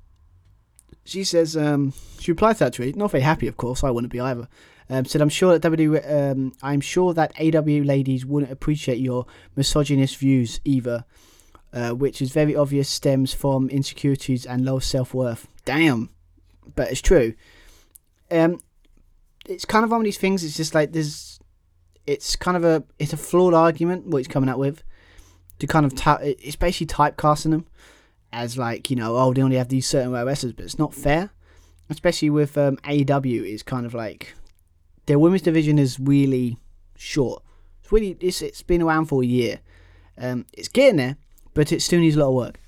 She 1.03 1.24
says 1.24 1.55
um, 1.55 1.93
she 2.20 2.32
replied 2.32 2.53
to 2.53 2.66
that 2.66 2.74
tweet, 2.74 2.95
not 2.95 3.12
very 3.12 3.24
happy, 3.24 3.47
of 3.47 3.57
course. 3.57 3.84
I 3.84 3.91
wouldn't 3.91 4.12
be 4.12 4.20
either. 4.20 4.47
Um, 4.89 5.05
said 5.05 5.22
I'm 5.22 5.30
sure 5.30 5.53
that 5.53 5.62
W, 5.62 6.01
um, 6.05 6.53
I'm 6.62 6.82
sure 6.82 7.14
that 7.14 7.34
AW 7.39 7.84
ladies 7.84 8.26
wouldn't 8.26 8.51
appreciate 8.51 8.97
your 8.97 9.26
misogynist 9.55 10.18
views 10.18 10.59
either, 10.66 11.05
uh, 11.72 11.91
which 11.91 12.22
is 12.22 12.32
very 12.32 12.55
obvious 12.55 12.89
stems 12.89 13.34
from 13.34 13.70
insecurities 13.70 14.45
and 14.45 14.66
low 14.66 14.80
self 14.80 15.14
worth. 15.14 15.47
Damn, 15.66 16.09
but 16.76 16.91
it's 16.91 17.01
true. 17.01 17.36
Um, 18.30 18.59
it's 19.48 19.66
kind 19.66 19.84
of 19.84 19.92
one 19.92 20.02
of 20.02 20.06
these 20.06 20.18
things. 20.18 20.44
It's 20.44 20.58
just 20.58 20.76
like 20.76 20.92
there's, 20.94 21.39
it's 22.06 22.36
kind 22.36 22.58
of 22.58 22.64
a 22.64 22.84
it's 23.00 23.14
a 23.14 23.18
flawed 23.18 23.54
argument 23.54 24.08
what 24.08 24.20
he's 24.20 24.28
coming 24.28 24.50
out 24.50 24.60
with, 24.60 24.84
to 25.60 25.68
kind 25.68 25.86
of 25.86 25.96
ta- 25.96 26.20
it's 26.22 26.56
basically 26.56 26.88
typecasting 26.88 27.52
them 27.52 27.68
as 28.34 28.58
like 28.58 28.89
you 28.89 28.96
know 28.96 29.18
oh 29.18 29.34
they 29.34 29.42
only 29.42 29.58
have 29.58 29.70
these 29.70 29.88
certain 29.88 30.12
wrestlers, 30.12 30.54
but 30.54 30.66
it's 30.66 30.80
not 30.80 30.94
fair, 30.94 31.32
especially 31.89 32.30
with 32.30 32.58
um, 32.58 32.78
AEW. 32.78 33.44
It's 33.44 33.64
kind 33.64 33.86
of 33.86 33.94
like 33.94 34.34
their 35.06 35.20
women's 35.20 35.42
division 35.42 35.80
is 35.80 36.00
really 36.00 36.58
short. 36.96 37.44
It's 37.82 37.92
really 37.92 38.18
it's 38.20 38.42
it's 38.42 38.64
been 38.64 38.82
around 38.82 39.06
for 39.06 39.24
a 39.24 39.26
year. 39.26 39.60
Um, 40.18 40.46
it's 40.54 40.68
getting 40.68 40.98
there, 40.98 41.18
but 41.54 41.72
it 41.72 41.82
still 41.82 42.00
needs 42.00 42.16
a 42.16 42.20
lot 42.20 42.30
of 42.30 42.36
work. 42.36 42.60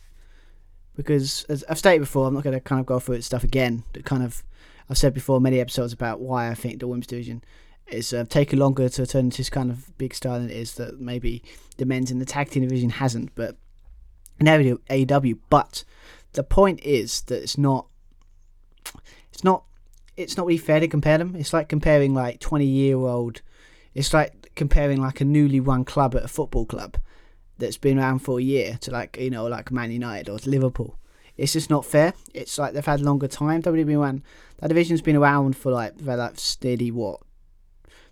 Because 0.95 1.43
as 1.49 1.63
I've 1.69 1.79
stated 1.79 1.99
before, 2.01 2.27
I'm 2.27 2.33
not 2.33 2.43
going 2.43 2.53
to 2.53 2.59
kind 2.59 2.79
of 2.79 2.85
go 2.85 2.99
through 2.99 3.15
its 3.15 3.25
stuff 3.25 3.43
again. 3.43 3.83
That 3.93 4.05
kind 4.05 4.23
of 4.23 4.43
I've 4.89 4.97
said 4.97 5.13
before 5.13 5.39
many 5.39 5.59
episodes 5.59 5.93
about 5.93 6.19
why 6.19 6.49
I 6.49 6.53
think 6.53 6.79
the 6.79 6.87
women's 6.87 7.07
division 7.07 7.43
is 7.87 8.13
uh, 8.13 8.25
longer 8.53 8.89
to 8.89 9.05
turn 9.05 9.25
into 9.25 9.37
this 9.37 9.49
kind 9.49 9.69
of 9.69 9.97
big 9.97 10.13
star 10.13 10.39
than 10.39 10.49
it 10.49 10.55
is 10.55 10.75
that 10.75 10.99
maybe 10.99 11.43
the 11.77 11.85
men's 11.85 12.11
in 12.11 12.19
the 12.19 12.25
tag 12.25 12.49
team 12.49 12.63
division 12.63 12.89
hasn't. 12.89 13.33
But 13.35 13.57
now 14.39 14.57
we 14.57 14.63
do 14.63 14.81
AEW. 14.89 15.39
But 15.49 15.83
the 16.33 16.43
point 16.43 16.81
is 16.83 17.21
that 17.23 17.41
it's 17.41 17.57
not. 17.57 17.87
It's 19.31 19.43
not. 19.43 19.63
It's 20.15 20.37
not 20.37 20.45
really 20.45 20.57
fair 20.57 20.79
to 20.79 20.87
compare 20.87 21.17
them. 21.17 21.35
It's 21.35 21.53
like 21.53 21.69
comparing 21.69 22.13
like 22.13 22.39
twenty 22.39 22.65
year 22.65 22.97
old. 22.97 23.41
It's 23.93 24.13
like 24.13 24.51
comparing 24.55 25.01
like 25.01 25.21
a 25.21 25.25
newly 25.25 25.59
run 25.59 25.85
club 25.85 26.15
at 26.15 26.23
a 26.23 26.27
football 26.27 26.65
club 26.65 26.97
that's 27.57 27.77
been 27.77 27.99
around 27.99 28.19
for 28.19 28.39
a 28.39 28.43
year 28.43 28.77
to 28.81 28.91
like 28.91 29.17
you 29.17 29.29
know 29.29 29.45
like 29.45 29.71
Man 29.71 29.91
United 29.91 30.29
or 30.29 30.37
Liverpool. 30.45 30.97
It's 31.37 31.53
just 31.53 31.69
not 31.69 31.85
fair. 31.85 32.13
It's 32.33 32.57
like 32.57 32.73
they've 32.73 32.85
had 32.85 33.01
longer 33.01 33.27
time. 33.27 33.61
WWE 33.61 33.97
one 33.97 34.23
that 34.59 34.67
division's 34.67 35.01
been 35.01 35.15
around 35.15 35.55
for 35.55 35.71
like 35.71 35.99
for 35.99 36.15
like 36.15 36.39
steady 36.39 36.91
what, 36.91 37.21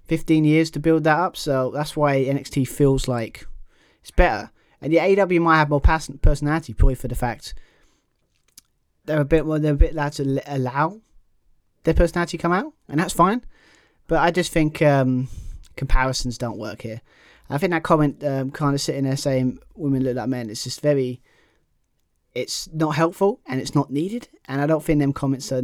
fifteen 0.03 0.43
years 0.43 0.71
to 0.71 0.79
build 0.79 1.03
that 1.03 1.19
up. 1.19 1.37
So 1.37 1.71
that's 1.71 1.95
why 1.95 2.23
NXT 2.23 2.67
feels 2.67 3.07
like 3.07 3.45
it's 4.01 4.11
better. 4.11 4.51
And 4.81 4.91
the 4.91 4.97
AEW 4.97 5.41
might 5.41 5.57
have 5.57 5.69
more 5.69 5.81
personality, 5.81 6.73
probably 6.73 6.95
for 6.95 7.07
the 7.07 7.15
fact 7.15 7.53
they're 9.05 9.21
a 9.21 9.25
bit 9.25 9.45
more 9.45 9.59
they're 9.59 9.73
a 9.73 9.77
bit 9.77 9.93
allowed 9.93 10.13
to 10.13 10.41
allow 10.47 11.01
their 11.83 11.93
personality 11.93 12.37
come 12.37 12.51
out, 12.51 12.73
and 12.87 12.99
that's 12.99 13.13
fine. 13.13 13.43
But 14.07 14.19
I 14.19 14.31
just 14.31 14.51
think 14.51 14.81
um, 14.81 15.29
comparisons 15.75 16.37
don't 16.37 16.57
work 16.57 16.81
here. 16.81 17.01
I 17.49 17.57
think 17.57 17.71
that 17.71 17.83
comment 17.83 18.23
um, 18.23 18.51
kind 18.51 18.73
of 18.73 18.81
sitting 18.81 19.03
there 19.03 19.17
saying 19.17 19.59
women 19.75 20.03
look 20.03 20.15
like 20.15 20.29
men. 20.29 20.49
It's 20.49 20.63
just 20.63 20.81
very, 20.81 21.21
it's 22.33 22.69
not 22.73 22.95
helpful 22.95 23.39
and 23.47 23.59
it's 23.59 23.75
not 23.75 23.91
needed. 23.91 24.27
And 24.45 24.61
I 24.61 24.67
don't 24.67 24.83
think 24.83 24.99
them 24.99 25.13
comments 25.13 25.51
are, 25.51 25.61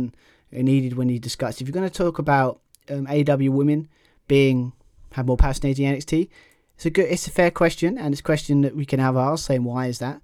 needed 0.51 0.95
when 0.95 1.09
you 1.09 1.19
discuss. 1.19 1.59
If 1.59 1.67
you're 1.67 1.73
going 1.73 1.89
to 1.89 1.93
talk 1.93 2.19
about 2.19 2.61
um, 2.89 3.05
AW 3.07 3.51
women 3.51 3.89
being 4.27 4.71
have 5.11 5.27
more 5.27 5.37
personality 5.37 5.83
in 5.85 5.95
NXT, 5.95 6.29
it's 6.75 6.85
a 6.85 6.89
good, 6.89 7.07
it's 7.09 7.27
a 7.27 7.31
fair 7.31 7.51
question, 7.51 7.97
and 7.97 8.13
it's 8.13 8.21
a 8.21 8.23
question 8.23 8.61
that 8.61 8.75
we 8.75 8.85
can 8.85 8.99
have 8.99 9.17
ours 9.17 9.43
saying 9.43 9.63
why 9.63 9.87
is 9.87 9.99
that. 9.99 10.21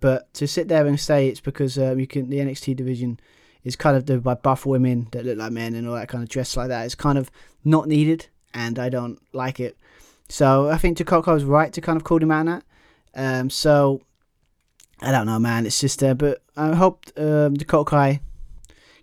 But 0.00 0.32
to 0.34 0.46
sit 0.46 0.68
there 0.68 0.86
and 0.86 0.98
say 0.98 1.28
it's 1.28 1.40
because 1.40 1.78
um, 1.78 1.98
you 1.98 2.06
can 2.06 2.30
the 2.30 2.38
NXT 2.38 2.76
division 2.76 3.20
is 3.64 3.76
kind 3.76 3.96
of 3.96 4.06
done 4.06 4.20
by 4.20 4.34
buff 4.34 4.64
women 4.64 5.08
that 5.10 5.26
look 5.26 5.36
like 5.36 5.52
men 5.52 5.74
and 5.74 5.86
all 5.86 5.94
that 5.94 6.08
kind 6.08 6.22
of 6.22 6.30
dress 6.30 6.56
like 6.56 6.68
that. 6.68 6.86
It's 6.86 6.94
kind 6.94 7.18
of 7.18 7.30
not 7.64 7.86
needed, 7.88 8.28
and 8.54 8.78
I 8.78 8.88
don't 8.88 9.20
like 9.34 9.60
it. 9.60 9.76
So 10.28 10.70
I 10.70 10.78
think 10.78 10.96
Dakota 10.96 11.32
was 11.32 11.44
right 11.44 11.72
to 11.72 11.80
kind 11.80 11.96
of 11.96 12.04
call 12.04 12.22
him 12.22 12.30
out 12.30 12.40
on 12.40 12.46
that. 12.46 12.64
Um, 13.14 13.50
so 13.50 14.00
I 15.02 15.12
don't 15.12 15.26
know, 15.26 15.38
man. 15.38 15.66
It's 15.66 15.80
just, 15.80 16.02
uh, 16.02 16.14
but 16.14 16.42
I 16.56 16.74
hope 16.74 17.06
um, 17.16 17.54
Dakota 17.54 18.20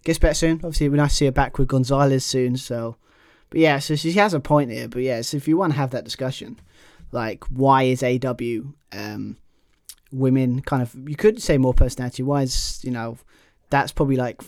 gets 0.03 0.19
better 0.19 0.33
soon. 0.33 0.57
Obviously, 0.57 0.89
be 0.89 0.97
nice 0.97 1.11
to 1.11 1.15
see 1.15 1.25
her 1.25 1.31
back 1.31 1.57
with 1.57 1.67
Gonzalez 1.67 2.23
soon. 2.23 2.57
So, 2.57 2.97
but 3.49 3.59
yeah, 3.59 3.79
so 3.79 3.95
she 3.95 4.11
has 4.13 4.33
a 4.33 4.39
point 4.39 4.71
here. 4.71 4.87
But 4.87 5.01
yeah, 5.01 5.21
so 5.21 5.37
if 5.37 5.47
you 5.47 5.57
want 5.57 5.73
to 5.73 5.77
have 5.77 5.91
that 5.91 6.03
discussion, 6.03 6.59
like 7.11 7.43
why 7.45 7.83
is 7.83 8.03
AW 8.03 8.61
um, 8.91 9.37
women 10.11 10.61
kind 10.61 10.83
of 10.83 10.95
you 11.07 11.15
could 11.15 11.41
say 11.41 11.57
more 11.57 11.73
personality? 11.73 12.23
Why 12.23 12.43
is 12.43 12.79
you 12.83 12.91
know 12.91 13.17
that's 13.69 13.91
probably 13.91 14.17
like 14.17 14.41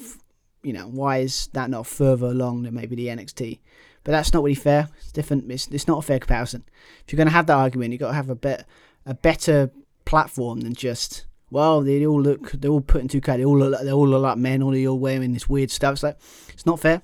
you 0.61 0.73
know 0.73 0.87
why 0.87 1.19
is 1.19 1.47
that 1.53 1.69
not 1.69 1.87
further 1.87 2.27
along 2.27 2.63
than 2.63 2.75
maybe 2.75 2.95
the 2.95 3.07
NXT? 3.07 3.59
But 4.03 4.11
that's 4.13 4.33
not 4.33 4.43
really 4.43 4.55
fair. 4.55 4.87
It's 4.99 5.11
different. 5.11 5.51
It's, 5.51 5.67
it's 5.67 5.87
not 5.87 5.99
a 5.99 6.01
fair 6.01 6.19
comparison. 6.19 6.63
If 7.05 7.11
you're 7.11 7.17
going 7.17 7.27
to 7.27 7.33
have 7.33 7.47
that 7.47 7.57
argument, 7.57 7.91
you've 7.91 7.99
got 7.99 8.09
to 8.09 8.13
have 8.13 8.29
a 8.29 8.35
bit 8.35 8.65
a 9.05 9.13
better 9.13 9.71
platform 10.05 10.61
than 10.61 10.73
just 10.73 11.25
well, 11.51 11.81
they 11.81 12.05
all 12.05 12.21
look 12.21 12.51
they're 12.51 12.71
all 12.71 12.81
put 12.81 13.01
in 13.01 13.07
two 13.07 13.21
categories. 13.21 13.41
They 13.41 13.45
all 13.45 13.57
look 13.57 13.71
like, 13.71 13.85
they 13.85 13.91
all 13.91 14.07
look 14.07 14.21
like 14.21 14.37
men. 14.37 14.61
All 14.61 14.87
all 14.87 14.99
wearing 14.99 15.33
this 15.33 15.49
weird 15.49 15.71
stuff. 15.71 15.93
It's 15.93 16.03
like 16.03 16.17
it's 16.53 16.65
not 16.65 16.79
fair. 16.79 17.01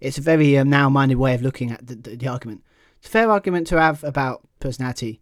It's 0.00 0.18
a 0.18 0.22
very 0.22 0.56
um, 0.56 0.70
narrow-minded 0.70 1.16
way 1.16 1.34
of 1.34 1.42
looking 1.42 1.70
at 1.70 1.86
the, 1.86 1.94
the, 1.94 2.16
the 2.16 2.28
argument. 2.28 2.62
It's 2.98 3.08
a 3.08 3.10
fair 3.10 3.30
argument 3.30 3.66
to 3.66 3.80
have 3.80 4.02
about 4.02 4.46
personality, 4.58 5.20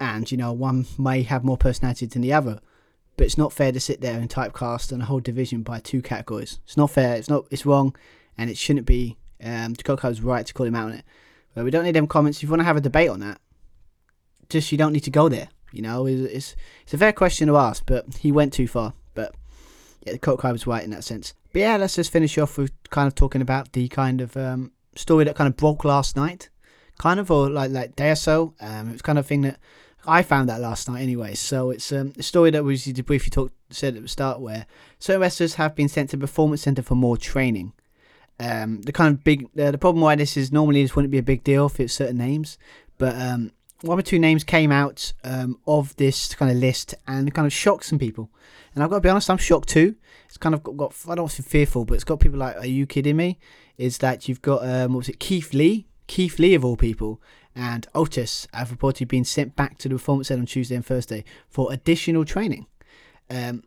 and 0.00 0.30
you 0.30 0.36
know 0.36 0.52
one 0.52 0.86
may 0.98 1.22
have 1.22 1.44
more 1.44 1.56
personality 1.56 2.06
than 2.06 2.22
the 2.22 2.32
other, 2.32 2.60
but 3.16 3.24
it's 3.24 3.38
not 3.38 3.52
fair 3.52 3.70
to 3.70 3.80
sit 3.80 4.00
there 4.00 4.18
and 4.18 4.28
typecast 4.28 4.92
on 4.92 5.02
a 5.02 5.04
whole 5.04 5.20
division 5.20 5.62
by 5.62 5.78
two 5.78 6.02
categories. 6.02 6.58
It's 6.64 6.76
not 6.76 6.90
fair. 6.90 7.16
It's 7.16 7.28
not. 7.28 7.46
It's 7.50 7.66
wrong, 7.66 7.94
and 8.36 8.50
it 8.50 8.58
shouldn't 8.58 8.86
be 8.86 9.18
um, 9.42 9.74
was 10.02 10.20
right 10.20 10.46
to 10.46 10.54
call 10.54 10.66
him 10.66 10.74
out 10.74 10.86
on 10.86 10.94
it. 10.94 11.04
But 11.54 11.64
we 11.64 11.70
don't 11.70 11.84
need 11.84 11.94
them 11.94 12.06
comments. 12.06 12.38
If 12.38 12.44
you 12.44 12.48
want 12.50 12.60
to 12.60 12.64
have 12.64 12.76
a 12.76 12.80
debate 12.80 13.10
on 13.10 13.20
that, 13.20 13.40
just 14.48 14.70
you 14.72 14.78
don't 14.78 14.92
need 14.92 15.04
to 15.04 15.10
go 15.10 15.28
there. 15.28 15.48
You 15.72 15.82
know, 15.82 16.06
it's, 16.06 16.32
it's, 16.32 16.56
it's 16.82 16.94
a 16.94 16.98
fair 16.98 17.12
question 17.12 17.48
to 17.48 17.56
ask, 17.56 17.84
but 17.86 18.06
he 18.18 18.32
went 18.32 18.52
too 18.52 18.66
far. 18.66 18.94
But 19.14 19.34
yeah, 20.02 20.12
the 20.12 20.18
Dakota 20.18 20.52
was 20.52 20.66
right 20.66 20.84
in 20.84 20.90
that 20.90 21.04
sense. 21.04 21.34
But 21.52 21.60
yeah, 21.60 21.76
let's 21.76 21.96
just 21.96 22.10
finish 22.12 22.38
off 22.38 22.58
with 22.58 22.72
kind 22.90 23.06
of 23.06 23.14
talking 23.14 23.42
about 23.42 23.72
the 23.72 23.88
kind 23.88 24.20
of 24.20 24.36
um, 24.36 24.72
story 24.96 25.24
that 25.24 25.36
kind 25.36 25.48
of 25.48 25.56
broke 25.56 25.84
last 25.84 26.16
night, 26.16 26.50
kind 26.98 27.20
of, 27.20 27.30
or 27.30 27.50
like 27.50 27.70
like 27.70 27.96
day 27.96 28.10
or 28.10 28.16
so. 28.16 28.54
Um, 28.60 28.88
it 28.88 28.92
was 28.92 29.02
kind 29.02 29.18
of 29.18 29.26
thing 29.26 29.42
that 29.42 29.58
I 30.06 30.22
found 30.22 30.48
that 30.48 30.60
last 30.60 30.88
night 30.88 31.02
anyway. 31.02 31.34
So 31.34 31.70
it's 31.70 31.92
um, 31.92 32.12
a 32.18 32.22
story 32.22 32.50
that 32.50 32.64
was 32.64 32.86
briefly 32.86 33.30
talked 33.30 33.54
said 33.70 33.96
at 33.96 34.02
the 34.02 34.08
start 34.08 34.40
where 34.40 34.66
certain 34.98 35.20
wrestlers 35.20 35.54
have 35.54 35.74
been 35.74 35.88
sent 35.88 36.10
to 36.10 36.18
Performance 36.18 36.62
Center 36.62 36.82
for 36.82 36.94
more 36.94 37.16
training. 37.16 37.72
Um, 38.40 38.82
the 38.82 38.92
kind 38.92 39.14
of 39.14 39.24
big 39.24 39.48
uh, 39.58 39.72
the 39.72 39.78
problem 39.78 40.00
why 40.00 40.14
this 40.14 40.36
is 40.36 40.52
normally 40.52 40.82
this 40.82 40.94
wouldn't 40.94 41.10
be 41.10 41.18
a 41.18 41.22
big 41.22 41.42
deal 41.42 41.68
for 41.68 41.88
certain 41.88 42.18
names, 42.18 42.56
but 42.96 43.20
um, 43.20 43.50
one 43.82 43.98
or 43.98 44.02
two 44.02 44.18
names 44.18 44.44
came 44.44 44.72
out 44.72 45.12
um, 45.24 45.58
of 45.66 45.94
this 45.96 46.34
kind 46.34 46.50
of 46.50 46.58
list 46.58 46.94
and 47.06 47.32
kind 47.34 47.46
of 47.46 47.52
shocked 47.52 47.84
some 47.84 47.98
people. 47.98 48.30
And 48.74 48.82
I've 48.82 48.90
got 48.90 48.96
to 48.96 49.00
be 49.02 49.08
honest, 49.08 49.30
I'm 49.30 49.38
shocked 49.38 49.68
too. 49.68 49.96
It's 50.26 50.36
kind 50.36 50.54
of 50.54 50.62
got, 50.62 50.76
got 50.76 50.94
I 51.06 51.14
don't 51.14 51.24
want 51.24 51.32
to 51.32 51.42
say 51.42 51.48
fearful, 51.48 51.84
but 51.84 51.94
it's 51.94 52.04
got 52.04 52.20
people 52.20 52.38
like, 52.38 52.56
are 52.56 52.66
you 52.66 52.86
kidding 52.86 53.16
me? 53.16 53.38
Is 53.76 53.98
that 53.98 54.28
you've 54.28 54.42
got 54.42 54.66
um, 54.66 54.92
what 54.92 54.98
was 54.98 55.08
it, 55.08 55.20
Keith 55.20 55.54
Lee, 55.54 55.86
Keith 56.06 56.38
Lee 56.38 56.54
of 56.54 56.64
all 56.64 56.76
people, 56.76 57.22
and 57.54 57.86
Otis 57.94 58.46
have 58.52 58.70
reportedly 58.70 59.08
been 59.08 59.24
sent 59.24 59.56
back 59.56 59.78
to 59.78 59.88
the 59.88 59.94
performance 59.94 60.28
center 60.28 60.40
on 60.40 60.46
Tuesday 60.46 60.74
and 60.74 60.84
Thursday 60.84 61.24
for 61.48 61.72
additional 61.72 62.24
training. 62.24 62.66
Um, 63.30 63.62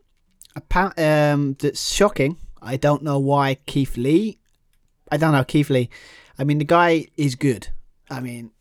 um, 0.98 1.56
that's 1.60 1.92
shocking. 1.92 2.38
I 2.62 2.78
don't 2.78 3.04
know 3.04 3.20
why 3.20 3.56
Keith 3.66 3.98
Lee 3.98 4.38
I 5.12 5.18
don't 5.18 5.34
know 5.34 5.44
Keith 5.44 5.70
Lee. 5.70 5.90
I 6.40 6.46
mean, 6.46 6.58
the 6.58 6.66
guy 6.66 7.08
is 7.18 7.36
good. 7.36 7.68
I 8.10 8.22
mean, 8.22 8.52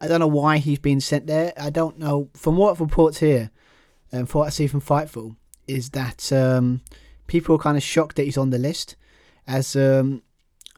I 0.00 0.08
don't 0.08 0.20
know 0.20 0.26
why 0.26 0.58
he's 0.58 0.78
been 0.78 1.00
sent 1.00 1.26
there. 1.26 1.52
I 1.56 1.70
don't 1.70 1.98
know. 1.98 2.30
From 2.34 2.56
what 2.56 2.80
reports 2.80 3.18
here, 3.18 3.50
and 4.10 4.22
um, 4.22 4.26
from 4.26 4.40
what 4.40 4.46
I 4.46 4.50
see 4.50 4.66
from 4.66 4.80
Fightful, 4.80 5.36
is 5.66 5.90
that 5.90 6.32
um, 6.32 6.80
people 7.26 7.56
are 7.56 7.58
kind 7.58 7.76
of 7.76 7.82
shocked 7.82 8.16
that 8.16 8.24
he's 8.24 8.38
on 8.38 8.50
the 8.50 8.58
list. 8.58 8.96
As 9.46 9.76
um, 9.76 10.22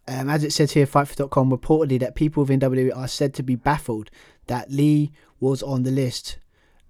Um, 0.09 0.29
as 0.29 0.43
it 0.43 0.53
says 0.53 0.73
here, 0.73 0.87
Fightful.com 0.87 1.51
reportedly 1.51 2.01
that 2.01 2.15
people 2.17 2.43
within 2.43 2.61
WWE 2.61 2.97
are 2.97 3.09
said 3.09 3.35
to 3.35 3.43
be 3.43 3.55
baffled 3.55 4.11
that 4.49 4.71
Lee 4.71 5.13
was 5.39 5.63
on 5.63 5.85
the 5.85 5.93
list, 5.93 6.39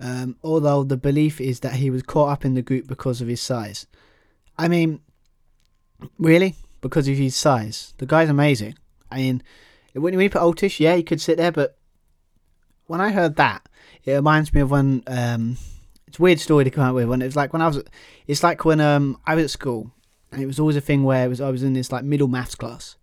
um, 0.00 0.36
although 0.42 0.82
the 0.82 0.96
belief 0.96 1.40
is 1.40 1.60
that 1.60 1.74
he 1.74 1.90
was 1.90 2.02
caught 2.02 2.30
up 2.30 2.44
in 2.44 2.54
the 2.54 2.62
group 2.62 2.86
because 2.86 3.20
of 3.20 3.28
his 3.28 3.40
size. 3.40 3.86
I 4.56 4.68
mean, 4.68 5.00
really? 6.18 6.56
Because 6.80 7.06
of 7.06 7.16
his 7.16 7.36
size? 7.36 7.92
The 7.98 8.06
guy's 8.06 8.30
amazing. 8.30 8.76
I 9.10 9.16
mean, 9.18 9.42
when 9.94 10.18
you 10.18 10.30
put 10.30 10.42
Otis, 10.42 10.80
yeah, 10.80 10.96
he 10.96 11.02
could 11.02 11.20
sit 11.20 11.36
there, 11.36 11.52
but 11.52 11.76
when 12.86 13.00
I 13.00 13.10
heard 13.10 13.36
that, 13.36 13.68
it 14.04 14.12
reminds 14.12 14.52
me 14.52 14.60
of 14.60 14.70
when 14.70 15.02
um, 15.06 15.56
it's 16.06 16.18
a 16.18 16.22
weird 16.22 16.40
story 16.40 16.64
to 16.64 16.70
come 16.70 16.84
out 16.84 16.94
with. 16.94 17.08
When 17.08 17.22
it 17.22 17.26
was 17.26 17.36
like 17.36 17.52
when 17.52 17.62
I 17.62 17.68
was, 17.68 17.82
it's 18.26 18.42
like 18.42 18.64
when 18.64 18.80
um 18.80 19.18
I 19.26 19.34
was 19.34 19.44
at 19.44 19.50
school, 19.50 19.90
and 20.30 20.42
it 20.42 20.46
was 20.46 20.60
always 20.60 20.76
a 20.76 20.80
thing 20.80 21.04
where 21.04 21.24
it 21.24 21.28
was 21.28 21.40
I 21.40 21.50
was 21.50 21.62
in 21.62 21.72
this 21.72 21.92
like 21.92 22.04
middle 22.04 22.28
maths 22.28 22.54
class, 22.54 22.96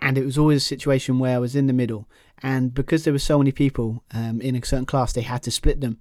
and 0.00 0.16
it 0.16 0.24
was 0.24 0.38
always 0.38 0.62
a 0.62 0.66
situation 0.66 1.18
where 1.18 1.36
I 1.36 1.40
was 1.40 1.56
in 1.56 1.66
the 1.66 1.72
middle, 1.72 2.08
and 2.42 2.72
because 2.72 3.04
there 3.04 3.12
were 3.12 3.18
so 3.18 3.38
many 3.38 3.52
people 3.52 4.02
um, 4.12 4.40
in 4.40 4.54
a 4.54 4.64
certain 4.64 4.86
class, 4.86 5.12
they 5.12 5.22
had 5.22 5.42
to 5.42 5.50
split 5.50 5.80
them, 5.80 5.98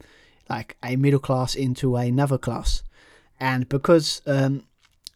like 0.49 0.77
a 0.83 0.95
middle 0.95 1.19
class 1.19 1.55
into 1.55 1.95
another 1.95 2.37
class, 2.37 2.83
and 3.39 3.67
because 3.67 4.21
um, 4.25 4.63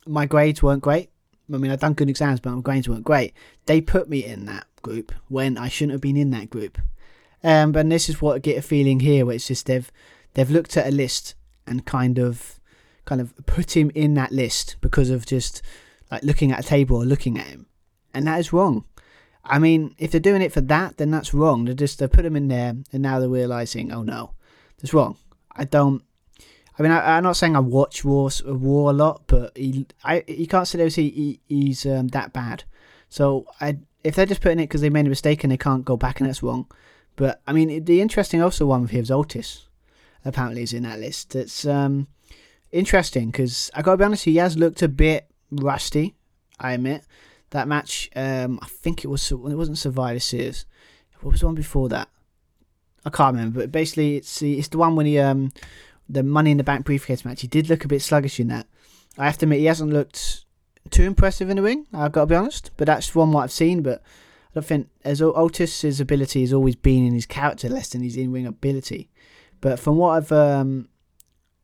my 0.06 0.26
grades 0.26 0.62
weren't 0.64 0.84
great. 0.84 1.10
I 1.54 1.58
mean, 1.58 1.72
I'd 1.72 1.82
done 1.82 1.93
good 1.93 2.10
exams, 2.10 2.39
but 2.39 2.52
my 2.52 2.62
grades 2.62 2.88
weren't 2.88 3.04
great. 3.04 3.34
They 3.66 3.82
put 3.82 4.10
me 4.10 4.24
in 4.24 4.45
that 4.45 4.66
group 4.82 5.12
when 5.28 5.58
I 5.58 5.68
shouldn't 5.68 5.91
have 5.91 6.02
been 6.02 6.16
in 6.16 6.32
that 6.32 6.49
group. 6.49 6.78
Um, 7.44 7.76
and 7.76 7.92
this 7.92 8.10
is 8.10 8.22
what 8.22 8.36
I 8.36 8.39
get 8.39 8.58
a 8.58 8.62
feeling 8.62 9.00
here, 9.00 9.26
where 9.26 9.36
it's 9.36 9.48
just 9.48 9.66
they've 9.66 9.92
they've 10.34 10.50
looked 10.50 10.78
at 10.78 10.88
a 10.88 10.92
list 10.92 11.36
and 11.66 11.86
kind 11.86 12.20
of 12.20 12.60
kind 13.06 13.20
of 13.22 13.34
put 13.46 13.76
him 13.76 13.92
in 13.96 14.14
that 14.14 14.32
list 14.32 14.76
because 14.82 15.10
of 15.10 15.26
just 15.26 15.62
like 16.12 16.24
looking 16.24 16.52
at 16.52 16.60
a 16.60 16.68
table 16.68 16.98
or 16.98 17.06
looking 17.06 17.39
at 17.39 17.48
him, 17.48 17.66
and 18.14 18.28
that 18.28 18.39
is 18.39 18.54
wrong. 18.54 18.86
I 19.44 19.58
mean, 19.58 19.96
if 19.98 20.12
they're 20.12 20.20
doing 20.22 20.44
it 20.44 20.52
for 20.52 20.62
that, 20.62 20.98
then 20.98 21.10
that's 21.10 21.34
wrong. 21.34 21.66
They 21.66 21.74
just 21.74 22.00
they 22.00 22.08
put 22.08 22.26
him 22.26 22.36
in 22.36 22.48
there, 22.48 22.76
and 22.92 23.02
now 23.02 23.20
they're 23.20 23.30
realizing, 23.30 23.92
oh 23.92 24.04
no, 24.04 24.34
that's 24.78 24.94
wrong. 24.94 25.18
I 25.52 25.66
don't. 25.66 26.04
I 26.78 26.84
mean, 26.84 26.92
I, 26.92 27.18
am 27.18 27.24
not 27.24 27.38
saying 27.38 27.56
I 27.56 27.60
watch 27.60 28.06
War, 28.06 28.30
War 28.46 28.92
a 28.92 28.94
lot, 28.94 29.24
but 29.28 29.56
he, 29.56 29.86
I, 30.04 30.24
you 30.28 30.48
can't 30.48 30.68
say 30.68 30.89
he, 30.89 31.39
he's 31.48 31.86
um, 31.86 32.08
that 32.10 32.34
bad. 32.34 32.64
So 33.10 33.46
I, 33.60 33.78
if 34.04 34.16
they're 34.16 34.26
just 34.26 34.42
putting 34.42 34.60
it 34.60 34.64
because 34.64 34.82
they 34.82 34.89
made 34.89 35.06
a 35.06 35.10
mistake 35.10 35.44
and 35.44 35.52
they 35.52 35.58
can't 35.58 35.86
go 35.86 35.98
back 35.98 36.20
and 36.20 36.30
that's 36.30 36.42
wrong. 36.42 36.68
But 37.16 37.41
I 37.47 37.53
mean, 37.53 37.84
the 37.86 38.01
interesting 38.01 38.41
also 38.41 38.66
one 38.66 38.82
with 38.82 38.91
him 38.91 39.05
Otis. 39.09 39.68
Apparently, 40.24 40.62
is 40.62 40.74
in 40.74 40.84
that 40.84 40.99
list. 40.99 41.36
It's 41.36 41.66
um, 41.66 42.07
interesting 42.72 43.32
because 43.32 43.72
I 43.74 43.82
gotta 43.82 43.97
be 43.97 44.03
honest, 44.03 44.26
he 44.26 44.36
has 44.38 44.57
looked 44.57 44.82
a 44.82 44.88
bit 44.88 45.28
rusty. 45.49 46.16
I 46.59 46.74
admit 46.74 47.03
that 47.49 47.68
match. 47.68 48.09
Um, 48.16 48.59
I 48.62 48.68
think 48.68 49.03
it 49.03 49.07
was 49.07 49.32
it 49.32 49.36
wasn't 49.36 49.78
Survivor 49.78 50.20
Series. 50.20 50.66
What 51.22 51.32
was 51.32 51.41
the 51.41 51.47
one 51.47 51.55
before 51.55 51.89
that? 51.89 52.07
I 53.05 53.09
can't 53.09 53.36
remember. 53.36 53.62
But 53.62 53.72
basically, 53.72 54.18
it's 54.18 54.39
the 54.39 54.59
it's 54.59 54.68
the 54.68 54.78
one 54.78 54.95
when 54.95 55.05
he 55.05 55.20
um 55.20 55.51
the 56.09 56.24
Money 56.24 56.51
in 56.51 56.57
the 56.57 56.64
Bank 56.64 56.86
briefcase 56.86 57.26
match. 57.26 57.41
He 57.41 57.47
did 57.47 57.70
look 57.70 57.86
a 57.86 57.88
bit 57.88 58.01
sluggish 58.01 58.39
in 58.39 58.47
that. 58.49 58.68
I 59.18 59.26
have 59.26 59.38
to 59.39 59.45
admit, 59.45 59.59
he 59.59 59.66
hasn't 59.66 59.93
looked 59.93 60.45
too 60.89 61.03
impressive 61.03 61.49
in 61.49 61.57
the 61.57 61.64
ring. 61.64 61.88
I've 61.93 62.12
got 62.12 62.22
to 62.22 62.28
be 62.28 62.36
honest, 62.36 62.72
but 62.78 62.86
that's 62.86 63.16
one 63.16 63.32
what 63.32 63.43
I've 63.43 63.51
seen. 63.51 63.82
But 63.82 64.01
I 64.52 64.60
don't 64.60 64.66
think 64.66 64.89
as 65.04 65.22
Otis's 65.22 65.99
ability 65.99 66.41
has 66.41 66.54
always 66.54 66.76
been 66.76 67.06
in 67.06 67.14
his 67.14 67.26
character 67.26 67.70
less 67.70 67.89
than 67.89 68.04
his 68.04 68.18
in-ring 68.18 68.45
ability. 68.45 69.10
But 69.62 69.80
from 69.80 69.97
what 69.97 70.12
I've 70.12 70.32
um, 70.32 70.89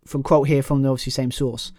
from 0.05 0.23
quote 0.23 0.47
here 0.47 0.63
from 0.63 0.81
the 0.81 0.89
obviously 0.89 1.11
same 1.11 1.31
source, 1.31 1.73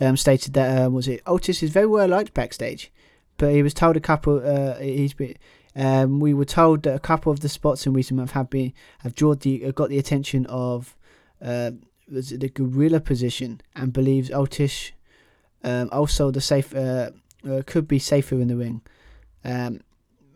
um, 0.00 0.16
stated 0.16 0.54
that 0.54 0.82
um, 0.82 0.94
was 0.94 1.08
it 1.08 1.22
Otis 1.26 1.62
is 1.62 1.70
very 1.70 1.86
well 1.86 2.08
liked 2.08 2.32
backstage, 2.32 2.90
but 3.36 3.52
he 3.52 3.62
was 3.62 3.74
told 3.74 3.96
a 3.96 4.00
couple. 4.00 4.40
Uh, 4.44 4.78
he's 4.78 5.14
been. 5.14 5.34
Um, 5.76 6.20
we 6.20 6.32
were 6.32 6.44
told 6.44 6.84
that 6.84 6.94
a 6.94 7.00
couple 7.00 7.32
of 7.32 7.40
the 7.40 7.48
spots 7.48 7.84
in 7.84 7.92
recent 7.92 8.16
months 8.16 8.32
have 8.32 8.48
been 8.48 8.72
have 9.00 9.14
drawn 9.14 9.38
the 9.38 9.66
uh, 9.66 9.72
got 9.72 9.90
the 9.90 9.98
attention 9.98 10.46
of 10.46 10.96
uh, 11.42 11.72
the 12.08 12.50
gorilla 12.54 13.00
position 13.00 13.60
and 13.74 13.92
believes 13.92 14.30
Otis 14.30 14.92
um, 15.64 15.88
also 15.90 16.30
the 16.30 16.40
safe 16.40 16.74
uh, 16.74 17.10
uh, 17.48 17.62
could 17.66 17.88
be 17.88 17.98
safer 17.98 18.36
in 18.36 18.48
the 18.48 18.56
ring. 18.56 18.82
Um, 19.44 19.80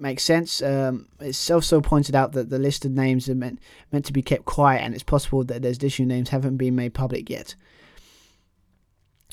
makes 0.01 0.23
sense. 0.23 0.63
Um, 0.63 1.09
it's 1.21 1.51
also 1.51 1.81
pointed 1.81 2.15
out 2.15 2.33
that 2.33 2.51
the 2.51 2.59
list 2.59 2.85
of 2.85 2.93
names 2.93 3.29
are 3.29 3.35
meant 3.35 3.61
meant 3.93 4.05
to 4.07 4.13
be 4.13 4.23
kept 4.23 4.45
quiet, 4.45 4.81
and 4.81 4.95
it's 4.95 5.03
possible 5.03 5.45
that 5.45 5.63
those 5.63 5.77
additional 5.77 6.09
names 6.09 6.31
haven't 6.31 6.57
been 6.57 6.75
made 6.75 6.95
public 6.95 7.29
yet. 7.29 7.55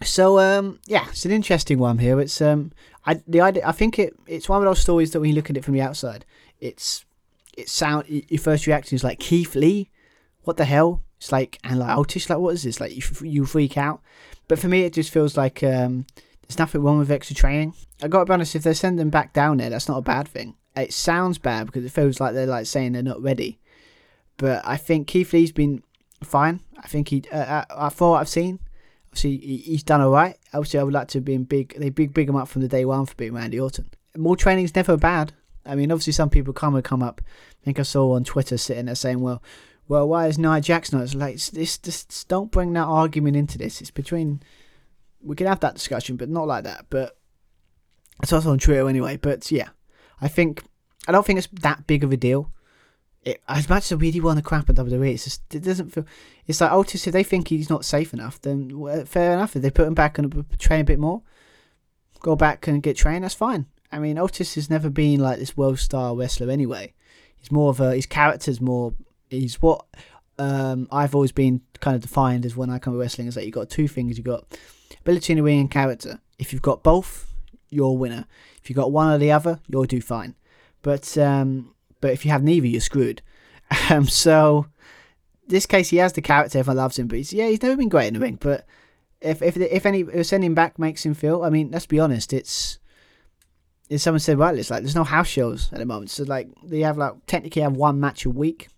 So 0.03 0.39
um, 0.39 0.80
yeah, 0.86 1.05
it's 1.09 1.26
an 1.26 1.32
interesting 1.32 1.80
one 1.80 1.99
here. 1.99 2.20
It's 2.20 2.41
um, 2.41 2.72
I 3.05 3.22
the 3.28 3.41
idea. 3.41 3.63
I 3.66 3.72
think 3.72 3.97
it 3.99 4.16
it's 4.28 4.49
one 4.49 4.61
of 4.61 4.66
those 4.66 4.82
stories 4.82 5.11
that 5.11 5.20
when 5.20 5.30
you 5.30 5.36
look 5.36 5.49
at 5.49 5.57
it 5.57 5.63
from 5.63 5.74
the 5.74 5.82
outside, 5.82 6.26
it's 6.59 7.05
it 7.57 7.70
sound 7.70 8.05
your 8.07 8.39
first 8.39 8.68
reaction 8.68 8.95
is 8.95 9.03
like 9.03 9.20
Keith 9.20 9.55
Lee, 9.55 9.89
what 10.43 10.57
the 10.57 10.66
hell? 10.66 11.01
It's 11.18 11.32
like 11.32 11.59
and 11.63 11.80
like 11.80 11.97
Otis, 11.97 12.30
like 12.30 12.39
what 12.39 12.53
is 12.53 12.63
this? 12.63 12.80
Like 12.80 12.95
you, 12.95 13.28
you 13.28 13.45
freak 13.45 13.78
out. 13.78 14.01
But 14.47 14.59
for 14.59 14.68
me, 14.68 14.84
it 14.84 14.93
just 14.93 15.11
feels 15.11 15.38
like 15.38 15.63
um, 15.63 16.05
there's 16.48 16.60
nothing 16.60 16.82
wrong 16.82 17.00
with 17.00 17.12
extra 17.12 17.36
training. 17.36 17.74
I 18.02 18.08
got 18.08 18.20
to 18.20 18.26
be 18.26 18.34
honest, 18.34 18.56
if 18.56 18.64
they 18.64 18.74
send 18.74 19.00
them 19.00 19.10
back 19.10 19.34
down 19.34 19.58
there, 19.58 19.70
that's 19.70 19.88
not 19.88 19.98
a 19.98 20.02
bad 20.02 20.28
thing. 20.28 20.56
It 20.76 20.93
sounds 20.93 21.38
bad 21.38 21.68
because 21.68 21.86
it 21.86 21.91
feels 21.91 22.20
like 22.20 22.34
they're 22.34 22.46
like 22.46 22.66
saying 22.66 22.91
they're 22.91 23.04
not 23.04 23.22
ready. 23.22 23.60
But 24.38 24.62
I 24.66 24.78
think 24.78 25.08
Keith 25.08 25.32
Lee's 25.34 25.52
been 25.52 25.82
fine. 26.24 26.60
I 26.78 26.88
think 26.88 27.10
he, 27.10 27.24
uh, 27.32 27.64
uh, 27.70 27.89
for 27.89 28.12
what 28.12 28.20
I've 28.20 28.30
seen, 28.30 28.60
obviously 29.08 29.38
he's 29.38 29.84
done 29.84 30.02
all 30.02 30.12
right. 30.12 30.38
Obviously, 30.54 30.80
I 30.80 30.84
would 30.84 30.93
like 30.93 31.08
to 31.10 31.20
have 31.20 31.26
been 31.26 31.46
big. 31.46 31.74
They 31.78 31.89
big 31.89 32.14
big 32.14 32.28
him 32.28 32.36
up 32.36 32.50
from 32.50 32.62
the 32.62 32.68
day 32.68 32.86
one 32.86 33.06
for 33.06 33.16
being 33.16 33.34
Randy 33.34 33.60
Orton. 33.60 33.89
More 34.18 34.36
training's 34.36 34.76
never 34.76 34.98
bad. 34.98 35.34
I 35.66 35.76
mean, 35.76 35.91
obviously, 35.91 36.14
some 36.14 36.30
people 36.30 36.54
come 36.54 36.76
and 36.76 36.84
come 36.84 37.02
up. 37.02 37.22
I 37.26 37.64
think 37.64 37.80
I 37.80 37.84
saw 37.84 38.14
on 38.14 38.24
Twitter 38.24 38.58
sitting 38.58 38.86
there 38.86 38.96
saying, 38.96 39.22
"Well, 39.22 39.41
well, 39.88 40.08
why 40.08 40.28
is 40.28 40.38
Nia 40.38 40.50
not?" 40.50 40.72
It's 40.72 41.16
like 41.16 41.38
this. 41.38 41.78
Just 41.78 42.28
don't 42.28 42.52
bring 42.52 42.74
that 42.74 42.86
argument 42.86 43.38
into 43.38 43.58
this. 43.58 43.82
It's 43.82 43.91
between 43.91 44.43
we 45.26 45.36
could 45.36 45.48
have 45.48 45.60
that 45.62 45.76
discussion, 45.76 46.16
but 46.16 46.30
not 46.30 46.48
like 46.48 46.64
that. 46.64 46.86
But 46.90 47.18
it's 48.22 48.32
also 48.32 48.52
on 48.52 48.60
Twitter 48.60 48.88
anyway. 48.88 49.18
But 49.18 49.52
yeah, 49.52 49.70
I 50.22 50.28
think 50.28 50.64
I 51.08 51.12
don't 51.12 51.26
think 51.26 51.40
it's 51.40 51.50
that 51.62 51.88
big 51.88 52.04
of 52.04 52.12
a 52.12 52.18
deal. 52.18 52.52
It, 53.24 53.42
as 53.48 53.68
much 53.68 53.86
as 53.86 53.94
I 53.94 53.96
really 53.96 54.22
want 54.22 54.38
to 54.38 54.44
crap 54.44 54.70
at 54.70 54.76
WWE, 54.76 55.14
it's 55.14 55.24
just 55.24 55.42
it 55.54 55.64
doesn't 55.64 55.90
feel. 55.90 56.06
It's 56.46 56.62
like 56.62 56.72
Otis. 56.72 57.08
If 57.08 57.14
they 57.14 57.24
think 57.24 57.48
he's 57.48 57.70
not 57.70 57.86
safe 57.86 58.14
enough, 58.14 58.40
then 58.42 59.06
fair 59.06 59.34
enough. 59.34 59.56
If 59.56 59.64
they 59.64 59.72
put 59.72 59.88
him 59.88 59.96
back 59.96 60.18
and 60.18 60.46
train 60.60 60.82
a 60.82 60.86
bit 60.86 61.00
more, 61.00 61.24
go 62.20 62.36
back 62.36 62.68
and 62.68 62.84
get 62.84 62.98
trained. 62.98 63.24
That's 63.24 63.34
fine. 63.34 63.66
I 63.92 64.00
mean, 64.00 64.18
Otis 64.18 64.56
has 64.56 64.70
never 64.70 64.90
been 64.90 65.20
like 65.20 65.40
this 65.40 65.58
world 65.58 65.80
star 65.80 66.16
wrestler 66.16 66.52
anyway. 66.52 66.94
He's 67.38 67.52
more 67.52 67.70
of 67.70 67.80
a 67.80 67.96
his 67.96 68.06
character's 68.06 68.62
more. 68.62 68.94
He's 69.30 69.62
what 69.62 69.86
um, 70.38 70.88
I've 70.92 71.16
always 71.16 71.32
been 71.32 71.62
kind 71.80 71.96
of 71.96 72.02
defined 72.02 72.46
as 72.46 72.56
when 72.56 72.70
I 72.70 72.80
come 72.80 72.94
to 72.94 73.00
wrestling 73.00 73.28
is 73.28 73.36
that 73.36 73.46
you 73.46 73.52
got 73.52 73.70
two 73.70 73.88
things. 73.88 74.18
You 74.18 74.24
got 74.24 74.46
ring 75.06 75.60
and 75.60 75.72
character. 75.72 76.20
If 76.38 76.51
you've 76.51 76.62
got 76.62 76.84
both, 76.84 77.34
you're 77.70 77.89
a 77.89 77.93
winner. 77.93 78.26
If 78.62 78.70
you've 78.70 78.78
got 78.78 78.91
one 78.91 79.12
or 79.12 79.18
the 79.18 79.32
other, 79.32 79.60
you'll 79.68 79.86
do 79.86 80.01
fine. 80.01 80.36
But 80.82 81.18
um, 81.18 81.74
but 82.01 82.12
if 82.12 82.26
you 82.26 82.32
have 82.32 82.43
neither, 82.43 82.68
you're 82.68 82.82
screwed. 82.82 83.22
Um, 83.89 84.06
so 84.06 84.68
this 85.47 85.66
case, 85.66 85.89
he 85.89 85.97
has 85.97 86.14
the 86.14 86.22
character. 86.22 86.60
Everyone 86.60 86.78
loves 86.78 86.99
him, 86.99 87.08
but 87.08 87.18
he's, 87.18 87.34
yeah, 87.34 87.47
he's 87.47 87.62
never 87.64 87.76
been 87.76 87.89
great 87.89 88.08
in 88.08 88.14
the 88.14 88.20
ring. 88.20 88.38
But 88.39 88.68
if 89.22 89.41
if 89.41 89.58
if 89.58 89.86
any 89.86 90.01
if 90.01 90.28
sending 90.28 90.53
back 90.53 90.78
makes 90.78 91.06
him 91.06 91.14
feel, 91.14 91.43
I 91.43 91.49
mean, 91.49 91.72
let's 91.72 91.86
be 91.86 91.99
honest, 91.99 92.34
it's. 92.34 92.80
As 93.89 94.01
someone 94.01 94.20
said, 94.20 94.38
well, 94.38 94.58
it's 94.58 94.72
like 94.72 94.82
there's 94.82 94.95
no 94.95 95.03
house 95.03 95.28
shows 95.28 95.72
at 95.72 95.78
the 95.78 95.86
moment, 95.86 96.10
so 96.10 96.24
like 96.24 96.49
they 96.64 96.80
have 96.80 96.97
like 96.97 97.14
technically 97.28 97.62
have 97.62 97.74
one 97.74 97.99
match 97.99 98.26
a 98.26 98.32
week. 98.32 98.70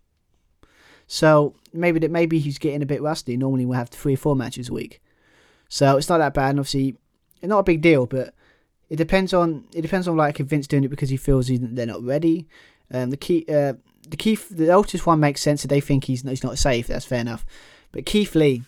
So 1.08 1.56
maybe 1.72 2.00
that 2.00 2.12
maybe 2.12 2.40
he's 2.40 2.58
getting 2.58 2.82
a 2.82 2.86
bit 2.86 3.02
rusty. 3.02 3.38
Normally 3.38 3.66
we 3.66 3.78
have 3.78 3.88
three 3.88 4.16
or 4.16 4.18
four 4.18 4.36
matches 4.36 4.68
a 4.68 4.74
week. 4.74 5.02
So 5.70 5.98
it's 5.98 6.10
not 6.10 6.20
that 6.20 6.34
bad. 6.34 6.52
And 6.52 6.60
obviously, 6.60 6.98
not 7.42 7.60
a 7.60 7.64
big 7.64 7.82
deal, 7.82 8.06
but 8.06 8.34
it 8.90 8.96
depends 8.96 9.34
on 9.34 9.66
it 9.74 9.82
depends 9.82 10.08
on 10.08 10.16
like 10.16 10.40
if 10.40 10.48
Vince 10.48 10.68
doing 10.68 10.84
it 10.84 10.90
because 10.90 11.10
he 11.10 11.18
feels 11.18 11.50
they're 11.50 11.86
not 11.86 12.04
ready. 12.04 12.48
Um, 12.92 13.10
the 13.10 13.18
key, 13.18 13.46
uh, 13.50 13.74
the 14.10 14.18
Keith, 14.18 14.50
the 14.50 14.72
Otis 14.72 15.06
one 15.06 15.20
makes 15.20 15.42
sense. 15.42 15.64
If 15.64 15.70
they 15.70 15.82
think 15.82 16.06
he's 16.06 16.22
he's 16.22 16.44
not 16.44 16.58
safe, 16.58 16.88
that's 16.88 17.06
fair 17.06 17.20
enough. 17.20 17.46
But 17.92 18.06
Keith 18.06 18.36
Lee, 18.36 18.64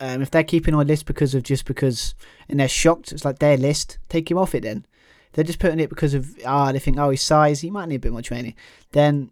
um, 0.00 0.22
if 0.22 0.30
they're 0.30 0.44
keeping 0.44 0.74
on 0.74 0.86
list 0.86 1.06
because 1.06 1.34
of 1.34 1.42
just 1.42 1.66
because 1.66 2.14
and 2.48 2.58
they're 2.58 2.68
shocked, 2.68 3.12
it's 3.12 3.24
like 3.24 3.38
their 3.38 3.56
list. 3.56 3.98
Take 4.08 4.30
him 4.30 4.38
off 4.38 4.54
it 4.54 4.62
then. 4.62 4.86
They're 5.32 5.44
just 5.44 5.58
putting 5.58 5.80
it 5.80 5.90
because 5.90 6.14
of 6.14 6.34
ah, 6.46 6.72
they 6.72 6.78
think 6.78 6.98
oh 6.98 7.10
his 7.10 7.22
size, 7.22 7.60
he 7.60 7.70
might 7.70 7.88
need 7.88 7.96
a 7.96 8.00
bit 8.00 8.12
more 8.12 8.22
training. 8.22 8.54
Then 8.92 9.30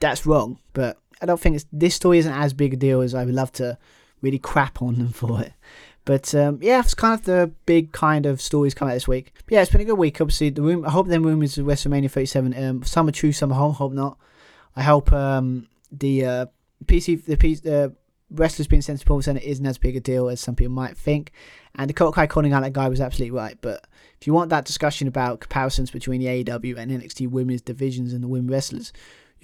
that's 0.00 0.26
wrong. 0.26 0.58
But 0.72 0.98
I 1.22 1.26
don't 1.26 1.40
think 1.40 1.56
it's 1.56 1.66
this 1.72 1.94
story 1.94 2.18
isn't 2.18 2.32
as 2.32 2.52
big 2.52 2.74
a 2.74 2.76
deal 2.76 3.00
as 3.00 3.14
I 3.14 3.24
would 3.24 3.34
love 3.34 3.52
to 3.52 3.78
really 4.24 4.38
crap 4.38 4.82
on 4.82 4.96
them 4.96 5.10
for 5.10 5.42
it. 5.42 5.52
But 6.04 6.34
um, 6.34 6.58
yeah, 6.60 6.80
it's 6.80 6.94
kind 6.94 7.18
of 7.18 7.24
the 7.24 7.52
big 7.66 7.92
kind 7.92 8.26
of 8.26 8.40
stories 8.40 8.74
coming 8.74 8.92
out 8.92 8.96
this 8.96 9.08
week. 9.08 9.32
But 9.46 9.52
yeah, 9.52 9.62
it's 9.62 9.70
been 9.70 9.80
a 9.80 9.84
good 9.84 9.98
week. 9.98 10.20
Obviously, 10.20 10.50
the 10.50 10.62
room. 10.62 10.84
I 10.84 10.90
hope 10.90 11.06
the 11.06 11.20
room 11.20 11.42
is 11.42 11.56
WrestleMania 11.56 12.10
37. 12.10 12.62
Um, 12.62 12.82
some 12.82 13.08
are 13.08 13.12
true, 13.12 13.32
some 13.32 13.52
are 13.52 13.58
home. 13.58 13.74
Hope 13.74 13.92
not. 13.92 14.18
I 14.76 14.82
hope 14.82 15.12
um, 15.12 15.68
the 15.92 16.26
uh, 16.26 16.46
PC, 16.84 17.24
the 17.24 17.36
PC, 17.36 17.66
uh, 17.66 17.90
wrestlers 18.30 18.66
being 18.66 18.82
sent 18.82 18.98
to 18.98 19.04
Performance 19.04 19.26
Center 19.26 19.40
isn't 19.42 19.64
as 19.64 19.78
big 19.78 19.96
a 19.96 20.00
deal 20.00 20.28
as 20.28 20.40
some 20.40 20.56
people 20.56 20.74
might 20.74 20.96
think. 20.96 21.32
And 21.76 21.88
the 21.88 21.94
Kai 21.94 22.26
calling 22.26 22.52
out 22.52 22.62
that 22.62 22.72
guy 22.72 22.88
was 22.88 23.00
absolutely 23.00 23.36
right. 23.36 23.56
But 23.60 23.86
if 24.20 24.26
you 24.26 24.34
want 24.34 24.50
that 24.50 24.64
discussion 24.64 25.08
about 25.08 25.40
comparisons 25.40 25.90
between 25.90 26.20
the 26.20 26.44
AEW 26.44 26.76
and 26.76 26.90
NXT 26.90 27.28
women's 27.30 27.62
divisions 27.62 28.12
and 28.12 28.22
the 28.22 28.28
women 28.28 28.50
wrestlers, 28.50 28.92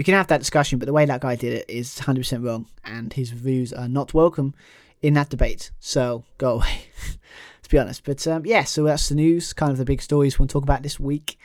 you 0.01 0.05
can 0.05 0.15
have 0.15 0.29
that 0.29 0.39
discussion. 0.39 0.79
But 0.79 0.87
the 0.87 0.95
way 0.95 1.05
that 1.05 1.21
guy 1.21 1.37
did 1.37 1.53
it 1.53 1.69
is 1.69 1.97
100% 1.97 2.43
wrong, 2.43 2.65
and 2.85 3.13
his 3.13 3.33
views 3.33 3.71
are 3.71 3.87
not 3.87 4.15
welcome 4.15 4.55
in 5.03 5.13
that 5.13 5.29
debate. 5.29 5.73
So 5.79 6.25
go 6.39 6.55
away. 6.55 6.85
Let's 7.59 7.69
be 7.69 7.79
honest. 7.79 8.05
But 8.05 8.27
um, 8.27 8.47
yeah, 8.47 8.65
so 8.65 8.85
that's 8.85 9.11
the 9.11 9.15
news, 9.15 9.53
kind 9.53 9.71
of 9.71 9.77
the 9.77 9.85
big 9.85 10.01
stories 10.01 10.39
we 10.39 10.43
want 10.45 10.51
to 10.51 10.53
talk 10.55 10.63
about 10.63 10.83
this 10.83 10.99
week. 10.99 11.39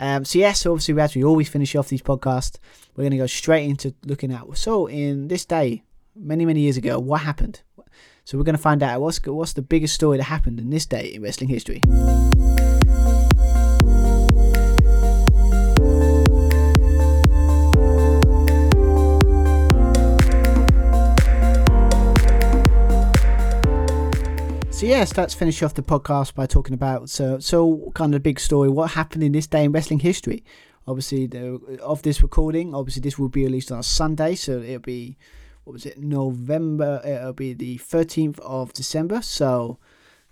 Um, 0.00 0.24
so 0.24 0.40
yes, 0.40 0.58
so 0.58 0.72
obviously 0.72 1.00
as 1.00 1.14
we 1.14 1.22
always 1.22 1.48
finish 1.48 1.76
off 1.76 1.90
these 1.90 2.02
podcasts, 2.02 2.58
we're 2.96 3.02
going 3.02 3.12
to 3.12 3.18
go 3.18 3.28
straight 3.28 3.70
into 3.70 3.94
looking 4.04 4.32
at 4.32 4.42
so 4.58 4.88
in 4.88 5.28
this 5.28 5.44
day, 5.44 5.84
many 6.16 6.44
many 6.44 6.58
years 6.58 6.76
ago, 6.76 6.98
what 6.98 7.20
happened. 7.20 7.62
So 8.24 8.36
we're 8.36 8.42
going 8.42 8.56
to 8.56 8.62
find 8.62 8.82
out 8.82 9.00
what's 9.00 9.24
what's 9.24 9.52
the 9.52 9.62
biggest 9.62 9.94
story 9.94 10.16
that 10.16 10.24
happened 10.24 10.58
in 10.58 10.70
this 10.70 10.86
day 10.86 11.06
in 11.14 11.22
wrestling 11.22 11.50
history. 11.50 11.80
So 24.82 24.88
yes, 24.88 25.16
let's 25.16 25.32
finish 25.32 25.62
off 25.62 25.74
the 25.74 25.82
podcast 25.82 26.34
by 26.34 26.46
talking 26.46 26.74
about 26.74 27.08
so 27.08 27.38
so 27.38 27.92
kind 27.94 28.16
of 28.16 28.22
big 28.24 28.40
story. 28.40 28.68
What 28.68 28.90
happened 28.90 29.22
in 29.22 29.30
this 29.30 29.46
day 29.46 29.62
in 29.62 29.70
wrestling 29.70 30.00
history? 30.00 30.42
Obviously, 30.88 31.28
the, 31.28 31.78
of 31.80 32.02
this 32.02 32.20
recording, 32.20 32.74
obviously 32.74 33.00
this 33.00 33.16
will 33.16 33.28
be 33.28 33.44
released 33.44 33.70
on 33.70 33.78
a 33.78 33.84
Sunday, 33.84 34.34
so 34.34 34.60
it'll 34.60 34.80
be 34.80 35.16
what 35.62 35.74
was 35.74 35.86
it 35.86 36.00
November? 36.00 37.00
It'll 37.04 37.32
be 37.32 37.52
the 37.52 37.76
thirteenth 37.76 38.40
of 38.40 38.72
December. 38.72 39.22
So 39.22 39.78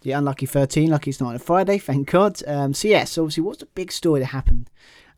the 0.00 0.10
unlucky 0.10 0.46
thirteen, 0.46 0.90
lucky 0.90 1.10
it's 1.10 1.20
not 1.20 1.28
on 1.28 1.36
a 1.36 1.38
Friday, 1.38 1.78
thank 1.88 2.10
God. 2.10 2.42
Um, 2.44 2.74
so 2.74 2.88
yes, 2.88 3.16
obviously, 3.16 3.44
what's 3.44 3.60
the 3.60 3.66
big 3.66 3.92
story 3.92 4.18
that 4.18 4.26
happened 4.26 4.68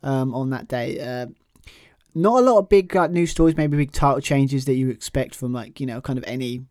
um, 0.03 0.35
on 0.35 0.51
that 0.51 0.69
day? 0.69 1.01
Uh, 1.01 1.29
not 2.15 2.39
a 2.39 2.45
lot 2.45 2.59
of 2.59 2.69
big 2.69 2.95
uh, 2.95 3.07
news 3.07 3.31
stories, 3.31 3.57
maybe 3.57 3.79
big 3.79 3.93
title 3.93 4.21
changes 4.21 4.67
that 4.67 4.75
you 4.75 4.91
expect 4.91 5.35
from 5.35 5.55
like 5.55 5.81
you 5.81 5.87
know 5.87 6.03
kind 6.03 6.19
of 6.19 6.25
any 6.27 6.67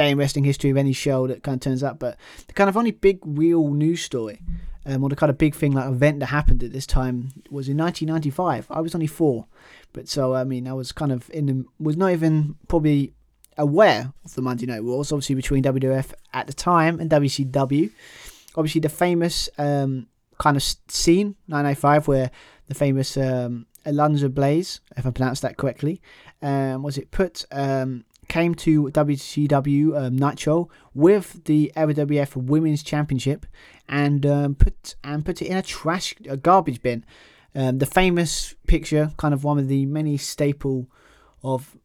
day 0.00 0.10
in 0.10 0.18
wrestling 0.18 0.44
history 0.44 0.70
of 0.70 0.76
any 0.76 0.92
show 0.92 1.26
that 1.26 1.42
kind 1.42 1.56
of 1.56 1.60
turns 1.60 1.82
up. 1.82 1.98
But 1.98 2.16
the 2.46 2.52
kind 2.54 2.70
of 2.70 2.76
only 2.76 2.90
big 2.90 3.18
real 3.24 3.68
news 3.68 4.02
story, 4.02 4.40
um, 4.86 5.04
or 5.04 5.10
the 5.10 5.16
kind 5.16 5.30
of 5.30 5.36
big 5.36 5.54
thing 5.54 5.72
like 5.72 5.88
event 5.88 6.20
that 6.20 6.26
happened 6.26 6.62
at 6.62 6.72
this 6.72 6.86
time 6.86 7.30
was 7.50 7.68
in 7.68 7.76
1995. 7.76 8.66
I 8.70 8.80
was 8.80 8.94
only 8.94 9.06
four, 9.06 9.46
but 9.92 10.08
so 10.08 10.34
I 10.34 10.44
mean 10.44 10.66
I 10.66 10.72
was 10.72 10.92
kind 10.92 11.12
of 11.12 11.30
in 11.30 11.46
the 11.46 11.64
was 11.78 11.96
not 11.96 12.12
even 12.12 12.56
probably 12.68 13.12
aware 13.58 14.12
of 14.24 14.34
the 14.34 14.42
Monday 14.42 14.66
Night 14.66 14.84
Wars, 14.84 15.12
obviously 15.12 15.34
between 15.34 15.62
WWF 15.62 16.12
at 16.32 16.46
the 16.46 16.54
time 16.54 16.98
and 16.98 17.10
WCW. 17.10 17.90
Obviously 18.56 18.80
the 18.80 18.88
famous 18.88 19.48
um, 19.58 20.06
kind 20.38 20.56
of 20.56 20.62
scene 20.88 21.36
995 21.46 22.08
where 22.08 22.30
the 22.68 22.74
famous 22.74 23.16
um, 23.18 23.66
Alundra 23.84 24.32
Blaze, 24.32 24.80
if 24.96 25.06
I 25.06 25.10
pronounced 25.10 25.42
that 25.42 25.56
correctly, 25.56 26.00
um, 26.42 26.82
was 26.82 26.96
it 26.96 27.10
put 27.10 27.44
um, 27.52 28.04
came 28.30 28.54
to 28.54 28.84
WCW 28.84 30.06
um, 30.06 30.16
Nitro 30.16 30.70
with 30.94 31.44
the 31.44 31.70
WWF 31.76 32.36
Women's 32.36 32.82
Championship 32.82 33.44
and 33.88 34.24
um, 34.24 34.54
put 34.54 34.94
and 35.04 35.26
put 35.26 35.42
it 35.42 35.46
in 35.46 35.56
a 35.58 35.62
trash 35.62 36.14
a 36.26 36.38
garbage 36.38 36.80
bin. 36.80 37.04
Um, 37.54 37.78
the 37.78 37.86
famous 37.86 38.54
picture, 38.68 39.10
kind 39.16 39.34
of 39.34 39.42
one 39.42 39.58
of 39.58 39.66
the 39.66 39.84
many 39.84 40.16
staple 40.16 40.86
of 41.42 41.76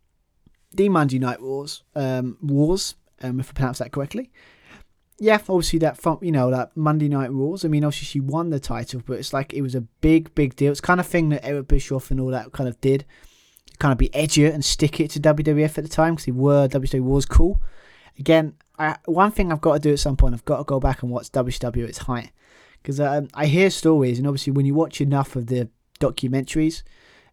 the 0.71 0.87
Monday 0.87 1.17
Night 1.17 1.41
Wars 1.41 1.83
um, 1.95 2.37
wars, 2.41 2.95
um, 3.21 3.39
if 3.39 3.49
I 3.49 3.53
pronounce 3.53 3.79
that 3.79 3.91
correctly. 3.91 4.31
Yeah, 5.17 5.39
obviously 5.49 5.79
that 5.79 5.97
you 6.21 6.31
know 6.31 6.51
that 6.51 6.77
Monday 6.77 7.09
Night 7.09 7.33
Wars. 7.33 7.65
I 7.65 7.69
mean, 7.69 7.83
obviously 7.83 8.05
she 8.05 8.19
won 8.19 8.51
the 8.51 8.59
title, 8.59 9.01
but 9.05 9.17
it's 9.17 9.33
like 9.33 9.53
it 9.53 9.63
was 9.63 9.73
a 9.73 9.81
big, 9.81 10.35
big 10.35 10.55
deal. 10.55 10.71
It's 10.71 10.81
kind 10.81 10.99
of 10.99 11.07
thing 11.07 11.29
that 11.29 11.43
Eric 11.43 11.67
Bischoff 11.67 12.11
and 12.11 12.19
all 12.19 12.29
that 12.29 12.51
kind 12.51 12.69
of 12.69 12.79
did 12.81 13.05
kind 13.75 13.91
of 13.91 13.97
be 13.97 14.09
edgier 14.09 14.53
and 14.53 14.63
stick 14.63 14.99
it 14.99 15.11
to 15.11 15.19
WWF 15.19 15.77
at 15.77 15.83
the 15.83 15.89
time 15.89 16.15
because 16.15 16.25
they 16.25 16.31
were 16.31 16.67
WCW 16.67 17.01
was 17.01 17.25
cool. 17.25 17.61
Again, 18.17 18.55
I, 18.77 18.97
one 19.05 19.31
thing 19.31 19.51
I've 19.51 19.61
got 19.61 19.73
to 19.73 19.79
do 19.79 19.93
at 19.93 19.99
some 19.99 20.17
point, 20.17 20.33
I've 20.33 20.45
got 20.45 20.57
to 20.57 20.63
go 20.63 20.79
back 20.79 21.01
and 21.01 21.11
watch 21.11 21.31
WCW 21.31 21.83
at 21.83 21.89
its 21.89 21.97
height 21.99 22.31
because 22.81 22.99
um, 22.99 23.29
I 23.33 23.47
hear 23.47 23.69
stories, 23.69 24.19
and 24.19 24.27
obviously 24.27 24.53
when 24.53 24.65
you 24.65 24.73
watch 24.73 25.01
enough 25.01 25.35
of 25.35 25.47
the 25.47 25.69
documentaries, 25.99 26.83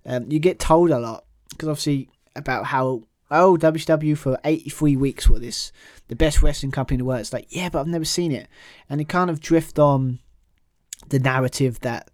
um, 0.06 0.30
you 0.30 0.38
get 0.38 0.58
told 0.58 0.90
a 0.90 0.98
lot 0.98 1.24
because 1.50 1.68
obviously 1.68 2.08
about 2.34 2.66
how 2.66 3.02
oh 3.30 3.56
WCW 3.60 4.16
for 4.16 4.38
83 4.44 4.96
weeks 4.96 5.28
were 5.28 5.38
this 5.38 5.70
the 6.08 6.16
best 6.16 6.42
wrestling 6.42 6.72
company 6.72 6.96
in 6.96 6.98
the 7.00 7.04
world. 7.04 7.20
It's 7.20 7.32
like 7.32 7.46
yeah, 7.50 7.68
but 7.68 7.80
I've 7.80 7.86
never 7.86 8.04
seen 8.04 8.32
it, 8.32 8.48
and 8.88 9.00
it 9.00 9.08
kind 9.08 9.30
of 9.30 9.40
drift 9.40 9.78
on 9.78 10.20
the 11.08 11.18
narrative 11.18 11.80
that 11.80 12.10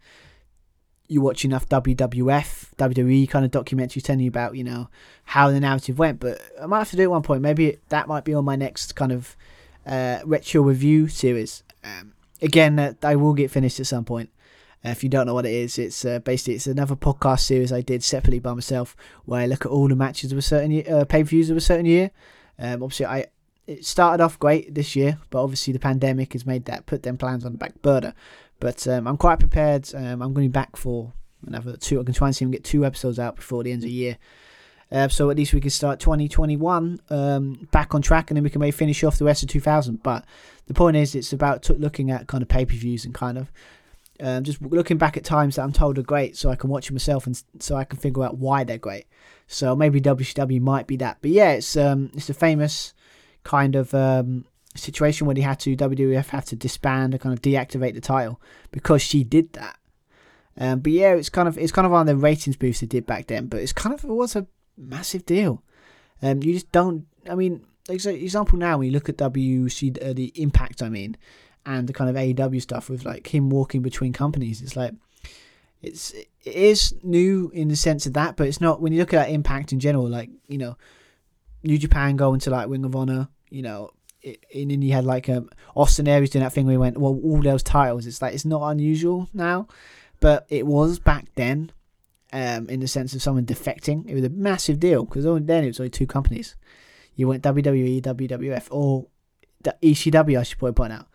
you 1.09 1.22
watch 1.22 1.44
enough 1.44 1.68
WWF, 1.68 2.70
WWE 2.76 3.28
kind 3.28 3.44
of 3.44 3.51
documentaries 3.51 4.02
telling 4.02 4.20
you 4.20 4.28
about, 4.28 4.55
you 4.56 4.62
know, 4.62 4.89
how 5.24 5.51
the 5.51 5.59
narrative 5.59 5.98
went. 5.98 6.20
But 6.20 6.40
I 6.60 6.66
might 6.66 6.78
have 6.78 6.90
to 6.90 6.97
do 6.97 7.02
it 7.02 7.06
at 7.06 7.10
one 7.10 7.22
point. 7.22 7.43
Maybe 7.43 7.78
that 7.89 8.06
might 8.06 8.24
be 8.24 8.35
on 8.35 8.44
my 8.44 8.56
next 8.56 8.94
kind 8.94 9.12
of 9.12 9.36
uh, 9.86 10.20
retro 10.24 10.62
review 10.62 11.09
series. 11.09 11.62
Um, 11.82 12.12
again, 12.43 12.76
that 12.76 13.05
I 13.05 13.16
will 13.16 13.35
get 13.35 13.51
finished 13.51 13.80
at 13.80 13.86
some 13.86 14.05
point. 14.05 14.30
Uh, 14.85 14.90
if 14.90 15.02
you 15.02 15.09
don't 15.09 15.26
know 15.26 15.35
what 15.35 15.47
it 15.47 15.55
is, 15.55 15.78
it's 15.78 16.05
uh, 16.05 16.20
basically 16.20 16.55
it's 16.55 16.66
another 16.66 16.94
podcast 16.94 17.40
series 17.40 17.72
I 17.72 17.80
did 17.80 18.05
separately 18.05 18.39
by 18.39 18.55
myself, 18.55 18.94
where 19.24 19.40
I 19.40 19.47
look 19.47 19.64
at 19.64 19.72
all 19.72 19.89
the 19.89 19.97
matches 19.97 20.30
of 20.30 20.39
a 20.39 20.43
certain 20.43 20.70
year, 20.70 20.85
uh, 20.89 21.05
pay 21.05 21.22
per 21.22 21.30
views 21.30 21.51
of 21.51 21.56
a 21.56 21.60
certain 21.60 21.86
year. 21.86 22.10
Um, 22.59 22.82
obviously, 22.82 23.06
I 23.06 23.26
it 23.66 23.85
started 23.85 24.24
off 24.24 24.39
great 24.39 24.74
this 24.74 24.97
year, 24.97 25.18
but 25.28 25.43
obviously 25.43 25.74
the 25.74 25.78
pandemic 25.78 26.32
has 26.32 26.47
made 26.47 26.64
that 26.64 26.86
put 26.86 27.02
them 27.02 27.18
plans 27.18 27.44
on 27.44 27.52
the 27.52 27.59
back 27.59 27.80
burner. 27.82 28.14
But 28.60 28.86
um, 28.89 29.06
I'm 29.06 29.16
quite 29.16 29.39
prepared. 29.39 29.89
Um, 29.94 30.22
I'm 30.22 30.32
going 30.32 30.47
to 30.47 30.48
be 30.48 30.48
back 30.48 30.76
for 30.76 31.12
another 31.47 31.76
two. 31.76 32.01
I 32.01 32.05
can 32.05 32.14
try 32.14 32.28
and 32.28 32.36
see 32.36 32.44
him 32.44 32.51
get 32.51 32.64
two 32.64 32.85
episodes 32.85 33.18
out 33.18 33.36
before 33.36 33.62
the 33.62 33.72
end 33.72 33.82
of 33.82 33.89
the 33.89 33.93
year. 33.93 34.18
Uh, 34.90 35.06
so 35.09 35.30
at 35.30 35.36
least 35.36 35.52
we 35.52 35.60
can 35.60 35.70
start 35.70 36.01
2021 36.01 37.01
um, 37.10 37.68
back 37.70 37.94
on 37.94 38.01
track, 38.01 38.30
and 38.30 38.36
then 38.36 38.44
we 38.44 38.51
can 38.51 38.60
maybe 38.60 38.70
finish 38.70 39.05
off 39.05 39.18
the 39.18 39.24
rest 39.24 39.43
of 39.43 39.48
2000. 39.48 40.02
But 40.02 40.24
the 40.66 40.74
point 40.74 40.97
is, 40.97 41.14
it's 41.14 41.32
about 41.32 41.62
t- 41.62 41.74
looking 41.74 42.10
at 42.10 42.26
kind 42.26 42.43
of 42.43 42.48
pay 42.48 42.64
per 42.64 42.74
views 42.74 43.05
and 43.05 43.14
kind 43.14 43.36
of 43.36 43.52
um, 44.20 44.44
just 44.44 44.60
looking 44.62 44.97
back 44.97 45.16
at 45.16 45.24
times 45.24 45.56
that 45.56 45.62
I'm 45.62 45.72
told 45.72 45.98
are 45.98 46.02
great, 46.02 46.36
so 46.36 46.51
I 46.51 46.56
can 46.56 46.70
watch 46.70 46.86
them 46.86 46.94
myself 46.94 47.26
and 47.26 47.40
so 47.60 47.76
I 47.76 47.85
can 47.85 47.98
figure 47.98 48.24
out 48.24 48.39
why 48.39 48.64
they're 48.64 48.78
great. 48.78 49.06
So 49.47 49.76
maybe 49.76 50.01
WCW 50.01 50.60
might 50.60 50.86
be 50.86 50.97
that. 50.97 51.18
But 51.20 51.30
yeah, 51.30 51.52
it's 51.52 51.76
um, 51.76 52.10
it's 52.14 52.30
a 52.30 52.35
famous 52.35 52.94
kind 53.44 53.76
of 53.76 53.94
um, 53.94 54.47
situation 54.79 55.27
where 55.27 55.35
they 55.35 55.41
had 55.41 55.61
to 55.61 55.77
WWF 55.77 56.29
had 56.29 56.47
to 56.47 56.57
disband 56.57 57.15
and 57.15 57.21
kind 57.21 57.33
of 57.33 57.43
deactivate 57.43 57.95
the 57.95 58.01
title 58.01 58.41
because 58.71 59.03
she 59.03 59.25
did 59.25 59.53
that. 59.55 59.79
Um, 60.57 60.81
but 60.81 60.93
yeah, 60.93 61.15
it's 61.15 61.29
kind 61.29 61.49
of 61.49 61.57
it's 61.57 61.73
kind 61.73 61.87
of 61.87 61.93
on 61.93 62.07
the 62.07 62.17
ratings 62.17 62.57
boost 62.57 62.81
they 62.81 62.87
did 62.87 63.07
back 63.07 63.27
then, 63.27 63.47
but 63.47 63.61
it's 63.61 63.73
kind 63.73 63.95
of 63.95 64.05
it 64.05 64.09
was 64.09 64.35
a 64.35 64.47
massive 64.77 65.25
deal. 65.25 65.63
Um, 66.21 66.43
you 66.43 66.53
just 66.53 66.73
don't. 66.73 67.07
I 67.31 67.35
mean, 67.35 67.65
like 67.89 68.05
example 68.05 68.59
now 68.59 68.79
when 68.79 68.87
you 68.87 68.93
look 68.93 69.09
at 69.09 69.17
WC 69.17 70.03
uh, 70.03 70.13
the 70.13 70.33
impact, 70.35 70.83
I 70.83 70.89
mean, 70.89 71.17
and 71.65 71.89
the 71.89 71.93
kind 71.93 72.11
of 72.11 72.17
AEW 72.17 72.61
stuff 72.61 72.91
with 72.91 73.05
like 73.05 73.33
him 73.33 73.51
walking 73.51 73.83
between 73.83 74.13
companies, 74.13 74.61
it's 74.61 74.77
like 74.77 74.95
it's 75.81 76.13
it 76.13 76.29
is 76.45 76.95
new 77.03 77.51
in 77.55 77.69
the 77.69 77.77
sense 77.77 78.07
of 78.07 78.15
that, 78.15 78.37
but 78.37 78.49
it's 78.49 78.61
not 78.61 78.81
when 78.81 78.93
you 78.93 78.99
look 78.99 79.15
at 79.15 79.31
impact 79.31 79.73
in 79.73 79.79
general. 79.79 80.09
Like 80.09 80.31
you 80.49 80.59
know, 80.59 80.77
New 81.63 81.79
Japan 81.79 82.17
going 82.17 82.41
to 82.41 82.51
like 82.51 82.69
Ring 82.69 82.85
of 82.85 82.97
Honor, 82.97 83.29
you 83.51 83.63
know, 83.63 83.91
and 84.55 84.71
then 84.71 84.83
you 84.83 84.93
had 84.93 85.05
like 85.05 85.29
um, 85.29 85.49
Austin 85.75 86.09
Aries 86.09 86.31
doing 86.31 86.43
that 86.43 86.53
thing 86.53 86.67
where 86.67 86.75
he 86.75 86.79
went, 86.79 86.99
well, 86.99 87.19
all 87.23 87.43
those 87.43 87.63
titles. 87.63 88.07
It's 88.07 88.23
like 88.23 88.35
it's 88.35 88.45
not 88.45 88.69
unusual 88.71 89.29
now, 89.33 89.69
but 90.21 90.47
it 90.49 90.67
was 90.67 90.99
back 90.99 91.27
then. 91.35 91.73
Um, 92.31 92.69
in 92.69 92.81
the 92.81 92.89
sense 92.89 93.15
of 93.15 93.23
someone 93.23 93.47
defecting, 93.47 94.07
it 94.07 94.15
was 94.15 94.23
a 94.23 94.29
massive 94.29 94.79
deal 94.79 95.07
because 95.07 95.25
then 95.25 95.65
it 95.65 95.69
was 95.69 95.81
only 95.81 95.89
two 95.89 96.07
companies. 96.07 96.57
You 97.15 97.27
went 97.27 97.43
WWE, 97.43 98.03
WWF, 98.03 98.69
or 98.71 99.07
ECW. 99.65 100.39
I 100.39 100.43
should 100.43 100.59
probably 100.59 100.75
point 100.75 100.93
out. 100.93 101.07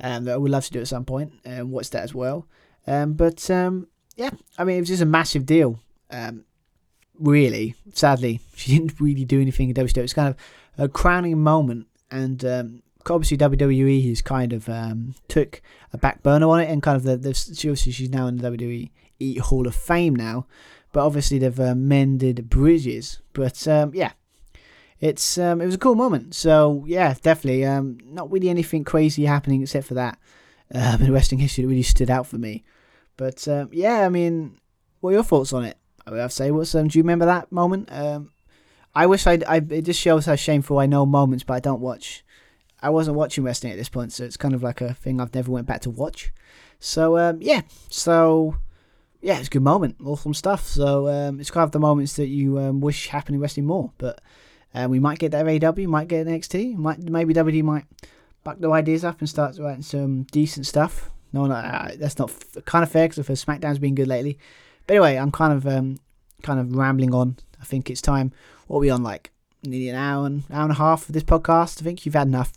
Um, 0.00 0.24
that 0.24 0.34
I 0.34 0.36
would 0.36 0.52
love 0.52 0.64
to 0.64 0.70
do 0.70 0.80
at 0.80 0.88
some 0.88 1.04
point 1.04 1.32
and 1.44 1.72
watch 1.72 1.90
that 1.90 2.04
as 2.04 2.14
well. 2.14 2.46
Um, 2.86 3.14
but 3.14 3.50
um, 3.50 3.88
yeah, 4.16 4.30
I 4.56 4.64
mean, 4.64 4.76
it 4.76 4.80
was 4.80 4.88
just 4.88 5.02
a 5.02 5.06
massive 5.06 5.46
deal. 5.46 5.80
Um, 6.10 6.44
really, 7.18 7.74
sadly, 7.92 8.40
she 8.56 8.72
didn't 8.72 9.00
really 9.00 9.24
do 9.24 9.40
anything 9.40 9.68
in 9.68 9.74
WWE. 9.74 9.98
It's 9.98 10.12
kind 10.12 10.28
of 10.28 10.36
a 10.78 10.88
crowning 10.88 11.40
moment 11.40 11.86
and 12.12 12.44
um, 12.44 12.82
obviously 13.10 13.36
WWE 13.36 14.08
has 14.08 14.22
kind 14.22 14.52
of 14.52 14.68
um, 14.68 15.14
took 15.28 15.60
a 15.92 15.98
back 15.98 16.22
burner 16.22 16.48
on 16.48 16.60
it, 16.60 16.70
and 16.70 16.82
kind 16.82 16.96
of 16.96 17.02
the, 17.02 17.16
the 17.16 17.34
she 17.34 17.68
obviously 17.68 17.92
she's 17.92 18.10
now 18.10 18.26
in 18.26 18.36
the 18.36 18.50
WWE 18.50 19.40
Hall 19.40 19.66
of 19.66 19.74
Fame 19.74 20.14
now, 20.14 20.46
but 20.92 21.04
obviously 21.04 21.38
they've 21.38 21.58
uh, 21.58 21.74
mended 21.74 22.48
bridges. 22.48 23.20
But 23.32 23.66
um, 23.66 23.92
yeah, 23.94 24.12
it's 25.00 25.38
um, 25.38 25.60
it 25.60 25.66
was 25.66 25.74
a 25.74 25.78
cool 25.78 25.94
moment. 25.94 26.34
So 26.34 26.84
yeah, 26.86 27.14
definitely 27.20 27.64
um, 27.64 27.98
not 28.04 28.30
really 28.30 28.48
anything 28.48 28.84
crazy 28.84 29.24
happening 29.24 29.62
except 29.62 29.86
for 29.86 29.94
that 29.94 30.18
um, 30.74 31.02
in 31.02 31.12
wrestling 31.12 31.40
history 31.40 31.62
that 31.62 31.68
really 31.68 31.82
stood 31.82 32.10
out 32.10 32.26
for 32.26 32.38
me. 32.38 32.64
But 33.16 33.46
um, 33.48 33.70
yeah, 33.72 34.06
I 34.06 34.08
mean, 34.08 34.58
what 35.00 35.10
are 35.10 35.14
your 35.14 35.24
thoughts 35.24 35.52
on 35.52 35.64
it? 35.64 35.78
I 36.06 36.10
would 36.10 36.20
have 36.20 36.30
to 36.30 36.36
say, 36.36 36.50
what's 36.50 36.74
um, 36.74 36.88
do 36.88 36.98
you 36.98 37.02
remember 37.02 37.26
that 37.26 37.52
moment? 37.52 37.88
Um, 37.92 38.32
I 38.94 39.06
wish 39.06 39.26
I'd, 39.26 39.44
I. 39.44 39.56
It 39.56 39.82
just 39.82 40.00
shows 40.00 40.26
how 40.26 40.36
shameful 40.36 40.78
I 40.78 40.86
know 40.86 41.06
moments, 41.06 41.44
but 41.44 41.54
I 41.54 41.60
don't 41.60 41.80
watch. 41.80 42.24
I 42.82 42.90
wasn't 42.90 43.16
watching 43.16 43.44
wrestling 43.44 43.72
at 43.72 43.78
this 43.78 43.88
point, 43.88 44.12
so 44.12 44.24
it's 44.24 44.36
kind 44.36 44.54
of 44.54 44.62
like 44.62 44.80
a 44.80 44.94
thing 44.94 45.20
I've 45.20 45.34
never 45.34 45.50
went 45.52 45.66
back 45.66 45.80
to 45.82 45.90
watch. 45.90 46.32
So 46.80 47.16
um, 47.16 47.38
yeah, 47.40 47.62
so 47.88 48.56
yeah, 49.22 49.38
it's 49.38 49.46
a 49.46 49.50
good 49.50 49.62
moment, 49.62 49.96
awesome 50.04 50.34
stuff. 50.34 50.66
So 50.66 51.08
um, 51.08 51.40
it's 51.40 51.50
kind 51.50 51.64
of 51.64 51.70
the 51.70 51.78
moments 51.78 52.16
that 52.16 52.26
you 52.26 52.58
um, 52.58 52.80
wish 52.80 53.08
happened 53.08 53.36
in 53.36 53.40
wrestling 53.40 53.66
more. 53.66 53.92
But 53.98 54.20
uh, 54.74 54.88
we 54.90 54.98
might 54.98 55.18
get 55.18 55.30
that 55.32 55.46
AW, 55.46 55.88
might 55.88 56.08
get 56.08 56.26
NXT, 56.26 56.76
might 56.76 56.98
maybe 56.98 57.32
WD 57.32 57.62
might 57.62 57.84
back 58.44 58.58
the 58.58 58.70
ideas 58.70 59.04
up 59.04 59.20
and 59.20 59.28
start 59.28 59.56
writing 59.58 59.82
some 59.82 60.24
decent 60.24 60.66
stuff. 60.66 61.10
No, 61.32 61.46
no, 61.46 61.54
that's 61.96 62.18
not 62.18 62.30
f- 62.30 62.64
kind 62.64 62.82
of 62.82 62.90
fair 62.90 63.08
because 63.08 63.44
SmackDown's 63.44 63.78
been 63.78 63.94
good 63.94 64.08
lately. 64.08 64.38
But 64.86 64.94
anyway, 64.94 65.16
I'm 65.16 65.30
kind 65.30 65.52
of 65.52 65.66
um, 65.66 65.98
kind 66.42 66.60
of 66.60 66.74
rambling 66.74 67.14
on. 67.14 67.36
I 67.60 67.64
think 67.64 67.88
it's 67.88 68.02
time. 68.02 68.32
What 68.72 68.78
are 68.78 68.80
we 68.80 68.88
on 68.88 69.02
like 69.02 69.32
nearly 69.62 69.90
an 69.90 69.96
hour 69.96 70.24
and 70.24 70.44
hour 70.50 70.62
and 70.62 70.72
a 70.72 70.76
half 70.76 71.06
of 71.06 71.12
this 71.12 71.24
podcast? 71.24 71.82
I 71.82 71.84
think 71.84 72.06
you've 72.06 72.14
had 72.14 72.26
enough. 72.26 72.54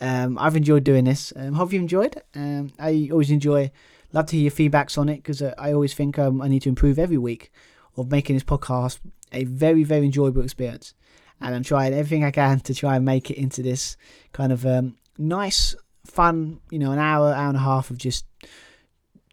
Um, 0.00 0.38
I've 0.38 0.56
enjoyed 0.56 0.84
doing 0.84 1.04
this. 1.04 1.34
Um, 1.36 1.52
hope 1.52 1.70
you 1.70 1.80
enjoyed. 1.80 2.16
Um, 2.34 2.72
I 2.78 3.10
always 3.12 3.30
enjoy. 3.30 3.70
Love 4.14 4.24
to 4.28 4.36
hear 4.36 4.44
your 4.44 4.52
feedbacks 4.52 4.96
on 4.96 5.10
it 5.10 5.16
because 5.16 5.42
uh, 5.42 5.52
I 5.58 5.74
always 5.74 5.92
think 5.92 6.18
um, 6.18 6.40
I 6.40 6.48
need 6.48 6.62
to 6.62 6.70
improve 6.70 6.98
every 6.98 7.18
week 7.18 7.52
of 7.98 8.10
making 8.10 8.36
this 8.36 8.42
podcast 8.42 9.00
a 9.32 9.44
very 9.44 9.84
very 9.84 10.06
enjoyable 10.06 10.40
experience. 10.40 10.94
And 11.42 11.54
I'm 11.54 11.62
trying 11.62 11.92
everything 11.92 12.24
I 12.24 12.30
can 12.30 12.60
to 12.60 12.74
try 12.74 12.96
and 12.96 13.04
make 13.04 13.30
it 13.30 13.36
into 13.36 13.62
this 13.62 13.98
kind 14.32 14.50
of 14.50 14.64
um, 14.64 14.96
nice, 15.18 15.74
fun, 16.06 16.60
you 16.70 16.78
know, 16.78 16.92
an 16.92 16.98
hour, 16.98 17.34
hour 17.34 17.48
and 17.48 17.58
a 17.58 17.60
half 17.60 17.90
of 17.90 17.98
just 17.98 18.24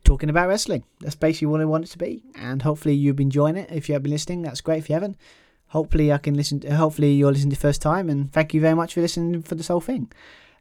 talking 0.03 0.29
about 0.29 0.49
wrestling. 0.49 0.83
That's 0.99 1.15
basically 1.15 1.47
what 1.47 1.61
I 1.61 1.65
want 1.65 1.85
it 1.85 1.91
to 1.91 1.97
be. 1.97 2.21
And 2.35 2.63
hopefully 2.63 2.95
you've 2.95 3.15
been 3.15 3.27
enjoying 3.27 3.55
it. 3.55 3.71
If 3.71 3.87
you 3.87 3.93
have 3.93 4.03
been 4.03 4.11
listening, 4.11 4.41
that's 4.41 4.59
great. 4.59 4.79
If 4.79 4.89
you 4.89 4.95
haven't, 4.95 5.15
hopefully 5.71 6.11
I 6.11 6.17
can 6.17 6.35
listen. 6.35 6.59
To, 6.61 6.75
hopefully 6.75 7.13
you're 7.13 7.31
listening 7.31 7.49
the 7.49 7.55
first 7.55 7.81
time. 7.81 8.09
And 8.09 8.31
thank 8.31 8.53
you 8.53 8.61
very 8.61 8.75
much 8.75 8.93
for 8.93 9.01
listening 9.01 9.41
for 9.41 9.55
this 9.55 9.69
whole 9.69 9.81
thing. 9.81 10.11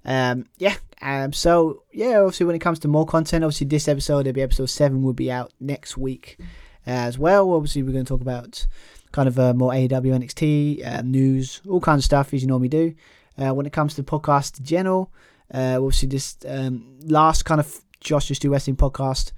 Um, 0.04 0.46
yeah. 0.56 0.76
Um, 1.02 1.32
so 1.32 1.82
yeah, 1.92 2.18
obviously 2.18 2.46
when 2.46 2.54
it 2.54 2.60
comes 2.60 2.78
to 2.80 2.88
more 2.88 3.06
content, 3.06 3.44
obviously 3.44 3.66
this 3.66 3.88
episode, 3.88 4.20
it'll 4.20 4.32
be 4.32 4.42
episode 4.42 4.66
seven, 4.66 5.02
will 5.02 5.12
be 5.12 5.30
out 5.30 5.52
next 5.60 5.96
week 5.96 6.38
as 6.86 7.18
well. 7.18 7.52
Obviously 7.52 7.82
we're 7.82 7.92
going 7.92 8.04
to 8.04 8.08
talk 8.08 8.20
about 8.20 8.66
kind 9.12 9.28
of 9.28 9.38
uh, 9.38 9.52
more 9.52 9.72
AEW, 9.72 9.90
NXT 9.90 10.86
uh, 10.86 11.02
news, 11.02 11.60
all 11.68 11.80
kinds 11.80 12.00
of 12.00 12.04
stuff 12.04 12.32
as 12.32 12.42
you 12.42 12.48
normally 12.48 12.68
do. 12.68 12.94
Uh, 13.36 13.52
when 13.52 13.66
it 13.66 13.72
comes 13.72 13.94
to 13.94 14.02
podcast 14.02 14.60
in 14.60 14.64
general, 14.64 15.12
uh, 15.52 15.76
obviously 15.76 16.08
this 16.08 16.36
um, 16.46 16.98
last 17.02 17.44
kind 17.44 17.60
of 17.60 17.80
Josh 18.00 18.30
and 18.30 18.36
Stu 18.36 18.52
Wrestling 18.52 18.76
podcast 18.76 19.32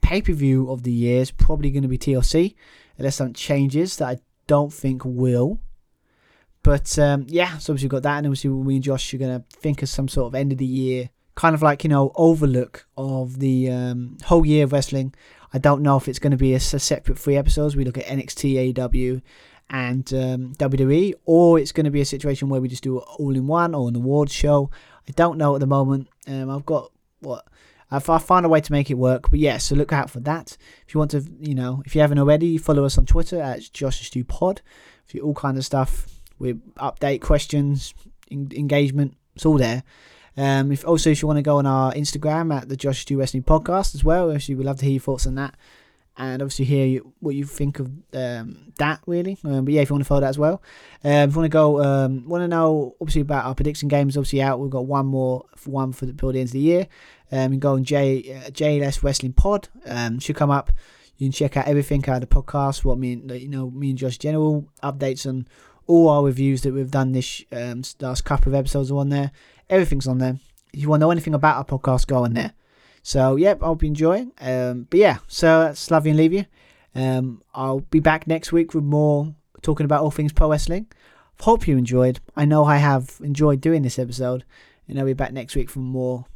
pay 0.00 0.22
per 0.22 0.32
view 0.32 0.70
of 0.70 0.84
the 0.84 0.92
year 0.92 1.20
is 1.20 1.30
probably 1.30 1.70
going 1.70 1.82
to 1.82 1.88
be 1.88 1.98
TLC, 1.98 2.54
unless 2.96 3.16
something 3.16 3.34
changes 3.34 3.96
that 3.98 4.08
I 4.08 4.18
don't 4.48 4.72
think 4.72 5.02
will. 5.04 5.60
But 6.64 6.98
um, 6.98 7.26
yeah, 7.28 7.58
so 7.58 7.72
obviously 7.72 7.86
we've 7.86 7.90
got 7.90 8.02
that, 8.02 8.18
and 8.18 8.26
obviously 8.26 8.50
we 8.50 8.74
and 8.74 8.82
Josh 8.82 9.14
are 9.14 9.18
going 9.18 9.40
to 9.40 9.56
think 9.56 9.82
of 9.82 9.88
some 9.88 10.08
sort 10.08 10.26
of 10.26 10.34
end 10.34 10.50
of 10.50 10.58
the 10.58 10.66
year 10.66 11.10
kind 11.38 11.54
of 11.54 11.62
like 11.62 11.84
you 11.84 11.88
know 11.88 12.10
overlook 12.16 12.84
of 12.96 13.38
the 13.38 13.70
um, 13.70 14.18
whole 14.24 14.44
year 14.44 14.64
of 14.64 14.72
wrestling. 14.72 15.14
I 15.54 15.58
don't 15.58 15.82
know 15.82 15.96
if 15.96 16.08
it's 16.08 16.18
going 16.18 16.32
to 16.32 16.36
be 16.36 16.52
a, 16.52 16.56
a 16.56 16.60
separate 16.60 17.16
three 17.16 17.36
episodes. 17.36 17.76
We 17.76 17.84
look 17.84 17.96
at 17.96 18.06
NXT, 18.06 18.74
AEW, 18.74 19.22
and 19.70 20.12
um, 20.12 20.52
WWE, 20.56 21.14
or 21.26 21.60
it's 21.60 21.70
going 21.70 21.84
to 21.84 21.92
be 21.92 22.00
a 22.00 22.04
situation 22.04 22.48
where 22.48 22.60
we 22.60 22.66
just 22.66 22.82
do 22.82 22.98
it 22.98 23.04
all 23.18 23.36
in 23.36 23.46
one 23.46 23.72
or 23.72 23.88
an 23.88 23.94
awards 23.94 24.32
show. 24.32 24.68
I 25.08 25.12
don't 25.12 25.38
know 25.38 25.54
at 25.54 25.60
the 25.60 25.66
moment. 25.68 26.08
Um, 26.26 26.50
I've 26.50 26.66
got 26.66 26.90
what 27.20 27.46
I've, 27.90 28.08
I'll 28.08 28.18
find 28.18 28.44
a 28.44 28.48
way 28.48 28.60
to 28.60 28.72
make 28.72 28.90
it 28.90 28.94
work. 28.94 29.30
But 29.30 29.40
yeah, 29.40 29.58
so 29.58 29.74
look 29.74 29.92
out 29.92 30.10
for 30.10 30.20
that. 30.20 30.56
If 30.86 30.94
you 30.94 30.98
want 30.98 31.10
to, 31.12 31.24
you 31.40 31.54
know, 31.54 31.82
if 31.86 31.94
you 31.94 32.00
haven't 32.00 32.18
already, 32.18 32.58
follow 32.58 32.84
us 32.84 32.98
on 32.98 33.06
Twitter 33.06 33.40
at 33.40 33.72
Josh 33.72 34.06
Stu 34.06 34.24
Pod. 34.24 34.62
For 35.06 35.18
all 35.20 35.34
kinds 35.34 35.58
of 35.58 35.64
stuff, 35.64 36.20
we 36.38 36.54
update 36.76 37.22
questions, 37.22 37.94
in, 38.30 38.50
engagement. 38.54 39.16
It's 39.34 39.46
all 39.46 39.56
there. 39.56 39.82
Um, 40.36 40.70
if 40.70 40.86
also 40.86 41.10
if 41.10 41.22
you 41.22 41.26
want 41.26 41.38
to 41.38 41.42
go 41.42 41.56
on 41.56 41.66
our 41.66 41.92
Instagram 41.94 42.54
at 42.54 42.68
the 42.68 42.76
Josh 42.76 43.00
Stu 43.00 43.18
Wrestling 43.18 43.42
Podcast 43.42 43.94
as 43.94 44.04
well, 44.04 44.30
actually 44.30 44.54
we'd 44.54 44.66
love 44.66 44.78
to 44.78 44.84
hear 44.84 44.92
your 44.92 45.00
thoughts 45.00 45.26
on 45.26 45.34
that 45.36 45.54
and 46.18 46.42
obviously 46.42 46.64
hear 46.64 46.86
you, 46.86 47.12
what 47.20 47.34
you 47.34 47.44
think 47.44 47.78
of 47.78 47.86
um, 48.12 48.72
that 48.78 49.00
really. 49.06 49.38
Um, 49.44 49.64
but 49.64 49.72
yeah, 49.72 49.82
if 49.82 49.88
you 49.88 49.94
want 49.94 50.04
to 50.04 50.08
follow 50.08 50.20
that 50.20 50.28
as 50.28 50.38
well, 50.38 50.60
um, 51.04 51.12
if 51.12 51.30
you 51.30 51.40
want 51.40 51.44
to 51.44 51.48
go, 51.48 51.82
um, 51.82 52.28
want 52.28 52.42
to 52.42 52.48
know 52.48 52.96
obviously 53.00 53.22
about 53.22 53.46
our 53.46 53.54
prediction 53.54 53.88
games, 53.88 54.16
obviously 54.16 54.42
out. 54.42 54.58
We've 54.58 54.70
got 54.70 54.86
one 54.86 55.06
more, 55.06 55.46
one 55.64 55.92
for 55.92 56.06
the, 56.06 56.12
the 56.12 56.26
end 56.26 56.48
of 56.48 56.52
the 56.52 56.58
year. 56.58 56.88
Um, 57.30 57.52
you 57.52 57.58
go 57.58 57.74
on 57.74 57.84
J 57.84 58.42
uh, 58.46 58.50
JLS 58.50 59.02
Wrestling 59.02 59.32
Pod. 59.32 59.68
Um, 59.86 60.18
should 60.18 60.36
come 60.36 60.50
up. 60.50 60.70
You 61.16 61.26
can 61.26 61.32
check 61.32 61.56
out 61.56 61.66
everything 61.66 62.08
out 62.08 62.22
of 62.22 62.28
the 62.28 62.34
podcast. 62.34 62.84
What 62.84 62.98
me 62.98 63.14
and 63.14 63.30
you 63.32 63.48
know, 63.48 63.70
me 63.70 63.90
and 63.90 63.98
Josh 63.98 64.18
general 64.18 64.66
updates 64.82 65.26
on 65.26 65.46
all 65.86 66.08
our 66.08 66.24
reviews 66.24 66.62
that 66.62 66.72
we've 66.72 66.90
done 66.90 67.12
this 67.12 67.42
um, 67.50 67.82
last 68.00 68.24
couple 68.24 68.52
of 68.52 68.54
episodes 68.54 68.90
are 68.90 68.98
on 68.98 69.08
there. 69.08 69.32
Everything's 69.68 70.06
on 70.06 70.18
there. 70.18 70.38
If 70.72 70.82
you 70.82 70.88
want 70.88 71.00
to 71.00 71.06
know 71.06 71.10
anything 71.10 71.34
about 71.34 71.56
our 71.56 71.64
podcast, 71.64 72.06
go 72.06 72.24
on 72.24 72.34
there. 72.34 72.52
So, 73.02 73.36
yep, 73.36 73.62
I'll 73.62 73.74
be 73.74 73.86
enjoying. 73.86 74.32
Um, 74.40 74.86
but 74.90 75.00
yeah, 75.00 75.18
so 75.26 75.62
that's 75.62 75.90
love 75.90 76.06
you 76.06 76.10
and 76.10 76.18
leave 76.18 76.32
you. 76.32 76.44
Um, 76.94 77.42
I'll 77.54 77.80
be 77.80 78.00
back 78.00 78.26
next 78.26 78.52
week 78.52 78.74
with 78.74 78.84
more 78.84 79.34
talking 79.62 79.84
about 79.84 80.02
all 80.02 80.10
things 80.10 80.32
pro 80.32 80.50
wrestling. 80.50 80.86
Hope 81.40 81.66
you 81.66 81.78
enjoyed. 81.78 82.20
I 82.36 82.44
know 82.44 82.64
I 82.64 82.76
have 82.76 83.18
enjoyed 83.22 83.60
doing 83.60 83.82
this 83.82 83.98
episode, 83.98 84.44
and 84.86 84.98
I'll 84.98 85.06
be 85.06 85.14
back 85.14 85.32
next 85.32 85.56
week 85.56 85.70
for 85.70 85.78
more 85.78 86.26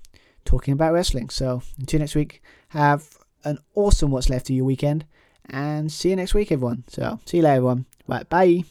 talking 0.44 0.72
about 0.72 0.92
wrestling. 0.92 1.30
So 1.30 1.62
until 1.78 2.00
next 2.00 2.14
week, 2.14 2.42
have 2.68 3.08
an 3.44 3.58
awesome 3.74 4.10
what's 4.10 4.30
left 4.30 4.50
of 4.50 4.56
your 4.56 4.64
weekend 4.64 5.04
and 5.50 5.90
see 5.90 6.10
you 6.10 6.16
next 6.16 6.34
week, 6.34 6.52
everyone. 6.52 6.84
So 6.88 7.20
see 7.24 7.38
you 7.38 7.42
later, 7.42 7.56
everyone. 7.56 7.86
Right, 8.06 8.28
bye. 8.28 8.64